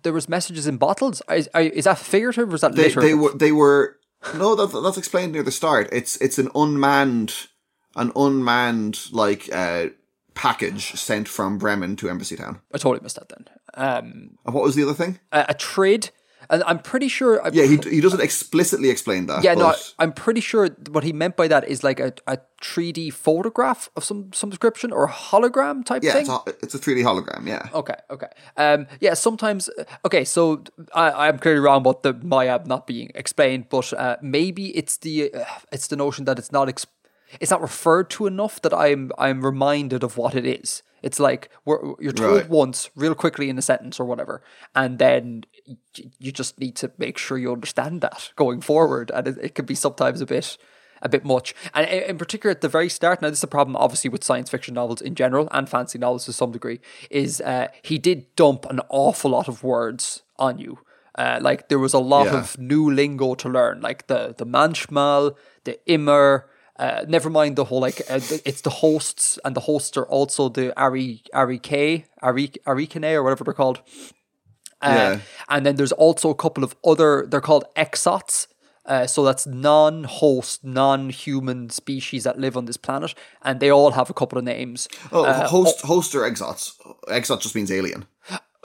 There 0.04 0.12
was 0.12 0.28
messages 0.28 0.66
in 0.68 0.76
bottles. 0.76 1.20
Is, 1.28 1.48
is 1.54 1.84
that 1.84 1.98
figurative 1.98 2.52
or 2.52 2.54
is 2.54 2.60
that 2.60 2.76
They 2.76 2.84
literal? 2.84 3.06
they 3.06 3.14
were 3.14 3.32
they 3.34 3.52
were 3.52 3.96
no 4.34 4.54
that 4.54 4.80
that's 4.82 4.98
explained 4.98 5.32
near 5.32 5.42
the 5.42 5.50
start. 5.52 5.88
It's 5.92 6.16
it's 6.16 6.38
an 6.38 6.48
unmanned 6.54 7.48
an 7.96 8.12
unmanned 8.16 9.12
like 9.12 9.48
uh 9.52 9.86
package 10.34 10.92
sent 10.92 11.28
from 11.28 11.58
Bremen 11.58 11.96
to 11.96 12.08
Embassy 12.08 12.36
Town. 12.36 12.60
I 12.72 12.78
totally 12.78 13.02
missed 13.02 13.16
that 13.16 13.28
then. 13.28 13.46
Um, 13.74 14.38
And 14.46 14.54
what 14.54 14.64
was 14.64 14.74
the 14.74 14.82
other 14.84 14.94
thing? 14.94 15.18
a, 15.32 15.46
a 15.50 15.54
trade, 15.54 16.10
and 16.48 16.62
I'm 16.64 16.78
pretty 16.78 17.08
sure. 17.08 17.44
I'm 17.44 17.52
Yeah, 17.54 17.64
he 17.66 17.76
he 17.96 18.00
doesn't 18.00 18.20
explicitly 18.22 18.88
explain 18.90 19.26
that. 19.26 19.44
yeah, 19.44 19.54
no, 19.54 19.66
I, 19.66 19.74
I'm 19.98 20.12
pretty 20.12 20.40
sure 20.40 20.68
what 20.90 21.04
he 21.04 21.12
meant 21.12 21.36
by 21.36 21.48
that 21.48 21.68
is 21.68 21.84
like 21.84 22.00
a, 22.00 22.12
a 22.26 22.38
3D 22.62 23.12
photograph 23.12 23.90
of 23.96 24.04
some 24.04 24.32
some 24.32 24.50
description 24.50 24.92
or 24.92 25.04
a 25.04 25.12
hologram 25.12 25.84
type 25.84 26.02
yeah, 26.02 26.12
thing. 26.12 26.22
it's 26.22 26.30
a, 26.30 26.54
it's 26.62 26.74
a 26.74 26.78
3D 26.78 27.02
hologram. 27.04 27.46
Yeah, 27.46 27.68
Okay, 27.74 27.96
okay. 28.10 28.28
Um, 28.56 28.86
yeah, 29.00 29.14
sometimes. 29.14 29.68
Okay, 30.04 30.24
so 30.24 30.62
I, 30.94 31.28
I'm 31.28 31.38
clearly 31.38 31.60
wrong 31.60 31.80
about 31.80 32.02
the 32.02 32.14
miab 32.14 32.66
not 32.66 32.86
being 32.86 33.10
explained, 33.14 33.68
but 33.68 33.92
uh, 33.92 34.16
maybe 34.22 34.76
it's 34.76 34.96
the 34.98 35.32
uh, 35.34 35.44
it's 35.72 35.88
the 35.88 35.96
notion 35.96 36.24
that 36.24 36.38
it's 36.38 36.52
not 36.52 36.68
it's 37.40 37.50
not 37.50 37.60
referred 37.62 38.10
to 38.10 38.26
enough 38.26 38.60
that 38.62 38.74
I'm 38.74 39.10
I'm 39.18 39.44
reminded 39.44 40.02
of 40.02 40.16
what 40.16 40.34
it 40.34 40.44
is. 40.46 40.82
It's 41.02 41.18
like 41.18 41.48
we're, 41.64 41.94
you're 41.98 42.12
told 42.12 42.36
Right. 42.42 42.48
once, 42.50 42.90
real 42.94 43.14
quickly 43.14 43.48
in 43.48 43.56
a 43.56 43.62
sentence 43.62 43.98
or 43.98 44.04
whatever, 44.04 44.42
and 44.74 44.98
then 44.98 45.44
you 46.18 46.32
just 46.32 46.58
need 46.60 46.76
to 46.76 46.90
make 46.98 47.18
sure 47.18 47.38
you 47.38 47.52
understand 47.52 48.00
that 48.00 48.30
going 48.36 48.60
forward, 48.60 49.10
and 49.14 49.26
it, 49.28 49.38
it 49.42 49.54
can 49.54 49.66
be 49.66 49.74
sometimes 49.74 50.20
a 50.20 50.26
bit 50.26 50.56
a 51.02 51.08
bit 51.08 51.24
much. 51.24 51.54
And 51.72 51.88
in 51.88 52.18
particular, 52.18 52.50
at 52.50 52.60
the 52.60 52.68
very 52.68 52.88
start, 52.90 53.22
now 53.22 53.30
this 53.30 53.38
is 53.38 53.44
a 53.44 53.48
problem 53.48 53.74
obviously 53.76 54.10
with 54.10 54.22
science 54.24 54.50
fiction 54.50 54.74
novels 54.74 55.00
in 55.00 55.14
general 55.14 55.48
and 55.50 55.66
fantasy 55.68 55.98
novels 55.98 56.26
to 56.26 56.32
some 56.32 56.52
degree, 56.52 56.78
is 57.10 57.40
uh, 57.40 57.68
he 57.82 57.98
did 57.98 58.34
dump 58.36 58.66
an 58.66 58.80
awful 58.90 59.30
lot 59.30 59.48
of 59.48 59.62
words 59.62 60.22
on 60.38 60.58
you. 60.58 60.78
Uh, 61.18 61.38
like 61.42 61.68
there 61.68 61.78
was 61.78 61.94
a 61.94 61.98
lot 61.98 62.26
Yeah. 62.26 62.38
of 62.38 62.58
new 62.58 62.90
lingo 62.90 63.34
to 63.34 63.48
learn, 63.48 63.80
like 63.80 64.06
the 64.06 64.34
the 64.36 64.46
manchmal, 64.46 65.34
the 65.64 65.78
immer. 65.86 66.46
Uh, 66.78 67.04
never 67.08 67.28
mind 67.28 67.56
the 67.56 67.64
whole 67.64 67.80
like 67.80 68.00
uh, 68.08 68.20
it's 68.46 68.62
the 68.62 68.70
hosts 68.70 69.38
and 69.44 69.54
the 69.54 69.60
hosts 69.60 69.96
are 69.98 70.06
also 70.06 70.48
the 70.48 70.72
Ari 70.80 71.22
Ari 71.34 71.58
K 71.58 72.06
Ari 72.22 72.48
Arikane 72.66 73.12
or 73.14 73.22
whatever 73.22 73.44
they're 73.44 73.52
called. 73.52 73.80
Uh, 74.82 74.94
Yeah. 74.94 75.20
And 75.48 75.64
then 75.66 75.76
there's 75.76 75.92
also 75.92 76.30
a 76.30 76.34
couple 76.34 76.64
of 76.64 76.74
other, 76.84 77.26
they're 77.28 77.40
called 77.40 77.64
exots. 77.76 78.46
Uh, 78.86 79.06
so 79.06 79.24
that's 79.24 79.46
non 79.46 80.04
host, 80.04 80.64
non 80.64 81.10
human 81.10 81.70
species 81.70 82.24
that 82.24 82.38
live 82.38 82.56
on 82.56 82.64
this 82.64 82.76
planet. 82.78 83.14
And 83.42 83.60
they 83.60 83.70
all 83.70 83.92
have 83.92 84.10
a 84.10 84.14
couple 84.14 84.38
of 84.38 84.44
names. 84.44 84.88
Oh, 85.12 85.24
host 85.46 85.82
host 85.82 86.14
or 86.14 86.24
exots. 86.24 86.78
Exot 87.08 87.40
just 87.40 87.54
means 87.54 87.70
alien. 87.70 88.06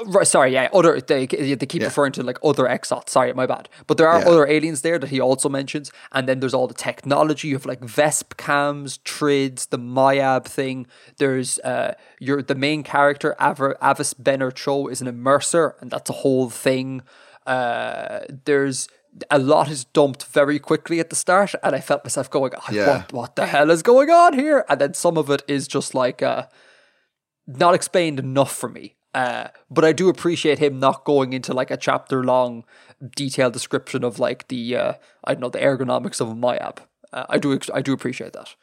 Right, 0.05 0.27
sorry, 0.27 0.51
yeah, 0.51 0.67
other 0.73 0.99
they 0.99 1.25
they 1.25 1.65
keep 1.65 1.81
referring 1.81 2.11
to 2.13 2.23
like 2.23 2.37
other 2.43 2.67
exots. 2.67 3.13
Sorry, 3.13 3.31
my 3.33 3.45
bad. 3.45 3.69
But 3.87 3.95
there 3.97 4.09
are 4.09 4.19
Yeah. 4.19 4.27
other 4.27 4.45
aliens 4.45 4.81
there 4.81 4.99
that 4.99 5.09
he 5.09 5.21
also 5.21 5.47
mentions, 5.47 5.89
and 6.11 6.27
then 6.27 6.41
there's 6.41 6.53
all 6.53 6.67
the 6.67 6.73
technology. 6.73 7.47
You 7.47 7.55
have 7.55 7.65
like 7.65 7.79
Vesp 7.79 8.35
cams, 8.35 8.97
trids, 9.05 9.67
the 9.67 9.79
miab 9.79 10.43
thing. 10.45 10.87
There's 11.17 11.59
uh, 11.59 11.93
your 12.19 12.41
the 12.41 12.55
main 12.55 12.83
character 12.83 13.35
Av- 13.39 13.75
Avice 13.81 14.13
Benner 14.13 14.51
Cho 14.51 14.87
is 14.87 14.99
an 15.01 15.07
immerser, 15.07 15.75
and 15.79 15.91
that's 15.91 16.09
a 16.09 16.13
whole 16.23 16.49
thing. 16.49 17.01
Uh, 17.47 18.19
there's 18.43 18.89
a 19.31 19.39
lot 19.39 19.69
is 19.69 19.85
dumped 19.85 20.25
very 20.25 20.59
quickly 20.59 20.99
at 20.99 21.09
the 21.09 21.15
start, 21.15 21.55
and 21.63 21.73
I 21.73 21.79
felt 21.79 22.03
myself 22.03 22.29
going, 22.29 22.51
"Ah, 22.57 22.69
Yeah. 22.69 22.87
"What 22.87 23.13
what 23.13 23.35
the 23.37 23.45
hell 23.45 23.71
is 23.71 23.81
going 23.81 24.09
on 24.09 24.33
here?" 24.33 24.65
And 24.67 24.81
then 24.81 24.93
some 24.93 25.17
of 25.17 25.29
it 25.29 25.41
is 25.47 25.69
just 25.69 25.95
like. 25.95 26.21
Uh, 26.21 26.47
not 27.47 27.75
explained 27.75 28.17
enough 28.19 28.51
for 28.51 28.67
me. 28.67 28.94
Uh, 29.15 29.47
but 29.71 29.85
I 29.85 29.93
do 29.93 30.09
appreciate 30.09 30.59
him 30.59 30.79
not 30.79 31.05
going 31.05 31.31
into 31.33 31.53
like 31.53 31.71
a 31.71 31.77
chapter 31.77 32.23
long 32.23 32.65
detailed 33.15 33.53
description 33.53 34.03
of 34.03 34.19
like 34.19 34.47
the 34.49 34.75
uh, 34.75 34.93
I 35.23 35.33
don't 35.33 35.41
know 35.41 35.49
the 35.49 35.59
ergonomics 35.59 36.19
of 36.21 36.29
a 36.29 36.35
miab. 36.35 36.77
Uh, 37.13 37.25
I 37.29 37.37
do 37.37 37.57
I 37.73 37.81
do 37.81 37.93
appreciate 37.93 38.33
that. 38.33 38.55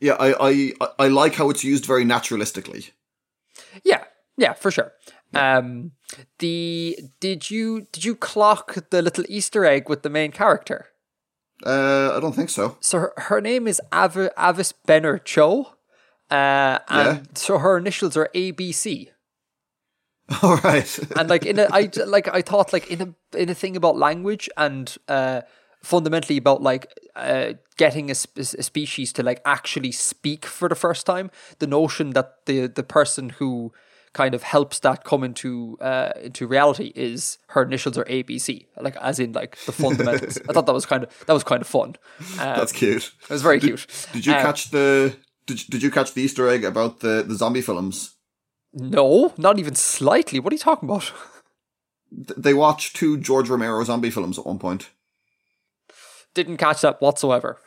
Yeah, 0.00 0.16
I, 0.18 0.28
I 0.50 0.72
I 1.04 1.08
like 1.08 1.34
how 1.34 1.50
it's 1.50 1.64
used 1.64 1.84
very 1.86 2.04
naturalistically. 2.04 2.90
Yeah, 3.84 4.04
yeah, 4.36 4.54
for 4.54 4.70
sure. 4.70 4.92
Um, 5.34 5.92
the 6.38 6.96
did 7.20 7.50
you 7.50 7.86
did 7.92 8.04
you 8.04 8.14
clock 8.16 8.76
the 8.90 9.02
little 9.02 9.24
Easter 9.28 9.64
egg 9.64 9.88
with 9.90 10.02
the 10.02 10.10
main 10.10 10.32
character? 10.32 10.86
Uh, 11.66 12.12
I 12.16 12.20
don't 12.20 12.34
think 12.36 12.50
so. 12.50 12.76
So 12.80 12.98
her, 12.98 13.12
her 13.16 13.40
name 13.40 13.66
is 13.68 13.80
Av- 13.92 14.30
Avice 14.38 14.72
Benner 14.86 15.18
Cho, 15.18 15.74
uh, 16.30 16.78
and 16.88 17.06
Yeah. 17.06 17.18
so 17.34 17.58
her 17.58 17.76
initials 17.76 18.16
are 18.16 18.30
ABC. 18.34 19.08
All 20.42 20.56
right. 20.58 20.98
and 21.16 21.28
like 21.30 21.46
in 21.46 21.58
a 21.58 21.66
I 21.72 21.90
like 22.06 22.28
I 22.28 22.42
thought 22.42 22.72
like 22.72 22.90
in 22.90 23.00
a 23.32 23.38
in 23.38 23.48
a 23.48 23.54
thing 23.54 23.76
about 23.76 23.96
language 23.96 24.48
and 24.56 24.94
uh 25.08 25.40
fundamentally 25.82 26.36
about 26.36 26.60
like 26.60 26.92
uh 27.16 27.52
getting 27.76 28.10
a, 28.10 28.14
sp- 28.18 28.36
a 28.38 28.62
species 28.62 29.12
to 29.14 29.22
like 29.22 29.40
actually 29.44 29.92
speak 29.92 30.44
for 30.44 30.68
the 30.68 30.74
first 30.74 31.06
time 31.06 31.30
the 31.60 31.66
notion 31.66 32.10
that 32.10 32.44
the 32.46 32.66
the 32.66 32.82
person 32.82 33.30
who 33.30 33.72
kind 34.12 34.34
of 34.34 34.42
helps 34.42 34.80
that 34.80 35.04
come 35.04 35.22
into 35.22 35.78
uh 35.80 36.10
into 36.20 36.46
reality 36.46 36.92
is 36.96 37.38
her 37.48 37.62
initials 37.62 37.96
are 37.96 38.04
abc 38.06 38.66
like 38.80 38.96
as 38.96 39.20
in 39.20 39.32
like 39.32 39.56
the 39.66 39.72
fundamentals 39.84 40.38
i 40.48 40.52
thought 40.52 40.66
that 40.66 40.72
was 40.74 40.84
kind 40.86 41.04
of 41.04 41.24
that 41.26 41.32
was 41.32 41.44
kind 41.44 41.62
of 41.62 41.68
fun 41.68 41.94
uh, 42.40 42.56
That's 42.56 42.72
cute. 42.72 43.12
it 43.22 43.30
was 43.30 43.42
very 43.42 43.60
cute 43.60 43.86
Did 44.12 44.26
you 44.26 44.34
Um, 44.34 44.42
catch 44.42 44.70
the 44.70 45.16
did, 45.46 45.58
did 45.70 45.82
you 45.82 45.90
catch 45.90 46.12
the 46.12 46.22
Easter 46.22 46.48
egg 46.48 46.64
about 46.64 47.00
the, 47.00 47.24
the 47.26 47.34
zombie 47.34 47.62
films? 47.62 48.14
No 48.72 49.32
not 49.38 49.58
even 49.58 49.74
slightly 49.74 50.38
what 50.40 50.52
are 50.52 50.56
you 50.56 50.58
talking 50.60 50.88
about 50.88 51.12
They 52.10 52.54
watched 52.54 52.96
two 52.96 53.18
George 53.18 53.48
Romero 53.50 53.84
zombie 53.84 54.10
films 54.10 54.38
at 54.38 54.46
one 54.46 54.58
point. 54.58 54.90
didn't 56.34 56.56
catch 56.56 56.80
that 56.82 57.00
whatsoever 57.00 57.58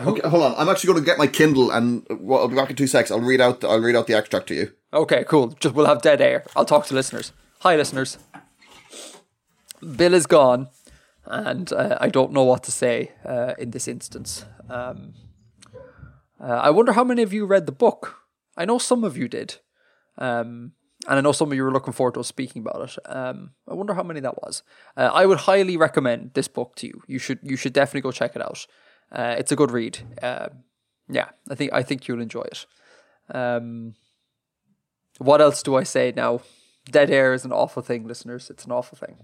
Okay, 0.00 0.28
hold 0.28 0.44
on. 0.44 0.54
I'm 0.56 0.68
actually 0.68 0.92
going 0.92 1.02
to 1.02 1.06
get 1.06 1.18
my 1.18 1.26
Kindle 1.26 1.72
and 1.72 2.06
well, 2.08 2.40
I'll 2.42 2.48
be 2.48 2.54
back 2.54 2.70
in 2.70 2.76
two 2.76 2.86
seconds. 2.86 3.10
I'll 3.10 3.18
read 3.20 3.40
out. 3.40 3.64
I'll 3.64 3.80
read 3.80 3.96
out 3.96 4.06
the 4.06 4.14
extract 4.14 4.46
to 4.46 4.54
you. 4.54 4.70
Okay, 4.92 5.24
cool. 5.26 5.48
Just 5.58 5.74
we'll 5.74 5.86
have 5.86 6.02
dead 6.02 6.20
air. 6.20 6.44
I'll 6.54 6.64
talk 6.64 6.86
to 6.86 6.94
listeners. 6.94 7.32
Hi, 7.62 7.74
listeners. 7.74 8.16
Bill 9.96 10.14
is 10.14 10.26
gone, 10.26 10.68
and 11.24 11.72
uh, 11.72 11.98
I 12.00 12.08
don't 12.10 12.32
know 12.32 12.44
what 12.44 12.62
to 12.64 12.70
say 12.72 13.10
uh, 13.24 13.54
in 13.58 13.72
this 13.72 13.88
instance. 13.88 14.44
Um, 14.70 15.14
uh, 16.40 16.44
I 16.46 16.70
wonder 16.70 16.92
how 16.92 17.02
many 17.04 17.22
of 17.22 17.32
you 17.32 17.44
read 17.44 17.66
the 17.66 17.72
book. 17.72 18.14
I 18.56 18.64
know 18.64 18.78
some 18.78 19.02
of 19.02 19.16
you 19.16 19.26
did, 19.28 19.56
um, 20.18 20.72
and 21.06 21.18
I 21.18 21.20
know 21.20 21.32
some 21.32 21.50
of 21.50 21.56
you 21.56 21.62
were 21.62 21.72
looking 21.72 21.92
forward 21.92 22.14
to 22.14 22.20
us 22.20 22.28
speaking 22.28 22.62
about 22.62 22.90
it. 22.90 22.98
Um, 23.06 23.52
I 23.68 23.74
wonder 23.74 23.94
how 23.94 24.02
many 24.02 24.20
that 24.20 24.42
was. 24.42 24.62
Uh, 24.96 25.10
I 25.12 25.26
would 25.26 25.38
highly 25.38 25.76
recommend 25.76 26.32
this 26.34 26.48
book 26.48 26.74
to 26.76 26.86
you. 26.86 27.02
You 27.06 27.18
should 27.18 27.38
you 27.42 27.56
should 27.56 27.72
definitely 27.72 28.02
go 28.02 28.12
check 28.12 28.34
it 28.34 28.42
out. 28.42 28.66
Uh, 29.10 29.36
it's 29.38 29.52
a 29.52 29.56
good 29.56 29.70
read. 29.70 30.00
Uh, 30.20 30.48
yeah, 31.08 31.30
I 31.48 31.54
think 31.54 31.72
I 31.72 31.82
think 31.82 32.08
you'll 32.08 32.20
enjoy 32.20 32.42
it. 32.42 32.66
Um, 33.34 33.94
what 35.18 35.40
else 35.40 35.62
do 35.62 35.76
I 35.76 35.84
say 35.84 36.12
now? 36.14 36.40
Dead 36.90 37.10
air 37.10 37.32
is 37.32 37.44
an 37.44 37.52
awful 37.52 37.82
thing, 37.82 38.06
listeners. 38.06 38.50
It's 38.50 38.64
an 38.64 38.72
awful 38.72 38.96
thing. 38.96 39.18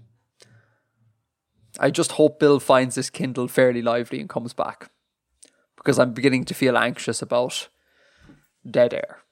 I 1.79 1.89
just 1.91 2.13
hope 2.13 2.39
Bill 2.39 2.59
finds 2.59 2.95
this 2.95 3.09
Kindle 3.09 3.47
fairly 3.47 3.81
lively 3.81 4.19
and 4.19 4.29
comes 4.29 4.53
back. 4.53 4.91
Because 5.75 5.99
I'm 5.99 6.13
beginning 6.13 6.45
to 6.45 6.53
feel 6.53 6.77
anxious 6.77 7.21
about 7.21 7.67
dead 8.69 8.93
air. 8.93 9.24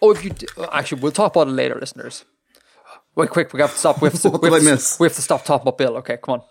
Oh, 0.00 0.10
if 0.12 0.24
you 0.24 0.30
d- 0.30 0.46
actually, 0.72 1.00
we'll 1.00 1.12
talk 1.12 1.34
about 1.34 1.48
it 1.48 1.52
later, 1.52 1.76
listeners. 1.80 2.24
Wait, 3.14 3.30
quick, 3.30 3.52
we 3.52 3.60
have 3.60 3.72
to 3.72 3.78
stop. 3.78 4.00
We 4.00 4.08
have 4.08 4.20
to, 4.20 4.30
What 4.30 4.42
we 4.42 4.46
have 4.48 4.54
I 4.54 4.58
to- 4.60 4.64
miss? 4.72 4.98
We 4.98 5.06
have 5.06 5.14
to 5.16 5.22
stop 5.22 5.44
talking 5.44 5.62
about 5.62 5.78
Bill. 5.78 5.96
Okay, 5.98 6.18
come 6.22 6.34
on. 6.34 6.42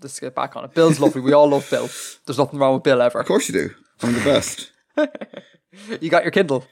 Let's 0.00 0.20
get 0.20 0.34
back 0.36 0.54
on 0.56 0.64
it. 0.64 0.72
Bill's 0.74 1.00
lovely. 1.00 1.20
We 1.20 1.32
all 1.32 1.48
love 1.48 1.68
Bill. 1.68 1.88
There's 2.26 2.38
nothing 2.38 2.60
wrong 2.60 2.74
with 2.74 2.84
Bill 2.84 3.02
ever. 3.02 3.18
Of 3.18 3.26
course 3.26 3.48
you 3.48 3.54
do. 3.54 3.74
I'm 4.02 4.12
the 4.14 4.20
best. 4.20 4.70
You 6.00 6.08
got 6.08 6.22
your 6.22 6.30
Kindle. 6.30 6.64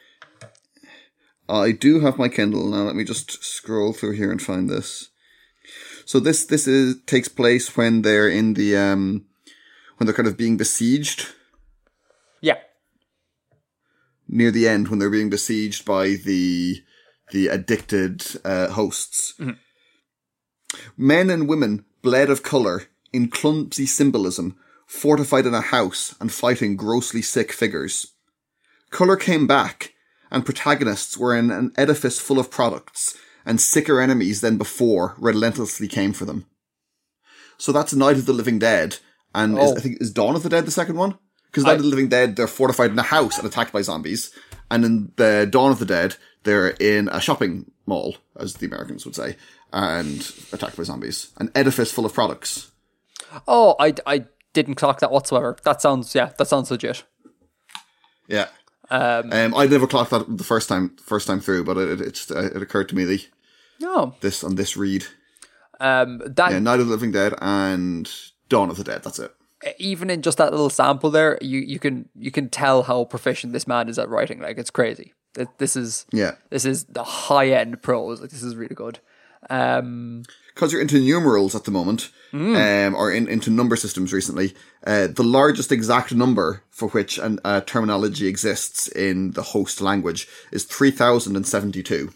I 1.48 1.72
do 1.72 1.98
have 1.98 2.18
my 2.18 2.28
Kindle 2.28 2.68
now. 2.68 2.82
Let 2.84 2.94
me 2.94 3.02
just 3.02 3.42
scroll 3.42 3.92
through 3.92 4.12
here 4.12 4.30
and 4.30 4.40
find 4.40 4.70
this. 4.70 5.08
So 6.04 6.20
this 6.20 6.46
this 6.46 6.68
is 6.68 7.02
takes 7.04 7.26
place 7.26 7.76
when 7.76 8.02
they're 8.02 8.28
in 8.28 8.54
the 8.54 8.76
um 8.76 9.24
when 9.96 10.06
they're 10.06 10.14
kind 10.14 10.28
of 10.28 10.36
being 10.36 10.56
besieged. 10.56 11.26
Near 14.32 14.50
the 14.50 14.66
end 14.66 14.88
when 14.88 14.98
they're 14.98 15.10
being 15.10 15.30
besieged 15.30 15.84
by 15.84 16.16
the 16.24 16.82
the 17.30 17.46
addicted 17.48 18.24
uh, 18.44 18.68
hosts. 18.70 19.34
Men 20.96 21.30
and 21.30 21.48
women 21.48 21.84
bled 22.02 22.30
of 22.30 22.42
color 22.42 22.84
in 23.12 23.28
clumsy 23.28 23.86
symbolism, 23.86 24.56
fortified 24.86 25.46
in 25.46 25.54
a 25.54 25.60
house 25.60 26.14
and 26.20 26.32
fighting 26.32 26.76
grossly 26.76 27.22
sick 27.22 27.52
figures. 27.52 28.08
Color 28.90 29.16
came 29.16 29.46
back, 29.46 29.92
and 30.30 30.44
protagonists 30.44 31.16
were 31.16 31.36
in 31.36 31.50
an 31.50 31.72
edifice 31.76 32.18
full 32.18 32.38
of 32.38 32.50
products, 32.50 33.16
and 33.46 33.60
sicker 33.60 34.00
enemies 34.00 34.40
than 34.40 34.58
before 34.58 35.14
relentlessly 35.18 35.88
came 35.88 36.12
for 36.12 36.24
them. 36.24 36.46
So 37.58 37.70
that's 37.72 37.94
Night 37.94 38.16
of 38.16 38.26
the 38.26 38.32
Living 38.32 38.58
Dead, 38.58 38.98
and 39.34 39.58
is, 39.58 39.70
Oh. 39.70 39.76
I 39.76 39.80
think 39.80 39.98
is 40.00 40.10
Dawn 40.10 40.36
of 40.36 40.42
the 40.42 40.48
Dead 40.48 40.66
the 40.66 40.70
second 40.70 40.96
one? 40.96 41.18
Because 41.52 41.64
Night 41.64 41.76
of 41.76 41.82
the 41.82 41.88
Living 41.88 42.08
Dead, 42.08 42.34
they're 42.34 42.46
fortified 42.48 42.90
in 42.90 42.98
a 42.98 43.02
house 43.02 43.36
and 43.38 43.46
attacked 43.46 43.72
by 43.72 43.82
zombies, 43.82 44.32
and 44.70 44.84
in 44.84 45.12
the 45.16 45.46
Dawn 45.48 45.70
of 45.70 45.78
the 45.78 45.84
Dead, 45.84 46.16
they're 46.44 46.70
in 46.70 47.08
a 47.08 47.20
shopping 47.20 47.70
mall, 47.84 48.16
as 48.36 48.54
the 48.54 48.64
Americans 48.66 49.04
would 49.04 49.14
say, 49.14 49.36
and 49.72 50.32
attacked 50.52 50.78
by 50.78 50.82
zombies. 50.84 51.30
An 51.36 51.50
edifice 51.54 51.92
full 51.92 52.06
of 52.06 52.14
products. 52.14 52.70
Oh, 53.46 53.76
I, 53.78 53.94
I 54.06 54.24
didn't 54.54 54.76
clock 54.76 55.00
that 55.00 55.12
whatsoever. 55.12 55.56
That 55.64 55.82
sounds 55.82 56.14
yeah, 56.14 56.32
that 56.38 56.48
sounds 56.48 56.70
legit. 56.70 57.04
Yeah. 58.28 58.48
Um, 58.90 59.32
Um, 59.32 59.54
I 59.54 59.66
never 59.66 59.86
clocked 59.86 60.10
that 60.10 60.36
the 60.36 60.44
first 60.44 60.68
time, 60.68 60.96
first 61.04 61.26
time 61.26 61.40
through, 61.40 61.64
but 61.64 61.76
it 61.76 62.00
it, 62.00 62.06
it, 62.06 62.26
uh, 62.30 62.44
it 62.56 62.62
occurred 62.62 62.88
to 62.90 62.94
me 62.96 63.04
the 63.04 63.24
no, 63.80 64.14
this 64.20 64.42
on 64.44 64.54
this 64.54 64.76
read. 64.76 65.04
um, 65.80 66.18
that 66.24 66.50
Yeah, 66.50 66.58
Night 66.60 66.80
of 66.80 66.86
the 66.86 66.92
Living 66.92 67.12
Dead 67.12 67.34
and 67.40 68.10
Dawn 68.48 68.70
of 68.70 68.76
the 68.76 68.84
Dead. 68.84 69.02
That's 69.02 69.18
it. 69.18 69.34
Even 69.78 70.10
in 70.10 70.22
just 70.22 70.38
that 70.38 70.50
little 70.50 70.70
sample 70.70 71.10
there, 71.10 71.38
you 71.40 71.60
you 71.60 71.78
can 71.78 72.08
you 72.16 72.30
can 72.30 72.48
tell 72.48 72.82
how 72.84 73.04
proficient 73.04 73.52
this 73.52 73.66
man 73.66 73.88
is 73.88 73.98
at 73.98 74.08
writing. 74.08 74.40
Like 74.40 74.58
it's 74.58 74.70
crazy. 74.70 75.14
This 75.58 75.76
is 75.76 76.06
Yeah, 76.12 76.32
this 76.50 76.64
is 76.64 76.84
the 76.84 77.04
high 77.04 77.50
end 77.50 77.82
prose. 77.82 78.20
Like 78.20 78.30
this 78.30 78.42
is 78.42 78.56
really 78.56 78.74
good. 78.74 78.98
Um, 79.50 80.22
because 80.54 80.70
you're 80.70 80.82
into 80.82 81.00
numerals 81.00 81.54
at 81.54 81.64
the 81.64 81.70
moment, 81.70 82.10
um, 82.32 82.94
or 82.94 83.10
in, 83.10 83.26
into 83.26 83.50
number 83.50 83.74
systems 83.74 84.12
recently. 84.12 84.54
Uh, 84.86 85.06
the 85.06 85.24
largest 85.24 85.72
exact 85.72 86.14
number 86.14 86.62
for 86.70 86.88
which 86.90 87.18
an 87.18 87.40
uh, 87.42 87.62
terminology 87.62 88.26
exists 88.26 88.86
in 88.88 89.30
the 89.30 89.42
host 89.42 89.80
language 89.80 90.28
is 90.50 90.64
three 90.64 90.90
thousand 90.90 91.36
and 91.36 91.46
seventy-two. 91.46 92.12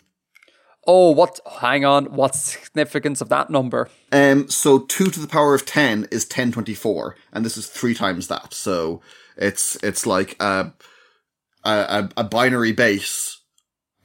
Oh, 0.87 1.11
what? 1.11 1.41
Hang 1.61 1.85
on. 1.85 2.07
What's 2.07 2.41
significance 2.41 3.21
of 3.21 3.29
that 3.29 3.51
number? 3.51 3.89
Um, 4.13 4.49
so 4.49 4.81
two 4.81 5.11
to 5.11 5.21
the 5.21 5.29
power 5.29 5.55
of 5.55 5.67
ten 5.67 6.09
is 6.11 6.25
ten 6.25 6.53
twenty-four, 6.53 7.17
and 7.33 7.45
this 7.45 7.57
is 7.57 7.67
three 7.69 7.95
times 7.95 8.29
that. 8.29 8.55
So 8.55 9.01
it's 9.37 9.77
it's 9.83 10.07
like 10.07 10.41
a 10.41 10.73
a, 11.65 12.09
a, 12.17 12.25
binary 12.25 12.73
base, 12.73 13.41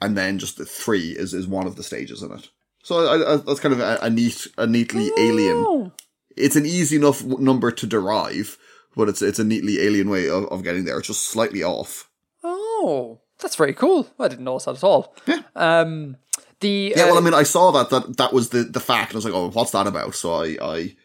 and 0.01 0.17
then 0.17 0.39
just 0.39 0.57
the 0.57 0.65
three 0.65 1.11
is 1.11 1.33
is 1.33 1.47
one 1.47 1.67
of 1.67 1.75
the 1.75 1.83
stages 1.83 2.23
in 2.23 2.31
it. 2.31 2.49
So 2.83 3.05
I, 3.05 3.33
I, 3.33 3.37
that's 3.37 3.59
kind 3.59 3.73
of 3.73 3.79
a, 3.79 3.99
a 4.01 4.09
neat 4.09 4.47
a 4.57 4.65
neatly 4.65 5.11
alien. 5.17 5.57
Oh, 5.57 5.91
It's 6.35 6.55
an 6.55 6.65
easy 6.65 6.95
enough 6.95 7.23
number 7.23 7.71
to 7.71 7.87
derive, 7.87 8.57
but 8.95 9.09
it's 9.09 9.21
it's 9.21 9.39
a 9.39 9.43
neatly 9.43 9.79
alien 9.79 10.09
way 10.09 10.27
of, 10.29 10.45
of 10.45 10.63
getting 10.63 10.85
there. 10.85 10.97
It's 10.97 11.07
just 11.07 11.25
slightly 11.25 11.63
off. 11.63 12.09
oh, 12.43 13.21
that's 13.39 13.55
very 13.55 13.73
cool. 13.73 14.07
I 14.19 14.27
didn't 14.27 14.45
notice 14.45 14.65
that 14.65 14.77
at 14.77 14.83
all. 14.83 15.15
Yeah. 15.25 15.41
Um, 15.55 16.17
the 16.61 16.93
Yeah, 16.95 17.03
uh, 17.03 17.07
well, 17.07 17.17
I 17.17 17.21
mean, 17.21 17.33
I 17.33 17.43
saw 17.43 17.71
that 17.71 17.89
that 17.89 18.17
that 18.17 18.33
was 18.33 18.49
the 18.49 18.63
the 18.63 18.79
fact, 18.79 19.11
and 19.11 19.15
I 19.15 19.17
was 19.17 19.25
like, 19.25 19.33
oh, 19.33 19.49
what's 19.49 19.71
that 19.71 19.87
about? 19.87 20.15
So 20.15 20.33
I 20.33 20.57
I 20.61 20.95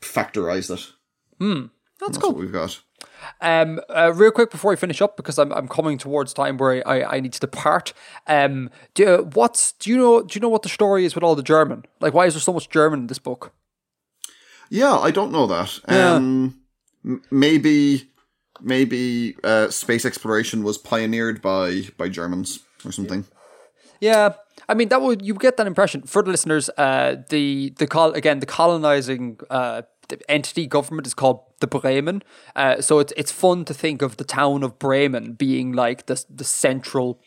factorized 0.00 0.70
it. 0.70 0.92
that's 1.38 1.70
That's 2.00 2.18
cool. 2.18 2.30
what 2.32 2.40
we've 2.40 2.52
got. 2.52 2.80
Um, 3.40 3.80
uh, 3.88 4.12
real 4.14 4.30
quick 4.30 4.50
before 4.50 4.72
I 4.72 4.76
finish 4.76 5.00
up, 5.02 5.16
because 5.16 5.38
I'm 5.38 5.52
I'm 5.52 5.68
coming 5.68 5.98
towards 5.98 6.32
time 6.32 6.56
where 6.58 6.86
I, 6.86 7.00
I, 7.00 7.16
I 7.16 7.20
need 7.20 7.32
to 7.34 7.40
depart. 7.40 7.92
Um, 8.26 8.70
do 8.94 9.06
uh, 9.06 9.18
what's 9.22 9.72
do 9.72 9.90
you 9.90 9.96
know 9.96 10.22
do 10.22 10.36
you 10.36 10.40
know 10.40 10.48
what 10.48 10.62
the 10.62 10.68
story 10.68 11.04
is 11.04 11.14
with 11.14 11.24
all 11.24 11.34
the 11.34 11.42
German? 11.42 11.84
Like, 12.00 12.14
why 12.14 12.26
is 12.26 12.34
there 12.34 12.40
so 12.40 12.52
much 12.52 12.68
German 12.68 13.00
in 13.00 13.06
this 13.06 13.18
book? 13.18 13.52
Yeah, 14.70 14.96
I 14.96 15.10
don't 15.10 15.32
know 15.32 15.46
that. 15.48 15.80
Yeah. 15.88 16.14
Um, 16.14 16.60
m- 17.04 17.22
maybe, 17.30 18.08
maybe 18.60 19.34
uh, 19.42 19.68
space 19.70 20.04
exploration 20.04 20.62
was 20.62 20.78
pioneered 20.78 21.42
by 21.42 21.88
by 21.96 22.08
Germans 22.08 22.60
or 22.84 22.92
something. 22.92 23.24
Yeah, 24.00 24.34
I 24.70 24.74
mean 24.74 24.88
that 24.88 25.02
would 25.02 25.26
you 25.26 25.34
get 25.34 25.56
that 25.56 25.66
impression 25.66 26.02
for 26.02 26.22
the 26.22 26.30
listeners. 26.30 26.70
Uh, 26.78 27.16
the 27.28 27.74
the 27.78 27.86
col 27.86 28.12
again 28.12 28.38
the 28.38 28.46
colonizing 28.46 29.38
uh 29.50 29.82
entity 30.28 30.66
government 30.66 31.06
is 31.06 31.14
called 31.14 31.40
the 31.60 31.66
Bremen. 31.66 32.22
Uh, 32.56 32.80
so 32.80 32.98
it's 32.98 33.12
it's 33.16 33.32
fun 33.32 33.64
to 33.64 33.74
think 33.74 34.02
of 34.02 34.16
the 34.16 34.24
town 34.24 34.62
of 34.62 34.78
Bremen 34.78 35.32
being 35.34 35.72
like 35.72 36.06
the 36.06 36.24
the 36.30 36.44
central 36.44 37.20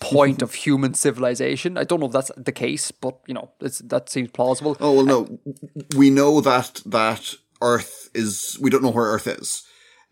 point 0.00 0.42
of 0.42 0.54
human 0.54 0.94
civilization. 0.94 1.78
I 1.78 1.84
don't 1.84 2.00
know 2.00 2.06
if 2.06 2.12
that's 2.12 2.30
the 2.36 2.52
case, 2.52 2.90
but 2.90 3.18
you 3.26 3.34
know, 3.34 3.50
that 3.60 4.08
seems 4.08 4.30
plausible. 4.30 4.76
Oh 4.80 4.92
well, 4.92 5.04
no, 5.04 5.38
we 5.96 6.10
know 6.10 6.40
that 6.40 6.82
that 6.86 7.34
Earth 7.60 8.10
is. 8.14 8.58
We 8.60 8.70
don't 8.70 8.82
know 8.82 8.90
where 8.90 9.06
Earth 9.06 9.26
is. 9.26 9.62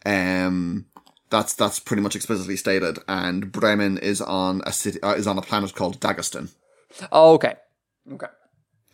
Um, 0.07 0.87
that's 1.35 1.55
that's 1.55 1.81
pretty 1.81 2.03
much 2.03 2.15
explicitly 2.17 2.57
stated. 2.57 2.99
And 3.09 3.51
Bremen 3.51 3.99
is 3.99 4.21
on 4.21 4.63
a 4.65 4.73
city 4.73 5.03
uh, 5.03 5.15
is 5.15 5.27
on 5.27 5.37
a 5.39 5.43
planet 5.43 5.75
called 5.75 6.01
Dagestan. 6.01 6.47
Oh, 7.11 7.33
okay, 7.35 7.55
okay. 8.13 8.29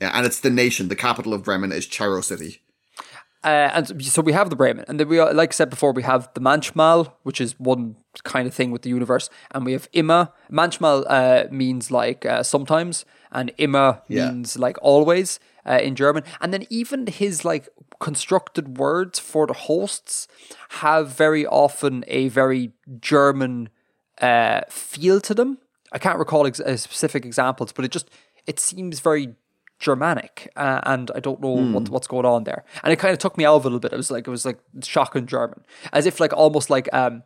Yeah, 0.00 0.12
and 0.14 0.24
it's 0.24 0.40
the 0.40 0.50
nation. 0.50 0.88
The 0.88 0.96
capital 0.96 1.34
of 1.34 1.44
Bremen 1.44 1.72
is 1.72 1.86
Charo 1.86 2.24
City. 2.24 2.62
Uh, 3.42 3.70
and 3.74 4.04
so 4.04 4.20
we 4.22 4.32
have 4.32 4.50
the 4.50 4.56
Bremen, 4.56 4.84
and 4.88 5.00
then 5.00 5.08
we, 5.08 5.20
like 5.20 5.50
I 5.54 5.56
said 5.60 5.70
before, 5.70 5.92
we 5.92 6.02
have 6.02 6.28
the 6.34 6.40
Manchmal, 6.40 7.12
which 7.22 7.40
is 7.40 7.58
one 7.58 7.96
kind 8.22 8.46
of 8.46 8.54
thing 8.54 8.70
with 8.70 8.82
the 8.82 8.90
universe, 8.90 9.30
and 9.52 9.64
we 9.64 9.72
have 9.72 9.88
Immer. 9.92 10.28
Manchmal 10.50 11.04
uh, 11.08 11.44
means 11.50 11.90
like 11.90 12.26
uh, 12.26 12.42
sometimes, 12.42 13.04
and 13.32 13.50
Immer 13.56 14.02
Yeah. 14.08 14.30
means 14.30 14.58
like 14.58 14.76
always 14.82 15.40
uh, 15.66 15.80
in 15.82 15.94
German. 15.94 16.22
And 16.40 16.52
then 16.52 16.64
even 16.70 17.06
his 17.06 17.44
like 17.44 17.68
constructed 18.00 18.78
words 18.78 19.18
for 19.18 19.46
the 19.46 19.52
hosts 19.52 20.26
have 20.70 21.10
very 21.10 21.46
often 21.46 22.04
a 22.08 22.28
very 22.28 22.72
German 23.00 23.68
uh, 24.20 24.62
feel 24.68 25.20
to 25.20 25.34
them. 25.34 25.58
I 25.92 25.98
can't 25.98 26.18
recall 26.18 26.46
ex- 26.46 26.60
uh, 26.60 26.76
specific 26.76 27.24
examples, 27.24 27.72
but 27.72 27.84
it 27.84 27.90
just 27.90 28.10
it 28.46 28.58
seems 28.58 29.00
very 29.00 29.34
Germanic, 29.78 30.52
uh, 30.56 30.80
and 30.84 31.10
I 31.14 31.20
don't 31.20 31.40
know 31.40 31.56
what, 31.72 31.88
what's 31.88 32.06
going 32.06 32.26
on 32.26 32.44
there. 32.44 32.64
And 32.84 32.92
it 32.92 32.98
kind 32.98 33.12
of 33.12 33.18
took 33.18 33.38
me 33.38 33.44
out 33.44 33.56
of 33.56 33.64
a 33.64 33.68
little 33.68 33.80
bit. 33.80 33.92
It 33.92 33.96
was 33.96 34.10
like 34.10 34.26
it 34.26 34.30
was 34.30 34.44
like 34.44 34.58
shock 34.82 35.08
shocking 35.08 35.26
German, 35.26 35.64
as 35.92 36.06
if 36.06 36.20
like 36.20 36.32
almost 36.32 36.70
like 36.70 36.88
um 36.92 37.22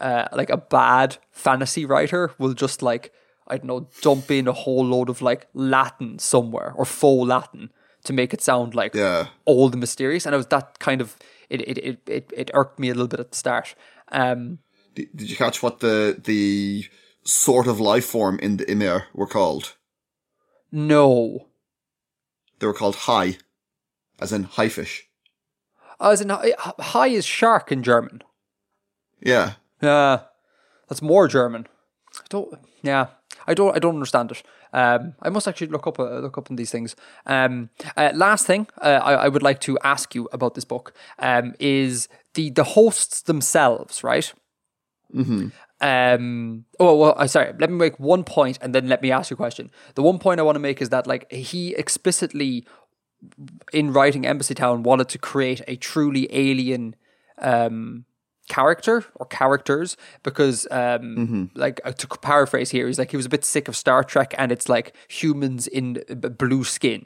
uh 0.00 0.26
like 0.32 0.50
a 0.50 0.56
bad 0.56 1.18
fantasy 1.30 1.84
writer 1.84 2.32
will 2.38 2.54
just 2.54 2.82
like 2.82 3.12
I 3.46 3.58
don't 3.58 3.66
know 3.66 3.88
dump 4.02 4.30
in 4.30 4.48
a 4.48 4.52
whole 4.52 4.84
load 4.84 5.08
of 5.08 5.22
like 5.22 5.46
Latin 5.54 6.18
somewhere 6.18 6.72
or 6.76 6.84
faux 6.84 7.28
Latin 7.28 7.70
to 8.04 8.12
make 8.12 8.34
it 8.34 8.40
sound 8.42 8.74
like 8.74 8.94
Yeah. 8.94 9.26
old 9.46 9.72
and 9.74 9.80
mysterious. 9.80 10.26
And 10.26 10.34
it 10.34 10.38
was 10.38 10.46
that 10.48 10.78
kind 10.78 11.00
of 11.00 11.16
it 11.50 11.60
it 11.62 11.78
it 11.78 11.98
it, 12.06 12.32
it 12.36 12.50
irked 12.54 12.78
me 12.78 12.88
a 12.88 12.94
little 12.94 13.08
bit 13.08 13.20
at 13.20 13.30
the 13.30 13.36
start. 13.36 13.74
Um, 14.10 14.58
Did, 14.94 15.08
did 15.16 15.30
you 15.30 15.36
catch 15.36 15.62
what 15.62 15.78
the 15.80 16.20
the 16.24 16.86
sort 17.24 17.66
of 17.66 17.78
life 17.80 18.04
form 18.06 18.38
in 18.40 18.56
the 18.56 18.70
immer 18.70 19.04
were 19.14 19.28
called? 19.28 19.76
no. 20.70 21.48
They 22.58 22.66
were 22.68 22.74
called 22.74 22.94
Hai, 22.94 23.38
as 24.20 24.32
in 24.32 24.44
high 24.44 24.68
fish. 24.68 25.08
As 26.00 26.20
in, 26.20 26.28
hi 26.28 26.52
hi 26.78 27.08
is 27.08 27.24
shark 27.26 27.72
in 27.72 27.82
German. 27.82 28.22
Yeah. 29.20 29.54
Yeah, 29.82 30.20
that's 30.88 31.02
more 31.02 31.26
German. 31.26 31.66
I 32.16 32.24
don't. 32.28 32.54
Yeah, 32.82 33.06
I 33.48 33.54
don't. 33.54 33.74
I 33.76 33.80
don't 33.80 33.94
understand 33.94 34.30
it. 34.30 34.42
Um, 34.72 35.14
I 35.20 35.28
must 35.28 35.46
actually 35.46 35.68
look 35.68 35.86
up 35.86 35.98
uh, 35.98 36.18
look 36.18 36.38
up 36.38 36.50
on 36.50 36.56
these 36.56 36.70
things. 36.70 36.96
Um, 37.26 37.70
uh, 37.96 38.10
last 38.14 38.46
thing 38.46 38.66
uh, 38.80 39.00
I, 39.02 39.14
I 39.14 39.28
would 39.28 39.42
like 39.42 39.60
to 39.60 39.78
ask 39.84 40.14
you 40.14 40.28
about 40.32 40.54
this 40.54 40.64
book 40.64 40.94
um, 41.18 41.54
is 41.58 42.08
the 42.34 42.50
the 42.50 42.64
hosts 42.64 43.22
themselves, 43.22 44.02
right? 44.02 44.32
Mm-hmm. 45.14 45.48
Um, 45.82 46.64
oh 46.78 46.96
well, 46.96 47.14
uh, 47.16 47.26
sorry. 47.26 47.52
Let 47.58 47.70
me 47.70 47.76
make 47.76 47.98
one 47.98 48.24
point, 48.24 48.58
and 48.62 48.74
then 48.74 48.88
let 48.88 49.02
me 49.02 49.10
ask 49.10 49.30
you 49.30 49.34
a 49.34 49.36
question. 49.36 49.70
The 49.94 50.02
one 50.02 50.18
point 50.18 50.40
I 50.40 50.42
want 50.44 50.56
to 50.56 50.60
make 50.60 50.80
is 50.80 50.88
that 50.90 51.06
like 51.06 51.30
he 51.30 51.74
explicitly, 51.74 52.66
in 53.72 53.92
writing 53.92 54.26
Embassy 54.26 54.54
Town, 54.54 54.84
wanted 54.84 55.08
to 55.10 55.18
create 55.18 55.60
a 55.66 55.76
truly 55.76 56.28
alien 56.30 56.94
um, 57.38 58.04
character 58.56 58.96
or 59.18 59.26
characters 59.40 59.96
because, 60.22 60.58
um, 60.70 61.50
like 61.64 61.80
uh, 61.84 61.92
to 62.00 62.06
paraphrase 62.30 62.70
here, 62.76 62.86
he's 62.88 62.98
like 62.98 63.10
he 63.14 63.16
was 63.22 63.26
a 63.26 63.34
bit 63.36 63.44
sick 63.44 63.66
of 63.68 63.74
Star 63.76 64.00
Trek, 64.12 64.30
and 64.40 64.52
it's 64.52 64.68
like 64.68 64.88
humans 65.20 65.66
in 65.78 65.86
b- 66.22 66.28
blue 66.42 66.64
skin. 66.64 67.02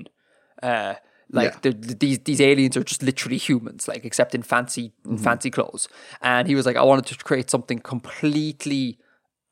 Uh, 0.63 0.95
like 1.39 1.53
Yeah. 1.55 1.59
the, 1.65 1.71
the- 1.87 1.95
these 2.03 2.19
these 2.29 2.41
aliens 2.51 2.77
are 2.77 2.85
just 2.93 3.03
literally 3.03 3.39
humans, 3.49 3.89
like 3.93 4.05
except 4.05 4.35
in 4.35 4.43
fancy 4.43 4.93
fancy 5.27 5.51
clothes. 5.51 5.89
And 6.21 6.49
he 6.49 6.55
was 6.55 6.67
like, 6.67 6.77
I 6.83 6.85
wanted 6.91 7.07
to 7.07 7.25
create 7.25 7.51
something 7.51 7.81
completely 7.93 8.99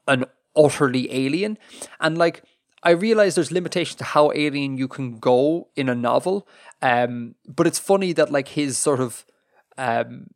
and 0.06 0.24
utterly 0.54 1.04
alien. 1.24 1.58
And 2.00 2.18
like 2.24 2.42
I 2.88 2.90
realize 2.90 3.34
there's 3.34 3.50
limitations 3.52 3.96
to 3.98 4.04
how 4.04 4.30
alien 4.34 4.78
you 4.78 4.88
can 4.88 5.18
go 5.18 5.68
in 5.74 5.88
a 5.88 5.94
novel. 5.94 6.36
Um, 6.82 7.34
but 7.56 7.66
it's 7.66 7.78
funny 7.90 8.12
that 8.14 8.30
like 8.30 8.48
his 8.60 8.78
sort 8.78 9.00
of 9.00 9.24
um 9.78 10.26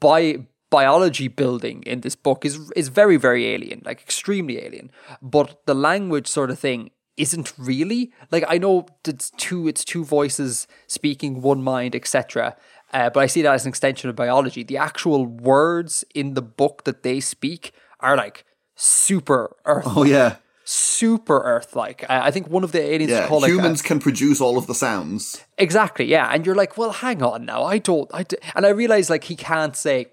bi- 0.00 0.46
biology 0.70 1.28
building 1.28 1.82
in 1.84 2.00
this 2.00 2.14
book 2.16 2.44
is 2.44 2.70
is 2.76 2.88
very 2.88 3.16
very 3.16 3.46
alien, 3.46 3.82
like 3.84 4.00
extremely 4.00 4.58
alien. 4.64 4.90
But 5.20 5.66
the 5.66 5.74
language 5.74 6.28
sort 6.28 6.50
of 6.50 6.58
thing 6.58 6.90
isn't 7.16 7.52
really 7.58 8.12
like 8.30 8.44
I 8.48 8.56
know 8.58 8.86
it's 9.06 9.30
two 9.36 9.68
it's 9.68 9.84
two 9.84 10.04
voices 10.04 10.66
speaking 10.86 11.42
one 11.42 11.62
mind, 11.62 11.94
etc. 11.94 12.56
Uh, 12.92 13.08
but 13.10 13.20
I 13.20 13.26
see 13.26 13.42
that 13.42 13.54
as 13.54 13.64
an 13.64 13.68
extension 13.68 14.10
of 14.10 14.16
biology. 14.16 14.62
The 14.64 14.76
actual 14.78 15.24
words 15.26 16.04
in 16.14 16.34
the 16.34 16.42
book 16.42 16.84
that 16.84 17.02
they 17.02 17.20
speak 17.20 17.72
are 18.00 18.16
like 18.16 18.44
super 18.74 19.56
earth, 19.64 19.84
Oh 19.86 20.04
yeah. 20.04 20.36
super 20.64 21.38
earth 21.40 21.76
like. 21.76 22.04
I, 22.08 22.26
I 22.28 22.30
think 22.30 22.48
one 22.48 22.64
of 22.64 22.72
the 22.72 22.80
aliens 22.82 23.10
Yeah. 23.12 23.26
called 23.28 23.42
like, 23.42 23.50
uh, 23.52 23.54
Humans 23.54 23.82
can 23.82 24.00
produce 24.00 24.40
all 24.40 24.56
of 24.58 24.66
the 24.66 24.74
sounds. 24.74 25.44
Exactly, 25.58 26.06
yeah. 26.06 26.30
And 26.32 26.44
you're 26.46 26.54
like, 26.56 26.76
well, 26.78 26.90
hang 26.92 27.22
on 27.22 27.44
now. 27.44 27.62
I 27.64 27.78
don't, 27.78 28.10
I 28.14 28.22
d-. 28.24 28.38
and 28.56 28.64
I 28.66 28.70
realize 28.70 29.10
like 29.10 29.24
he 29.24 29.36
can't 29.36 29.76
say, 29.76 30.06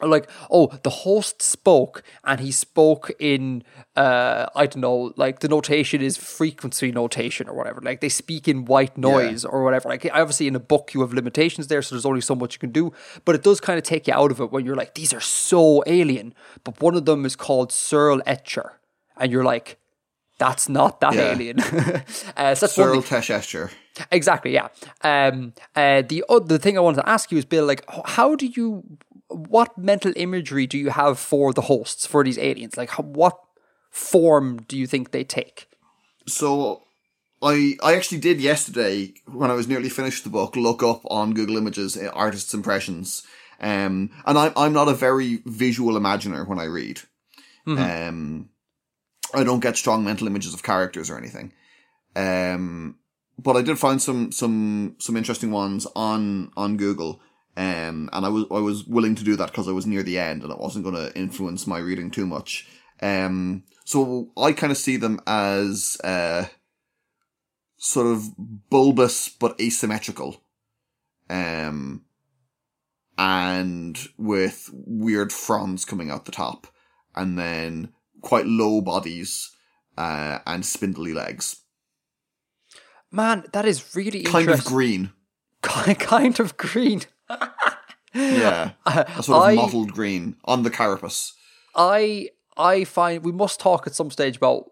like, 0.00 0.28
oh, 0.50 0.66
the 0.82 0.90
host 0.90 1.42
spoke 1.42 2.02
and 2.24 2.40
he 2.40 2.50
spoke 2.50 3.12
in, 3.18 3.62
uh, 3.94 4.46
I 4.54 4.66
don't 4.66 4.80
know, 4.80 5.12
like 5.16 5.40
the 5.40 5.48
notation 5.48 6.02
is 6.02 6.16
frequency 6.16 6.90
notation 6.90 7.48
or 7.48 7.54
whatever. 7.54 7.80
Like 7.80 8.00
they 8.00 8.08
speak 8.08 8.48
in 8.48 8.64
white 8.64 8.96
noise 8.98 9.44
or 9.44 9.62
whatever. 9.62 9.88
Like 9.88 10.08
obviously 10.12 10.48
in 10.48 10.56
a 10.56 10.60
book 10.60 10.92
you 10.94 11.02
have 11.02 11.12
limitations 11.12 11.68
there, 11.68 11.82
so 11.82 11.94
there's 11.94 12.06
only 12.06 12.20
so 12.20 12.34
much 12.34 12.54
you 12.54 12.58
can 12.58 12.72
do. 12.72 12.92
But 13.24 13.34
it 13.36 13.42
does 13.42 13.60
kind 13.60 13.78
of 13.78 13.84
take 13.84 14.08
you 14.08 14.14
out 14.14 14.30
of 14.32 14.40
it 14.40 14.50
when 14.50 14.64
you're 14.64 14.76
like, 14.76 14.94
these 14.94 15.12
are 15.14 15.20
so 15.20 15.84
alien. 15.86 16.34
But 16.64 16.80
one 16.80 16.96
of 16.96 17.04
them 17.04 17.24
is 17.24 17.36
called 17.36 17.70
Searle 17.70 18.22
Etcher, 18.26 18.72
and 19.16 19.30
you're 19.30 19.44
like. 19.44 19.78
That's 20.38 20.68
not 20.68 21.00
that 21.02 21.14
Yeah. 21.14 21.32
alien. 21.34 21.60
uh, 22.36 22.54
so 22.56 22.66
that's 22.66 22.72
Cyril. 22.72 23.00
Tesh 23.02 23.30
Exactly, 24.10 24.52
yeah. 24.52 24.68
Um, 25.02 25.52
uh, 25.76 26.02
the 26.02 26.24
other 26.28 26.58
thing 26.58 26.76
I 26.76 26.80
wanted 26.80 27.02
to 27.02 27.08
ask 27.08 27.30
you 27.30 27.38
is, 27.38 27.44
Bill, 27.44 27.64
like, 27.64 27.84
how 28.06 28.34
do 28.34 28.46
you, 28.46 28.82
what 29.34 29.76
mental 29.76 30.12
imagery 30.16 30.66
do 30.66 30.78
you 30.78 30.90
have 30.90 31.18
for 31.18 31.52
the 31.52 31.62
hosts 31.62 32.06
for 32.06 32.24
these 32.24 32.38
aliens? 32.38 32.76
Like, 32.76 32.90
what 32.92 33.38
form 33.90 34.64
do 34.68 34.78
you 34.78 34.86
think 34.86 35.10
they 35.10 35.24
take? 35.24 35.68
So 36.26 36.82
I 37.42 37.76
I 37.82 37.94
actually 37.94 38.18
did 38.18 38.40
yesterday 38.40 39.14
when 39.26 39.50
I 39.50 39.54
was 39.54 39.68
nearly 39.68 39.88
finished 39.88 40.24
the 40.24 40.30
book 40.30 40.56
look 40.56 40.82
up 40.82 41.02
on 41.10 41.34
Google 41.34 41.56
Images 41.56 41.96
uh, 41.96 42.10
artists' 42.14 42.54
impressions. 42.54 43.22
Um, 43.60 44.10
and 44.26 44.38
I'm 44.38 44.52
I'm 44.56 44.72
not 44.72 44.88
a 44.88 44.94
very 44.94 45.42
visual 45.46 45.96
imaginer 45.96 46.44
when 46.44 46.58
I 46.58 46.64
read. 46.64 47.00
Um, 47.66 48.48
I 49.34 49.44
don't 49.44 49.60
get 49.60 49.76
strong 49.76 50.04
mental 50.04 50.26
images 50.26 50.54
of 50.54 50.62
characters 50.62 51.10
or 51.10 51.16
anything. 51.16 51.52
Um, 52.14 52.96
but 53.38 53.56
I 53.56 53.62
did 53.62 53.78
find 53.78 54.00
some 54.00 54.32
some 54.32 54.96
some 54.98 55.16
interesting 55.16 55.50
ones 55.50 55.86
on 55.94 56.50
on 56.56 56.76
Google. 56.76 57.20
Um, 57.56 58.08
and 58.12 58.24
I 58.24 58.28
was 58.28 58.46
I 58.50 58.58
was 58.60 58.84
willing 58.86 59.14
to 59.16 59.24
do 59.24 59.36
that 59.36 59.50
because 59.50 59.68
I 59.68 59.72
was 59.72 59.86
near 59.86 60.02
the 60.02 60.18
end 60.18 60.42
and 60.42 60.50
it 60.50 60.58
wasn't 60.58 60.84
going 60.84 60.96
to 60.96 61.16
influence 61.16 61.66
my 61.66 61.78
reading 61.78 62.10
too 62.10 62.26
much. 62.26 62.66
Um, 63.02 63.64
so 63.84 64.30
I 64.36 64.52
kind 64.52 64.70
of 64.70 64.78
see 64.78 64.96
them 64.96 65.20
as 65.26 65.98
uh, 66.02 66.46
sort 67.76 68.06
of 68.06 68.24
bulbous 68.70 69.28
but 69.28 69.60
asymmetrical, 69.60 70.42
um, 71.28 72.04
and 73.18 73.98
with 74.16 74.70
weird 74.72 75.32
fronds 75.32 75.84
coming 75.84 76.10
out 76.10 76.24
the 76.24 76.32
top, 76.32 76.68
and 77.14 77.38
then 77.38 77.92
quite 78.22 78.46
low 78.46 78.80
bodies 78.80 79.50
uh, 79.98 80.38
and 80.46 80.64
spindly 80.64 81.12
legs, 81.12 81.62
Man, 83.12 83.44
that 83.52 83.66
is 83.66 83.94
really 83.94 84.22
kind 84.22 84.48
of 84.48 84.64
green. 84.64 85.12
Kind 85.60 86.00
kind 86.00 86.40
of 86.40 86.56
green. 86.56 87.02
Yeah, 88.14 88.72
a 88.86 89.22
sort 89.22 89.38
of 89.38 89.44
I- 89.44 89.54
mottled 89.54 89.92
green 89.92 90.36
on 90.44 90.62
the 90.62 90.70
carapace. 90.70 91.32
I 91.74 92.28
I 92.56 92.84
find 92.84 93.24
we 93.24 93.32
must 93.32 93.60
talk 93.60 93.86
at 93.86 93.94
some 93.94 94.10
stage 94.10 94.36
about 94.36 94.66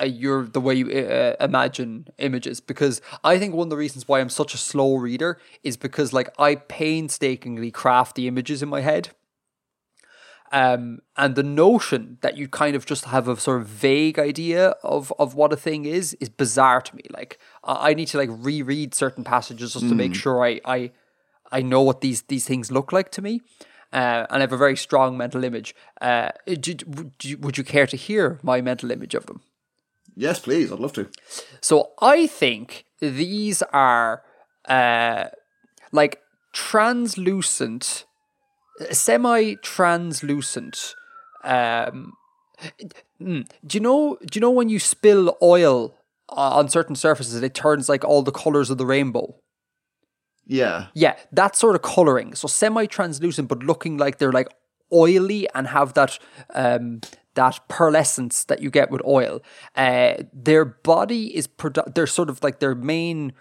uh, 0.00 0.04
your 0.04 0.46
the 0.46 0.60
way 0.60 0.74
you 0.74 0.88
uh, 0.90 1.34
imagine 1.40 2.06
images 2.18 2.60
because 2.60 3.00
I 3.24 3.38
think 3.38 3.54
one 3.54 3.66
of 3.66 3.70
the 3.70 3.76
reasons 3.76 4.06
why 4.06 4.20
I'm 4.20 4.28
such 4.28 4.54
a 4.54 4.58
slow 4.58 4.94
reader 4.94 5.40
is 5.64 5.76
because 5.76 6.12
like 6.12 6.30
I 6.38 6.54
painstakingly 6.54 7.70
craft 7.70 8.14
the 8.14 8.28
images 8.28 8.62
in 8.62 8.68
my 8.68 8.80
head. 8.80 9.10
Um, 10.50 11.00
and 11.16 11.34
the 11.34 11.42
notion 11.42 12.16
that 12.22 12.38
you 12.38 12.48
kind 12.48 12.74
of 12.74 12.86
just 12.86 13.04
have 13.06 13.28
a 13.28 13.36
sort 13.36 13.60
of 13.60 13.66
vague 13.66 14.18
idea 14.18 14.68
of, 14.82 15.12
of 15.18 15.34
what 15.34 15.52
a 15.52 15.56
thing 15.56 15.84
is 15.84 16.14
is 16.20 16.30
bizarre 16.30 16.80
to 16.80 16.96
me. 16.96 17.02
Like 17.10 17.38
I, 17.64 17.90
I 17.90 17.94
need 17.94 18.06
to 18.08 18.18
like 18.18 18.30
reread 18.32 18.94
certain 18.94 19.24
passages 19.24 19.74
just 19.74 19.88
to 19.88 19.94
make 19.94 20.14
sure 20.14 20.42
I, 20.42 20.60
I 20.64 20.92
I 21.50 21.62
know 21.62 21.82
what 21.82 22.00
these 22.00 22.22
these 22.22 22.44
things 22.44 22.70
look 22.70 22.92
like 22.92 23.10
to 23.12 23.22
me. 23.22 23.40
Uh, 23.92 24.26
and 24.28 24.38
I 24.38 24.40
have 24.40 24.52
a 24.52 24.56
very 24.58 24.76
strong 24.76 25.16
mental 25.16 25.44
image. 25.44 25.74
Uh, 26.00 26.30
do, 26.46 26.74
would, 26.86 27.12
you, 27.22 27.38
would 27.38 27.56
you 27.56 27.64
care 27.64 27.86
to 27.86 27.96
hear 27.96 28.38
my 28.42 28.60
mental 28.60 28.90
image 28.90 29.14
of 29.14 29.24
them? 29.24 29.40
Yes, 30.14 30.40
please. 30.40 30.70
I'd 30.70 30.78
love 30.78 30.92
to. 30.94 31.08
So 31.62 31.92
I 32.02 32.26
think 32.26 32.84
these 33.00 33.62
are 33.72 34.22
uh, 34.66 35.26
like 35.92 36.20
translucent, 36.52 38.04
semi 38.90 39.54
translucent. 39.62 40.94
Um, 41.44 42.12
mm, 43.22 43.48
do 43.66 43.78
you 43.78 43.80
know? 43.80 44.18
Do 44.20 44.36
you 44.36 44.40
know 44.40 44.50
when 44.50 44.68
you 44.68 44.78
spill 44.78 45.36
oil 45.40 45.94
on 46.28 46.68
certain 46.68 46.96
surfaces, 46.96 47.42
it 47.42 47.54
turns 47.54 47.88
like 47.88 48.04
all 48.04 48.22
the 48.22 48.32
colors 48.32 48.70
of 48.70 48.76
the 48.76 48.86
rainbow? 48.86 49.34
Yeah. 50.48 50.86
Yeah, 50.94 51.16
that 51.32 51.54
sort 51.56 51.76
of 51.76 51.82
coloring. 51.82 52.34
So 52.34 52.48
semi-translucent, 52.48 53.48
but 53.48 53.62
looking 53.62 53.98
like 53.98 54.18
they're 54.18 54.32
like 54.32 54.48
oily 54.92 55.46
and 55.54 55.66
have 55.68 55.92
that 55.94 56.18
um 56.54 57.00
that 57.34 57.60
pearlescence 57.68 58.46
that 58.46 58.60
you 58.60 58.70
get 58.70 58.90
with 58.90 59.02
oil. 59.06 59.40
Uh, 59.76 60.14
their 60.32 60.64
body 60.64 61.36
is 61.36 61.46
produ- 61.46 61.94
they're 61.94 62.06
sort 62.06 62.30
of 62.30 62.42
like 62.42 62.58
their 62.58 62.74
main 62.74 63.32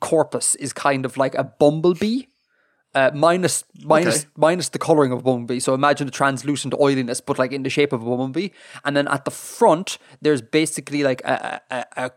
corpus 0.00 0.54
is 0.56 0.72
kind 0.72 1.04
of 1.04 1.16
like 1.16 1.34
a 1.34 1.44
bumblebee. 1.44 2.24
Uh, 2.94 3.10
minus 3.14 3.64
minus 3.84 4.20
Okay. 4.20 4.28
minus 4.36 4.68
the 4.70 4.78
coloring 4.78 5.12
of 5.12 5.18
a 5.18 5.22
bumblebee. 5.22 5.60
So 5.60 5.74
imagine 5.74 6.06
the 6.06 6.10
translucent 6.12 6.74
oiliness, 6.80 7.20
but 7.20 7.38
like 7.38 7.52
in 7.52 7.62
the 7.62 7.70
shape 7.70 7.92
of 7.92 8.02
a 8.02 8.04
bumblebee. 8.04 8.48
And 8.84 8.96
then 8.96 9.06
at 9.08 9.24
the 9.24 9.30
front, 9.30 9.98
there's 10.22 10.42
basically 10.42 11.02
like 11.02 11.20
a 11.24 11.60
a, 11.70 11.84
a, 12.04 12.10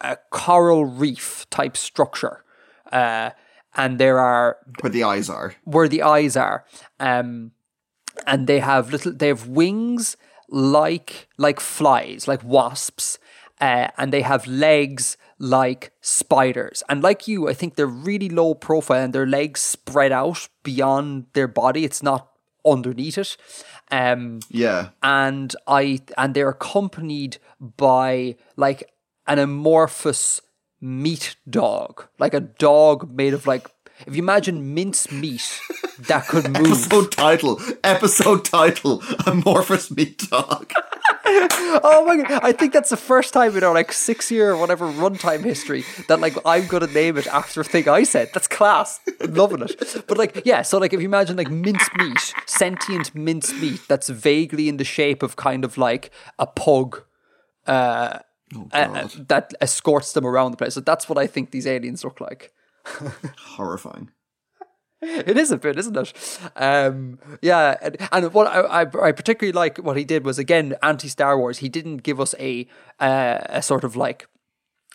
a 0.00 0.16
coral 0.30 0.84
reef 0.84 1.46
type 1.50 1.76
structure. 1.76 2.44
Uh, 2.92 3.30
and 3.76 3.98
there 3.98 4.18
are 4.18 4.56
Where 4.80 4.90
the 4.90 5.04
eyes 5.04 5.28
are. 5.30 5.54
where 5.64 5.88
the 5.88 6.02
eyes 6.02 6.36
are. 6.36 6.64
Um, 6.98 7.52
and 8.26 8.46
they 8.46 8.58
have 8.60 8.92
little 8.92 9.12
they 9.12 9.28
have 9.28 9.46
wings 9.48 10.16
like 10.48 11.28
like 11.38 11.60
flies, 11.60 12.26
like 12.28 12.42
wasps, 12.44 13.18
uh, 13.60 13.88
and 13.96 14.12
they 14.12 14.22
have 14.22 14.46
legs 14.46 15.16
like 15.38 15.92
spiders. 16.00 16.82
And 16.88 17.02
like 17.02 17.26
you, 17.28 17.48
I 17.48 17.54
think 17.54 17.74
they're 17.76 17.86
really 17.86 18.28
low 18.28 18.54
profile 18.54 19.04
and 19.04 19.12
their 19.14 19.26
legs 19.26 19.60
spread 19.60 20.12
out 20.12 20.48
beyond 20.62 21.26
their 21.32 21.48
body. 21.48 21.84
It's 21.84 22.02
not 22.02 22.28
underneath 22.66 23.16
it. 23.16 23.36
Um, 23.90 24.40
Yeah. 24.50 24.90
and 25.02 25.54
I 25.66 26.00
and 26.18 26.34
they're 26.34 26.50
accompanied 26.50 27.38
by 27.60 28.36
like 28.56 28.90
an 29.26 29.38
amorphous 29.38 30.42
meat 30.80 31.36
dog, 31.48 32.06
like 32.18 32.34
a 32.34 32.40
dog 32.40 33.10
made 33.10 33.34
of 33.34 33.46
like 33.46 33.70
if 34.06 34.16
you 34.16 34.22
imagine 34.22 34.74
mince 34.74 35.10
meat 35.12 35.60
that 36.00 36.26
could 36.26 36.44
move. 36.58 36.66
Episode 36.66 37.12
title. 37.12 37.60
Episode 37.84 38.44
title. 38.44 39.02
Amorphous 39.26 39.90
meat 39.90 40.18
dog. 40.30 40.72
oh 41.24 42.04
my 42.06 42.16
god! 42.16 42.40
I 42.42 42.52
think 42.52 42.72
that's 42.72 42.90
the 42.90 42.96
first 42.96 43.32
time 43.32 43.56
in 43.56 43.62
our 43.62 43.74
like 43.74 43.92
six 43.92 44.30
year 44.30 44.52
or 44.52 44.56
whatever 44.56 44.86
runtime 44.86 45.44
history 45.44 45.84
that 46.08 46.20
like 46.20 46.34
I'm 46.46 46.66
gonna 46.66 46.86
name 46.86 47.18
it 47.18 47.26
after 47.26 47.60
a 47.60 47.64
thing 47.64 47.88
I 47.88 48.04
said. 48.04 48.30
That's 48.32 48.48
class. 48.48 49.00
I'm 49.20 49.34
loving 49.34 49.62
it. 49.62 50.04
But 50.06 50.16
like 50.16 50.42
yeah, 50.44 50.62
so 50.62 50.78
like 50.78 50.92
if 50.92 51.00
you 51.00 51.06
imagine 51.06 51.36
like 51.36 51.50
mince 51.50 51.88
meat, 51.96 52.34
sentient 52.46 53.14
mince 53.14 53.52
meat 53.60 53.80
that's 53.86 54.08
vaguely 54.08 54.68
in 54.68 54.78
the 54.78 54.84
shape 54.84 55.22
of 55.22 55.36
kind 55.36 55.64
of 55.64 55.76
like 55.76 56.10
a 56.38 56.46
pug. 56.46 57.02
Uh, 57.66 58.20
uh, 58.72 59.08
that 59.28 59.54
escorts 59.60 60.12
them 60.12 60.26
around 60.26 60.50
the 60.52 60.56
place. 60.56 60.74
So 60.74 60.80
that's 60.80 61.08
what 61.08 61.18
I 61.18 61.26
think 61.26 61.50
these 61.50 61.66
aliens 61.66 62.04
look 62.04 62.20
like. 62.20 62.52
Horrifying. 63.56 64.10
It 65.02 65.38
is 65.38 65.50
a 65.50 65.56
bit, 65.56 65.78
isn't 65.78 65.96
it? 65.96 66.12
Um, 66.56 67.18
yeah, 67.40 67.76
and, 67.80 67.96
and 68.12 68.34
what 68.34 68.46
I, 68.46 68.82
I, 68.82 69.08
I 69.08 69.12
particularly 69.12 69.52
like 69.52 69.78
what 69.78 69.96
he 69.96 70.04
did 70.04 70.26
was 70.26 70.38
again 70.38 70.74
anti 70.82 71.08
Star 71.08 71.38
Wars. 71.38 71.58
He 71.58 71.70
didn't 71.70 71.98
give 71.98 72.20
us 72.20 72.34
a 72.38 72.68
uh, 72.98 73.38
a 73.48 73.62
sort 73.62 73.82
of 73.84 73.96
like 73.96 74.26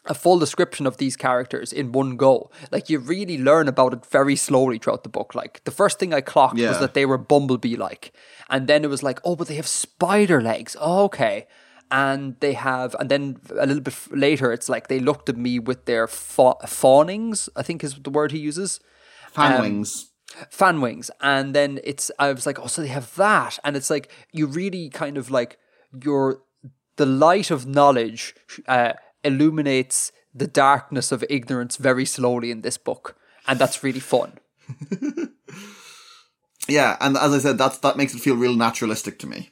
a 0.06 0.14
full 0.14 0.38
description 0.38 0.86
of 0.86 0.98
these 0.98 1.18
characters 1.18 1.74
in 1.74 1.92
one 1.92 2.18
go. 2.18 2.52
Like 2.72 2.88
you 2.88 3.00
really 3.00 3.40
learn 3.40 3.68
about 3.68 3.94
it 3.94 4.06
very 4.06 4.36
slowly 4.36 4.78
throughout 4.78 5.02
the 5.02 5.10
book. 5.10 5.34
Like 5.34 5.64
the 5.64 5.72
first 5.72 5.98
thing 5.98 6.14
I 6.14 6.22
clocked 6.22 6.60
Yeah. 6.60 6.70
was 6.70 6.80
that 6.80 6.94
they 6.94 7.08
were 7.08 7.18
bumblebee 7.18 7.76
like, 7.76 8.14
and 8.48 8.68
then 8.68 8.84
it 8.84 8.90
was 8.92 9.02
like, 9.02 9.20
oh, 9.24 9.36
but 9.36 9.48
they 9.48 9.56
have 9.56 9.66
spider 9.68 10.40
legs. 10.40 10.76
Oh, 10.80 11.06
okay. 11.06 11.48
And 11.92 12.36
they 12.40 12.54
have, 12.54 12.96
and 13.00 13.10
then 13.10 13.38
a 13.58 13.66
little 13.66 13.82
bit 13.84 13.96
later, 14.12 14.52
it's 14.52 14.68
like 14.70 14.88
they 14.88 15.00
looked 15.00 15.30
at 15.30 15.38
me 15.38 15.60
with 15.60 15.86
their 15.86 16.08
fa- 16.08 16.56
fawnings. 16.68 17.48
I 17.56 17.62
think 17.64 17.84
is 17.84 17.96
the 17.96 18.10
word 18.10 18.32
he 18.32 18.40
uses 18.40 18.80
Fan 19.32 19.54
Um, 19.54 19.62
wings. 19.62 20.12
fan 20.50 20.82
wings 20.82 21.12
and 21.22 21.54
then 21.54 21.80
it's 21.84 22.10
i 22.20 22.32
was 22.34 22.46
like 22.46 22.60
oh 22.60 22.68
so 22.68 22.82
they 22.82 22.88
have 22.90 23.14
that 23.16 23.60
and 23.64 23.78
it's 23.78 23.90
like 23.90 24.10
you 24.34 24.48
really 24.48 24.90
kind 24.90 25.18
of 25.18 25.30
like 25.30 25.58
your 26.04 26.42
the 26.98 27.06
light 27.06 27.52
of 27.52 27.66
knowledge 27.66 28.34
uh, 28.68 28.94
illuminates 29.24 30.12
the 30.34 30.48
darkness 30.48 31.12
of 31.12 31.24
ignorance 31.30 31.78
very 31.78 32.06
slowly 32.06 32.50
in 32.52 32.62
this 32.62 32.78
book 32.78 33.16
and 33.48 33.60
that's 33.60 33.84
really 33.84 34.00
fun 34.02 34.34
Yeah, 36.68 36.98
and 37.00 37.16
as 37.16 37.32
I 37.34 37.38
said, 37.40 37.58
that's 37.60 37.78
that 37.80 37.96
makes 37.98 38.16
it 38.16 38.20
feel 38.22 38.36
real 38.36 38.56
naturalistic 38.56 39.20
to 39.20 39.28
me. 39.28 39.52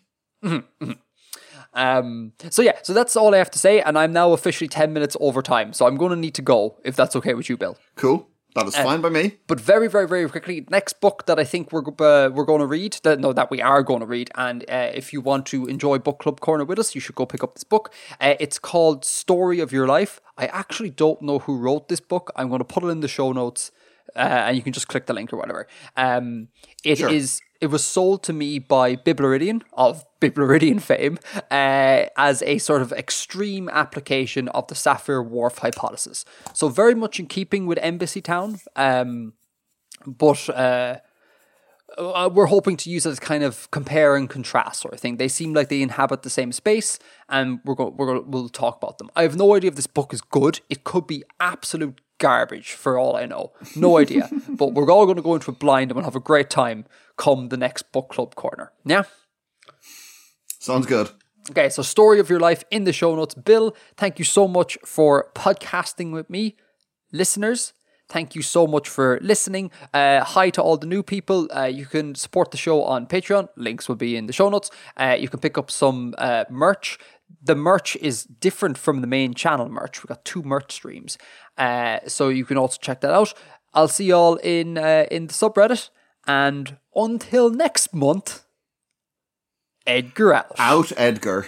Um 1.75 2.33
so 2.49 2.61
yeah 2.61 2.77
so 2.83 2.93
that's 2.93 3.15
all 3.15 3.33
i 3.33 3.37
have 3.37 3.51
to 3.51 3.59
say 3.59 3.81
and 3.81 3.97
i'm 3.97 4.13
now 4.13 4.31
officially 4.31 4.67
10 4.67 4.93
minutes 4.93 5.17
over 5.19 5.41
time 5.41 5.73
so 5.73 5.87
i'm 5.87 5.97
going 5.97 6.11
to 6.11 6.15
need 6.15 6.33
to 6.35 6.41
go 6.41 6.77
if 6.83 6.95
that's 6.95 7.15
okay 7.15 7.33
with 7.33 7.49
you 7.49 7.57
bill 7.57 7.77
Cool. 7.95 8.27
That 8.55 8.67
is 8.67 8.75
fine 8.75 9.01
by 9.01 9.09
me. 9.09 9.37
But 9.47 9.59
very, 9.59 9.87
very, 9.87 10.07
very 10.07 10.29
quickly, 10.29 10.65
next 10.69 11.01
book 11.01 11.25
that 11.25 11.39
I 11.39 11.43
think 11.43 11.71
we're 11.71 11.81
uh, 11.81 12.29
we're 12.29 12.45
going 12.45 12.59
to 12.59 12.67
read, 12.67 12.99
that 13.03 13.19
no, 13.19 13.33
that 13.33 13.49
we 13.49 13.61
are 13.61 13.81
going 13.81 14.01
to 14.01 14.05
read, 14.05 14.29
and 14.35 14.63
uh, 14.69 14.91
if 14.93 15.11
you 15.11 15.21
want 15.21 15.47
to 15.47 15.65
enjoy 15.65 15.97
Book 15.97 16.19
Club 16.19 16.39
Corner 16.39 16.63
with 16.63 16.77
us, 16.77 16.93
you 16.93 17.01
should 17.01 17.15
go 17.15 17.25
pick 17.25 17.43
up 17.43 17.55
this 17.55 17.63
book. 17.63 17.91
Uh, 18.21 18.35
it's 18.39 18.59
called 18.59 19.05
Story 19.05 19.59
of 19.59 19.71
Your 19.71 19.87
Life. 19.87 20.21
I 20.37 20.45
actually 20.47 20.91
don't 20.91 21.21
know 21.21 21.39
who 21.39 21.57
wrote 21.57 21.87
this 21.89 21.99
book. 21.99 22.31
I'm 22.35 22.49
going 22.49 22.59
to 22.59 22.65
put 22.65 22.83
it 22.83 22.87
in 22.87 22.99
the 22.99 23.07
show 23.07 23.31
notes, 23.31 23.71
uh, 24.15 24.19
and 24.47 24.55
you 24.57 24.63
can 24.63 24.73
just 24.73 24.87
click 24.87 25.05
the 25.05 25.13
link 25.13 25.33
or 25.33 25.37
whatever. 25.37 25.67
Um, 25.97 26.49
it 26.83 26.99
is. 27.01 27.41
It 27.61 27.67
was 27.67 27.83
sold 27.85 28.23
to 28.23 28.33
me 28.33 28.59
by 28.59 28.97
Biblaridion 28.97 29.61
of 29.71 30.03
Biblaridion 30.19 30.81
fame 30.81 31.17
uh, 31.49 32.09
as 32.17 32.41
a 32.41 32.57
sort 32.57 32.81
of 32.81 32.91
extreme 32.91 33.69
application 33.69 34.49
of 34.49 34.67
the 34.67 34.75
Sapir-Whorf 34.75 35.59
hypothesis. 35.59 36.25
So 36.53 36.67
very 36.67 36.93
much 36.93 37.21
in 37.21 37.27
keeping 37.27 37.65
with 37.65 37.79
Embassy 37.81 38.19
Town. 38.19 38.59
Um, 38.75 39.31
but 40.05 40.49
uh, 40.49 40.97
uh, 41.97 42.29
we're 42.33 42.47
hoping 42.47 42.77
to 42.77 42.89
use 42.89 43.05
it 43.05 43.11
as 43.11 43.19
kind 43.19 43.43
of 43.43 43.69
compare 43.71 44.15
and 44.15 44.29
contrast 44.29 44.81
sort 44.81 44.93
of 44.93 44.99
thing. 44.99 45.17
They 45.17 45.27
seem 45.27 45.53
like 45.53 45.69
they 45.69 45.81
inhabit 45.81 46.23
the 46.23 46.29
same 46.29 46.51
space, 46.51 46.99
and 47.29 47.59
we're 47.65 47.75
going 47.75 47.95
we're 47.95 48.07
going 48.07 48.31
we'll 48.31 48.49
talk 48.49 48.77
about 48.77 48.97
them. 48.97 49.09
I 49.15 49.23
have 49.23 49.35
no 49.35 49.55
idea 49.55 49.69
if 49.69 49.75
this 49.75 49.87
book 49.87 50.13
is 50.13 50.21
good. 50.21 50.61
It 50.69 50.83
could 50.83 51.07
be 51.07 51.23
absolute 51.39 52.01
garbage 52.27 52.69
for 52.83 52.97
all 53.01 53.13
I 53.23 53.25
know. 53.25 53.51
No 53.75 53.97
idea. 54.03 54.29
but 54.49 54.73
we're 54.73 54.91
all 54.91 55.05
going 55.05 55.21
to 55.23 55.27
go 55.29 55.35
into 55.35 55.51
a 55.51 55.53
blind 55.65 55.91
and 55.91 55.95
we'll 55.95 56.05
have 56.11 56.15
a 56.23 56.29
great 56.31 56.49
time 56.49 56.85
come 57.17 57.49
the 57.49 57.57
next 57.57 57.91
book 57.91 58.07
club 58.09 58.35
corner. 58.35 58.71
Yeah. 58.85 59.03
Sounds 60.59 60.85
good. 60.85 61.09
Okay, 61.51 61.69
so 61.69 61.81
story 61.83 62.19
of 62.19 62.29
your 62.29 62.39
life 62.39 62.63
in 62.71 62.85
the 62.85 62.93
show 62.93 63.15
notes. 63.15 63.35
Bill, 63.35 63.75
thank 63.97 64.17
you 64.19 64.25
so 64.25 64.47
much 64.47 64.77
for 64.85 65.29
podcasting 65.35 66.13
with 66.13 66.29
me. 66.29 66.55
Listeners, 67.11 67.73
thank 68.07 68.33
you 68.35 68.41
so 68.41 68.65
much 68.65 68.87
for 68.87 69.19
listening. 69.21 69.69
Uh, 69.93 70.23
hi 70.23 70.49
to 70.51 70.61
all 70.61 70.77
the 70.77 70.87
new 70.87 71.03
people. 71.03 71.49
Uh, 71.53 71.65
you 71.79 71.85
can 71.85 72.15
support 72.15 72.51
the 72.51 72.57
show 72.57 72.83
on 72.83 73.05
Patreon. 73.07 73.49
Links 73.57 73.89
will 73.89 73.97
be 73.97 74.15
in 74.15 74.25
the 74.27 74.33
show 74.33 74.49
notes. 74.49 74.71
Uh, 74.95 75.17
you 75.19 75.27
can 75.27 75.39
pick 75.41 75.57
up 75.57 75.69
some 75.69 76.15
uh, 76.17 76.45
merch. 76.49 76.97
The 77.41 77.55
merch 77.55 77.95
is 77.97 78.23
different 78.23 78.77
from 78.77 79.01
the 79.01 79.07
main 79.07 79.33
channel 79.33 79.69
merch. 79.69 80.01
We've 80.01 80.07
got 80.07 80.23
two 80.23 80.43
merch 80.43 80.71
streams. 80.71 81.17
Uh, 81.57 81.99
so 82.07 82.29
you 82.29 82.45
can 82.45 82.57
also 82.57 82.77
check 82.81 83.01
that 83.01 83.11
out. 83.11 83.33
I'll 83.73 83.87
see 83.87 84.05
you 84.05 84.15
all 84.15 84.35
in 84.37 84.77
uh, 84.77 85.05
in 85.11 85.27
the 85.27 85.33
subreddit. 85.33 85.89
And 86.25 86.77
until 86.95 87.49
next 87.49 87.93
month, 87.93 88.45
Edgar 89.85 90.33
out. 90.33 90.55
Out, 90.57 90.91
Edgar. 90.95 91.47